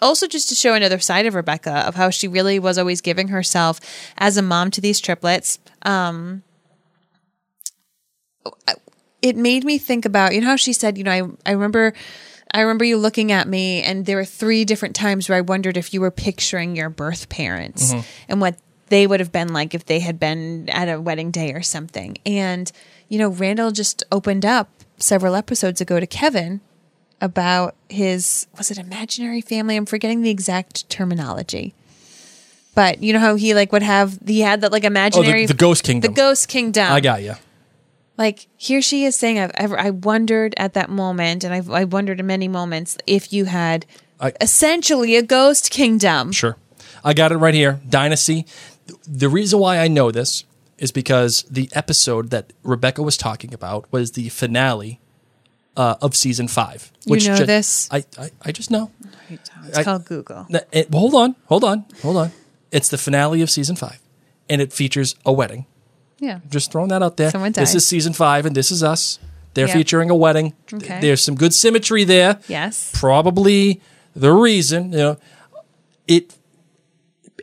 also 0.00 0.26
just 0.26 0.48
to 0.50 0.54
show 0.54 0.74
another 0.74 0.98
side 0.98 1.26
of 1.26 1.34
Rebecca 1.34 1.86
of 1.86 1.94
how 1.96 2.10
she 2.10 2.28
really 2.28 2.58
was 2.58 2.78
always 2.78 3.00
giving 3.00 3.28
herself 3.28 3.80
as 4.16 4.36
a 4.36 4.42
mom 4.42 4.70
to 4.72 4.80
these 4.80 5.00
triplets. 5.00 5.58
Um, 5.82 6.42
it 9.22 9.36
made 9.36 9.64
me 9.64 9.78
think 9.78 10.04
about 10.04 10.34
you 10.34 10.40
know 10.40 10.46
how 10.48 10.56
she 10.56 10.72
said 10.72 10.96
you 10.96 11.04
know 11.04 11.10
I 11.10 11.22
I 11.50 11.52
remember 11.52 11.92
I 12.52 12.60
remember 12.60 12.84
you 12.84 12.96
looking 12.96 13.30
at 13.32 13.46
me 13.48 13.82
and 13.82 14.06
there 14.06 14.16
were 14.16 14.24
three 14.24 14.64
different 14.64 14.96
times 14.96 15.28
where 15.28 15.36
I 15.36 15.42
wondered 15.42 15.76
if 15.76 15.92
you 15.92 16.00
were 16.00 16.10
picturing 16.10 16.76
your 16.76 16.88
birth 16.88 17.28
parents 17.28 17.92
Mhm. 17.92 18.04
and 18.28 18.40
what 18.40 18.56
they 18.88 19.06
would 19.06 19.20
have 19.20 19.32
been 19.32 19.52
like 19.52 19.74
if 19.74 19.84
they 19.84 19.98
had 20.00 20.18
been 20.18 20.66
at 20.70 20.88
a 20.88 20.98
wedding 20.98 21.30
day 21.30 21.52
or 21.52 21.60
something. 21.62 22.16
And 22.24 22.70
you 23.08 23.18
know 23.18 23.28
Randall 23.28 23.70
just 23.70 24.02
opened 24.10 24.46
up 24.46 24.70
several 24.98 25.34
episodes 25.34 25.80
ago 25.80 26.00
to 26.00 26.06
Kevin 26.06 26.60
about 27.20 27.74
his 27.88 28.46
was 28.56 28.70
it 28.70 28.78
imaginary 28.78 29.40
family? 29.40 29.76
I'm 29.76 29.86
forgetting 29.86 30.22
the 30.22 30.30
exact 30.30 30.88
terminology. 30.88 31.74
But 32.74 33.02
you 33.02 33.12
know 33.12 33.18
how 33.18 33.34
he 33.34 33.54
like 33.54 33.72
would 33.72 33.82
have 33.82 34.18
he 34.24 34.40
had 34.40 34.60
that 34.60 34.72
like 34.72 34.84
oh, 34.84 34.88
imaginary 34.88 35.44
Oh, 35.44 35.46
the 35.48 35.54
Ghost 35.54 35.82
Kingdom. 35.84 36.12
The 36.12 36.16
Ghost 36.16 36.48
Kingdom. 36.48 36.92
I 36.92 37.00
got 37.00 37.22
you. 37.22 37.34
Like 38.16 38.46
here 38.56 38.82
she 38.82 39.04
is 39.04 39.16
saying, 39.16 39.38
I've 39.38 39.52
ever 39.54 39.78
I 39.78 39.90
wondered 39.90 40.54
at 40.56 40.74
that 40.74 40.90
moment, 40.90 41.44
and 41.44 41.54
I've 41.54 41.70
I 41.70 41.84
wondered 41.84 42.20
in 42.20 42.26
many 42.26 42.48
moments 42.48 42.96
if 43.06 43.32
you 43.32 43.46
had 43.46 43.86
I- 44.20 44.32
essentially 44.40 45.16
a 45.16 45.22
ghost 45.22 45.70
kingdom. 45.70 46.32
Sure. 46.32 46.56
I 47.04 47.14
got 47.14 47.32
it 47.32 47.36
right 47.36 47.54
here. 47.54 47.80
Dynasty. 47.88 48.46
The 49.06 49.28
reason 49.28 49.58
why 49.58 49.78
I 49.78 49.88
know 49.88 50.10
this 50.10 50.44
is 50.78 50.92
because 50.92 51.42
the 51.50 51.68
episode 51.72 52.30
that 52.30 52.52
Rebecca 52.62 53.02
was 53.02 53.16
talking 53.16 53.52
about 53.52 53.90
was 53.92 54.12
the 54.12 54.28
finale 54.30 55.00
uh, 55.78 55.96
of 56.02 56.14
season 56.14 56.48
five. 56.48 56.90
You 57.06 57.16
know 57.28 57.46
this? 57.46 57.88
I, 57.90 58.04
I, 58.18 58.30
I 58.42 58.52
just 58.52 58.70
know. 58.70 58.90
It's 59.30 59.78
I- 59.78 59.84
called 59.84 60.04
Google. 60.04 60.46
It- 60.72 60.92
hold 60.92 61.14
on, 61.14 61.36
hold 61.46 61.64
on, 61.64 61.84
hold 62.02 62.16
on. 62.16 62.32
It's 62.70 62.88
the 62.90 62.98
finale 62.98 63.40
of 63.40 63.48
season 63.48 63.76
five, 63.76 63.98
and 64.50 64.60
it 64.60 64.72
features 64.72 65.14
a 65.24 65.32
wedding. 65.32 65.64
Yeah. 66.18 66.40
Just 66.50 66.72
throwing 66.72 66.88
that 66.90 67.02
out 67.02 67.16
there. 67.16 67.30
Someone 67.30 67.52
This 67.52 67.74
is 67.74 67.86
season 67.86 68.12
five, 68.12 68.44
and 68.44 68.54
this 68.54 68.70
is 68.70 68.82
us. 68.82 69.18
They're 69.54 69.68
Yep. 69.68 69.76
featuring 69.76 70.10
a 70.10 70.14
wedding. 70.16 70.52
Okay. 70.72 71.00
There's 71.00 71.22
some 71.22 71.34
good 71.36 71.54
symmetry 71.54 72.04
there. 72.04 72.38
Yes. 72.48 72.90
Probably 72.94 73.80
the 74.14 74.32
reason, 74.32 74.92
you 74.92 74.98
know, 74.98 75.16
it 76.06 76.34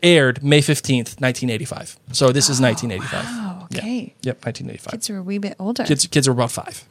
aired 0.04 0.44
May 0.44 0.60
15th, 0.62 1.20
1985. 1.22 1.98
So 2.12 2.32
this 2.32 2.50
is 2.50 2.60
1985. 2.62 3.26
Oh, 3.28 3.68
Yeah. 3.72 3.80
okay. 3.80 4.14
Yep, 4.22 4.46
1985. 4.46 4.92
Kids 4.92 5.10
are 5.10 5.18
a 5.18 5.24
wee 5.24 5.38
bit 5.40 5.56
older. 5.60 5.84
Kids, 5.84 6.06
kids 6.08 6.28
are 6.28 6.32
about 6.32 6.52
five. 6.52 6.84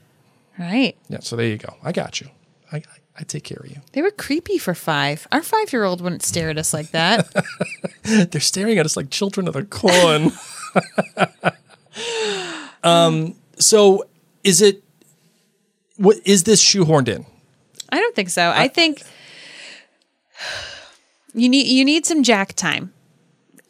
Right. 0.59 0.97
Yeah, 1.09 1.21
so 1.21 1.37
there 1.37 1.47
you 1.47 1.59
go. 1.59 1.75
I 1.83 1.93
got 1.93 2.21
you. 2.21 2.29
I, 2.71 2.77
I, 2.77 2.83
I 3.21 3.23
take 3.25 3.45
care 3.45 3.59
of 3.59 3.71
you. 3.71 3.81
They 3.93 4.03
were 4.03 4.11
creepy 4.11 4.59
for 4.59 4.75
five. 4.75 5.27
Our 5.33 5.43
five 5.43 5.73
year 5.73 5.85
old 5.85 6.01
wouldn't 6.01 6.23
stare 6.23 6.51
at 6.51 6.59
us 6.59 6.73
like 6.73 6.91
that. 6.93 7.29
They're 8.03 8.41
staring 8.41 8.79
at 8.79 8.87
us 8.87 8.97
like 8.97 9.11
children 9.11 9.49
of 9.49 9.55
the 9.55 9.65
corn. 9.65 10.33
um, 12.85 13.35
so 13.59 14.05
is 14.43 14.63
it, 14.63 14.83
what 15.97 16.19
is 16.25 16.45
this 16.45 16.63
shoehorned 16.63 17.09
in? 17.09 17.27
I 17.91 18.01
don't 18.01 18.15
think 18.15 18.31
so. 18.31 18.51
I 18.51 18.69
think 18.69 19.03
you 21.35 21.49
need 21.49 21.67
you 21.67 21.85
need 21.85 22.07
some 22.07 22.23
Jack 22.23 22.55
time. 22.55 22.94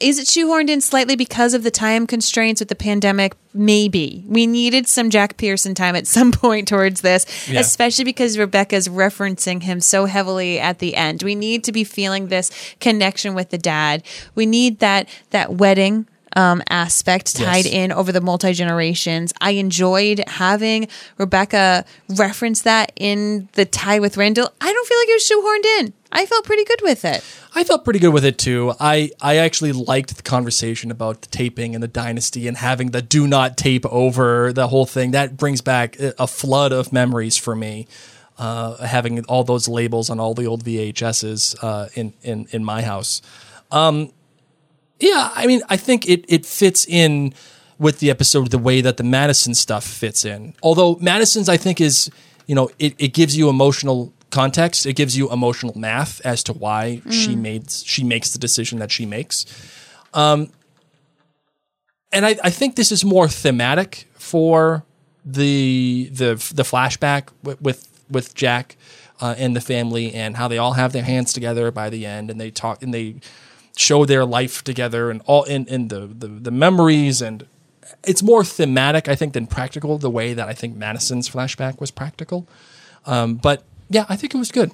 Is 0.04 0.18
it 0.18 0.26
shoehorned 0.26 0.68
in 0.68 0.80
slightly 0.82 1.16
because 1.16 1.54
of 1.54 1.62
the 1.62 1.70
time 1.70 2.06
constraints 2.06 2.60
with 2.60 2.68
the 2.68 2.74
pandemic? 2.74 3.34
Maybe. 3.54 4.22
We 4.28 4.46
needed 4.46 4.86
some 4.86 5.08
Jack 5.08 5.36
Pearson 5.38 5.74
time 5.74 5.96
at 5.96 6.06
some 6.16 6.30
point 6.30 6.68
towards 6.68 7.00
this, 7.00 7.24
Yeah. 7.48 7.60
especially 7.60 8.04
because 8.04 8.36
Rebecca's 8.36 8.86
referencing 8.88 9.62
him 9.62 9.80
so 9.80 10.04
heavily 10.04 10.60
at 10.60 10.78
the 10.78 10.94
end. 10.94 11.22
We 11.22 11.34
need 11.34 11.64
to 11.64 11.72
be 11.72 11.84
feeling 11.84 12.28
this 12.28 12.50
connection 12.80 13.34
with 13.34 13.48
the 13.48 13.58
dad. 13.58 14.02
We 14.34 14.44
need 14.44 14.80
that 14.80 15.08
that 15.30 15.54
wedding 15.54 16.06
um, 16.36 16.62
aspect 16.68 17.36
tied 17.36 17.64
Yes. 17.64 17.72
in 17.72 17.92
over 17.92 18.10
the 18.10 18.20
multi 18.20 18.52
generations. 18.52 19.32
I 19.40 19.52
enjoyed 19.52 20.22
having 20.26 20.88
Rebecca 21.16 21.84
reference 22.08 22.62
that 22.62 22.90
in 22.96 23.48
the 23.52 23.64
tie 23.64 24.00
with 24.00 24.16
Randall. 24.16 24.50
I 24.60 24.72
don't 24.72 24.86
feel 24.88 24.98
like 24.98 25.08
it 25.08 25.14
was 25.14 25.30
shoehorned 25.30 25.80
in. 25.80 25.92
I 26.14 26.26
felt 26.26 26.44
pretty 26.44 26.64
good 26.64 26.80
with 26.82 27.04
it. 27.04 27.24
I 27.56 27.64
felt 27.64 27.84
pretty 27.84 27.98
good 27.98 28.12
with 28.12 28.24
it 28.24 28.38
too. 28.38 28.72
I, 28.78 29.10
I 29.20 29.38
actually 29.38 29.72
liked 29.72 30.16
the 30.16 30.22
conversation 30.22 30.92
about 30.92 31.22
the 31.22 31.28
taping 31.28 31.74
and 31.74 31.82
the 31.82 31.88
dynasty 31.88 32.46
and 32.46 32.56
having 32.56 32.92
the 32.92 33.02
do 33.02 33.26
not 33.26 33.56
tape 33.56 33.84
over 33.86 34.52
the 34.52 34.68
whole 34.68 34.86
thing. 34.86 35.10
That 35.10 35.36
brings 35.36 35.60
back 35.60 35.96
a 35.98 36.26
flood 36.28 36.72
of 36.72 36.92
memories 36.92 37.36
for 37.36 37.56
me. 37.56 37.88
Uh, 38.36 38.84
having 38.84 39.24
all 39.26 39.44
those 39.44 39.68
labels 39.68 40.10
on 40.10 40.18
all 40.18 40.34
the 40.34 40.44
old 40.44 40.64
VHSs 40.64 41.56
uh, 41.62 41.88
in, 41.94 42.12
in 42.22 42.48
in 42.50 42.64
my 42.64 42.82
house. 42.82 43.22
Um, 43.70 44.10
yeah, 44.98 45.30
I 45.36 45.46
mean, 45.46 45.62
I 45.68 45.76
think 45.76 46.08
it 46.08 46.24
it 46.26 46.44
fits 46.44 46.84
in 46.84 47.32
with 47.78 48.00
the 48.00 48.10
episode 48.10 48.50
the 48.50 48.58
way 48.58 48.80
that 48.80 48.96
the 48.96 49.04
Madison 49.04 49.54
stuff 49.54 49.84
fits 49.84 50.24
in. 50.24 50.54
Although 50.64 50.96
Madison's, 51.00 51.48
I 51.48 51.56
think, 51.56 51.80
is 51.80 52.10
you 52.46 52.56
know 52.56 52.70
it, 52.80 52.94
it 52.98 53.14
gives 53.14 53.36
you 53.36 53.48
emotional 53.48 54.12
context. 54.34 54.86
It 54.86 54.96
gives 54.96 55.16
you 55.18 55.30
emotional 55.30 55.74
math 55.88 56.20
as 56.32 56.42
to 56.44 56.52
why 56.52 57.00
she 57.20 57.32
Mm. 57.34 57.42
made 57.48 57.70
she 57.70 58.02
makes 58.04 58.28
the 58.34 58.38
decision 58.38 58.78
that 58.80 58.90
she 58.96 59.06
makes. 59.06 59.46
Um, 60.22 60.48
and 62.12 62.24
I, 62.26 62.36
I 62.44 62.50
think 62.50 62.76
this 62.76 62.92
is 62.92 63.04
more 63.04 63.28
thematic 63.28 64.06
for 64.14 64.84
the 65.24 66.08
the 66.12 66.34
the 66.54 66.62
flashback 66.62 67.24
with 67.42 67.60
with, 67.60 67.88
with 68.10 68.34
Jack 68.34 68.76
uh, 69.20 69.34
and 69.38 69.54
the 69.56 69.60
family 69.60 70.12
and 70.14 70.36
how 70.36 70.48
they 70.48 70.58
all 70.58 70.74
have 70.74 70.92
their 70.92 71.02
hands 71.04 71.32
together 71.32 71.70
by 71.70 71.88
the 71.90 72.04
end 72.06 72.30
and 72.30 72.40
they 72.40 72.50
talk 72.50 72.82
and 72.82 72.92
they 72.92 73.16
show 73.76 74.04
their 74.04 74.24
life 74.24 74.62
together 74.62 75.10
and 75.10 75.20
all 75.26 75.44
in, 75.44 75.66
in 75.66 75.88
the, 75.88 76.00
the 76.06 76.28
the 76.28 76.50
memories 76.50 77.22
and 77.22 77.46
it's 78.04 78.22
more 78.22 78.44
thematic 78.44 79.08
I 79.08 79.16
think 79.16 79.32
than 79.32 79.46
practical 79.46 79.98
the 79.98 80.10
way 80.10 80.34
that 80.34 80.48
I 80.48 80.54
think 80.54 80.76
Madison's 80.76 81.28
flashback 81.28 81.80
was 81.80 81.90
practical. 81.90 82.46
Um, 83.06 83.34
but 83.36 83.62
yeah, 83.94 84.04
I 84.08 84.16
think 84.16 84.34
it 84.34 84.38
was 84.38 84.50
good. 84.50 84.72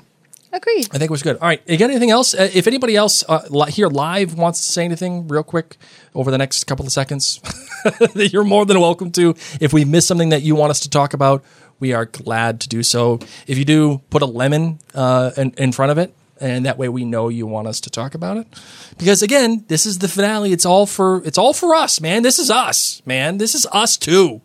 Agreed. 0.53 0.89
I 0.91 0.99
think 0.99 1.11
it 1.11 1.11
was 1.11 1.23
good. 1.23 1.37
All 1.37 1.47
right. 1.47 1.63
You 1.67 1.77
got 1.77 1.91
anything 1.91 2.11
else? 2.11 2.35
Uh, 2.35 2.51
if 2.53 2.67
anybody 2.67 2.97
else 2.97 3.23
uh, 3.29 3.47
li- 3.51 3.71
here 3.71 3.87
live 3.87 4.35
wants 4.35 4.67
to 4.67 4.73
say 4.73 4.85
anything 4.85 5.29
real 5.29 5.45
quick 5.45 5.77
over 6.15 6.31
the 6.31 6.39
next 6.39 6.65
couple 6.65 6.85
of 6.85 6.91
seconds, 6.91 7.41
you're 8.15 8.45
more 8.45 8.67
than 8.67 8.81
welcome 8.81 9.13
to. 9.13 9.35
If 9.61 9.73
we 9.73 9.85
miss 9.85 10.07
something 10.07 10.31
that 10.31 10.43
you 10.43 10.57
want 10.57 10.71
us 10.71 10.81
to 10.81 10.91
talk 10.91 11.13
about, 11.15 11.45
we 11.79 11.93
are 11.93 12.07
glad 12.07 12.61
to 12.63 12.69
do 12.69 12.83
so. 12.83 13.21
If 13.47 13.59
you 13.59 13.65
do, 13.65 14.01
put 14.11 14.23
a 14.23 14.27
lemon 14.27 14.81
uh, 14.95 15.31
in, 15.37 15.53
in 15.57 15.73
front 15.73 15.93
of 15.93 15.99
it. 15.99 16.15
And 16.41 16.65
that 16.65 16.79
way 16.79 16.89
we 16.89 17.05
know 17.05 17.29
you 17.29 17.47
want 17.47 17.69
us 17.69 17.81
to 17.83 17.91
talk 17.91 18.15
about 18.15 18.39
it. 18.39 18.47
Because 18.97 19.23
again, 19.23 19.67
this 19.69 19.85
is 19.85 19.99
the 19.99 20.09
finale. 20.09 20.53
It's 20.53 20.65
all 20.65 20.87
for 20.87 21.23
it's 21.27 21.37
all 21.37 21.53
for 21.53 21.75
us, 21.75 22.01
man. 22.01 22.23
This 22.23 22.39
is 22.39 22.51
us, 22.51 23.03
man. 23.05 23.37
This 23.37 23.55
is 23.55 23.67
us 23.73 23.99
too. 23.99 24.41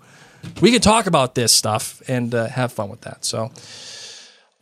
We 0.62 0.72
can 0.72 0.82
talk 0.82 1.08
about 1.08 1.36
this 1.36 1.54
stuff 1.54 2.02
and 2.08 2.36
uh, 2.36 2.48
have 2.48 2.74
fun 2.74 2.90
with 2.90 3.02
that. 3.02 3.24
So, 3.24 3.50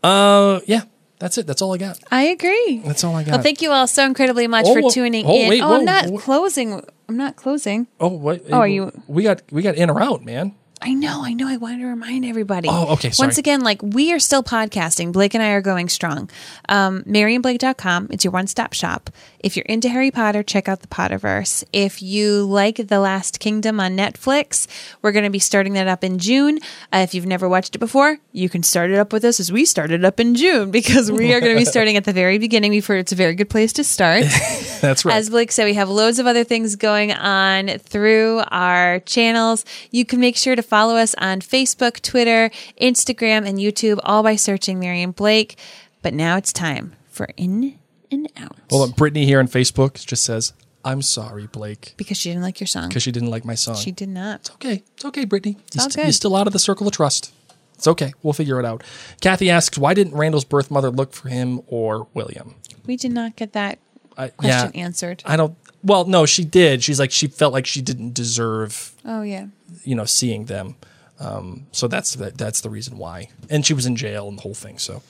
uh, 0.04 0.60
yeah, 0.66 0.82
that's 1.20 1.38
it. 1.38 1.48
That's 1.48 1.62
all 1.62 1.74
I 1.74 1.78
got. 1.78 2.00
I 2.12 2.24
agree. 2.24 2.82
That's 2.86 3.04
all 3.04 3.16
I 3.16 3.24
got. 3.24 3.32
Well, 3.34 3.42
thank 3.42 3.62
you 3.62 3.72
all 3.72 3.88
so 3.88 4.06
incredibly 4.06 4.48
much 4.48 4.66
Oh, 4.68 4.82
for 4.82 4.92
tuning 4.92 5.26
oh, 5.26 5.34
in. 5.34 5.50
wait, 5.50 5.62
oh, 5.62 5.70
whoa, 5.70 5.76
I'm 5.78 5.86
not 5.86 6.06
whoa. 6.08 6.18
closing. 6.20 6.82
I'm 7.10 7.18
not 7.18 7.36
closing. 7.36 7.88
Oh, 8.00 8.08
what? 8.10 8.42
Oh, 8.52 8.60
are 8.60 8.68
you- 8.68 8.92
We 9.08 9.24
got 9.24 9.42
we 9.52 9.62
got 9.62 9.76
in 9.76 9.90
or 9.90 10.02
out, 10.02 10.24
man. 10.24 10.56
I 10.86 10.94
know, 10.94 11.24
I 11.24 11.32
know. 11.32 11.48
I 11.48 11.56
wanted 11.56 11.80
to 11.80 11.86
remind 11.86 12.26
everybody. 12.26 12.68
Oh, 12.70 12.88
okay, 12.94 13.10
sorry. 13.10 13.28
Once 13.28 13.38
again, 13.38 13.62
like 13.62 13.82
we 13.82 14.12
are 14.12 14.20
still 14.20 14.44
podcasting. 14.44 15.14
Blake 15.14 15.34
and 15.34 15.42
I 15.42 15.52
are 15.52 15.62
going 15.62 15.88
strong. 15.88 16.30
Um, 16.68 17.04
MaryandBlake.com. 17.04 18.10
It's 18.12 18.26
your 18.26 18.32
one 18.32 18.48
stop 18.48 18.74
shop. 18.74 19.10
If 19.40 19.56
you're 19.56 19.66
into 19.66 19.88
Harry 19.88 20.12
Potter, 20.12 20.44
check 20.44 20.68
out 20.68 20.82
the 20.82 20.88
Potterverse. 20.88 21.64
If 21.72 22.02
you 22.02 22.46
like 22.46 22.88
The 22.88 23.00
Last 23.00 23.40
Kingdom 23.40 23.80
on 23.80 23.96
Netflix, 23.96 24.68
we're 25.02 25.14
going 25.14 25.24
to 25.24 25.30
be 25.30 25.40
starting 25.40 25.74
that 25.74 25.88
up 25.88 26.04
in 26.04 26.18
June. 26.18 26.60
Uh, 26.94 26.98
if 26.98 27.14
you've 27.14 27.26
never 27.26 27.48
watched 27.48 27.76
it 27.76 27.80
before, 27.80 28.18
you 28.34 28.50
can 28.50 28.64
start 28.64 28.90
it 28.92 28.98
up 28.98 29.14
with 29.14 29.24
us 29.24 29.40
as 29.40 29.52
we 29.52 29.66
started 29.66 30.02
it 30.02 30.06
up 30.06 30.20
in 30.20 30.36
June 30.36 30.72
because 30.72 31.12
we 31.12 31.34
are 31.34 31.40
going 31.40 31.56
to 31.56 31.60
be 31.60 31.66
starting 31.70 31.98
at 31.98 32.04
the 32.04 32.14
very 32.14 32.38
beginning. 32.38 32.72
We've 32.72 32.86
heard 32.86 33.00
it's 33.00 33.12
a 33.12 33.16
very 33.16 33.36
good 33.36 33.50
place 33.50 33.74
to 33.74 33.84
start. 33.84 34.24
That's 34.82 35.06
right. 35.06 35.16
As 35.16 35.30
Blake 35.30 35.52
said, 35.52 35.66
we 35.66 35.76
have 35.76 35.90
loads 35.90 36.20
of 36.20 36.28
other 36.28 36.44
things 36.44 36.76
going 36.76 37.12
on 37.12 37.68
through 37.80 38.44
our 38.50 39.00
channels. 39.02 39.66
You 39.92 40.06
can 40.06 40.20
make 40.20 40.36
sure 40.38 40.56
to 40.56 40.64
follow 40.74 40.96
us 40.96 41.14
on 41.20 41.40
Facebook, 41.40 42.02
Twitter, 42.02 42.50
Instagram, 42.82 43.48
and 43.48 43.60
YouTube, 43.60 44.00
all 44.02 44.24
by 44.24 44.36
searching 44.36 44.80
Mary 44.80 45.04
and 45.04 45.16
Blake. 45.16 45.56
But 46.02 46.16
now 46.16 46.36
it's 46.36 46.52
time 46.52 46.96
for 47.12 47.30
In 47.38 47.78
and 48.10 48.28
Out 48.36 48.58
Well, 48.72 48.88
Brittany 48.88 49.28
here 49.28 49.38
on 49.38 49.48
Facebook 49.48 50.04
just 50.04 50.24
says, 50.24 50.52
"I'm 50.84 51.04
sorry, 51.04 51.46
Blake, 51.46 51.94
because 51.96 52.18
she 52.18 52.30
didn't 52.32 52.42
like 52.42 52.60
your 52.60 52.66
song. 52.66 52.88
because 52.88 53.04
she 53.04 53.12
didn't 53.12 53.30
like 53.30 53.46
my 53.46 53.54
song." 53.54 53.76
She 53.76 53.92
did 53.92 54.10
not. 54.10 54.40
It's 54.40 54.52
okay. 54.52 54.82
It's 54.96 55.06
okay, 55.06 55.26
Brittany. 55.26 55.58
It's 55.68 55.76
You're 55.76 55.90
st-. 55.92 56.06
You're 56.08 56.14
still 56.14 56.36
out 56.36 56.48
of 56.48 56.54
the 56.54 56.60
circle 56.60 56.88
of 56.88 56.94
trust. 56.94 57.32
It's 57.76 57.88
okay. 57.88 58.14
We'll 58.24 58.34
figure 58.34 58.60
it 58.60 58.66
out. 58.66 58.82
Kathy 59.22 59.52
asks, 59.52 59.78
"Why 59.78 59.94
didn't 59.94 60.16
Randall's 60.16 60.44
birth 60.44 60.72
mother 60.72 60.90
look 60.90 61.14
for 61.14 61.30
him 61.30 61.62
or 61.68 62.08
William?" 62.16 62.56
We 62.88 62.98
did 62.98 63.12
not 63.12 63.36
get 63.36 63.54
that 63.54 63.78
I, 64.18 64.30
question 64.30 64.72
yeah, 64.74 64.82
answered. 64.84 65.24
I 65.26 65.36
don't. 65.38 65.56
Well, 65.84 66.06
no, 66.06 66.26
she 66.26 66.44
did. 66.46 66.84
She's 66.84 67.00
like 67.00 67.12
she 67.12 67.28
felt 67.28 67.52
like 67.54 67.66
she 67.66 67.82
didn't 67.82 68.14
deserve 68.14 68.94
Oh, 69.06 69.22
yeah. 69.22 69.48
you 69.84 69.96
know, 69.96 70.06
seeing 70.06 70.46
them. 70.46 70.76
Um, 71.20 71.68
so 71.72 71.88
that's 71.88 72.16
the, 72.16 72.32
that's 72.32 72.62
the 72.62 72.70
reason 72.70 72.98
why. 72.98 73.30
And 73.50 73.66
she 73.66 73.74
was 73.74 73.86
in 73.86 73.96
jail 73.96 74.28
and 74.28 74.38
the 74.38 74.42
whole 74.42 74.54
thing. 74.54 74.78
So 74.78 75.02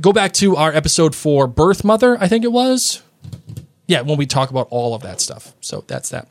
go 0.00 0.12
back 0.12 0.32
to 0.34 0.56
our 0.56 0.72
episode 0.72 1.14
for 1.14 1.46
birth 1.46 1.84
mother, 1.84 2.16
I 2.20 2.28
think 2.28 2.44
it 2.44 2.52
was. 2.52 3.02
Yeah, 3.86 4.02
when 4.02 4.16
we 4.16 4.26
talk 4.26 4.50
about 4.50 4.68
all 4.70 4.94
of 4.94 5.02
that 5.02 5.20
stuff. 5.20 5.52
So 5.60 5.84
that's 5.86 6.10
that. 6.10 6.28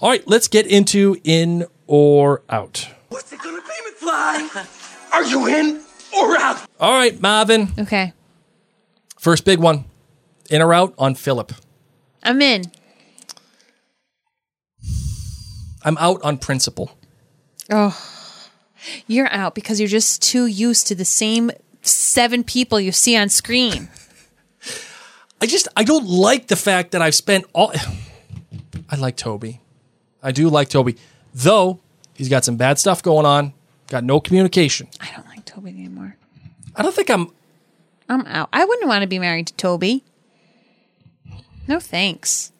All 0.00 0.10
right, 0.10 0.26
let's 0.26 0.48
get 0.48 0.66
into 0.66 1.16
in 1.24 1.66
or 1.86 2.42
out. 2.48 2.88
What's 3.10 3.32
it 3.32 3.40
gonna 3.40 3.60
be, 3.60 4.06
McFly? 4.06 5.12
Are 5.12 5.24
you 5.24 5.46
in 5.46 5.80
or 6.16 6.36
out? 6.38 6.66
All 6.80 6.92
right, 6.92 7.20
Marvin. 7.20 7.68
Okay. 7.78 8.12
First 9.18 9.44
big 9.44 9.58
one. 9.58 9.84
In 10.50 10.62
or 10.62 10.72
out 10.72 10.94
on 10.98 11.14
Philip. 11.14 11.52
I'm 12.22 12.40
in. 12.40 12.64
I'm 15.82 15.96
out 15.98 16.20
on 16.22 16.38
principle. 16.38 16.90
Oh, 17.70 17.96
you're 19.06 19.30
out 19.32 19.54
because 19.54 19.78
you're 19.78 19.88
just 19.88 20.22
too 20.22 20.46
used 20.46 20.86
to 20.88 20.94
the 20.94 21.04
same 21.04 21.50
seven 21.82 22.42
people 22.44 22.80
you 22.80 22.92
see 22.92 23.16
on 23.16 23.28
screen. 23.28 23.88
I 25.40 25.46
just 25.46 25.68
I 25.76 25.84
don't 25.84 26.06
like 26.06 26.48
the 26.48 26.56
fact 26.56 26.92
that 26.92 27.02
I've 27.02 27.14
spent 27.14 27.44
all 27.52 27.72
I 28.90 28.96
like 28.96 29.16
Toby. 29.16 29.60
I 30.22 30.32
do 30.32 30.48
like 30.48 30.68
Toby. 30.68 30.96
Though 31.34 31.80
he's 32.14 32.28
got 32.28 32.44
some 32.44 32.56
bad 32.56 32.78
stuff 32.78 33.02
going 33.02 33.26
on, 33.26 33.52
got 33.88 34.02
no 34.02 34.18
communication. 34.20 34.88
I 35.00 35.10
don't 35.14 35.26
like 35.26 35.44
Toby 35.44 35.70
anymore. 35.70 36.16
I 36.74 36.82
don't 36.82 36.94
think 36.94 37.10
I'm 37.10 37.30
I'm 38.08 38.26
out. 38.26 38.48
I 38.52 38.64
wouldn't 38.64 38.88
want 38.88 39.02
to 39.02 39.08
be 39.08 39.18
married 39.18 39.48
to 39.48 39.54
Toby. 39.54 40.04
No 41.68 41.78
thanks. 41.78 42.50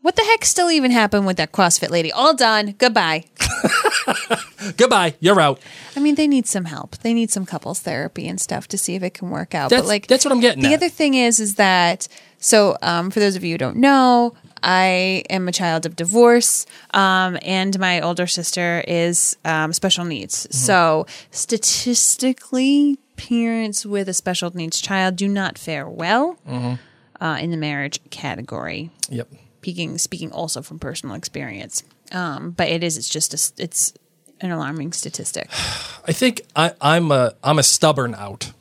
What 0.00 0.14
the 0.16 0.22
heck 0.22 0.44
still 0.44 0.70
even 0.70 0.90
happened 0.92 1.26
with 1.26 1.36
that 1.38 1.52
CrossFit 1.52 1.90
lady? 1.90 2.10
All 2.12 2.32
done. 2.34 2.76
Goodbye. 2.78 3.24
Goodbye. 4.76 5.16
You're 5.20 5.40
out. 5.40 5.60
I 5.96 6.00
mean, 6.00 6.14
they 6.14 6.28
need 6.28 6.46
some 6.46 6.66
help. 6.66 6.96
They 6.98 7.12
need 7.12 7.30
some 7.30 7.44
couples 7.44 7.80
therapy 7.80 8.28
and 8.28 8.40
stuff 8.40 8.68
to 8.68 8.78
see 8.78 8.94
if 8.94 9.02
it 9.02 9.14
can 9.14 9.30
work 9.30 9.54
out. 9.54 9.70
That's- 9.70 9.82
but 9.84 9.88
like, 9.88 10.06
that's 10.06 10.24
what 10.24 10.32
I'm 10.32 10.40
getting 10.40 10.62
The 10.62 10.68
at. 10.72 10.74
other 10.74 10.88
thing 10.88 11.14
is, 11.14 11.40
is 11.40 11.56
that 11.56 12.06
so 12.38 12.76
um, 12.82 13.10
for 13.10 13.18
those 13.18 13.34
of 13.34 13.42
you 13.42 13.54
who 13.54 13.58
don't 13.58 13.76
know, 13.78 14.34
I 14.62 15.24
am 15.28 15.48
a 15.48 15.52
child 15.52 15.84
of 15.86 15.96
divorce, 15.96 16.66
um, 16.92 17.36
and 17.42 17.76
my 17.78 18.00
older 18.00 18.26
sister 18.28 18.82
is 18.86 19.36
um, 19.44 19.72
special 19.72 20.04
needs. 20.04 20.46
Mm-hmm. 20.46 20.52
So 20.56 21.06
statistically, 21.32 22.98
parents 23.16 23.84
with 23.84 24.08
a 24.08 24.14
special 24.14 24.50
needs 24.54 24.80
child 24.80 25.16
do 25.16 25.26
not 25.28 25.58
fare 25.58 25.88
well 25.88 26.36
Mhm. 26.48 26.78
Uh, 27.20 27.38
in 27.40 27.50
the 27.50 27.56
marriage 27.56 28.00
category. 28.10 28.90
Yep. 29.08 29.28
Speaking 29.58 29.98
speaking 29.98 30.32
also 30.32 30.62
from 30.62 30.78
personal 30.78 31.14
experience, 31.14 31.82
um, 32.12 32.52
but 32.52 32.68
it 32.68 32.82
is 32.84 32.96
it's 32.96 33.08
just 33.08 33.34
a, 33.34 33.62
it's 33.62 33.92
an 34.40 34.50
alarming 34.50 34.92
statistic. 34.92 35.48
I 36.06 36.12
think 36.12 36.42
I, 36.54 36.72
I'm 36.80 37.10
a 37.10 37.34
I'm 37.42 37.58
a 37.58 37.62
stubborn 37.62 38.14
out 38.14 38.52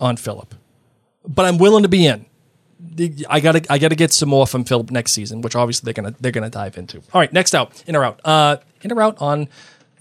on 0.00 0.16
Philip, 0.16 0.54
but 1.26 1.44
I'm 1.44 1.58
willing 1.58 1.82
to 1.82 1.88
be 1.88 2.06
in. 2.06 2.26
I 3.28 3.40
gotta 3.40 3.64
I 3.68 3.78
gotta 3.78 3.96
get 3.96 4.12
some 4.12 4.28
more 4.28 4.46
from 4.46 4.64
Philip 4.64 4.90
next 4.90 5.12
season, 5.12 5.40
which 5.40 5.56
obviously 5.56 5.86
they're 5.86 6.02
gonna 6.02 6.14
they're 6.20 6.32
gonna 6.32 6.50
dive 6.50 6.78
into. 6.78 6.98
All 7.12 7.20
right, 7.20 7.32
next 7.32 7.54
out, 7.54 7.82
in 7.86 7.96
or 7.96 8.04
out, 8.04 8.20
uh, 8.24 8.58
in 8.82 8.92
or 8.92 9.02
out 9.02 9.20
on 9.20 9.48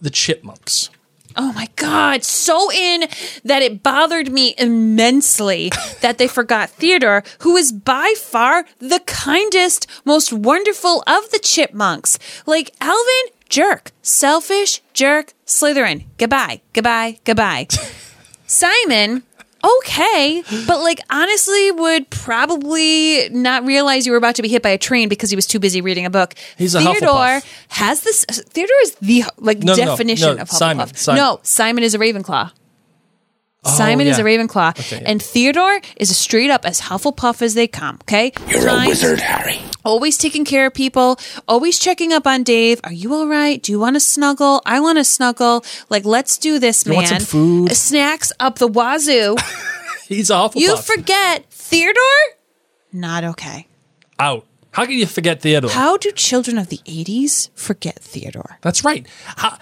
the 0.02 0.10
Chipmunks. 0.10 0.90
Oh 1.36 1.52
my 1.54 1.68
God, 1.76 2.24
so 2.24 2.72
in 2.72 3.08
that 3.44 3.62
it 3.62 3.82
bothered 3.84 4.32
me 4.32 4.56
immensely 4.58 5.72
that 6.02 6.18
they 6.18 6.28
forgot 6.28 6.70
Theodore, 6.70 7.24
who 7.40 7.56
is 7.58 7.72
by 7.72 8.14
far 8.18 8.66
the 8.80 9.00
kindest, 9.06 9.88
most 10.06 10.32
wonderful 10.32 11.04
of 11.08 11.32
the 11.32 11.40
chipmunks. 11.40 12.20
Like 12.46 12.76
Alvin, 12.82 13.34
jerk. 13.50 13.92
Selfish, 14.02 14.82
jerk, 14.94 15.34
Slytherin. 15.46 16.06
Goodbye, 16.18 16.62
goodbye, 16.74 17.20
goodbye. 17.24 17.68
Simon, 18.48 19.24
okay, 19.64 20.44
but 20.68 20.80
like 20.82 21.00
honestly, 21.10 21.72
would 21.72 22.10
probably 22.10 23.30
not 23.30 23.66
realize 23.66 24.06
you 24.06 24.12
were 24.12 24.18
about 24.18 24.36
to 24.36 24.42
be 24.42 24.50
hit 24.50 24.62
by 24.62 24.70
a 24.70 24.78
train 24.78 25.10
because 25.10 25.30
he 25.30 25.36
was 25.36 25.46
too 25.46 25.60
busy 25.60 25.82
reading 25.82 26.06
a 26.06 26.10
book. 26.10 26.34
He's 26.58 26.76
a 26.76 26.80
Theodore 26.80 27.10
Hufflepuff. 27.10 27.66
has 27.70 28.02
this. 28.02 28.26
Theodore 28.26 28.76
is 28.84 28.96
the 28.96 29.24
like 29.38 29.60
No, 29.60 29.74
no, 29.74 29.80
no, 29.80 29.92
definition 29.92 30.36
no, 30.36 30.42
of 30.42 30.50
Hufflepuff. 30.50 30.58
Simon, 30.58 30.94
Simon. 30.96 31.22
No, 31.22 31.40
Simon 31.44 31.84
is 31.84 31.96
a 31.96 32.00
Ravenclaw. 32.00 32.52
Oh, 33.66 33.72
Simon 33.72 34.08
is 34.08 34.20
a 34.20 34.24
Ravenclaw, 34.24 34.78
Okay, 34.78 35.02
yeah. 35.02 35.10
and 35.10 35.22
Theodore 35.22 35.80
is 35.96 36.10
as 36.12 36.18
straight 36.18 36.50
up 36.50 36.66
as 36.66 36.82
Hufflepuff 36.82 37.42
as 37.42 37.54
they 37.54 37.68
come. 37.68 37.98
Okay, 38.04 38.34
You're 38.50 38.68
a 38.68 38.86
wizard, 38.88 39.22
Harry. 39.22 39.62
Always 39.86 40.18
taking 40.18 40.44
care 40.46 40.66
of 40.68 40.74
people. 40.74 41.18
Always 41.48 41.80
checking 41.80 42.12
up 42.14 42.26
on 42.28 42.44
Dave. 42.44 42.82
Are 42.84 42.92
you 42.94 43.14
all 43.14 43.28
right? 43.28 43.62
Do 43.64 43.72
you 43.72 43.80
want 43.80 43.96
to 43.96 44.00
snuggle? 44.02 44.62
I 44.66 44.80
want 44.80 44.98
to 44.98 45.04
snuggle. 45.04 45.64
Like, 45.90 46.04
let's 46.06 46.38
do 46.38 46.60
this, 46.60 46.86
You 46.86 46.90
man. 46.92 46.96
want 46.98 47.08
some 47.08 47.20
food? 47.20 47.72
Uh, 47.72 47.74
snacks 47.76 48.32
up 48.40 48.60
the 48.60 48.68
wazoo. 48.68 49.36
He's 50.08 50.30
awful. 50.30 50.62
You 50.62 50.76
forget 50.78 51.46
Theodore? 51.50 52.04
Not 52.92 53.24
okay. 53.24 53.68
Out. 54.20 54.46
How 54.72 54.86
can 54.86 54.94
you 54.96 55.06
forget 55.06 55.42
Theodore? 55.42 55.70
How 55.72 55.98
do 55.98 56.12
children 56.12 56.58
of 56.58 56.68
the 56.70 56.78
'80s 56.86 57.50
forget 57.56 58.00
Theodore? 58.00 58.58
That's 58.62 58.84
right. 58.84 59.06
How, 59.38 59.58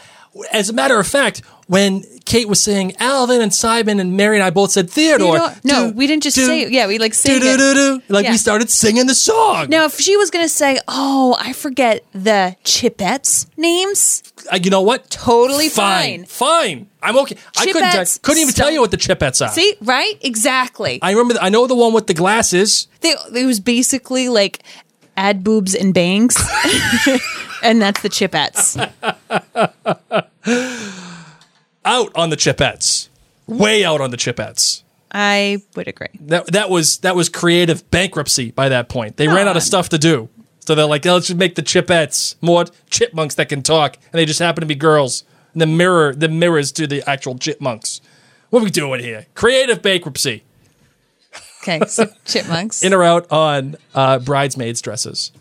as 0.51 0.69
a 0.69 0.73
matter 0.73 0.99
of 0.99 1.07
fact, 1.07 1.41
when 1.67 2.03
Kate 2.25 2.47
was 2.47 2.61
saying 2.61 2.95
Alvin 2.99 3.41
and 3.41 3.53
Simon 3.53 3.99
and 3.99 4.15
Mary 4.17 4.35
and 4.37 4.43
I 4.43 4.49
both 4.49 4.71
said 4.71 4.89
Theodore, 4.89 5.37
no, 5.63 5.89
do- 5.89 5.95
we 5.95 6.05
didn't 6.07 6.23
just 6.23 6.35
do- 6.35 6.45
say 6.45 6.61
it. 6.63 6.71
Yeah, 6.71 6.87
we 6.87 6.97
like 6.99 7.13
sang 7.13 7.39
do 7.39 7.47
it. 7.47 7.57
do 7.57 7.73
do, 7.73 8.01
like 8.09 8.25
Yeah. 8.25 8.31
we 8.31 8.37
started 8.37 8.69
singing 8.69 9.07
the 9.07 9.15
song. 9.15 9.67
Now, 9.69 9.85
if 9.85 9.99
she 9.99 10.15
was 10.17 10.29
going 10.29 10.43
to 10.45 10.49
say, 10.49 10.79
"Oh, 10.87 11.35
I 11.39 11.53
forget 11.53 12.03
the 12.13 12.55
Chipettes 12.63 13.45
names," 13.57 14.23
Uh, 14.51 14.57
you 14.61 14.69
know 14.69 14.81
what? 14.81 15.09
Totally 15.09 15.69
fine, 15.69 16.25
fine. 16.25 16.77
fine. 16.79 16.87
I'm 17.03 17.17
okay. 17.19 17.35
I 17.57 17.65
couldn't. 17.71 17.83
I 17.83 18.05
couldn't 18.21 18.41
even 18.41 18.53
tell 18.53 18.71
you 18.71 18.81
what 18.81 18.91
the 18.91 18.97
Chipettes 18.97 19.45
are. 19.45 19.51
see, 19.51 19.75
right? 19.81 20.15
Exactly. 20.21 20.99
I 21.01 21.11
remember. 21.11 21.35
I 21.41 21.49
know 21.49 21.67
the 21.67 21.75
one 21.75 21.93
with 21.93 22.07
the 22.07 22.13
glasses. 22.13 22.87
They, 23.01 23.13
it 23.35 23.45
was 23.45 23.59
basically 23.59 24.29
like 24.29 24.63
add 25.17 25.43
boobs 25.43 25.75
and 25.75 25.93
bangs, 25.93 26.38
and 27.63 27.81
that's 27.81 28.01
the 28.01 28.09
Chipettes. 28.09 28.77
Out 31.83 32.15
on 32.15 32.29
the 32.29 32.38
Chipettes. 32.38 33.09
Way 33.47 33.83
out 33.83 34.01
on 34.01 34.11
the 34.11 34.17
Chipettes. 34.17 34.83
I 35.13 35.61
would 35.75 35.88
agree. 35.88 36.07
That 36.21 36.47
that 36.47 36.69
was 36.69 36.99
that 36.99 37.15
was 37.15 37.27
creative 37.27 37.89
bankruptcy 37.91 38.51
by 38.51 38.69
that 38.69 38.88
point. 38.88 39.17
They 39.17 39.27
ran 39.27 39.47
out 39.47 39.57
of 39.57 39.63
stuff 39.63 39.89
to 39.89 39.97
do. 39.97 40.29
So 40.61 40.75
they're 40.75 40.85
like, 40.85 41.03
let's 41.05 41.27
just 41.27 41.39
make 41.39 41.55
the 41.55 41.63
chipettes 41.63 42.35
more 42.39 42.65
chipmunks 42.89 43.35
that 43.35 43.49
can 43.49 43.63
talk, 43.63 43.95
and 43.95 44.19
they 44.19 44.25
just 44.25 44.39
happen 44.39 44.61
to 44.61 44.67
be 44.67 44.75
girls. 44.75 45.23
And 45.53 45.61
the 45.61 45.65
mirror, 45.65 46.13
the 46.13 46.29
mirrors 46.29 46.71
to 46.73 46.88
the 46.88 47.07
actual 47.09 47.38
chipmunks. 47.38 47.99
What 48.51 48.61
are 48.61 48.63
we 48.63 48.69
doing 48.69 49.01
here? 49.01 49.25
Creative 49.33 49.81
bankruptcy. 49.81 50.43
Okay, 51.61 51.81
so 51.88 52.07
chipmunks. 52.25 52.83
In 52.83 52.93
or 52.93 53.03
out 53.03 53.31
on 53.31 53.75
uh, 53.93 54.19
bridesmaids' 54.19 54.81
dresses. 54.81 55.31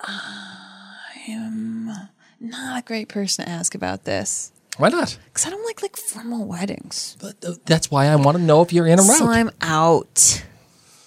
I 0.00 1.22
am 1.28 1.90
not 2.40 2.82
a 2.82 2.84
great 2.84 3.08
person 3.08 3.44
to 3.44 3.50
ask 3.50 3.74
about 3.74 4.04
this 4.04 4.50
Why 4.78 4.88
not? 4.88 5.16
because 5.26 5.46
I 5.46 5.50
don't 5.50 5.64
like 5.64 5.82
like 5.82 5.96
formal 5.96 6.46
weddings. 6.46 7.16
That's 7.66 7.90
why 7.90 8.06
I 8.06 8.16
want 8.16 8.36
to 8.38 8.42
know 8.42 8.62
if 8.62 8.72
you're 8.72 8.86
in 8.86 8.98
or 8.98 9.02
out. 9.02 9.18
So 9.18 9.26
out. 9.26 9.30
I'm 9.30 9.50
out. 9.60 10.44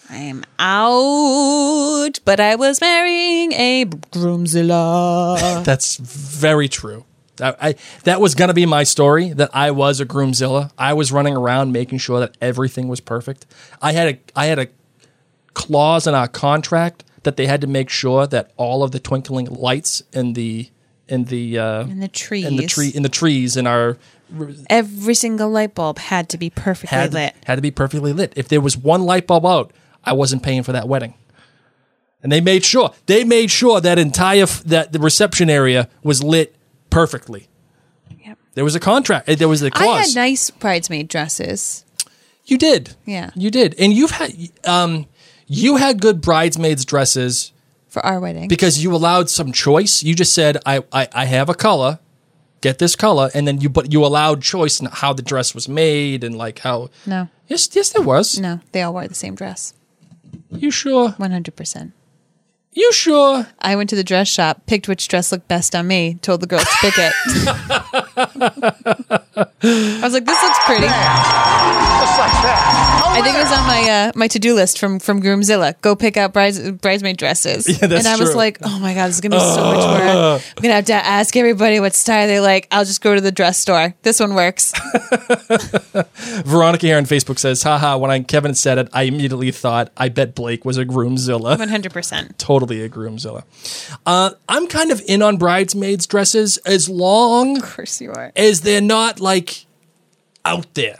I 0.07 0.17
am 0.17 0.43
out, 0.59 2.19
but 2.25 2.39
I 2.39 2.55
was 2.55 2.79
marrying 2.79 3.51
a 3.53 3.85
groomzilla. 3.85 5.63
That's 5.65 5.97
very 5.97 6.69
true. 6.69 7.05
I, 7.41 7.55
I 7.61 7.75
that 8.03 8.19
was 8.21 8.35
gonna 8.35 8.53
be 8.53 8.65
my 8.65 8.83
story. 8.83 9.29
That 9.33 9.49
I 9.53 9.71
was 9.71 9.99
a 9.99 10.05
groomzilla. 10.05 10.71
I 10.77 10.93
was 10.93 11.11
running 11.11 11.35
around 11.35 11.71
making 11.71 11.97
sure 11.99 12.19
that 12.19 12.35
everything 12.41 12.87
was 12.87 12.99
perfect. 12.99 13.45
I 13.81 13.91
had 13.93 14.07
a 14.15 14.19
I 14.35 14.45
had 14.47 14.59
a 14.59 14.67
clause 15.53 16.05
in 16.07 16.13
our 16.13 16.27
contract 16.27 17.03
that 17.23 17.37
they 17.37 17.47
had 17.47 17.61
to 17.61 17.67
make 17.67 17.89
sure 17.89 18.27
that 18.27 18.51
all 18.57 18.83
of 18.83 18.91
the 18.91 18.99
twinkling 18.99 19.45
lights 19.47 20.03
in 20.13 20.33
the 20.33 20.69
in 21.07 21.25
the 21.25 21.57
uh, 21.59 21.81
In 21.83 21.99
the 21.99 22.07
trees. 22.07 22.45
in 22.45 22.55
the 22.55 22.67
tree 22.67 22.89
in 22.93 23.03
the 23.03 23.09
trees 23.09 23.55
in 23.57 23.67
our 23.67 23.97
Every 24.71 25.13
single 25.13 25.51
light 25.51 25.75
bulb 25.75 25.99
had 25.99 26.29
to 26.29 26.37
be 26.37 26.49
perfectly 26.49 26.97
had 26.97 27.13
lit. 27.13 27.35
had 27.45 27.55
to 27.55 27.61
be 27.61 27.69
perfectly 27.69 28.11
lit. 28.11 28.33
If 28.35 28.47
there 28.47 28.59
was 28.59 28.75
one 28.75 29.03
light 29.03 29.27
bulb 29.27 29.45
out, 29.45 29.71
I 30.03 30.13
wasn't 30.13 30.41
paying 30.41 30.63
for 30.63 30.71
that 30.71 30.87
wedding. 30.87 31.13
And 32.23 32.31
they 32.31 32.41
made 32.41 32.65
sure 32.65 32.91
they 33.05 33.23
made 33.23 33.51
sure 33.51 33.79
that 33.81 33.99
entire 33.99 34.47
that 34.65 34.91
the 34.93 34.99
reception 34.99 35.47
area 35.47 35.89
was 36.01 36.23
lit 36.23 36.54
perfectly. 36.95 37.47
Yep. 38.25 38.37
There 38.55 38.63
was 38.63 38.75
a 38.75 38.79
contract. 38.79 39.27
eh, 39.29 39.35
There 39.35 39.49
was 39.49 39.61
a 39.61 39.67
I 39.67 39.69
clause. 39.69 40.07
had 40.07 40.15
nice 40.15 40.49
bridesmaid 40.49 41.07
dresses. 41.09 41.83
you 42.45 42.57
did. 42.57 42.95
Yeah. 43.05 43.31
You 43.35 43.51
did. 43.51 43.75
And 43.79 43.91
you've 43.93 44.11
had 44.11 44.31
um 44.65 45.05
you 45.47 45.75
had 45.77 46.01
good 46.01 46.21
bridesmaids 46.21 46.85
dresses 46.85 47.51
For 47.89 48.01
our 48.05 48.19
wedding. 48.19 48.47
because 48.47 48.81
you 48.83 48.95
allowed 48.95 49.29
some 49.29 49.51
choice. 49.51 50.03
You 50.03 50.13
just 50.15 50.33
said 50.33 50.57
I 50.65 50.75
I, 50.91 51.07
I 51.13 51.25
have 51.25 51.49
a 51.49 51.53
color, 51.67 51.99
get 52.61 52.77
this 52.79 52.95
color, 52.95 53.29
and 53.35 53.45
then 53.47 53.59
you 53.61 53.69
but 53.69 53.91
you 53.93 54.05
allowed 54.05 54.41
choice 54.41 54.79
in 54.79 54.87
how 55.01 55.11
the 55.13 55.21
dress 55.31 55.53
was 55.53 55.67
made 55.67 56.23
and 56.23 56.35
like 56.37 56.59
how 56.59 56.89
no. 57.05 57.27
Yes, 57.47 57.69
yes 57.73 57.89
there 57.91 58.01
was. 58.13 58.39
No, 58.39 58.59
they 58.71 58.81
all 58.83 58.93
wore 58.93 59.07
the 59.07 59.13
same 59.25 59.35
dress. 59.35 59.73
You 60.49 60.71
sure? 60.71 61.09
100%. 61.19 61.91
You 62.77 62.91
sure? 62.91 63.47
I 63.59 63.77
went 63.77 63.89
to 63.91 63.95
the 63.95 64.03
dress 64.03 64.27
shop, 64.27 64.65
picked 64.65 64.89
which 64.89 65.07
dress 65.07 65.31
looked 65.31 65.47
best 65.47 65.73
on 65.73 65.87
me, 65.87 66.15
told 66.21 66.41
the 66.41 66.47
girls 66.47 66.65
to 66.65 66.75
pick 66.81 66.95
it. 66.97 67.13
I 69.63 69.99
was 70.03 70.11
like, 70.13 70.25
this 70.25 70.43
looks 70.43 70.59
pretty. 70.65 70.87
That. 72.45 73.01
I 73.15 73.21
think 73.21 73.37
it 73.37 73.39
was 73.43 73.51
on 73.51 73.65
my 73.65 73.89
uh, 73.89 74.11
my 74.15 74.27
to 74.27 74.39
do 74.39 74.53
list 74.55 74.77
from 74.77 74.99
from 74.99 75.21
Groomzilla. 75.21 75.79
Go 75.81 75.95
pick 75.95 76.17
out 76.17 76.33
brides, 76.33 76.59
bridesmaid 76.71 77.17
dresses. 77.17 77.65
Yeah, 77.81 77.87
that's 77.87 78.05
and 78.05 78.07
I 78.07 78.17
was 78.17 78.29
true. 78.31 78.37
like, 78.37 78.59
oh 78.63 78.79
my 78.79 78.93
god, 78.93 79.07
this 79.07 79.15
is 79.15 79.21
gonna 79.21 79.35
be 79.35 79.39
so 79.39 79.63
much 79.63 79.77
work. 79.77 80.41
I'm 80.57 80.61
gonna 80.61 80.73
have 80.75 80.85
to 80.85 80.93
ask 80.93 81.35
everybody 81.35 81.79
what 81.79 81.93
style 81.93 82.27
they 82.27 82.39
like. 82.39 82.67
I'll 82.71 82.85
just 82.85 83.01
go 83.01 83.15
to 83.15 83.21
the 83.21 83.31
dress 83.31 83.57
store. 83.59 83.93
This 84.03 84.19
one 84.19 84.33
works. 84.35 84.73
Veronica 86.45 86.85
here 86.85 86.97
on 86.97 87.05
Facebook 87.05 87.39
says, 87.39 87.63
haha, 87.63 87.97
when 87.97 88.11
I, 88.11 88.19
Kevin 88.21 88.53
said 88.55 88.77
it, 88.77 88.89
I 88.93 89.03
immediately 89.03 89.51
thought, 89.51 89.91
I 89.97 90.09
bet 90.09 90.35
Blake 90.35 90.65
was 90.65 90.77
a 90.77 90.85
groomzilla. 90.85 91.57
100%. 91.57 92.37
totally 92.37 92.81
a 92.81 92.89
groomzilla. 92.89 93.43
Uh, 94.05 94.31
I'm 94.49 94.67
kind 94.67 94.91
of 94.91 95.01
in 95.07 95.21
on 95.21 95.37
bridesmaids' 95.37 96.07
dresses 96.07 96.57
as 96.59 96.89
long 96.89 97.57
Of 97.57 97.75
course 97.75 98.01
you 98.01 98.11
are. 98.11 98.31
as 98.35 98.61
they're 98.61 98.81
not 98.81 99.19
like 99.19 99.65
out 100.43 100.73
there. 100.73 100.99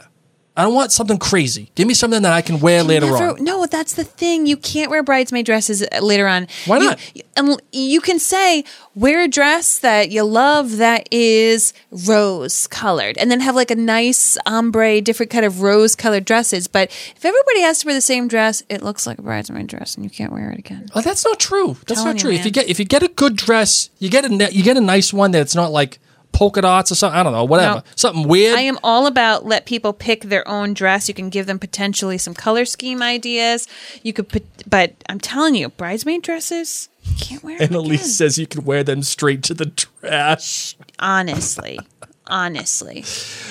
I 0.58 0.62
don't 0.62 0.72
want 0.74 0.90
something 0.90 1.18
crazy. 1.18 1.70
Give 1.74 1.86
me 1.86 1.92
something 1.92 2.22
that 2.22 2.32
I 2.32 2.40
can 2.40 2.60
wear 2.60 2.82
later 2.82 3.06
Never- 3.06 3.32
on. 3.32 3.44
No, 3.44 3.66
that's 3.66 3.92
the 3.92 4.04
thing. 4.04 4.46
You 4.46 4.56
can't 4.56 4.90
wear 4.90 5.02
bridesmaid 5.02 5.44
dresses 5.44 5.82
uh, 5.82 6.00
later 6.00 6.26
on. 6.26 6.46
Why 6.64 6.78
You- 6.78 6.84
not? 6.84 6.98
um, 7.36 7.58
You 7.72 8.00
can 8.00 8.18
say 8.18 8.64
wear 8.94 9.22
a 9.24 9.28
dress 9.28 9.78
that 9.80 10.10
you 10.10 10.22
love 10.24 10.78
that 10.78 11.08
is 11.12 11.74
rose 11.90 12.66
colored, 12.68 13.18
and 13.18 13.30
then 13.30 13.40
have 13.40 13.54
like 13.54 13.70
a 13.70 13.74
nice 13.76 14.38
ombre, 14.46 15.00
different 15.02 15.30
kind 15.30 15.44
of 15.44 15.60
rose 15.60 15.94
colored 15.94 16.24
dresses. 16.24 16.66
But 16.68 16.88
if 17.14 17.24
everybody 17.24 17.60
has 17.60 17.80
to 17.80 17.86
wear 17.86 17.94
the 17.94 18.00
same 18.00 18.26
dress, 18.28 18.62
it 18.68 18.82
looks 18.82 19.06
like 19.06 19.18
a 19.18 19.22
bridesmaid 19.22 19.66
dress, 19.66 19.94
and 19.94 20.04
you 20.04 20.10
can't 20.10 20.32
wear 20.32 20.50
it 20.50 20.58
again. 20.58 20.88
Oh, 20.94 21.02
that's 21.02 21.24
not 21.24 21.38
true. 21.38 21.76
That's 21.86 22.00
Telling 22.00 22.06
not 22.06 22.14
you, 22.16 22.20
true. 22.30 22.32
if 22.32 22.44
you 22.46 22.50
get 22.50 22.68
if 22.68 22.78
you 22.78 22.84
get 22.84 23.02
a 23.02 23.08
good 23.08 23.36
dress, 23.36 23.90
you 23.98 24.08
get 24.08 24.24
a 24.24 24.52
you 24.52 24.62
get 24.62 24.76
a 24.76 24.80
nice 24.80 25.12
one 25.12 25.32
that's 25.32 25.54
not 25.54 25.70
like 25.70 25.98
polka 26.36 26.60
dots 26.60 26.92
or 26.92 26.94
something. 26.94 27.18
I 27.18 27.22
don't 27.22 27.32
know, 27.32 27.44
whatever. 27.44 27.76
No. 27.76 27.82
Something 27.96 28.28
weird. 28.28 28.56
I 28.58 28.60
am 28.62 28.78
all 28.84 29.06
about 29.06 29.46
let 29.46 29.64
people 29.64 29.92
pick 29.92 30.24
their 30.24 30.46
own 30.46 30.74
dress. 30.74 31.08
You 31.08 31.14
can 31.14 31.30
give 31.30 31.46
them 31.46 31.58
potentially 31.58 32.18
some 32.18 32.34
color 32.34 32.64
scheme 32.66 33.02
ideas. 33.02 33.66
You 34.02 34.12
could, 34.12 34.28
put, 34.28 34.44
but 34.68 34.92
I'm 35.08 35.18
telling 35.18 35.54
you, 35.54 35.70
bridesmaid 35.70 36.22
dresses 36.22 36.88
you 37.04 37.14
can't 37.18 37.42
wear. 37.42 37.56
and 37.60 37.74
Elise 37.74 38.00
again. 38.00 38.10
says 38.10 38.38
you 38.38 38.46
can 38.46 38.64
wear 38.64 38.84
them 38.84 39.02
straight 39.02 39.42
to 39.44 39.54
the 39.54 39.66
trash. 39.66 40.76
honestly, 40.98 41.78
honestly, 42.26 43.04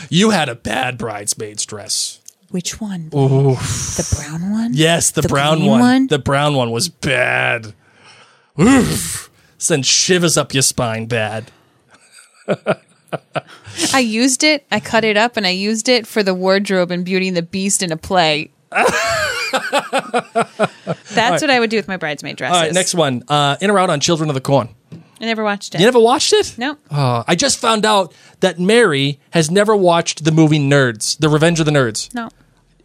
You 0.10 0.30
had 0.30 0.48
a 0.50 0.56
bad 0.56 0.98
bridesmaid's 0.98 1.66
dress. 1.66 2.20
which 2.50 2.80
one? 2.80 3.10
Ooh. 3.16 3.56
The 3.56 4.16
brown 4.16 4.52
one? 4.52 4.72
Yes, 4.74 5.10
the, 5.12 5.22
The 5.22 5.28
brown 5.30 5.66
one. 5.66 5.80
one? 5.80 6.08
The 6.08 6.20
brown 6.20 6.54
one 6.56 6.72
was 6.72 6.90
bad. 6.90 7.74
Oof. 8.60 9.30
Send 9.58 9.86
shivers 9.86 10.38
up 10.38 10.54
your 10.54 10.62
spine 10.64 11.06
bad. 11.08 11.52
I 13.94 14.00
used 14.00 14.44
it. 14.44 14.66
I 14.72 14.80
cut 14.80 15.04
it 15.04 15.18
up 15.18 15.38
and 15.38 15.46
I 15.48 15.52
used 15.52 15.88
it 15.90 16.06
for 16.08 16.24
the 16.24 16.34
wardrobe 16.34 16.92
in 16.92 17.04
Beauty 17.04 17.28
and 17.30 17.38
the 17.38 17.42
Beast 17.42 17.82
in 17.84 17.92
a 17.92 17.98
play. 17.98 18.50
That's 18.72 18.92
what 21.42 21.50
I 21.50 21.60
would 21.60 21.70
do 21.70 21.78
with 21.78 21.88
my 21.88 21.98
bridesmaid 21.98 22.38
dresses. 22.38 22.56
All 22.58 22.64
right, 22.64 22.74
next 22.74 22.94
one. 22.96 23.24
Uh, 23.28 23.58
in 23.62 23.70
or 23.70 23.80
out 23.80 23.90
on 23.90 24.00
Children 24.00 24.30
of 24.30 24.34
the 24.36 24.42
Corn. 24.42 24.70
I 24.92 25.26
never 25.26 25.44
watched 25.44 25.76
it. 25.76 25.80
You 25.80 25.86
never 25.86 26.00
watched 26.00 26.34
it? 26.34 26.56
No. 26.58 26.78
Uh, 26.92 27.24
I 27.26 27.36
just 27.36 27.58
found 27.58 27.86
out 27.86 28.14
that 28.42 28.60
Mary 28.60 29.20
has 29.32 29.50
never 29.50 29.74
watched 29.76 30.26
the 30.26 30.32
movie 30.32 30.60
Nerds, 30.60 31.18
The 31.18 31.30
Revenge 31.30 31.60
of 31.62 31.66
the 31.66 31.72
Nerds. 31.72 32.14
No. 32.14 32.30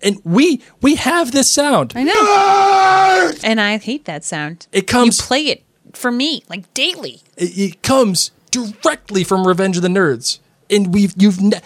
And 0.02 0.20
we 0.24 0.62
we 0.80 0.94
have 0.94 1.32
this 1.32 1.50
sound. 1.50 1.92
I 1.96 2.04
know. 2.04 3.32
And 3.44 3.60
I 3.60 3.76
hate 3.78 4.04
that 4.06 4.24
sound. 4.24 4.66
It 4.72 4.86
comes- 4.86 5.18
You 5.18 5.24
play 5.24 5.46
it 5.48 5.64
for 5.92 6.10
me 6.12 6.44
like 6.48 6.72
daily. 6.72 7.20
It, 7.36 7.58
it 7.58 7.82
comes 7.82 8.30
directly 8.51 9.24
from 9.24 9.47
Revenge 9.47 9.77
of 9.77 9.82
the 9.82 9.89
Nerds. 9.89 10.39
And 10.68 10.93
we've 10.94 11.12
you've 11.16 11.40
ne- 11.40 11.60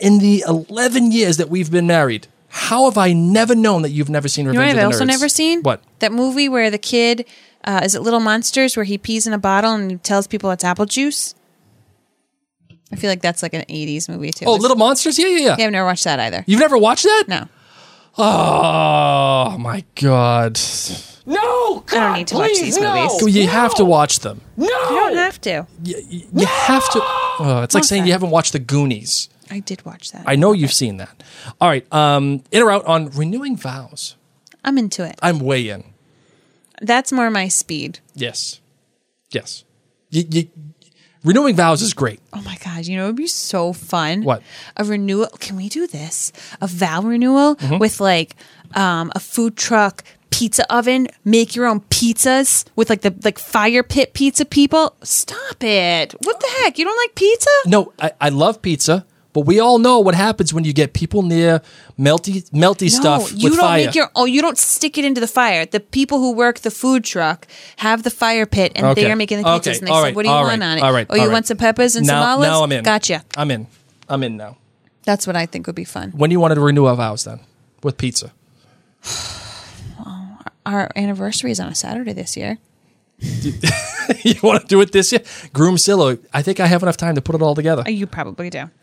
in 0.00 0.18
the 0.18 0.44
11 0.48 1.12
years 1.12 1.36
that 1.36 1.48
we've 1.48 1.70
been 1.70 1.86
married, 1.86 2.26
how 2.48 2.84
have 2.86 2.98
I 2.98 3.12
never 3.12 3.54
known 3.54 3.82
that 3.82 3.90
you've 3.90 4.10
never 4.10 4.28
seen 4.28 4.46
Revenge 4.46 4.58
of 4.58 4.60
the 4.60 4.66
Nerds? 4.66 4.68
You 4.70 4.74
know 4.76 4.80
I've 4.80 4.92
of 4.92 4.98
the 4.98 5.04
also 5.04 5.04
Nerds? 5.04 5.18
never 5.20 5.28
seen? 5.28 5.62
What? 5.62 5.82
That 6.00 6.12
movie 6.12 6.48
where 6.48 6.70
the 6.70 6.78
kid 6.78 7.26
uh, 7.64 7.80
is 7.84 7.94
it 7.94 8.02
Little 8.02 8.20
Monsters 8.20 8.76
where 8.76 8.84
he 8.84 8.98
pees 8.98 9.26
in 9.26 9.32
a 9.32 9.38
bottle 9.38 9.72
and 9.72 9.90
he 9.90 9.96
tells 9.98 10.26
people 10.26 10.50
it's 10.50 10.64
apple 10.64 10.86
juice. 10.86 11.34
I 12.92 12.96
feel 12.96 13.08
like 13.08 13.22
that's 13.22 13.42
like 13.42 13.54
an 13.54 13.62
'80s 13.70 14.08
movie 14.08 14.32
too. 14.32 14.44
Oh, 14.46 14.56
Little 14.56 14.76
Monsters? 14.76 15.18
Yeah, 15.18 15.28
yeah, 15.28 15.38
yeah. 15.38 15.56
Yeah, 15.58 15.64
I've 15.66 15.72
never 15.72 15.86
watched 15.86 16.04
that 16.04 16.20
either. 16.20 16.44
You've 16.46 16.60
never 16.60 16.76
watched 16.76 17.04
that? 17.04 17.24
No. 17.28 17.48
Oh 18.18 19.56
my 19.58 19.84
god. 19.94 20.58
No! 21.24 21.84
I 21.88 21.94
don't 21.94 22.12
need 22.18 22.26
to 22.28 22.34
watch 22.36 22.50
these 22.54 22.78
movies. 22.78 23.34
You 23.36 23.46
have 23.46 23.74
to 23.76 23.84
watch 23.84 24.20
them. 24.20 24.40
No, 24.56 24.66
you 24.66 24.70
don't 24.70 25.16
have 25.16 25.40
to. 25.42 25.66
You, 25.84 26.26
you 26.32 26.46
have 26.46 26.90
to. 26.92 27.00
Oh, 27.02 27.60
it's 27.62 27.74
like 27.74 27.84
saying 27.84 28.06
you 28.06 28.12
haven't 28.12 28.30
watched 28.30 28.52
The 28.52 28.58
Goonies. 28.58 29.28
I 29.50 29.60
did 29.60 29.84
watch 29.84 30.12
that. 30.12 30.24
I 30.26 30.36
know 30.36 30.52
you've 30.52 30.72
seen 30.72 30.96
that. 30.96 31.22
All 31.60 31.68
right. 31.68 31.90
Um, 31.92 32.42
in 32.50 32.62
or 32.62 32.70
out 32.70 32.84
on 32.86 33.10
renewing 33.10 33.56
vows. 33.56 34.16
I'm 34.64 34.78
into 34.78 35.04
it. 35.04 35.18
I'm 35.22 35.40
way 35.40 35.68
in. 35.68 35.84
That's 36.80 37.12
more 37.12 37.30
my 37.30 37.48
speed. 37.48 38.00
Yes. 38.14 38.60
Yes. 39.30 39.64
You, 40.10 40.24
you, 40.28 40.48
renewing 41.24 41.56
vows 41.56 41.82
is 41.82 41.94
great. 41.94 42.20
Oh 42.32 42.42
my 42.42 42.56
god, 42.64 42.86
you 42.86 42.96
know 42.96 43.04
it 43.04 43.08
would 43.08 43.16
be 43.16 43.26
so 43.26 43.72
fun. 43.72 44.22
What? 44.22 44.42
A 44.76 44.84
renewal 44.84 45.28
can 45.40 45.56
we 45.56 45.68
do 45.68 45.86
this? 45.86 46.32
A 46.60 46.66
vow 46.66 47.02
renewal 47.02 47.56
Mhm. 47.56 47.78
with 47.80 48.00
like 48.00 48.36
um, 48.74 49.12
a 49.14 49.20
food 49.20 49.56
truck, 49.56 50.02
pizza 50.30 50.64
oven, 50.74 51.06
make 51.24 51.54
your 51.54 51.66
own 51.66 51.80
pizzas 51.90 52.64
with 52.74 52.88
like 52.88 53.02
the 53.02 53.14
like 53.22 53.38
fire 53.38 53.82
pit 53.82 54.14
pizza 54.14 54.44
people. 54.44 54.94
Stop 55.02 55.62
it. 55.62 56.14
What 56.22 56.40
the 56.40 56.48
heck? 56.62 56.78
You 56.78 56.84
don't 56.86 56.96
like 56.96 57.14
pizza? 57.14 57.50
No, 57.66 57.92
I, 58.00 58.12
I 58.20 58.28
love 58.30 58.62
pizza, 58.62 59.04
but 59.32 59.40
we 59.46 59.58
all 59.60 59.78
know 59.78 59.98
what 60.00 60.14
happens 60.14 60.52
when 60.52 60.64
you 60.64 60.72
get 60.72 60.92
people 60.92 61.22
near 61.22 61.60
melty 61.98 62.48
melty 62.50 62.90
stuff 62.90 63.30
you 63.32 63.44
with 63.50 63.52
don't 63.54 63.60
fire. 63.60 63.86
make 63.86 63.94
your 63.94 64.10
oh 64.14 64.24
you 64.26 64.42
don't 64.42 64.58
stick 64.58 64.98
it 64.98 65.04
into 65.04 65.20
the 65.20 65.26
fire. 65.26 65.64
The 65.66 65.80
people 65.80 66.18
who 66.18 66.32
work 66.32 66.60
the 66.60 66.70
food 66.70 67.04
truck 67.04 67.46
have 67.76 68.02
the 68.02 68.10
fire 68.10 68.46
pit 68.46 68.72
and 68.76 68.86
Okay. 68.86 69.02
they 69.04 69.10
are 69.10 69.16
making 69.16 69.38
the 69.38 69.44
pizzas 69.44 69.56
Okay. 69.58 69.78
and 69.78 69.86
they 69.86 69.90
All 69.90 69.98
say, 70.02 70.08
right. 70.08 70.14
What 70.14 70.22
do 70.22 70.28
you 70.28 70.34
All 70.34 70.42
want 70.44 70.60
right. 70.60 70.68
on 70.70 70.78
it? 70.78 70.82
All 70.82 70.92
right. 70.92 71.06
Oh, 71.10 71.14
you 71.14 71.22
right. 71.22 71.32
want 71.32 71.46
some 71.46 71.56
peppers 71.56 71.96
and 71.96 72.06
now, 72.06 72.20
some 72.22 72.28
olives? 72.30 72.50
Now 72.50 72.62
I'm 72.62 72.72
in. 72.72 72.84
Gotcha. 72.84 73.24
I'm 73.36 73.50
in. 73.50 73.66
I'm 74.08 74.22
in 74.22 74.36
now. 74.36 74.58
That's 75.04 75.26
what 75.26 75.34
I 75.36 75.46
think 75.46 75.66
would 75.66 75.76
be 75.76 75.84
fun. 75.84 76.10
When 76.12 76.30
do 76.30 76.34
you 76.34 76.40
want 76.40 76.54
to 76.54 76.60
renew 76.60 76.84
our 76.86 76.94
vows 76.96 77.24
then? 77.24 77.40
With 77.82 77.96
pizza. 77.98 78.32
well, 79.98 80.38
Our 80.66 80.90
anniversary 80.96 81.50
is 81.50 81.60
on 81.60 81.68
a 81.68 81.74
Saturday 81.74 82.12
this 82.12 82.36
year. 82.36 82.58
you 84.24 84.34
want 84.42 84.62
to 84.62 84.66
do 84.66 84.80
it 84.80 84.92
this 84.92 85.12
year? 85.12 85.20
Groomzilla. 85.54 86.18
I 86.32 86.42
think 86.42 86.60
I 86.60 86.66
have 86.66 86.82
enough 86.82 86.96
time 86.96 87.14
to 87.14 87.22
put 87.22 87.34
it 87.34 87.42
all 87.42 87.54
together. 87.54 87.84
You 87.88 88.06
probably 88.06 88.50
do. 88.50 88.68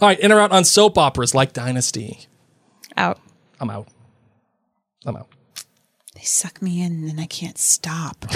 All 0.00 0.08
right, 0.08 0.18
in 0.18 0.32
or 0.32 0.40
out 0.40 0.50
on 0.50 0.64
soap 0.64 0.98
operas 0.98 1.34
like 1.34 1.52
Dynasty. 1.52 2.20
Out. 2.96 3.20
I'm 3.60 3.70
out. 3.70 3.88
I'm 5.06 5.16
out. 5.16 5.28
They 6.14 6.22
suck 6.22 6.60
me 6.60 6.82
in 6.82 7.08
and 7.08 7.20
I 7.20 7.26
can't 7.26 7.58
stop. 7.58 8.24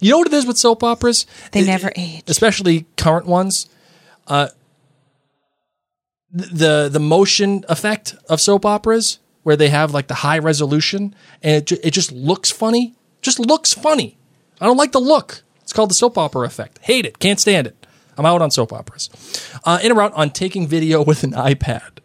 You 0.00 0.12
know 0.12 0.18
what 0.18 0.28
it 0.28 0.32
is 0.32 0.46
with 0.46 0.56
soap 0.58 0.82
operas? 0.82 1.26
They 1.52 1.62
never 1.62 1.92
age. 1.94 2.24
Especially 2.26 2.86
current 2.96 3.26
ones. 3.26 3.68
Uh, 4.26 4.48
the 6.32 6.88
the 6.88 7.00
motion 7.00 7.64
effect 7.68 8.14
of 8.28 8.40
soap 8.40 8.64
operas, 8.64 9.18
where 9.42 9.56
they 9.56 9.68
have 9.70 9.92
like 9.92 10.08
the 10.08 10.14
high 10.14 10.38
resolution, 10.38 11.14
and 11.42 11.56
it, 11.56 11.66
ju- 11.66 11.78
it 11.82 11.90
just 11.92 12.12
looks 12.12 12.50
funny. 12.50 12.94
Just 13.22 13.38
looks 13.38 13.72
funny. 13.74 14.16
I 14.60 14.66
don't 14.66 14.76
like 14.76 14.92
the 14.92 15.00
look. 15.00 15.42
It's 15.62 15.72
called 15.72 15.90
the 15.90 15.94
soap 15.94 16.18
opera 16.18 16.46
effect. 16.46 16.78
Hate 16.82 17.06
it. 17.06 17.18
Can't 17.18 17.38
stand 17.40 17.66
it. 17.66 17.86
I'm 18.18 18.26
out 18.26 18.42
on 18.42 18.50
soap 18.50 18.72
operas. 18.72 19.08
Uh, 19.64 19.78
in 19.82 19.92
or 19.92 20.02
out 20.02 20.12
on 20.14 20.30
taking 20.30 20.66
video 20.66 21.02
with 21.10 21.22
an 21.24 21.32
iPad, 21.32 21.98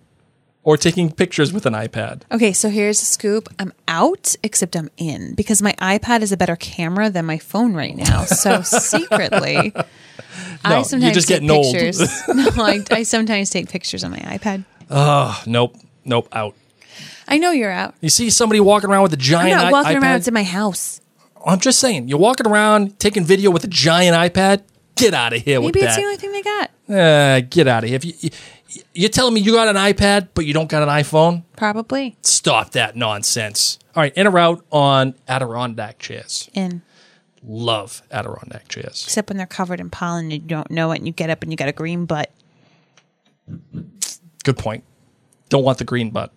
or 0.63 0.77
taking 0.77 1.11
pictures 1.11 1.51
with 1.51 1.65
an 1.65 1.73
iPad. 1.73 2.21
Okay, 2.31 2.53
so 2.53 2.69
here's 2.69 3.01
a 3.01 3.05
scoop. 3.05 3.49
I'm 3.59 3.73
out, 3.87 4.35
except 4.43 4.75
I'm 4.75 4.89
in 4.97 5.35
because 5.35 5.61
my 5.61 5.73
iPad 5.73 6.21
is 6.21 6.31
a 6.31 6.37
better 6.37 6.55
camera 6.55 7.09
than 7.09 7.25
my 7.25 7.37
phone 7.37 7.73
right 7.73 7.95
now. 7.95 8.23
So 8.25 8.61
secretly, 8.63 9.73
I 10.63 10.75
you're 10.75 10.83
sometimes 10.85 11.13
just 11.15 11.27
take 11.27 11.35
getting 11.41 11.51
old. 11.51 11.73
pictures. 11.73 11.99
no, 12.29 12.49
I, 12.63 12.83
I 12.91 13.03
sometimes 13.03 13.49
take 13.49 13.69
pictures 13.69 14.03
on 14.03 14.11
my 14.11 14.19
iPad. 14.19 14.63
Oh, 14.89 15.41
nope, 15.45 15.75
nope, 16.05 16.29
out. 16.31 16.55
I 17.27 17.37
know 17.37 17.51
you're 17.51 17.71
out. 17.71 17.95
You 18.01 18.09
see 18.09 18.29
somebody 18.29 18.59
walking 18.59 18.89
around 18.89 19.03
with 19.03 19.13
a 19.13 19.17
giant. 19.17 19.45
I'm 19.53 19.57
giant 19.59 19.63
not 19.63 19.67
i- 19.67 19.71
walking 19.83 19.97
iPad. 19.97 20.01
around. 20.03 20.15
It's 20.17 20.27
in 20.27 20.33
my 20.33 20.43
house. 20.43 21.01
I'm 21.45 21.59
just 21.59 21.79
saying, 21.79 22.07
you're 22.07 22.17
walking 22.19 22.47
around 22.47 22.97
taking 22.99 23.23
video 23.23 23.51
with 23.51 23.63
a 23.63 23.67
giant 23.67 24.15
iPad. 24.15 24.63
Get 24.95 25.13
out 25.13 25.33
of 25.33 25.41
here 25.41 25.59
Maybe 25.59 25.67
with 25.79 25.83
it's 25.83 25.95
that. 25.95 26.01
the 26.01 26.05
only 26.05 26.17
thing 26.17 26.31
they 26.31 26.41
got. 26.41 26.71
Uh, 26.89 27.41
get 27.41 27.67
out 27.67 27.83
of 27.83 27.89
here. 27.89 27.97
If 27.97 28.05
you, 28.05 28.13
you, 28.19 28.29
you're 28.93 29.09
telling 29.09 29.33
me 29.33 29.41
you 29.41 29.51
got 29.53 29.67
an 29.67 29.75
iPad, 29.75 30.29
but 30.33 30.45
you 30.45 30.53
don't 30.53 30.69
got 30.69 30.81
an 30.83 30.89
iPhone? 30.89 31.43
Probably 31.57 32.15
Stop 32.21 32.71
that 32.71 32.95
nonsense. 32.95 33.77
All 33.95 34.01
right, 34.01 34.13
in 34.15 34.25
or 34.27 34.37
out 34.39 34.65
on 34.71 35.13
Adirondack 35.27 35.99
chairs. 35.99 36.49
in, 36.53 36.81
Love 37.43 38.01
Adirondack 38.11 38.67
chairs. 38.69 39.03
except 39.05 39.29
when 39.29 39.37
they're 39.37 39.45
covered 39.45 39.79
in 39.79 39.89
pollen 39.89 40.25
and 40.25 40.33
you 40.33 40.39
don't 40.39 40.71
know 40.71 40.91
it, 40.91 40.97
and 40.97 41.05
you 41.07 41.13
get 41.13 41.29
up 41.29 41.43
and 41.43 41.51
you 41.51 41.57
got 41.57 41.67
a 41.69 41.73
green 41.73 42.05
butt. 42.05 42.31
Good 44.43 44.57
point. 44.57 44.83
Don't 45.49 45.63
want 45.63 45.77
the 45.77 45.83
green 45.83 46.09
butt. 46.09 46.33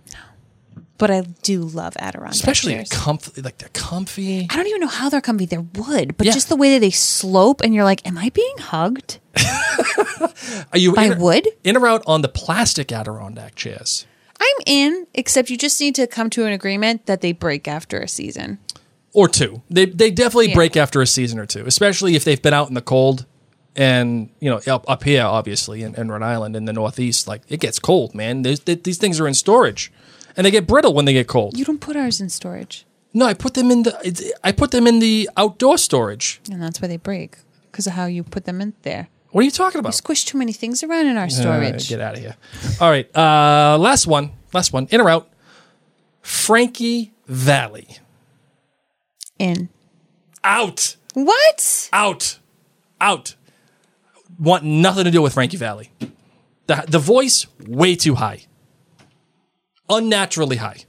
But 0.99 1.11
I 1.13 1.21
do 1.43 1.61
love 1.63 1.95
Adirondack 2.01 2.35
Especially 2.35 2.73
chairs. 2.75 2.89
comfy, 2.91 3.41
like 3.41 3.59
they're 3.59 3.69
comfy. 3.73 4.49
I 4.51 4.57
don't 4.57 4.67
even 4.67 4.81
know 4.81 4.89
how 4.89 5.09
they're 5.09 5.21
comfy. 5.21 5.47
They're 5.47 5.61
wood, 5.75 6.17
but 6.19 6.27
Yeah. 6.27 6.33
just 6.33 6.49
the 6.49 6.57
way 6.57 6.73
that 6.75 6.81
they 6.81 6.91
slope, 6.91 7.61
and 7.63 7.73
you're 7.73 7.85
like, 7.85 8.05
"Am 8.07 8.19
I 8.19 8.31
being 8.31 8.59
hugged?" 8.59 9.19
Are 10.73 10.79
you 10.79 10.93
By 10.95 11.05
in, 11.05 11.19
wood? 11.19 11.49
In 11.65 11.77
or 11.77 11.87
out 11.87 12.03
on 12.07 12.23
the 12.23 12.29
plastic 12.29 12.91
Adirondack 12.93 13.55
chairs? 13.55 14.07
I'm 14.41 14.57
in, 14.67 15.07
except 15.15 15.51
you 15.51 15.57
just 15.57 15.81
need 15.81 15.95
to 15.97 16.07
come 16.07 16.31
to 16.31 16.45
an 16.47 16.53
agreement 16.53 17.07
that 17.07 17.21
they 17.21 17.33
break 17.33 17.67
after 17.69 18.01
a 18.01 18.09
season. 18.09 18.59
or 19.15 19.27
two. 19.27 19.63
They 19.71 19.87
they 19.87 20.11
definitely 20.11 20.51
Yeah. 20.51 20.55
break 20.55 20.77
after 20.77 21.01
a 21.01 21.07
season 21.07 21.39
or 21.39 21.47
two, 21.47 21.65
especially 21.67 22.15
if 22.15 22.25
they've 22.25 22.41
been 22.43 22.53
out 22.55 22.69
in 22.69 22.75
the 22.75 22.83
cold. 22.83 23.25
And 23.75 24.29
you 24.39 24.51
know, 24.51 24.61
up 24.67 24.85
up 24.89 25.03
here, 25.05 25.25
obviously, 25.25 25.83
in, 25.83 25.95
in 25.95 26.11
Rhode 26.11 26.23
Island, 26.23 26.55
in 26.57 26.67
the 26.67 26.73
Northeast, 26.73 27.27
like 27.27 27.43
it 27.49 27.59
gets 27.59 27.79
cold, 27.79 28.15
man. 28.15 28.43
These 28.43 28.99
things 28.99 29.19
are 29.19 29.27
in 29.27 29.35
storage, 29.35 29.91
and 30.39 30.47
they 30.47 30.51
get 30.51 30.67
brittle 30.67 30.95
when 30.95 31.05
they 31.05 31.13
get 31.13 31.27
cold. 31.27 31.59
You 31.59 31.65
don't 31.67 31.81
put 31.81 31.97
ours 31.97 32.21
in 32.23 32.31
storage, 32.31 32.87
No, 33.13 33.27
I 33.27 33.35
put 33.35 33.53
them 33.55 33.71
in 33.71 33.83
the 33.83 33.93
I 34.43 34.53
put 34.53 34.71
them 34.71 34.87
in 34.87 35.01
the 35.01 35.29
outdoor 35.37 35.77
storage. 35.77 36.41
and 36.51 36.63
that's 36.63 36.81
why 36.81 36.89
they 36.89 36.97
break 36.97 37.37
because 37.71 37.87
of 37.87 37.93
how 37.93 38.07
you 38.07 38.23
put 38.25 38.45
them 38.47 38.61
in 38.63 38.73
there. 38.83 39.09
What 39.33 39.43
are 39.43 39.45
you 39.45 39.51
talking 39.51 39.77
You 39.79 39.81
about? 39.81 39.95
squish 39.95 40.25
too 40.25 40.39
many 40.39 40.55
things 40.55 40.83
around 40.83 41.07
in 41.07 41.19
our 41.19 41.29
storage. 41.29 41.89
get 41.91 42.01
out 42.01 42.15
of 42.15 42.21
here. 42.21 42.37
All 42.81 42.89
right, 42.91 43.07
uh, 43.15 43.77
last 43.79 44.07
one, 44.07 44.31
last 44.55 44.73
one. 44.73 44.87
In 44.91 45.01
or 45.03 45.11
out? 45.11 45.29
Frankie 46.23 47.13
Valli 47.27 47.99
in 49.39 49.69
out, 50.45 50.97
what? 51.15 51.89
out, 51.93 52.39
out. 53.01 53.35
Want 54.39 54.65
nothing 54.65 55.05
to 55.05 55.11
do 55.11 55.21
with 55.23 55.35
Frankie 55.35 55.57
Valli. 55.57 55.91
The 56.67 56.85
the 56.89 56.99
voice 56.99 57.47
way 57.67 57.97
too 57.97 58.15
high, 58.17 58.47
unnaturally 59.89 60.57
high. 60.57 60.85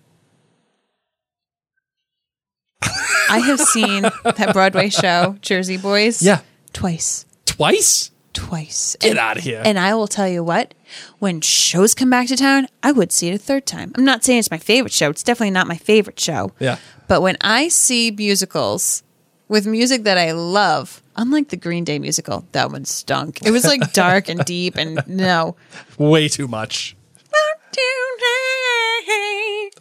I 3.32 3.40
have 3.40 3.60
seen 3.60 4.02
that 4.04 4.50
Broadway 4.54 4.90
show, 4.90 5.38
Jersey 5.42 5.78
Boys. 5.78 6.22
Yeah. 6.24 6.42
twice. 6.74 7.26
Twice? 7.46 8.10
Twice. 8.34 8.96
Get 9.00 9.12
And- 9.12 9.20
outta 9.20 9.42
here. 9.42 9.62
And 9.64 9.78
I 9.78 9.94
will 9.94 10.08
tell 10.08 10.28
you 10.28 10.44
what, 10.44 10.74
when 11.20 11.42
shows 11.42 11.94
come 11.94 12.10
back 12.10 12.28
to 12.30 12.36
town, 12.38 12.68
I 12.82 12.92
would 12.92 13.12
see 13.12 13.28
it 13.28 13.36
a 13.36 13.38
third 13.38 13.66
time. 13.68 13.92
I'm 13.96 14.06
not 14.06 14.24
saying 14.24 14.40
it's 14.40 14.50
my 14.52 14.58
favorite 14.58 14.94
show. 14.94 15.10
It's 15.10 15.24
definitely 15.24 15.52
not 15.52 15.68
my 15.68 15.76
favorite 15.78 16.20
show. 16.20 16.54
Yeah. 16.60 16.78
But 17.08 17.22
when 17.22 17.38
I 17.42 17.68
see 17.68 18.10
musicals 18.12 19.04
with 19.48 19.68
music 19.68 20.04
that 20.04 20.18
I 20.18 20.32
love, 20.32 21.04
unlike 21.16 21.50
the 21.50 21.58
Green 21.58 21.84
Day 21.84 22.00
musical, 22.00 22.46
that 22.54 22.72
one 22.72 22.86
stunk. 22.86 23.40
It 23.46 23.52
was 23.52 23.66
like 23.66 23.94
dark 23.94 24.30
and 24.30 24.44
deep 24.46 24.76
and 24.76 25.04
no. 25.08 25.56
Way 26.00 26.28
too 26.30 26.48
much. 26.48 26.96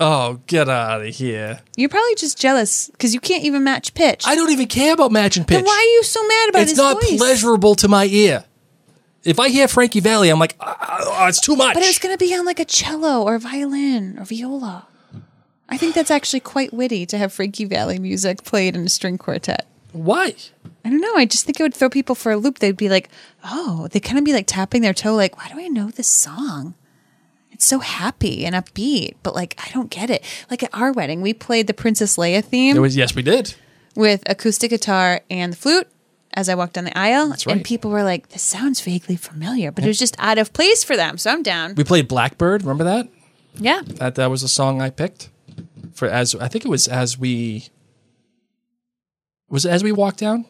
Oh, 0.01 0.41
get 0.47 0.69
out 0.69 1.03
of 1.05 1.15
here. 1.15 1.61
You're 1.77 1.89
probably 1.89 2.15
just 2.15 2.39
jealous 2.39 2.89
because 2.91 3.15
you 3.15 3.21
can't 3.21 3.45
even 3.45 3.65
match 3.65 3.95
pitch. 3.95 4.25
I 4.27 4.35
don't 4.37 4.51
even 4.51 4.69
care 4.69 4.95
about 4.95 5.11
matching 5.11 5.45
pitch. 5.45 5.57
Then 5.57 5.65
why 5.65 5.77
are 5.77 5.93
you 5.97 6.03
so 6.05 6.27
mad 6.27 6.49
about 6.51 6.59
it? 6.61 6.63
it's 6.63 6.71
his 6.73 6.79
not 6.79 7.03
voice? 7.03 7.17
pleasurable 7.17 7.75
to 7.77 7.89
my 7.89 8.05
ear. 8.07 8.45
If 9.25 9.41
I 9.41 9.49
hear 9.49 9.67
Frankie 9.67 10.01
Valli, 10.01 10.29
I'm 10.31 10.39
like, 10.39 10.55
"Ah, 10.61 10.77
ah, 10.81 11.29
it's 11.29 11.41
too 11.41 11.57
much. 11.57 11.75
But 11.75 11.83
it's 11.83 11.99
going 11.99 12.15
to 12.17 12.19
be 12.25 12.33
on 12.35 12.45
like 12.47 12.61
a 12.61 12.65
cello 12.65 13.25
or 13.25 13.39
violin 13.39 14.19
or 14.19 14.25
viola. 14.25 14.87
I 15.69 15.77
think 15.77 15.95
that's 15.95 16.11
actually 16.11 16.41
quite 16.41 16.73
witty 16.73 17.05
to 17.07 17.19
have 17.19 17.33
Frankie 17.33 17.65
Valli 17.67 17.99
music 17.99 18.45
played 18.45 18.75
in 18.77 18.87
a 18.87 18.89
string 18.89 19.19
quartet. 19.19 19.67
Why? 19.93 20.35
I 20.85 20.91
don't 20.91 21.01
know. 21.01 21.15
I 21.17 21.27
just 21.27 21.45
think 21.45 21.59
it 21.59 21.63
would 21.63 21.75
throw 21.75 21.91
people 21.91 22.15
for 22.15 22.31
a 22.33 22.37
loop. 22.37 22.61
They'd 22.61 22.77
be 22.77 22.89
like, 22.89 23.11
oh, 23.45 23.89
they 23.91 24.01
kind 24.01 24.19
of 24.19 24.25
be 24.25 24.33
like 24.33 24.47
tapping 24.47 24.81
their 24.81 24.95
toe, 24.95 25.15
like, 25.15 25.37
why 25.37 25.49
do 25.53 25.59
I 25.61 25.69
know 25.69 25.91
this 25.91 26.09
song? 26.09 26.75
It's 27.59 27.67
so 27.67 27.81
happy 27.81 28.47
and 28.47 28.55
upbeat, 28.55 29.17
but 29.25 29.35
like, 29.35 29.59
I 29.59 29.69
don't 29.73 29.91
get 29.91 30.11
it. 30.11 30.25
Like 30.49 30.63
at 30.63 30.71
our 30.73 30.93
wedding, 30.93 31.23
we 31.23 31.35
played 31.35 31.67
the 31.67 31.75
Princess 31.75 32.17
Leia 32.17 32.45
theme 32.45 32.77
It 32.77 32.79
was 32.79 32.97
yes, 32.97 33.17
we 33.17 33.23
did. 33.23 33.57
with 33.97 34.23
acoustic 34.27 34.71
guitar 34.71 35.23
and 35.29 35.53
the 35.53 35.57
flute 35.57 35.89
as 36.35 36.49
I 36.49 36.55
walked 36.55 36.75
down 36.75 36.85
the 36.85 36.97
aisle. 36.97 37.31
That's 37.31 37.47
right. 37.49 37.57
And 37.57 37.65
people 37.65 37.91
were 37.91 38.05
like, 38.05 38.29
this 38.29 38.43
sounds 38.43 38.81
vaguely 38.81 39.17
familiar, 39.17 39.73
but 39.73 39.83
it 39.83 39.89
was 39.89 39.99
just 39.99 40.15
out 40.21 40.39
of 40.39 40.53
place 40.53 40.85
for 40.85 40.95
them. 40.97 41.19
So 41.19 41.33
I'm 41.33 41.43
down. 41.43 41.75
We 41.75 41.83
played 41.83 42.07
Blackbird. 42.07 42.63
Remember 42.63 42.85
that? 42.85 43.09
Yeah. 43.57 43.83
That 43.85 44.15
that 44.15 44.31
was 44.31 44.45
a 44.45 44.49
song 44.49 44.81
I 44.81 44.91
picked 44.91 45.29
for 45.93 46.07
as 46.07 46.37
I 46.37 46.47
think 46.47 46.65
it 46.65 46.69
was 46.69 46.87
as 46.87 47.19
we 47.19 47.71
was 49.49 49.65
it 49.65 49.71
as 49.71 49.83
we 49.83 49.91
walked 49.91 50.21
down 50.21 50.45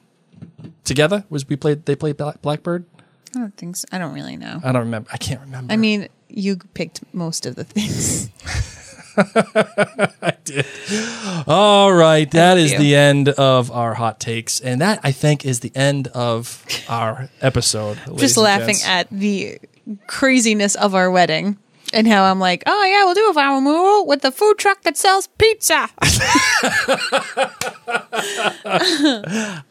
together. 0.84 1.24
Was 1.30 1.48
we 1.48 1.56
played? 1.56 1.86
They 1.86 1.96
played 1.96 2.18
Blackbird. 2.18 2.84
I 3.34 3.38
don't 3.38 3.56
think 3.56 3.76
so. 3.76 3.86
I 3.90 3.96
don't 3.96 4.12
really 4.12 4.36
know. 4.36 4.60
I 4.62 4.72
don't 4.72 4.82
remember. 4.82 5.08
I 5.10 5.16
can't 5.16 5.40
remember. 5.40 5.72
I 5.72 5.76
mean, 5.78 6.08
you 6.28 6.56
picked 6.74 7.02
most 7.14 7.46
of 7.46 7.56
the 7.56 7.64
things. 7.64 8.30
I 10.22 10.34
did. 10.44 10.66
All 11.46 11.92
right, 11.92 12.30
that 12.30 12.54
Thank 12.54 12.66
is 12.66 12.72
you. 12.72 12.78
the 12.78 12.94
end 12.94 13.28
of 13.30 13.70
our 13.70 13.94
hot 13.94 14.20
takes, 14.20 14.60
and 14.60 14.80
that 14.80 15.00
I 15.02 15.12
think 15.12 15.44
is 15.44 15.60
the 15.60 15.72
end 15.74 16.08
of 16.08 16.64
our 16.88 17.28
episode. 17.40 17.98
ladies 18.06 18.20
just 18.20 18.36
laughing 18.36 18.76
gents. 18.76 18.86
at 18.86 19.10
the 19.10 19.58
craziness 20.06 20.74
of 20.76 20.94
our 20.94 21.10
wedding 21.10 21.56
and 21.92 22.06
how 22.06 22.24
I'm 22.24 22.38
like, 22.38 22.62
oh 22.66 22.84
yeah, 22.84 23.04
we'll 23.04 23.14
do 23.14 23.30
a 23.30 23.34
viral 23.34 23.62
mural 23.62 24.06
with 24.06 24.22
the 24.22 24.30
food 24.30 24.58
truck 24.58 24.82
that 24.82 24.96
sells 24.96 25.26
pizza. 25.38 25.88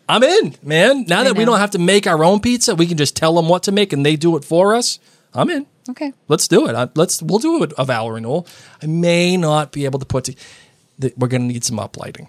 I'm 0.09 0.23
in, 0.23 0.55
man. 0.63 1.05
Now 1.07 1.21
I 1.21 1.25
that 1.25 1.37
we 1.37 1.45
don't 1.45 1.59
have 1.59 1.71
to 1.71 1.79
make 1.79 2.07
our 2.07 2.23
own 2.23 2.39
pizza, 2.39 2.75
we 2.75 2.87
can 2.87 2.97
just 2.97 3.15
tell 3.15 3.35
them 3.35 3.47
what 3.47 3.63
to 3.63 3.71
make, 3.71 3.93
and 3.93 4.05
they 4.05 4.15
do 4.15 4.35
it 4.35 4.43
for 4.43 4.75
us. 4.75 4.99
I'm 5.33 5.49
in. 5.49 5.67
Okay. 5.89 6.13
Let's 6.27 6.47
do 6.47 6.67
it. 6.67 6.75
Uh, 6.75 6.87
Let's 6.95 7.21
we'll 7.21 7.39
do 7.39 7.63
a, 7.63 7.67
a 7.81 7.85
vow 7.85 8.09
renewal. 8.09 8.47
I 8.81 8.87
may 8.87 9.37
not 9.37 9.71
be 9.71 9.85
able 9.85 9.99
to 9.99 10.05
put. 10.05 10.25
To, 10.25 10.35
the, 10.99 11.13
we're 11.17 11.27
gonna 11.27 11.45
need 11.45 11.63
some 11.63 11.77
uplighting. 11.77 12.27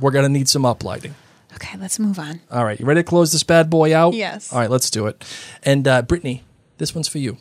We're 0.00 0.10
gonna 0.10 0.28
need 0.28 0.48
some 0.48 0.62
uplighting. 0.62 1.12
Okay, 1.54 1.78
let's 1.78 1.98
move 1.98 2.18
on. 2.18 2.40
All 2.50 2.64
right, 2.64 2.78
you 2.80 2.86
ready 2.86 3.00
to 3.00 3.04
close 3.04 3.32
this 3.32 3.42
bad 3.42 3.68
boy 3.68 3.94
out? 3.94 4.14
Yes. 4.14 4.52
All 4.52 4.58
right, 4.58 4.70
let's 4.70 4.90
do 4.90 5.06
it. 5.06 5.22
And 5.62 5.86
uh, 5.86 6.02
Brittany, 6.02 6.42
this 6.78 6.94
one's 6.94 7.08
for 7.08 7.18
you. 7.18 7.36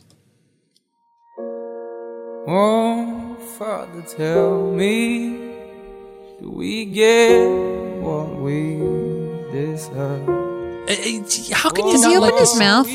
Oh, 2.48 3.38
Father, 3.58 4.02
tell 4.02 4.72
me, 4.72 5.54
do 6.40 6.52
we 6.52 6.86
get 6.86 7.48
what 8.02 8.36
we 8.36 8.80
deserve? 9.52 10.41
Uh, 10.92 10.94
uh, 10.94 11.56
how 11.56 11.70
can 11.70 11.86
you 11.88 11.94
Does 11.94 12.02
not 12.02 12.12
he 12.12 12.18
let 12.18 12.34
open 12.34 12.40
his 12.40 12.60
mouth? 12.60 12.86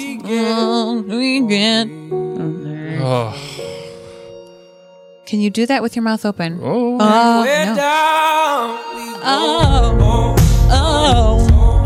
Can 5.26 5.40
you 5.40 5.48
do 5.50 5.64
that 5.66 5.82
with 5.82 5.96
your 5.96 6.02
mouth 6.02 6.24
open? 6.26 6.60
Oh, 6.62 6.98
oh, 7.00 7.40
We're 7.42 7.64
no. 7.64 7.74
down, 7.74 8.68
we 8.94 9.14
oh, 9.24 10.36
oh, 10.70 11.82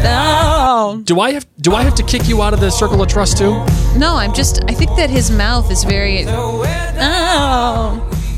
oh. 0.06 1.02
Do 1.04 1.18
I 1.20 1.32
have 1.32 1.44
Do 1.60 1.74
I 1.74 1.82
have 1.82 1.96
to 1.96 2.04
kick 2.04 2.28
you 2.28 2.40
out 2.40 2.54
of 2.54 2.60
the 2.60 2.70
circle 2.70 3.02
of 3.02 3.08
trust 3.08 3.36
too? 3.36 3.50
No, 3.98 4.14
I'm 4.14 4.32
just. 4.32 4.62
I 4.68 4.74
think 4.74 4.94
that 4.96 5.10
his 5.10 5.32
mouth 5.32 5.72
is 5.72 5.82
very. 5.82 6.24
Oh, 6.28 6.62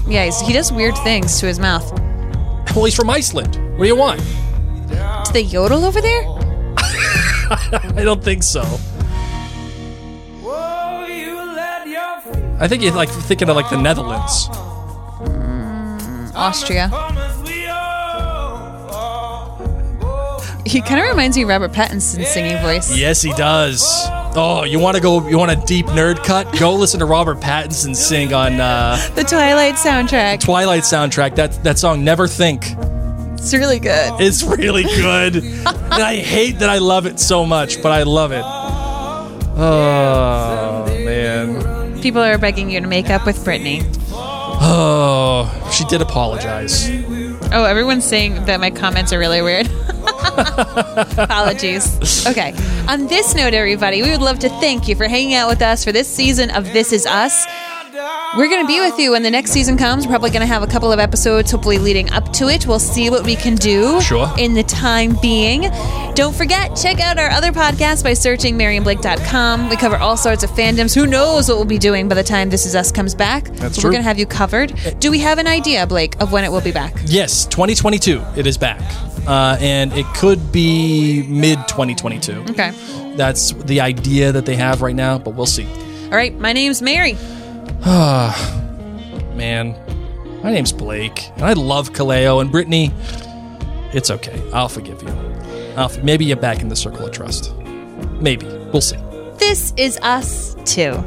yeah, 0.09 0.31
he 0.43 0.55
does 0.55 0.73
weird 0.73 0.97
things 0.99 1.39
to 1.41 1.47
his 1.47 1.59
mouth. 1.61 1.93
Well, 2.75 2.87
he's 2.87 2.97
from 2.97 3.11
Iceland. 3.11 3.57
What 3.77 3.85
do 3.85 3.87
you 3.87 3.97
want? 3.97 4.23
Do 4.93 5.33
they 5.33 5.43
yodel 5.43 5.85
over 5.85 6.01
there? 6.01 6.23
I 6.79 8.03
don't 8.05 8.23
think 8.23 8.43
so. 8.43 8.63
I 12.61 12.69
think 12.69 12.83
you're 12.83 12.93
like 12.93 13.09
thinking 13.09 13.49
of 13.49 13.57
like 13.57 13.69
the 13.71 13.81
Netherlands. 13.81 14.49
Austria. 16.35 16.89
He 20.65 20.81
kind 20.81 21.01
of 21.01 21.07
reminds 21.09 21.37
me 21.37 21.43
of 21.43 21.49
Robert 21.49 21.73
Pattinson's 21.73 22.29
singing 22.29 22.57
voice. 22.63 22.97
Yes, 22.97 23.21
he 23.21 23.33
does. 23.33 23.85
Oh, 24.35 24.65
you 24.65 24.79
want 24.79 24.97
to 24.97 25.03
go? 25.03 25.29
You 25.29 25.37
want 25.37 25.51
a 25.51 25.67
deep 25.67 25.87
nerd 25.87 26.25
cut? 26.25 26.51
Go 26.59 26.75
listen 26.77 27.01
to 27.01 27.07
Robert 27.07 27.41
Pattinson 27.41 27.95
sing 27.97 28.33
on 28.33 28.61
uh, 28.61 28.97
The 29.15 29.25
Twilight 29.25 29.75
soundtrack. 29.75 30.41
Twilight 30.41 30.85
soundtrack. 30.85 31.35
That 31.35 31.63
that 31.65 31.79
song, 31.79 32.05
"Never 32.05 32.29
Think." 32.29 32.65
It's 33.43 33.53
really 33.53 33.81
good. 33.81 34.21
It's 34.21 34.43
really 34.45 34.85
good, 34.85 35.37
and 35.37 35.67
I 35.93 36.17
hate 36.17 36.61
that 36.61 36.71
I 36.71 36.79
love 36.79 37.07
it 37.07 37.19
so 37.19 37.45
much, 37.45 37.83
but 37.83 37.91
I 37.91 38.05
love 38.05 38.31
it. 38.31 38.45
Oh 39.57 40.85
man. 40.87 42.01
People 42.01 42.23
are 42.23 42.39
begging 42.39 42.71
you 42.71 42.81
to 42.81 42.87
make 42.87 43.11
up 43.11 43.27
with 43.27 43.39
Britney. 43.39 43.85
Oh, 44.15 45.71
she 45.73 45.85
did 45.87 46.01
apologize. 46.01 46.89
Oh, 47.53 47.65
everyone's 47.65 48.05
saying 48.05 48.45
that 48.47 48.61
my 48.61 48.71
comments 48.71 49.13
are 49.13 49.19
really 49.19 49.43
weird. 49.43 49.67
Apologies. 51.19 52.27
Okay. 52.27 52.55
On 52.89 53.09
this 53.09 53.35
note, 53.35 53.55
everybody, 53.55 54.03
we 54.03 54.11
would 54.11 54.23
love 54.23 54.39
to 54.39 54.49
thank 54.61 54.89
you 54.89 54.95
for 54.95 55.07
hanging 55.07 55.35
out 55.35 55.49
with 55.49 55.61
us 55.63 55.85
for 55.85 55.93
this 55.93 56.09
season 56.09 56.51
of 56.51 56.73
This 56.73 56.93
Is 56.93 57.07
Us. 57.07 57.45
We're 57.95 58.49
going 58.49 58.63
to 58.63 58.67
be 58.67 58.81
with 58.81 58.99
you 58.99 59.11
when 59.11 59.23
the 59.23 59.31
next 59.31 59.51
season 59.51 59.77
comes. 59.77 60.07
We're 60.07 60.13
probably 60.13 60.31
going 60.31 60.41
to 60.41 60.47
have 60.47 60.63
a 60.63 60.67
couple 60.67 60.91
of 60.93 60.99
episodes, 60.99 61.51
hopefully 61.51 61.79
leading 61.79 62.11
up 62.13 62.33
to 62.35 62.49
it. 62.49 62.67
We'll 62.67 62.79
see 62.79 63.11
what 63.11 63.23
we 63.27 63.37
can 63.37 63.55
do 63.55 64.01
Sure. 64.01 64.33
in 64.39 64.55
the 64.55 64.63
time 64.63 65.15
being. 65.21 65.71
Don't 66.15 66.35
forget, 66.35 66.75
check 66.75 67.01
out 67.01 67.19
our 67.19 67.29
other 67.29 67.53
podcast 67.53 68.03
by 68.03 68.15
searching 68.15 68.57
MaryandBlake.com. 68.57 69.69
We 69.69 69.77
cover 69.77 69.97
all 69.99 70.17
sorts 70.17 70.43
of 70.43 70.49
fandoms. 70.53 70.95
Who 70.95 71.07
knows 71.07 71.49
what 71.51 71.57
we'll 71.57 71.67
be 71.67 71.77
doing 71.79 72.09
by 72.09 72.15
the 72.15 72.23
time 72.23 72.49
This 72.49 72.65
Is 72.65 72.75
Us 72.75 72.91
comes 72.91 73.15
back? 73.15 73.45
That's 73.57 73.77
true. 73.77 73.89
We're 73.89 73.93
going 73.93 74.03
to 74.03 74.09
have 74.09 74.19
you 74.19 74.25
covered. 74.27 74.73
Do 74.99 75.11
we 75.11 75.19
have 75.19 75.39
an 75.39 75.47
idea, 75.47 75.87
Blake, 75.87 76.19
of 76.19 76.33
when 76.33 76.45
it 76.45 76.51
will 76.51 76.63
be 76.63 76.73
back? 76.73 76.95
Yes, 77.05 77.45
2022. 77.45 78.23
It 78.37 78.47
is 78.47 78.57
back, 78.57 78.81
uh, 79.27 79.59
and 79.61 79.93
it 79.93 80.07
could 80.17 80.51
be 80.51 81.25
mid 81.29 81.59
2022. 81.69 82.47
Okay. 82.53 82.71
That's 83.17 83.53
the 83.53 83.83
idea 83.83 84.33
that 84.33 84.47
they 84.47 84.57
have 84.57 84.81
right 84.81 84.97
now, 84.97 85.19
but 85.19 85.35
we'll 85.35 85.45
see. 85.45 85.67
All 86.05 86.17
right. 86.17 86.35
My 86.39 86.55
name's 86.55 86.81
Mary. 86.81 87.19
Ah, 87.85 88.35
man, 89.35 89.77
my 90.43 90.53
name's 90.53 90.73
Blake, 90.73 91.31
and 91.35 91.45
I 91.45 91.53
love 91.55 91.93
Kaleo 91.93 92.41
and 92.41 92.51
Brittany. 92.51 92.93
It's 93.93 94.11
okay. 94.11 94.41
I'll 94.53 94.69
forgive 94.69 95.03
you. 95.03 95.09
I'll, 95.77 95.91
maybe 96.03 96.25
you're 96.25 96.37
back 96.37 96.61
in 96.61 96.69
the 96.69 96.77
circle 96.77 97.07
of 97.07 97.13
trust. 97.13 97.55
Maybe. 98.21 98.47
We'll 98.73 98.81
see. 98.81 98.97
This 99.39 99.75
is 99.77 99.99
us 100.03 100.55
too. 100.65 101.03